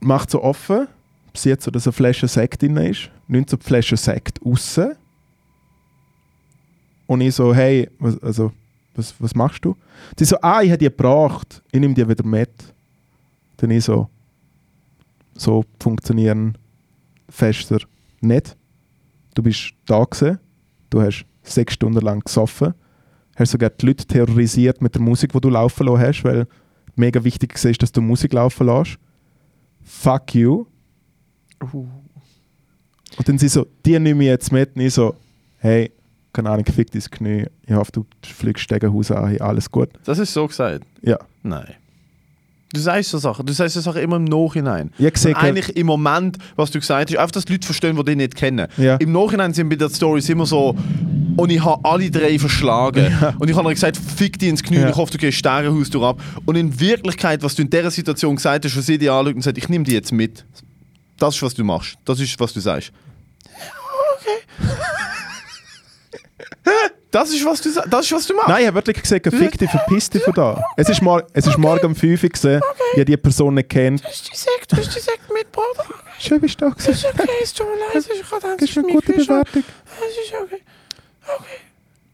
Macht 0.00 0.30
so 0.30 0.42
offen, 0.42 0.88
sieht 1.34 1.62
so, 1.62 1.70
dass 1.70 1.86
eine 1.86 1.92
Flasche 1.92 2.26
Sekt 2.26 2.62
drin 2.62 2.76
ist, 2.78 3.10
nimmt 3.28 3.48
so 3.50 3.56
die 3.56 3.64
Flasche 3.64 3.96
Sekt 3.96 4.40
raus. 4.44 4.80
Und 7.10 7.22
ich 7.22 7.34
so, 7.34 7.52
hey, 7.52 7.90
was, 7.98 8.22
also, 8.22 8.52
was, 8.94 9.12
was 9.18 9.34
machst 9.34 9.64
du? 9.64 9.74
Sie 10.16 10.24
so, 10.24 10.36
ah, 10.42 10.62
ich 10.62 10.70
habe 10.70 10.78
die 10.78 10.84
gebracht, 10.84 11.60
ich 11.72 11.80
nehme 11.80 11.92
die 11.92 12.08
wieder 12.08 12.24
mit. 12.24 12.52
Dann 13.56 13.72
ich 13.72 13.82
so, 13.82 14.08
so 15.34 15.64
funktionieren 15.80 16.56
Fester 17.28 17.78
nicht. 18.20 18.56
Du 19.34 19.42
bist 19.42 19.72
da 19.86 20.04
gewesen, 20.04 20.38
du 20.88 21.02
hast 21.02 21.26
sechs 21.42 21.74
Stunden 21.74 22.00
lang 22.00 22.20
gesoffen, 22.20 22.74
hast 23.34 23.50
sogar 23.50 23.70
die 23.70 23.86
Leute 23.86 24.06
terrorisiert 24.06 24.80
mit 24.80 24.94
der 24.94 25.02
Musik, 25.02 25.32
die 25.32 25.40
du 25.40 25.48
laufen 25.48 25.88
lassen 25.88 26.06
hast, 26.06 26.22
weil 26.22 26.46
mega 26.94 27.24
wichtig 27.24 27.52
war, 27.64 27.72
dass 27.72 27.90
du 27.90 28.00
Musik 28.02 28.34
laufen 28.34 28.68
lässt. 28.68 29.00
Fuck 29.82 30.36
you. 30.36 30.64
Und 31.72 31.88
dann 33.28 33.36
sie 33.36 33.48
so, 33.48 33.66
die 33.84 33.98
nehme 33.98 34.22
ich 34.22 34.28
jetzt 34.28 34.52
mit. 34.52 34.76
Und 34.76 34.82
ich 34.82 34.94
so, 34.94 35.16
hey, 35.56 35.90
keine 36.32 36.50
Ahnung, 36.50 36.64
fick 36.66 36.90
dein 36.90 37.02
Knie. 37.02 37.46
Ich 37.66 37.74
hoffe, 37.74 37.92
du 37.92 38.06
fliegst 38.22 38.64
Stegenhaus 38.64 39.10
an, 39.10 39.28
hey, 39.28 39.40
alles 39.40 39.70
gut. 39.70 39.88
Das 40.04 40.18
ist 40.18 40.32
so 40.32 40.46
gesagt. 40.46 40.84
Ja. 41.02 41.18
Nein. 41.42 41.74
Du 42.72 42.78
sagst 42.78 43.10
so 43.10 43.18
Sachen, 43.18 43.44
du 43.44 43.52
sagst 43.52 43.74
so 43.74 43.80
Sachen 43.80 44.00
immer 44.00 44.14
im 44.14 44.24
Nachhinein. 44.24 44.92
Ich 44.96 45.16
sehe 45.16 45.34
Und 45.34 45.40
eigentlich 45.40 45.74
im 45.76 45.88
Moment, 45.88 46.38
was 46.54 46.70
du 46.70 46.78
gesagt 46.78 47.10
hast, 47.10 47.18
einfach, 47.18 47.32
dass 47.32 47.44
die 47.44 47.52
Leute 47.54 47.66
verstehen, 47.66 47.96
die 47.96 48.04
dich 48.04 48.16
nicht 48.16 48.36
kennen. 48.36 48.68
Ja. 48.76 48.94
Im 48.96 49.10
Nachhinein 49.10 49.52
sind 49.52 49.68
bei 49.68 49.74
der 49.74 49.88
Stories 49.90 50.28
immer 50.28 50.46
so, 50.46 50.76
und 51.36 51.50
ich 51.50 51.64
habe 51.64 51.84
alle 51.84 52.08
drei 52.12 52.38
verschlagen. 52.38 53.12
Und 53.40 53.50
ich 53.50 53.56
habe 53.56 53.70
gesagt, 53.70 53.96
fick 53.96 54.38
dich 54.38 54.50
ins 54.50 54.62
Knie, 54.62 54.76
Ja. 54.76 54.90
ich 54.90 54.94
hoffe, 54.96 55.10
du 55.10 55.18
gehst 55.18 55.38
Sternenhaus 55.38 55.90
durch 55.90 56.04
ab. 56.04 56.20
Und 56.44 56.54
in 56.54 56.78
Wirklichkeit, 56.78 57.42
was 57.42 57.56
du 57.56 57.62
in 57.62 57.70
dieser 57.70 57.90
Situation 57.90 58.36
gesagt 58.36 58.64
hast, 58.64 58.76
was 58.76 58.86
sie 58.86 58.98
dir 58.98 59.14
anschaut 59.14 59.34
und 59.34 59.42
sagt, 59.42 59.58
ich 59.58 59.68
nehme 59.68 59.84
die 59.84 59.92
jetzt 59.92 60.12
mit. 60.12 60.44
Das 61.18 61.34
ist, 61.34 61.42
was 61.42 61.54
du 61.54 61.64
machst. 61.64 61.96
Das 62.04 62.20
ist, 62.20 62.38
was 62.38 62.52
du 62.52 62.60
sagst. 62.60 62.92
Okay. 64.20 64.70
Das, 67.10 67.30
ist, 67.30 67.44
was 67.44 67.60
du, 67.60 67.70
das 67.88 68.06
ist, 68.06 68.12
was 68.12 68.26
du 68.26 68.34
machst. 68.34 68.48
Nein, 68.48 68.60
ich 68.62 68.66
habe 68.68 68.76
wirklich 68.76 69.02
gesagt, 69.02 69.26
fick 69.34 69.58
dich, 69.58 69.70
verpiss 69.70 70.10
dich 70.10 70.22
von 70.22 70.32
da. 70.34 70.62
Es 70.76 70.88
ist, 70.88 71.02
mor 71.02 71.22
es 71.32 71.46
ist 71.46 71.58
morgen 71.58 71.86
um 71.86 71.94
5 71.94 72.22
Uhr, 72.22 72.28
gewesen. 72.28 72.60
ich 72.92 72.98
habe 72.98 73.04
die 73.04 73.16
Person 73.16 73.54
nicht 73.54 73.68
kennt. 73.68 74.04
Hast 74.04 74.28
du 74.30 74.36
Sekt, 74.36 74.72
hast 74.72 74.96
du 74.96 75.00
Sekt 75.00 75.20
mitgebracht? 75.32 75.88
Schön 76.18 76.40
bist 76.40 76.60
du 76.60 76.66
da 76.68 76.70
gewesen. 76.74 77.06
okay, 77.12 77.28
es 77.42 77.52
tut 77.54 77.66
mir 77.66 77.98
leid, 78.00 78.04
ich 78.14 78.30
habe 78.30 78.56
Das 78.58 78.68
ist 78.70 78.78
eine 78.78 78.86
gute 78.88 79.12
Bewertung. 79.12 79.62
Es 79.86 80.24
ist 80.24 80.34
okay. 80.40 80.62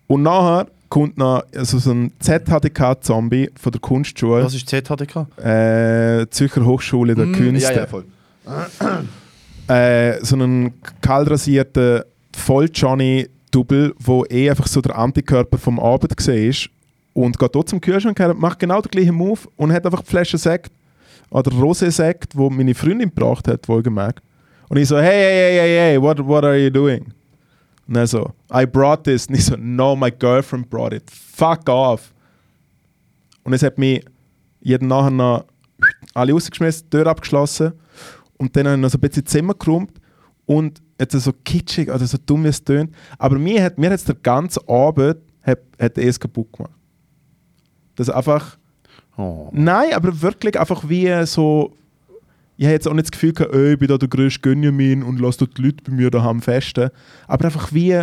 Und 0.06 0.22
nachher 0.22 0.66
kommt 0.88 1.18
noch 1.18 1.42
also 1.54 1.78
so 1.78 1.90
ein 1.90 2.12
ZHDK-Zombie 2.20 3.50
von 3.60 3.72
der 3.72 3.80
Kunstschule, 3.80 4.44
Was 4.44 4.54
ist 4.54 4.68
ZHDK? 4.68 5.26
äh, 5.44 6.26
Zürcher 6.30 6.64
Hochschule 6.64 7.14
der 7.14 7.26
Künste. 7.32 7.72
Ja, 7.74 7.80
ja, 7.80 7.86
voll. 7.86 8.04
äh, 9.68 10.24
so 10.24 10.36
einen 10.36 10.80
kahlrasierten 11.00 12.02
Voll-Johnny-Double, 13.56 13.94
wo 13.98 14.24
eh 14.26 14.50
einfach 14.50 14.66
so 14.66 14.80
der 14.80 14.96
Antikörper 14.96 15.58
vom 15.58 15.80
Abend 15.80 16.12
war 16.16 16.70
und 17.14 17.38
geht 17.38 17.54
dort 17.54 17.68
zum 17.68 17.80
Kühlschrank 17.80 18.18
her, 18.18 18.34
macht 18.34 18.58
genau 18.58 18.80
den 18.80 18.90
gleichen 18.90 19.14
Move 19.14 19.40
und 19.56 19.72
hat 19.72 19.86
einfach 19.86 20.02
die 20.02 20.10
Flasche 20.10 20.38
Sekt 20.38 20.72
oder 21.30 21.50
Rosé-Sekt, 21.50 22.36
wo 22.36 22.50
meine 22.50 22.74
Freundin 22.74 23.12
gebracht 23.14 23.48
hat, 23.48 23.68
wohlgemerkt. 23.68 24.22
Und 24.68 24.76
ich 24.76 24.88
so, 24.88 24.98
hey, 24.98 25.04
hey, 25.04 25.32
hey, 25.32 25.58
hey, 25.58 25.78
hey, 25.92 26.02
what, 26.02 26.24
what 26.24 26.44
are 26.44 26.56
you 26.56 26.70
doing? 26.70 27.12
Und 27.88 27.96
er 27.96 28.06
so, 28.06 28.32
I 28.52 28.66
brought 28.66 29.04
this. 29.04 29.26
Und 29.26 29.36
ich 29.36 29.44
so, 29.44 29.56
no, 29.56 29.94
my 29.94 30.10
girlfriend 30.10 30.68
brought 30.68 30.92
it. 30.92 31.04
Fuck 31.10 31.68
off. 31.68 32.12
Und 33.44 33.52
es 33.52 33.62
hat 33.62 33.78
mich 33.78 34.04
jeden 34.60 34.88
nachher 34.88 35.10
noch 35.10 35.44
alle 36.14 36.32
rausgeschmissen, 36.32 36.88
die 36.90 36.96
Tür 36.96 37.06
abgeschlossen. 37.06 37.72
Und 38.38 38.56
dann 38.56 38.66
habe 38.66 38.76
ich 38.76 38.82
noch 38.82 38.90
so 38.90 38.98
ein 38.98 39.00
bisschen 39.00 39.24
Zimmer 39.24 39.54
geräumt 39.54 40.00
und 40.46 40.82
jetzt 41.00 41.12
so 41.12 41.32
kitschig 41.44 41.90
oder 41.90 42.06
so 42.06 42.18
dumm 42.24 42.44
wie 42.44 42.48
es 42.48 42.62
tönt. 42.64 42.94
Aber 43.18 43.38
mir 43.38 43.62
hat 43.62 43.78
mir 43.78 43.90
jetzt 43.90 44.08
der 44.08 44.14
ganze 44.16 44.66
Abend 44.68 45.16
hat, 45.42 45.58
hat 45.78 45.98
es 45.98 46.18
kaputt 46.18 46.52
gemacht. 46.52 46.72
Das 47.96 48.10
einfach, 48.10 48.58
Oh. 49.18 49.48
nein, 49.52 49.94
aber 49.94 50.20
wirklich 50.20 50.60
einfach 50.60 50.86
wie 50.90 51.24
so, 51.24 51.74
ich 52.58 52.66
habe 52.66 52.74
jetzt 52.74 52.86
auch 52.86 52.92
nicht 52.92 53.06
das 53.06 53.12
Gefühl 53.12 53.32
gehabt, 53.32 53.54
«Ey, 53.54 53.72
ich 53.72 53.78
bin 53.78 53.88
da 53.88 53.96
der 53.96 54.08
grösste 54.08 54.40
Gönjamin 54.40 55.02
und 55.02 55.18
lass 55.20 55.38
dort 55.38 55.56
die 55.56 55.62
Leute 55.62 55.82
bei 55.84 55.92
mir 55.92 56.10
daheim 56.10 56.42
festen. 56.42 56.90
Aber 57.26 57.46
einfach 57.46 57.72
wie, 57.72 58.02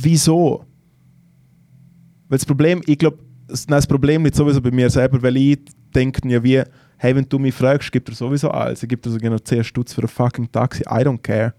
wieso? 0.00 0.64
Weil 2.28 2.38
das 2.38 2.46
Problem, 2.46 2.80
ich 2.86 2.96
glaube, 2.98 3.18
das, 3.46 3.68
nein, 3.68 3.76
das 3.78 3.86
Problem 3.86 4.24
liegt 4.24 4.36
sowieso 4.36 4.60
bei 4.62 4.70
mir 4.70 4.88
selber, 4.88 5.22
weil 5.22 5.36
ich 5.36 5.58
denke 5.94 6.26
ja 6.28 6.42
wie, 6.42 6.62
hey, 6.96 7.14
wenn 7.14 7.28
du 7.28 7.38
mich 7.38 7.54
fragst, 7.54 7.92
gibt 7.92 8.08
er 8.08 8.14
sowieso 8.14 8.50
alles. 8.50 8.82
Ich 8.82 8.88
gebe 8.88 9.02
dir 9.02 9.10
sogar 9.10 9.30
noch 9.30 9.40
10 9.40 9.64
Stutz 9.64 9.92
für 9.92 10.00
ein 10.02 10.08
fucking 10.08 10.50
Taxi. 10.50 10.82
I 10.84 11.04
don't 11.04 11.20
care. 11.20 11.52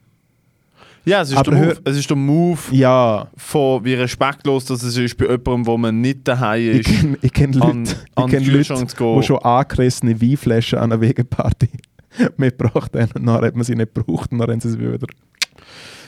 Ja, 1.07 1.21
es 1.21 1.31
ist, 1.31 1.37
Aber 1.37 1.51
der 1.51 1.59
Move, 1.61 1.77
es 1.85 1.97
ist 1.97 2.09
der 2.09 2.17
Move 2.17 2.59
Ja, 2.71 3.27
von 3.37 3.85
wie 3.85 3.93
respektlos 3.93 4.65
das 4.65 4.83
es 4.83 4.97
ist 4.97 5.17
bei 5.17 5.25
jemandem, 5.25 5.65
wo 5.65 5.77
man 5.77 6.01
nicht 6.01 6.27
daheim 6.27 6.69
ich 6.71 6.79
ist. 6.79 6.99
kenne 6.99 7.17
ich 7.21 7.31
kenn 7.33 7.53
Leute, 7.53 7.65
an- 7.67 7.87
an 8.15 8.25
ich 8.25 8.31
kenn 8.31 8.45
Leute 8.45 8.85
die 8.85 9.23
schon 9.23 9.37
angerissene 9.39 10.21
Weinflaschen 10.21 10.79
an 10.79 10.91
einer 10.91 10.99
Wegeparty 11.01 11.69
mitgebracht 12.37 12.91
haben 12.93 13.09
und 13.15 13.25
dann 13.25 13.41
hat 13.41 13.55
man 13.55 13.63
sie 13.63 13.75
nicht 13.75 13.93
gebraucht 13.93 14.31
und 14.33 14.39
dann 14.39 14.51
haben 14.51 14.59
sie 14.59 14.69
sie 14.71 14.79
wieder... 14.79 15.07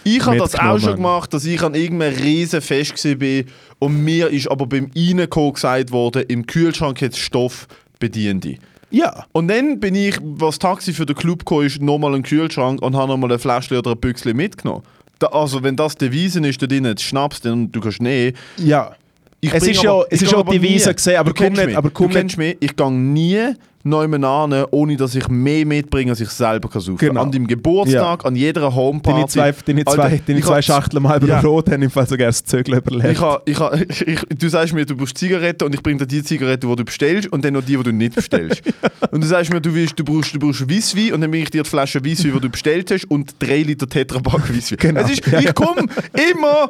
Ich 0.04 0.26
habe 0.26 0.38
das 0.38 0.56
auch 0.56 0.80
schon 0.80 0.96
gemacht, 0.96 1.34
dass 1.34 1.46
ich 1.46 1.62
an 1.62 1.76
irgendeinem 1.76 2.16
riesen 2.18 2.62
Fest 2.62 3.04
war 3.06 3.44
und 3.80 4.04
mir 4.04 4.30
ist 4.30 4.50
aber 4.50 4.66
beim 4.66 4.90
Reinkommen 4.96 5.54
gesagt 5.54 5.92
worden, 5.92 6.24
im 6.28 6.46
Kühlschrank 6.46 7.02
jetzt 7.02 7.20
Stoff 7.20 7.68
bediente. 8.00 8.56
Ja, 8.92 9.26
Und 9.34 9.48
dann 9.48 9.80
bin 9.80 9.96
ich, 9.96 10.18
was 10.22 10.58
Taxi 10.60 10.94
für 10.94 11.06
den 11.06 11.16
Club 11.16 11.46
kam, 11.46 11.62
ist 11.62 11.82
nochmal 11.82 12.14
einen 12.14 12.24
Kühlschrank 12.24 12.82
und 12.82 12.96
habe 12.96 13.12
nochmal 13.12 13.32
ein 13.32 13.40
Fläschchen 13.40 13.78
oder 13.78 13.92
ein 13.92 14.00
Büchschen 14.00 14.36
mitgenommen. 14.36 14.84
Da, 15.20 15.28
also 15.28 15.62
wenn 15.64 15.76
das 15.76 15.96
die 15.96 16.12
Wiese 16.12 16.40
ist, 16.48 16.62
da 16.62 16.68
drin 16.68 16.96
Schnaps, 16.98 17.42
dann 17.42 17.72
du 17.72 17.80
kannst 17.82 18.02
nehmen. 18.02 18.36
ja. 18.58 18.96
Ich 19.42 19.54
Es 19.54 19.66
ist 19.68 19.82
ja- 19.82 20.02
es 20.10 20.22
ist 20.22 20.32
ja 20.32 20.44
die 20.44 20.62
Wiese 20.62 20.94
gesehen, 20.94 21.18
aber 21.18 21.34
komm 21.34 21.54
nicht- 21.54 21.76
aber 21.76 21.90
komm 21.90 22.10
kennst 22.12 22.38
mich, 22.38 22.58
ich 22.60 22.76
gehe 22.76 22.92
nie 22.92 23.40
neuem 23.86 24.22
an, 24.26 24.66
ohne 24.72 24.98
dass 24.98 25.16
ich 25.16 25.30
mehr 25.30 25.66
mitbringe, 25.66 26.12
als 26.12 26.20
ich 26.20 26.30
selber 26.30 26.68
kann 26.70 26.82
saufen. 26.82 26.98
Genau. 26.98 27.22
An 27.22 27.32
deinem 27.32 27.48
Geburtstag, 27.48 28.26
an 28.26 28.36
jeder 28.36 28.76
Homeparty. 28.76 29.20
Deine 29.40 29.54
zwei, 29.54 29.54
deine 29.66 29.88
Alter, 29.88 30.02
zwei, 30.10 30.22
deine 30.28 30.42
zwei 30.42 30.62
Schachteln 30.62 31.02
Marlboro 31.02 31.32
Ja. 31.32 31.40
Rot 31.40 31.72
haben 31.72 31.82
im 31.84 31.90
Fall 31.90 32.06
sogar 32.06 32.28
das 32.28 32.44
Zögel 32.44 32.76
überlebt. 32.76 33.14
Ich 33.14 33.22
ha, 33.22 33.42
ich 33.46 33.58
ha, 33.58 33.72
ich, 34.06 34.20
du 34.38 34.50
sagst 34.50 34.74
mir, 34.74 34.86
du 34.86 34.98
brauchst 34.98 35.18
Zigaretten 35.18 35.64
und 35.64 35.74
ich 35.74 35.82
bringe 35.82 36.00
dir 36.00 36.08
die 36.08 36.22
Zigaretten, 36.24 36.70
die 36.70 36.76
du 36.76 36.84
bestellst 36.84 37.32
und 37.32 37.46
dann 37.46 37.54
noch 37.54 37.64
die, 37.64 37.78
die 37.78 37.84
du 37.84 37.94
nicht 37.94 38.16
bestellst. 38.16 38.62
und 39.12 39.24
du 39.24 39.28
sagst 39.28 39.52
mir, 39.54 39.62
du, 39.62 39.74
willst, 39.74 39.98
du 39.98 40.04
brauchst, 40.04 40.36
du 40.36 40.40
brauchst 40.40 40.70
Weisswein 40.70 41.14
und 41.14 41.22
dann 41.22 41.32
bringe 41.32 41.44
ich 41.44 41.50
dir 41.52 41.64
die 41.64 41.70
Flasche 41.70 42.04
Weisswein, 42.06 42.34
die 42.34 42.40
du 42.42 42.50
bestellt 42.50 42.92
hast 42.92 43.06
und 43.10 43.34
3 43.40 43.62
Liter 43.62 43.88
Tetrapack 43.88 44.54
Weisswein. 44.54 44.78
Genau. 44.78 45.02
Es 45.02 45.12
ist, 45.12 45.26
Ja, 45.26 45.40
ja. 45.40 45.50
ich 45.50 45.56
komme 45.56 45.86
immer 46.34 46.70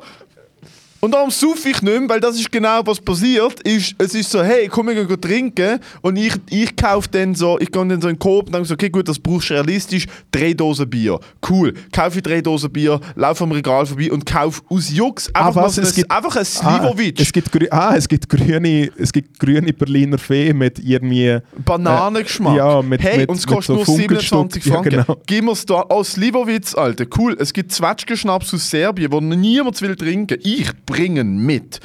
Und 1.02 1.12
darum 1.14 1.32
suff 1.32 1.66
ich 1.66 1.82
nicht 1.82 1.84
mehr, 1.84 2.10
weil 2.10 2.20
das 2.20 2.36
ist 2.36 2.52
genau 2.52 2.82
was 2.86 3.00
passiert. 3.00 3.62
Ist, 3.62 3.96
es 3.98 4.14
ist 4.14 4.30
so, 4.32 4.44
hey, 4.44 4.68
komm, 4.68 4.88
wir 4.88 5.06
gehen 5.06 5.22
trinken. 5.22 5.80
Und 6.02 6.18
ich, 6.18 6.34
ich 6.50 6.76
kaufe 6.76 7.08
dann 7.10 7.36
so, 7.36 7.58
ich 7.60 7.72
gehe 7.72 7.86
dann 7.88 8.02
so 8.02 8.10
in 8.10 8.16
den 8.16 8.20
Coop 8.20 8.48
und 8.48 8.54
denke 8.54 8.68
so, 8.68 8.74
okay, 8.74 8.90
gut, 8.90 9.08
das 9.08 9.18
brauchst 9.18 9.50
du 9.50 9.54
realistisch. 9.54 10.08
Drei 10.32 10.54
Dosen 10.54 10.90
Bier. 10.90 11.18
Cool. 11.50 11.74
Kaufe 11.94 12.22
drei 12.22 12.42
Dosen 12.42 12.70
Bier, 12.72 13.00
laufe 13.16 13.44
am 13.46 13.52
Regal 13.54 13.86
vorbei 13.86 14.12
und 14.12 14.26
kaufe 14.26 14.62
aus 14.70 14.90
Jux 14.90 15.28
einfach, 15.34 15.56
Ah, 15.62 15.66
was? 15.68 15.78
mal 15.78 15.84
Es 15.84 15.90
ein, 15.92 15.96
gibt- 15.96 16.12
einfach 16.12 16.36
ein 16.36 16.42
Ah, 16.42 16.46
Slivovic. 16.80 17.20
es 17.22 17.32
gibt, 17.32 17.72
ah, 17.74 17.94
es 17.96 18.08
gibt 18.10 18.28
grüne, 18.30 18.90
es 18.98 19.14
gibt 19.14 19.40
grüne 19.40 19.72
Berliner 19.72 20.18
Fee 20.18 20.52
mit 20.54 20.80
irgendwie. 20.80 21.38
Bananengeschmack. 21.64 22.54
Äh, 22.56 22.58
ja, 22.58 22.82
mit- 22.82 23.02
hey, 23.02 23.18
mit- 23.20 23.30
und 23.30 23.38
es 23.38 23.48
kostet 23.48 23.68
so 23.68 23.74
nur 23.76 23.86
Funkelstück. 23.86 24.20
27 24.52 24.66
Ja, 24.66 24.74
Franken. 24.74 24.90
genau. 24.90 25.18
Gib 25.26 25.46
mir's 25.46 25.66
da. 25.66 25.86
Oh, 25.90 26.04
Slivovitz, 26.04 26.76
Alter. 26.76 27.06
Cool. 27.18 27.38
Es 27.40 27.54
gibt 27.54 27.72
Zwetschgenschnaps 27.72 28.54
aus 28.54 28.70
Serbien, 28.70 29.12
wo 29.12 29.22
niemand 29.22 29.82
will 29.82 29.96
trinken. 29.96 30.38
Ich 30.44 30.70
bringe 30.90 31.22
ihn 31.22 31.38
mit. 31.38 31.80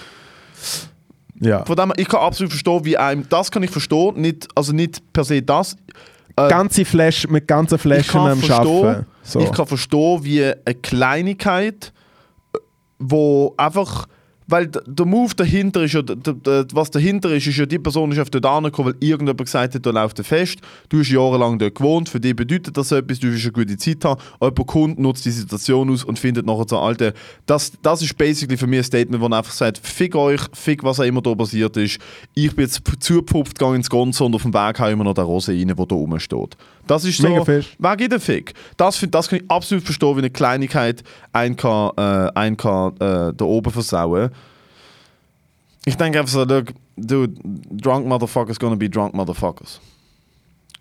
Ja. 1.41 1.65
Von 1.65 1.77
dem 1.77 1.93
ich 1.97 2.09
kann 2.09 2.21
absolut 2.21 2.53
verstehen, 2.53 2.85
wie 2.85 2.97
einem, 2.97 3.29
das 3.29 3.51
kann 3.51 3.63
ich 3.63 3.71
verstehen, 3.71 4.21
nicht, 4.21 4.49
also 4.55 4.73
nicht 4.73 5.13
per 5.13 5.25
se 5.25 5.43
das. 5.43 5.77
Äh, 6.37 6.49
Ganze 6.49 6.85
Flash, 6.85 7.29
mit 7.29 7.47
ganzen 7.47 7.79
Flaschen 7.79 8.21
am 8.21 8.43
Arbeiten. 8.51 9.07
So. 9.23 9.41
ich 9.41 9.53
kann 9.53 9.67
verstehen, 9.67 10.25
wie 10.25 10.45
eine 10.45 10.75
Kleinigkeit, 10.83 11.93
äh, 12.55 12.59
wo 12.99 13.55
einfach, 13.57 14.07
weil 14.47 14.66
der 14.66 15.07
Move 15.07 15.34
dahinter 15.34 15.82
ist 15.84 15.95
ja, 15.95 16.03
was 16.72 16.90
dahinter 16.90 17.30
ist, 17.34 17.47
ist 17.47 17.57
ja, 17.57 17.66
die 17.66 17.78
Person 17.78 18.12
ist 18.12 18.18
auf 18.18 18.30
dort 18.30 18.47
angekommen, 18.47 18.88
weil 18.88 19.09
irgendjemand 19.09 19.45
gesagt 19.45 19.74
hat, 19.74 19.86
da 19.86 19.90
läuft 19.90 20.18
ein 20.18 20.24
Fest, 20.24 20.59
du 20.88 20.99
hast 20.99 21.11
jahrelang 21.11 21.59
dort 21.59 21.74
gewohnt, 21.74 22.09
für 22.09 22.20
dich 22.20 22.36
bedeutet 22.36 22.76
das 22.76 22.92
etwas, 22.92 23.20
du 23.20 23.28
willst 23.28 23.45
eine 23.45 23.53
gute 23.53 23.76
Zeit 23.76 24.05
haben, 24.05 24.20
jemand 24.40 24.66
kommt, 24.66 24.99
nutzt 24.99 25.24
die 25.24 25.30
Situation 25.30 25.90
aus 25.90 26.05
und 26.05 26.18
findet 26.18 26.47
nachher 26.47 26.66
so, 26.68 26.78
Alter, 26.78 27.12
das, 27.47 27.72
das 27.82 28.03
ist 28.03 28.16
basically 28.16 28.57
für 28.57 28.66
mich 28.66 28.80
ein 28.80 28.84
Statement, 28.84 29.22
wo 29.22 29.28
man 29.28 29.38
einfach 29.38 29.53
sagt, 29.53 29.78
fick 29.78 30.14
euch, 30.14 30.40
fick 30.53 30.84
was 30.84 31.01
auch 31.01 31.05
immer 31.05 31.22
da 31.22 31.34
passiert 31.34 31.76
ist, 31.76 31.99
ich 32.34 32.55
bin 32.55 32.64
jetzt 32.64 32.82
zugepfupft 33.01 33.59
gegangen 33.59 33.76
ins 33.76 33.90
Gonzo 33.90 34.26
und 34.26 34.34
auf 34.34 34.42
dem 34.42 34.53
Weg 34.53 34.78
habe 34.78 34.88
ich 34.88 34.92
immer 34.92 35.05
noch 35.05 35.14
den 35.14 35.24
Rose 35.24 35.53
rein, 35.53 35.68
der 35.68 35.86
da 35.86 35.95
rumsteht. 35.95 36.57
Das 36.87 37.05
ist 37.05 37.18
so, 37.18 37.28
Mega 37.28 37.45
fest. 37.45 37.70
Wer 37.78 37.97
gibt 37.97 38.12
den 38.12 38.20
Fick? 38.20 38.53
Das, 38.76 39.05
das 39.11 39.28
kann 39.28 39.39
ich 39.41 39.51
absolut 39.51 39.85
verstehen, 39.85 40.14
wie 40.16 40.20
eine 40.20 40.30
Kleinigkeit 40.30 41.03
einen 41.32 41.57
kann, 41.57 41.91
äh, 41.97 42.30
einen 42.35 42.57
kann 42.57 42.93
äh, 42.97 43.32
da 43.35 43.45
oben 43.45 43.70
versauen. 43.72 44.30
Ich 45.87 45.97
denke 45.97 46.18
einfach 46.18 46.32
so, 46.32 46.45
look, 46.45 46.66
dude, 46.97 47.35
drunk 47.70 48.07
motherfuckers 48.07 48.59
gonna 48.59 48.74
be 48.76 48.89
drunk 48.89 49.14
motherfuckers. 49.14 49.80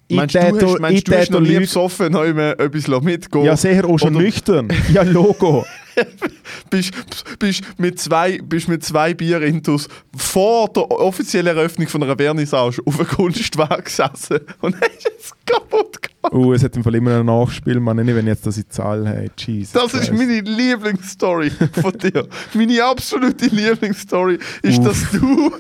Ich 0.08 0.18
Meinst 0.18 0.36
du, 0.36 0.40
tät- 0.40 0.60
du 0.62 0.68
hast, 0.74 0.80
meinst, 0.80 0.98
ich 0.98 1.04
du 1.06 1.18
hast 1.18 1.32
noch 1.32 1.40
nie 1.40 1.60
besoffen 1.60 2.12
noch 2.12 2.24
immer 2.24 2.60
etwas 2.60 2.88
mitgehen 3.02 3.46
Ja, 3.46 3.56
sehr 3.58 3.86
auch 3.86 3.98
schon 3.98 4.14
nüchtern. 4.14 4.70
Ja, 4.92 5.02
Logo. 5.04 5.66
bist, 6.70 6.94
bist, 7.40 7.64
mit 7.78 8.00
zwei, 8.00 8.40
bist 8.40 8.68
mit 8.68 8.84
zwei 8.84 9.14
Bier-Intus 9.14 9.88
vor 10.16 10.70
der 10.70 10.90
offiziellen 10.92 11.56
Eröffnung 11.56 11.88
von 11.88 12.04
einer 12.04 12.18
Vernissage 12.18 12.82
auf 12.86 13.00
einem 13.00 13.08
Kunstwerk 13.08 13.86
gesessen 13.86 14.40
und 14.62 14.76
hast 14.82 15.12
es 15.20 15.32
kaputt 15.46 16.02
gemacht. 16.02 16.13
Oh, 16.32 16.54
es 16.54 16.64
hat 16.64 16.76
im 16.78 16.84
Fall 16.84 16.96
immer 16.96 17.20
ein 17.20 17.26
Nachspiel, 17.26 17.80
man 17.80 17.98
nicht, 17.98 18.08
wenn 18.08 18.26
ich 18.26 18.34
jetzt 18.34 18.48
das 18.48 18.58
in 18.58 18.70
Zahl 18.70 19.08
habe. 19.08 19.30
Jesus 19.38 19.74
Das 19.74 19.94
ist 19.94 20.08
Christ. 20.08 20.14
meine 20.14 20.40
Lieblingsstory 20.42 21.52
von 21.82 21.92
dir. 21.98 22.28
meine 22.54 22.84
absolute 22.84 23.48
Lieblingsstory 23.48 24.40
ist, 24.62 24.80
Uff. 24.80 24.86
dass 24.86 25.12
du 25.12 25.52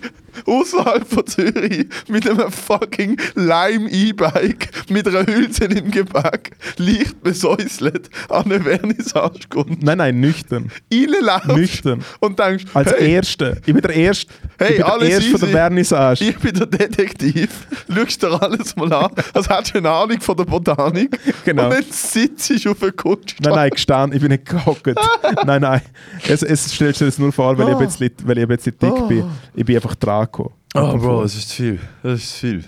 außerhalb 0.45 1.07
von 1.07 1.27
Zürich 1.27 1.85
mit 2.07 2.27
einem 2.27 2.51
fucking 2.51 3.17
Lime-E-Bike 3.35 4.69
mit 4.89 5.07
einer 5.07 5.25
Hülse 5.27 5.65
im 5.65 5.91
Gepäck 5.91 6.51
leicht 6.77 7.21
besäuselt 7.21 8.09
an 8.29 8.45
eine 8.51 8.59
Vernissage 8.61 9.41
kommst, 9.49 9.83
Nein, 9.83 9.97
nein, 9.99 10.19
nüchtern. 10.19 10.71
reinlaufst 10.91 11.47
Nüchtern. 11.55 12.03
und 12.19 12.39
denkst, 12.39 12.65
Als 12.73 12.91
hey, 12.93 13.13
Erster. 13.13 13.57
Ich 13.57 13.73
bin 13.73 13.81
der 13.81 13.91
Erste. 13.93 14.33
Hey, 14.57 14.69
ich 14.71 14.75
bin 14.77 14.85
der 14.85 14.91
alles 14.93 15.09
Erste 15.09 15.29
von 15.31 15.39
der. 15.41 15.49
Vernissage. 15.49 16.23
ich 16.25 16.37
bin 16.39 16.53
der 16.53 16.65
Detektiv, 16.67 17.49
schaust 17.93 18.23
dir 18.23 18.41
alles 18.41 18.75
mal 18.75 18.91
an, 18.93 19.11
als 19.33 19.49
hättest 19.49 19.75
du 19.75 19.77
eine 19.79 19.91
Ahnung 19.91 20.19
von 20.21 20.35
der 20.37 20.45
Botanik 20.59 21.19
Genau. 21.45 21.65
und 21.65 21.73
dann 21.73 21.83
sitzt 21.89 22.49
du 22.65 22.71
auf 22.71 22.81
einem 22.83 22.95
Kunststoff. 22.95 23.39
Nein, 23.45 23.55
nein, 23.55 23.69
gestanden, 23.71 24.15
ich 24.15 24.21
bin 24.21 24.31
nicht 24.31 24.45
gehockt. 24.45 24.87
nein, 25.45 25.61
nein. 25.61 25.81
Es, 26.27 26.43
es 26.43 26.73
stellt 26.73 26.95
sich 26.95 27.07
das 27.07 27.17
nur 27.19 27.31
vor, 27.31 27.57
weil, 27.57 27.69
ich 27.69 27.75
ein 27.75 27.79
bisschen, 27.79 28.11
weil 28.27 28.37
ich 28.37 28.43
ein 28.43 28.47
bisschen 28.49 28.77
dick 28.77 28.91
Oh. 28.93 29.07
bin. 29.07 29.25
Ich 29.55 29.65
bin 29.65 29.75
einfach 29.75 29.95
dran 29.95 30.25
gekommen. 30.25 30.51
Oh, 30.75 30.97
Bro, 30.97 31.23
das 31.23 31.35
ist 31.35 31.49
zu 31.49 31.55
viel. 31.55 31.79
Das 32.01 32.19
ist 32.23 32.31
zu 32.33 32.37
viel. 32.47 32.63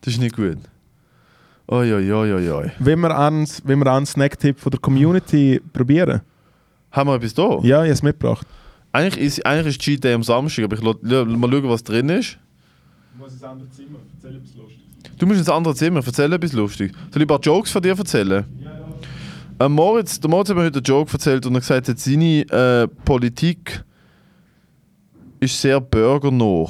Das 0.00 0.14
ist 0.14 0.20
nicht 0.20 0.36
gut. 0.36 0.58
Oi, 1.70 1.92
oi, 1.92 2.12
oi, 2.12 2.32
oi, 2.34 2.50
oi. 2.50 2.70
Wenn 2.78 3.00
wir 3.00 3.16
einen, 3.18 3.46
wenn 3.64 3.78
wir 3.80 3.92
einen 3.92 4.06
Snacktipp 4.06 4.58
von 4.58 4.70
der 4.70 4.80
Community 4.80 5.60
probieren. 5.72 6.22
Haben 6.90 7.10
wir 7.10 7.16
etwas 7.16 7.34
da? 7.34 7.58
Ja, 7.62 7.82
ich 7.82 7.88
habe 7.88 7.88
es 7.88 8.02
mitgebracht. 8.02 8.46
Eigentlich 8.92 9.22
ist, 9.22 9.44
eigentlich 9.46 9.76
ist 9.76 9.82
Cheat 9.82 10.02
Day 10.02 10.14
am 10.14 10.22
Samstag, 10.22 10.64
aber 10.64 10.76
ich 10.76 10.82
lass, 10.82 10.96
la- 11.02 11.24
mal 11.26 11.50
schauen, 11.50 11.68
was 11.68 11.84
drin 11.84 12.08
ist. 12.08 12.38
Ich 13.12 13.18
muss 13.18 13.32
ins 13.32 13.42
andere 13.42 13.68
Zimmer, 13.68 13.98
erzähl 14.14 14.36
etwas 14.38 14.54
Lustiges. 14.54 14.67
Du 15.18 15.26
musst 15.26 15.40
ins 15.40 15.48
andere 15.48 15.74
Zimmer, 15.74 16.00
erzähl 16.04 16.32
etwas 16.32 16.52
lustig. 16.52 16.92
Soll 17.10 17.22
ich 17.22 17.24
ein 17.24 17.26
paar 17.26 17.40
Jokes 17.40 17.72
von 17.72 17.82
dir 17.82 17.96
erzählen? 17.98 18.44
Ja, 18.60 18.70
ja. 18.70 19.66
Äh, 19.66 19.68
Moritz, 19.68 20.20
der 20.20 20.30
Moritz 20.30 20.48
hat 20.48 20.56
mir 20.56 20.62
heute 20.64 20.78
einen 20.78 20.84
Joke 20.84 21.12
erzählt 21.12 21.44
und 21.44 21.54
er 21.54 21.60
gesagt 21.60 21.88
hat, 21.88 21.98
seine 21.98 22.42
äh, 22.50 22.86
Politik 23.04 23.84
ist 25.40 25.60
sehr 25.60 25.80
bürgernah. 25.80 26.66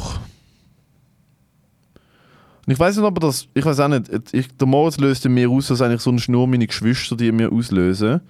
Ich 2.66 2.78
weiß 2.78 2.96
nicht, 2.96 3.04
ob 3.04 3.16
er 3.16 3.20
das. 3.20 3.48
Ich 3.54 3.64
weiß 3.64 3.80
auch 3.80 3.88
nicht. 3.88 4.10
Ich, 4.32 4.54
der 4.56 4.66
Moritz 4.66 4.98
löst 4.98 5.24
in 5.24 5.32
mir 5.32 5.48
aus, 5.48 5.68
dass 5.68 5.80
eigentlich 5.80 6.02
sonst 6.02 6.28
nur 6.28 6.46
meine 6.46 6.66
Geschwister, 6.66 7.16
die 7.16 7.32
mir 7.32 7.50
auslösen. 7.50 8.20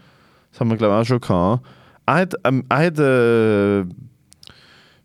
Das 0.50 0.60
haben 0.60 0.70
wir, 0.70 0.76
glaube 0.76 0.94
ich, 0.94 1.00
auch 1.00 1.04
schon 1.06 1.20
gehabt. 1.20 1.66
Er 2.06 2.14
hat, 2.14 2.34
ähm, 2.44 2.64
er 2.68 2.86
hat 2.86 2.98
äh, 2.98 3.84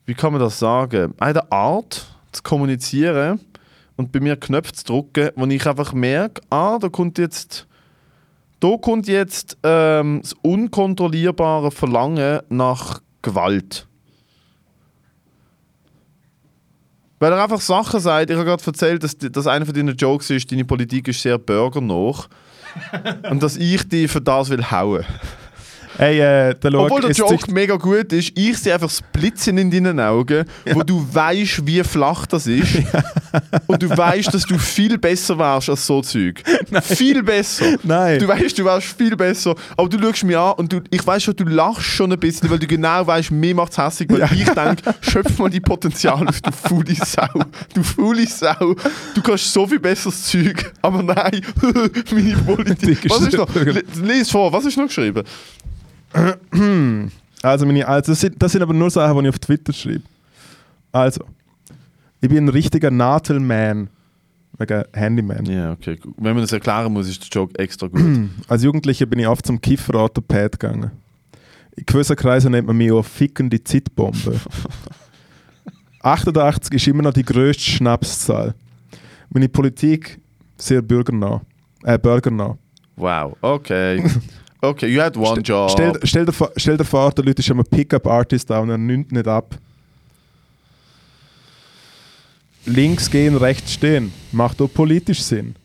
wie 0.05 0.13
kann 0.13 0.33
man 0.33 0.41
das 0.41 0.59
sagen? 0.59 1.13
Er 1.17 1.27
hat 1.27 1.37
eine 1.37 1.51
Art 1.51 2.05
zu 2.31 2.43
kommunizieren 2.43 3.39
und 3.95 4.11
bei 4.11 4.19
mir 4.19 4.35
Knöpfe 4.35 4.73
zu 4.73 4.85
drücken, 4.85 5.29
wo 5.35 5.45
ich 5.45 5.67
einfach 5.67 5.93
merke, 5.93 6.41
ah, 6.49 6.77
da 6.79 6.89
kommt 6.89 7.17
jetzt. 7.17 7.67
Da 8.59 8.77
kommt 8.77 9.07
jetzt 9.09 9.57
ähm, 9.63 10.21
das 10.21 10.33
unkontrollierbare 10.41 11.69
Verlangen 11.69 12.39
nach 12.47 13.01
Gewalt. 13.21 13.87
Weil 17.19 17.33
er 17.33 17.43
einfach 17.43 17.59
Sachen 17.59 17.99
sagt. 17.99 18.29
Ich 18.29 18.35
habe 18.37 18.45
gerade 18.45 18.63
erzählt, 18.65 19.03
dass, 19.03 19.17
dass 19.17 19.47
einer 19.47 19.65
von 19.65 19.73
deinen 19.73 19.95
Jokes 19.95 20.29
ist, 20.29 20.51
deine 20.51 20.65
Politik 20.65 21.09
ist 21.09 21.21
sehr 21.21 21.37
bürgernah. 21.37 22.25
und 23.29 23.43
dass 23.43 23.57
ich 23.57 23.87
dich 23.87 24.09
für 24.09 24.21
das 24.21 24.49
will 24.49 24.71
hauen. 24.71 25.05
Hey, 25.97 26.19
äh, 26.19 26.55
der 26.55 26.73
Obwohl 26.73 27.01
der 27.01 27.11
Joke 27.11 27.51
mega 27.51 27.75
gut 27.75 28.11
ist, 28.13 28.31
ich 28.35 28.57
sehe 28.57 28.73
einfach 28.73 28.87
das 28.87 29.01
Blitzen 29.13 29.57
in 29.57 29.69
deinen 29.69 29.99
Augen, 29.99 30.45
wo 30.71 30.81
du 30.83 31.05
weißt, 31.11 31.65
wie 31.67 31.83
flach 31.83 32.25
das 32.25 32.47
ist. 32.47 32.77
und 33.67 33.81
du 33.83 33.89
weißt, 33.89 34.33
dass 34.33 34.43
du 34.43 34.57
viel 34.57 34.97
besser 34.97 35.37
wärst 35.37 35.69
als 35.69 35.85
so 35.85 36.01
Zeug. 36.01 36.41
Viel 36.83 37.21
besser. 37.23 37.65
Nein. 37.83 38.19
Du 38.19 38.27
weißt, 38.27 38.57
du 38.57 38.65
wärst 38.65 38.87
viel 38.97 39.15
besser. 39.15 39.55
Aber 39.77 39.87
du 39.87 39.99
schaust 40.01 40.23
mich 40.23 40.37
an 40.37 40.53
und 40.53 40.71
du, 40.73 40.81
ich 40.89 41.05
weiß 41.05 41.23
schon, 41.23 41.35
du 41.35 41.43
lachst 41.45 41.83
schon 41.85 42.11
ein 42.11 42.19
bisschen, 42.19 42.49
weil 42.49 42.59
du 42.59 42.67
genau 42.67 43.05
weißt, 43.05 43.31
mir 43.31 43.53
macht 43.55 43.71
es 43.73 43.77
hässlich, 43.77 44.09
weil 44.09 44.19
Ja. 44.19 44.29
ich 44.33 44.45
denke, 44.49 44.95
schöpf 45.01 45.37
mal 45.37 45.49
die 45.49 45.59
Potenzial 45.59 46.27
aus, 46.27 46.41
du 46.41 46.51
faule 46.51 46.95
Sau. 46.95 47.27
Du 47.73 47.83
faule 47.83 48.27
Sau. 48.27 48.75
Du 49.13 49.21
kannst 49.21 49.51
so 49.53 49.67
viel 49.67 49.79
besseres 49.79 50.23
Zeug. 50.23 50.71
Aber 50.81 51.03
nein, 51.03 51.41
meine 52.11 52.35
Politik. 52.45 52.99
Was 53.09 53.21
ist 53.21 53.37
noch? 53.37 53.49
Lies 54.01 54.29
vor, 54.31 54.51
was 54.51 54.65
ist 54.65 54.77
noch 54.77 54.87
geschrieben? 54.87 55.23
Also, 57.43 57.65
meine, 57.65 57.85
also 57.85 58.13
das, 58.13 58.21
sind, 58.21 58.41
das 58.41 58.53
sind 58.53 58.61
aber 58.61 58.73
nur 58.73 58.89
Sachen, 58.89 59.17
die 59.17 59.23
ich 59.25 59.29
auf 59.33 59.39
Twitter 59.39 59.73
schreibe. 59.73 60.03
Also, 60.93 61.25
ich 62.21 62.29
bin 62.29 62.45
ein 62.45 62.49
richtiger 62.49 62.89
Nadelman. 62.89 63.89
Wegen 64.57 64.83
Handyman. 64.93 65.45
Ja, 65.45 65.73
okay. 65.73 65.99
Wenn 66.15 66.35
man 66.35 66.43
das 66.43 66.53
erklären 66.53 66.93
muss, 66.93 67.09
ist 67.09 67.21
der 67.21 67.41
Joke 67.41 67.59
extra 67.59 67.87
gut. 67.87 68.01
Als 68.47 68.63
Jugendlicher 68.63 69.05
bin 69.07 69.19
ich 69.19 69.27
oft 69.27 69.45
zum 69.45 69.59
Kiffer-Orthopäd 69.59 70.57
gegangen. 70.57 70.91
In 71.75 71.85
gewissen 71.85 72.15
Kreisen 72.15 72.51
nennt 72.51 72.67
man 72.67 72.77
mich 72.77 72.91
auch 72.91 73.03
fickende 73.03 73.61
Zeitbombe. 73.61 74.39
88 76.01 76.73
ist 76.73 76.87
immer 76.87 77.03
noch 77.03 77.13
die 77.13 77.23
grösste 77.23 77.63
Schnapszahl. 77.63 78.53
Meine 79.31 79.49
Politik 79.49 80.19
sehr 80.55 80.81
bürgernah. 80.81 81.41
Äh, 81.83 81.97
bürgernah. 81.97 82.57
wow, 82.95 83.35
okay. 83.41 84.01
Okay, 84.63 84.87
you 84.87 85.01
had 85.01 85.17
one 85.17 85.41
job. 85.41 85.69
Stell, 85.71 85.99
stell, 86.03 86.25
dir, 86.25 86.31
vor- 86.31 86.51
stell 86.55 86.77
dir 86.77 86.85
vor, 86.85 87.11
der 87.11 87.25
Leute 87.25 87.41
ist 87.41 87.51
ein 87.51 87.61
Pickup-Artist 87.65 88.49
da 88.49 88.59
und 88.59 88.69
er 88.69 88.77
nimmt 88.77 89.11
nicht 89.11 89.27
ab. 89.27 89.57
Links 92.65 93.09
gehen, 93.11 93.35
rechts 93.35 93.73
stehen. 93.73 94.13
Macht 94.31 94.61
auch 94.61 94.69
politisch 94.73 95.21
Sinn. 95.21 95.55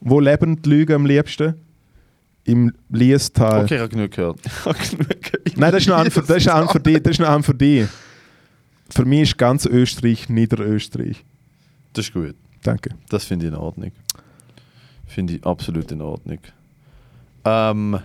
Wo 0.00 0.20
leben 0.20 0.60
die 0.60 0.68
Lügen 0.68 0.92
am 0.96 1.06
liebsten? 1.06 1.54
Im 2.44 2.72
Liestal. 2.90 3.64
Okay, 3.64 3.76
ich 3.76 3.80
habe 3.80 3.88
genug 3.88 4.10
gehört. 4.10 4.38
Ich 4.44 4.64
habe 4.66 4.78
genug 4.78 5.08
gehört. 5.22 5.56
Nein, 5.56 5.72
das 5.72 5.82
ist 5.82 5.88
noch 5.88 5.96
ein 5.96 6.10
für, 6.10 6.20
das 6.20 6.36
ist 6.36 6.46
noch 6.46 6.54
ein 6.56 6.68
für 6.68 6.80
dich. 6.80 7.02
Das 7.02 7.10
ist 7.12 7.18
noch 7.20 7.28
ein 7.30 7.42
für 7.42 7.54
dich. 7.54 7.88
Für 8.90 9.04
mich 9.06 9.22
ist 9.22 9.38
ganz 9.38 9.64
Österreich 9.64 10.28
Niederösterreich. 10.28 11.24
Das 11.94 12.04
ist 12.06 12.12
gut. 12.12 12.34
Danke. 12.62 12.90
Das 13.08 13.24
finde 13.24 13.46
ich 13.46 13.52
in 13.52 13.58
Ordnung. 13.58 13.92
Finde 15.06 15.34
ich 15.36 15.44
absolut 15.46 15.90
in 15.90 16.02
Ordnung. 16.02 16.38
Ähm, 17.46 17.98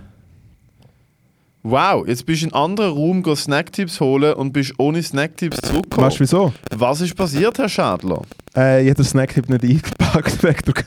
Wow, 1.64 2.08
jetzt 2.08 2.26
bist 2.26 2.42
du 2.42 2.48
in 2.48 2.54
einen 2.54 2.64
anderen 2.64 2.94
Raum 2.94 3.22
go 3.22 3.36
Snacktipps 3.36 4.00
holen 4.00 4.34
und 4.34 4.52
bist 4.52 4.74
ohne 4.80 5.04
Snacktipps 5.04 5.62
zurückgekommen. 5.62 6.08
Weißt 6.08 6.16
du 6.18 6.22
wieso? 6.22 6.54
Was 6.76 7.02
ist 7.02 7.16
passiert, 7.16 7.56
Herr 7.60 7.70
Schadler? 7.70 8.24
Äh, 8.56 8.84
jeder 8.84 9.04
Snack-Tipp 9.04 9.48
nicht 9.48 9.64
eingepackt. 9.64 10.42
weg 10.44 10.66
durch- 10.66 10.84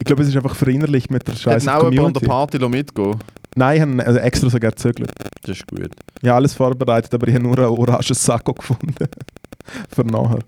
ich 0.00 0.04
glaube, 0.04 0.22
es 0.22 0.28
ist 0.28 0.36
einfach 0.36 0.56
verinnerlicht 0.56 1.10
mit 1.12 1.26
der 1.28 1.34
scheiß 1.36 1.68
auch 1.68 1.90
jemand 1.92 2.16
an 2.16 2.20
der. 2.20 2.28
Party 2.28 2.68
mitgehen 2.68 3.16
Nein, 3.54 3.76
ich 3.76 3.82
habe 3.82 4.06
also 4.06 4.18
extra 4.18 4.50
sogar 4.50 4.70
gezögert. 4.72 5.12
Das 5.42 5.56
ist 5.56 5.66
gut. 5.68 5.90
Ich 6.20 6.28
habe 6.28 6.36
alles 6.36 6.54
vorbereitet, 6.54 7.14
aber 7.14 7.28
ich 7.28 7.34
habe 7.34 7.44
nur 7.44 7.56
einen 7.56 7.68
orangen 7.68 8.02
Sakko 8.14 8.54
gefunden. 8.54 8.94
Für 9.94 10.04
nachher. 10.04 10.40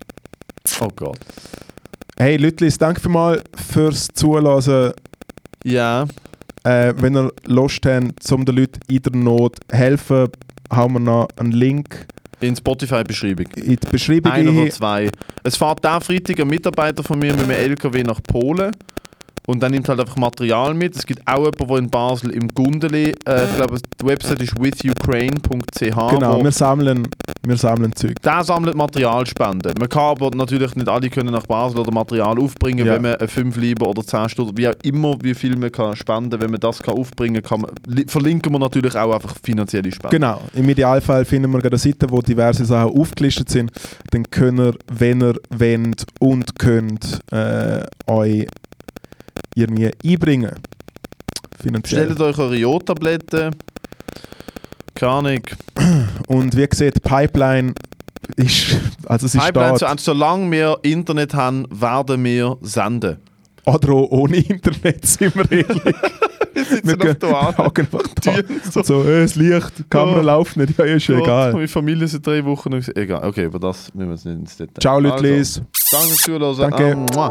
Oh 0.81 0.87
Gott. 0.93 1.19
Hey 2.17 2.35
Lütlis, 2.35 2.77
danke 2.77 2.99
vielmals 2.99 3.41
fürs 3.71 4.07
Zuhören. 4.13 4.93
Ja, 5.63 6.05
Äh, 6.65 6.93
wenn 6.97 7.15
ihr 7.15 7.31
Lust 7.45 7.85
habt, 7.85 8.31
um 8.31 8.43
den 8.43 8.55
Leuten 8.55 8.79
in 8.87 9.01
der 9.01 9.15
Not 9.15 9.57
helfen, 9.71 10.29
haben 10.71 10.93
wir 10.93 10.99
noch 10.99 11.27
einen 11.37 11.51
Link 11.51 12.07
in 12.41 12.55
Spotify-Beschreibung. 12.55 13.45
in 13.55 13.75
die 13.75 13.87
Beschreibung. 13.89 14.31
Ein 14.31 14.47
oder 14.49 14.69
zwei. 14.71 15.09
Es 15.43 15.55
fährt 15.55 15.83
der 15.83 16.01
Freitag 16.01 16.39
ein 16.39 16.47
Mitarbeiter 16.47 17.03
von 17.03 17.19
mir 17.19 17.33
mit 17.33 17.43
einem 17.43 17.51
LKW 17.51 18.03
nach 18.03 18.21
Polen. 18.23 18.71
Und 19.47 19.61
dann 19.61 19.71
nimmt 19.71 19.87
halt 19.89 19.99
einfach 19.99 20.15
Material 20.17 20.73
mit. 20.73 20.95
Es 20.95 21.05
gibt 21.05 21.21
auch 21.27 21.37
jemanden, 21.45 21.67
der 21.67 21.77
in 21.77 21.89
Basel 21.89 22.31
im 22.31 22.47
Gundeli, 22.47 23.13
äh, 23.27 23.45
ich 23.45 23.55
glaube, 23.55 23.77
die 24.01 24.05
Website 24.05 24.41
ist 24.41 24.59
withukraine.ch. 24.59 25.79
Genau, 25.79 26.43
wir 26.43 26.51
sammeln, 26.51 27.07
wir 27.43 27.57
sammeln 27.57 27.93
Zeug. 27.95 28.15
Der 28.23 28.43
sammelt 28.43 28.75
Materialspenden. 28.75 29.73
Man 29.79 29.89
kann 29.89 30.01
aber 30.03 30.31
natürlich 30.35 30.75
nicht 30.75 30.89
alle 30.89 31.09
können 31.09 31.31
nach 31.31 31.45
Basel 31.45 31.79
oder 31.79 31.91
Material 31.91 32.39
aufbringen, 32.39 32.85
Ja. 32.87 32.95
wenn 32.95 33.03
man 33.03 33.27
5 33.27 33.55
Lieber 33.57 33.87
oder 33.87 34.03
10 34.03 34.29
Stunden, 34.29 34.57
wie 34.57 34.67
auch 34.67 34.73
immer, 34.83 35.15
wie 35.21 35.33
viel 35.33 35.55
man 35.57 35.71
kann 35.71 35.95
spenden 35.95 36.41
Wenn 36.41 36.51
man 36.51 36.59
das 36.59 36.81
kann 36.81 36.95
aufbringen 36.97 37.41
kann, 37.43 37.61
man, 37.61 37.71
li- 37.87 38.05
verlinken 38.07 38.51
wir 38.51 38.59
natürlich 38.59 38.95
auch 38.95 39.13
einfach 39.13 39.35
finanzielle 39.43 39.91
Spenden. 39.91 40.15
Genau, 40.15 40.41
im 40.53 40.67
Idealfall 40.69 41.25
finden 41.25 41.51
wir 41.51 41.63
eine 41.63 41.77
Seite, 41.77 42.09
wo 42.09 42.21
diverse 42.21 42.65
Sachen 42.65 42.97
aufgelistet 42.99 43.49
sind. 43.49 43.71
Dann 44.11 44.23
könnt 44.29 44.59
ihr, 44.59 44.73
wenn 44.91 45.21
ihr 45.21 45.35
wollt 45.49 46.05
und 46.19 46.57
könnt, 46.57 47.19
äh, 47.31 47.83
euch 48.07 48.47
irgendwie 49.55 49.91
einbringen. 50.05 50.51
Finanziell. 51.61 52.05
Stellt 52.05 52.21
euch 52.21 52.37
eure 52.37 52.55
Jodtabletten. 52.55 53.55
Keine 54.93 55.11
Ahnung. 55.11 55.41
Und 56.27 56.55
wie 56.55 56.67
gesagt, 56.67 57.01
Pipeline 57.03 57.73
ist, 58.37 58.77
also 59.05 59.27
sie 59.27 59.37
Pipeline, 59.39 59.77
steht, 59.77 59.99
so, 59.99 60.13
solange 60.13 60.49
wir 60.51 60.77
Internet 60.83 61.33
haben, 61.33 61.65
werden 61.69 62.23
wir 62.23 62.57
senden. 62.61 63.17
oder 63.65 63.89
auch 63.93 64.11
ohne 64.11 64.37
Internet, 64.37 65.05
sind 65.05 65.35
wir 65.35 65.51
ehrlich. 65.51 65.95
Wir 66.53 66.63
sitzen 66.63 66.87
Wir 66.99 67.11
auf 67.11 67.17
der 67.19 67.47
einfach 67.47 68.03
da. 68.23 68.33
So. 68.71 68.83
So, 68.83 69.03
äh, 69.03 69.23
das 69.23 69.35
Licht, 69.35 69.79
die 69.79 69.83
Kamera 69.83 70.17
Ja. 70.17 70.21
läuft 70.37 70.55
nicht, 70.55 70.77
ja, 70.77 70.85
ist 70.85 71.07
Gott, 71.07 71.17
egal. 71.23 71.53
Meine 71.53 71.67
Familie 71.67 72.07
seit 72.07 72.25
drei 72.25 72.45
Wochen. 72.45 72.73
Egal, 72.95 73.27
okay, 73.27 73.45
aber 73.47 73.59
das 73.59 73.93
müssen 73.93 74.07
wir 74.07 74.15
jetzt 74.15 74.25
nicht 74.25 74.39
ins 74.39 74.57
Detail. 74.57 74.81
Ciao, 74.81 74.95
Also, 74.97 75.09
Lütlis. 75.09 75.61
danke 75.91 76.07
fürs 76.07 76.21
Zuhören. 76.21 76.57
Danke. 76.71 77.05
Ah. 77.17 77.29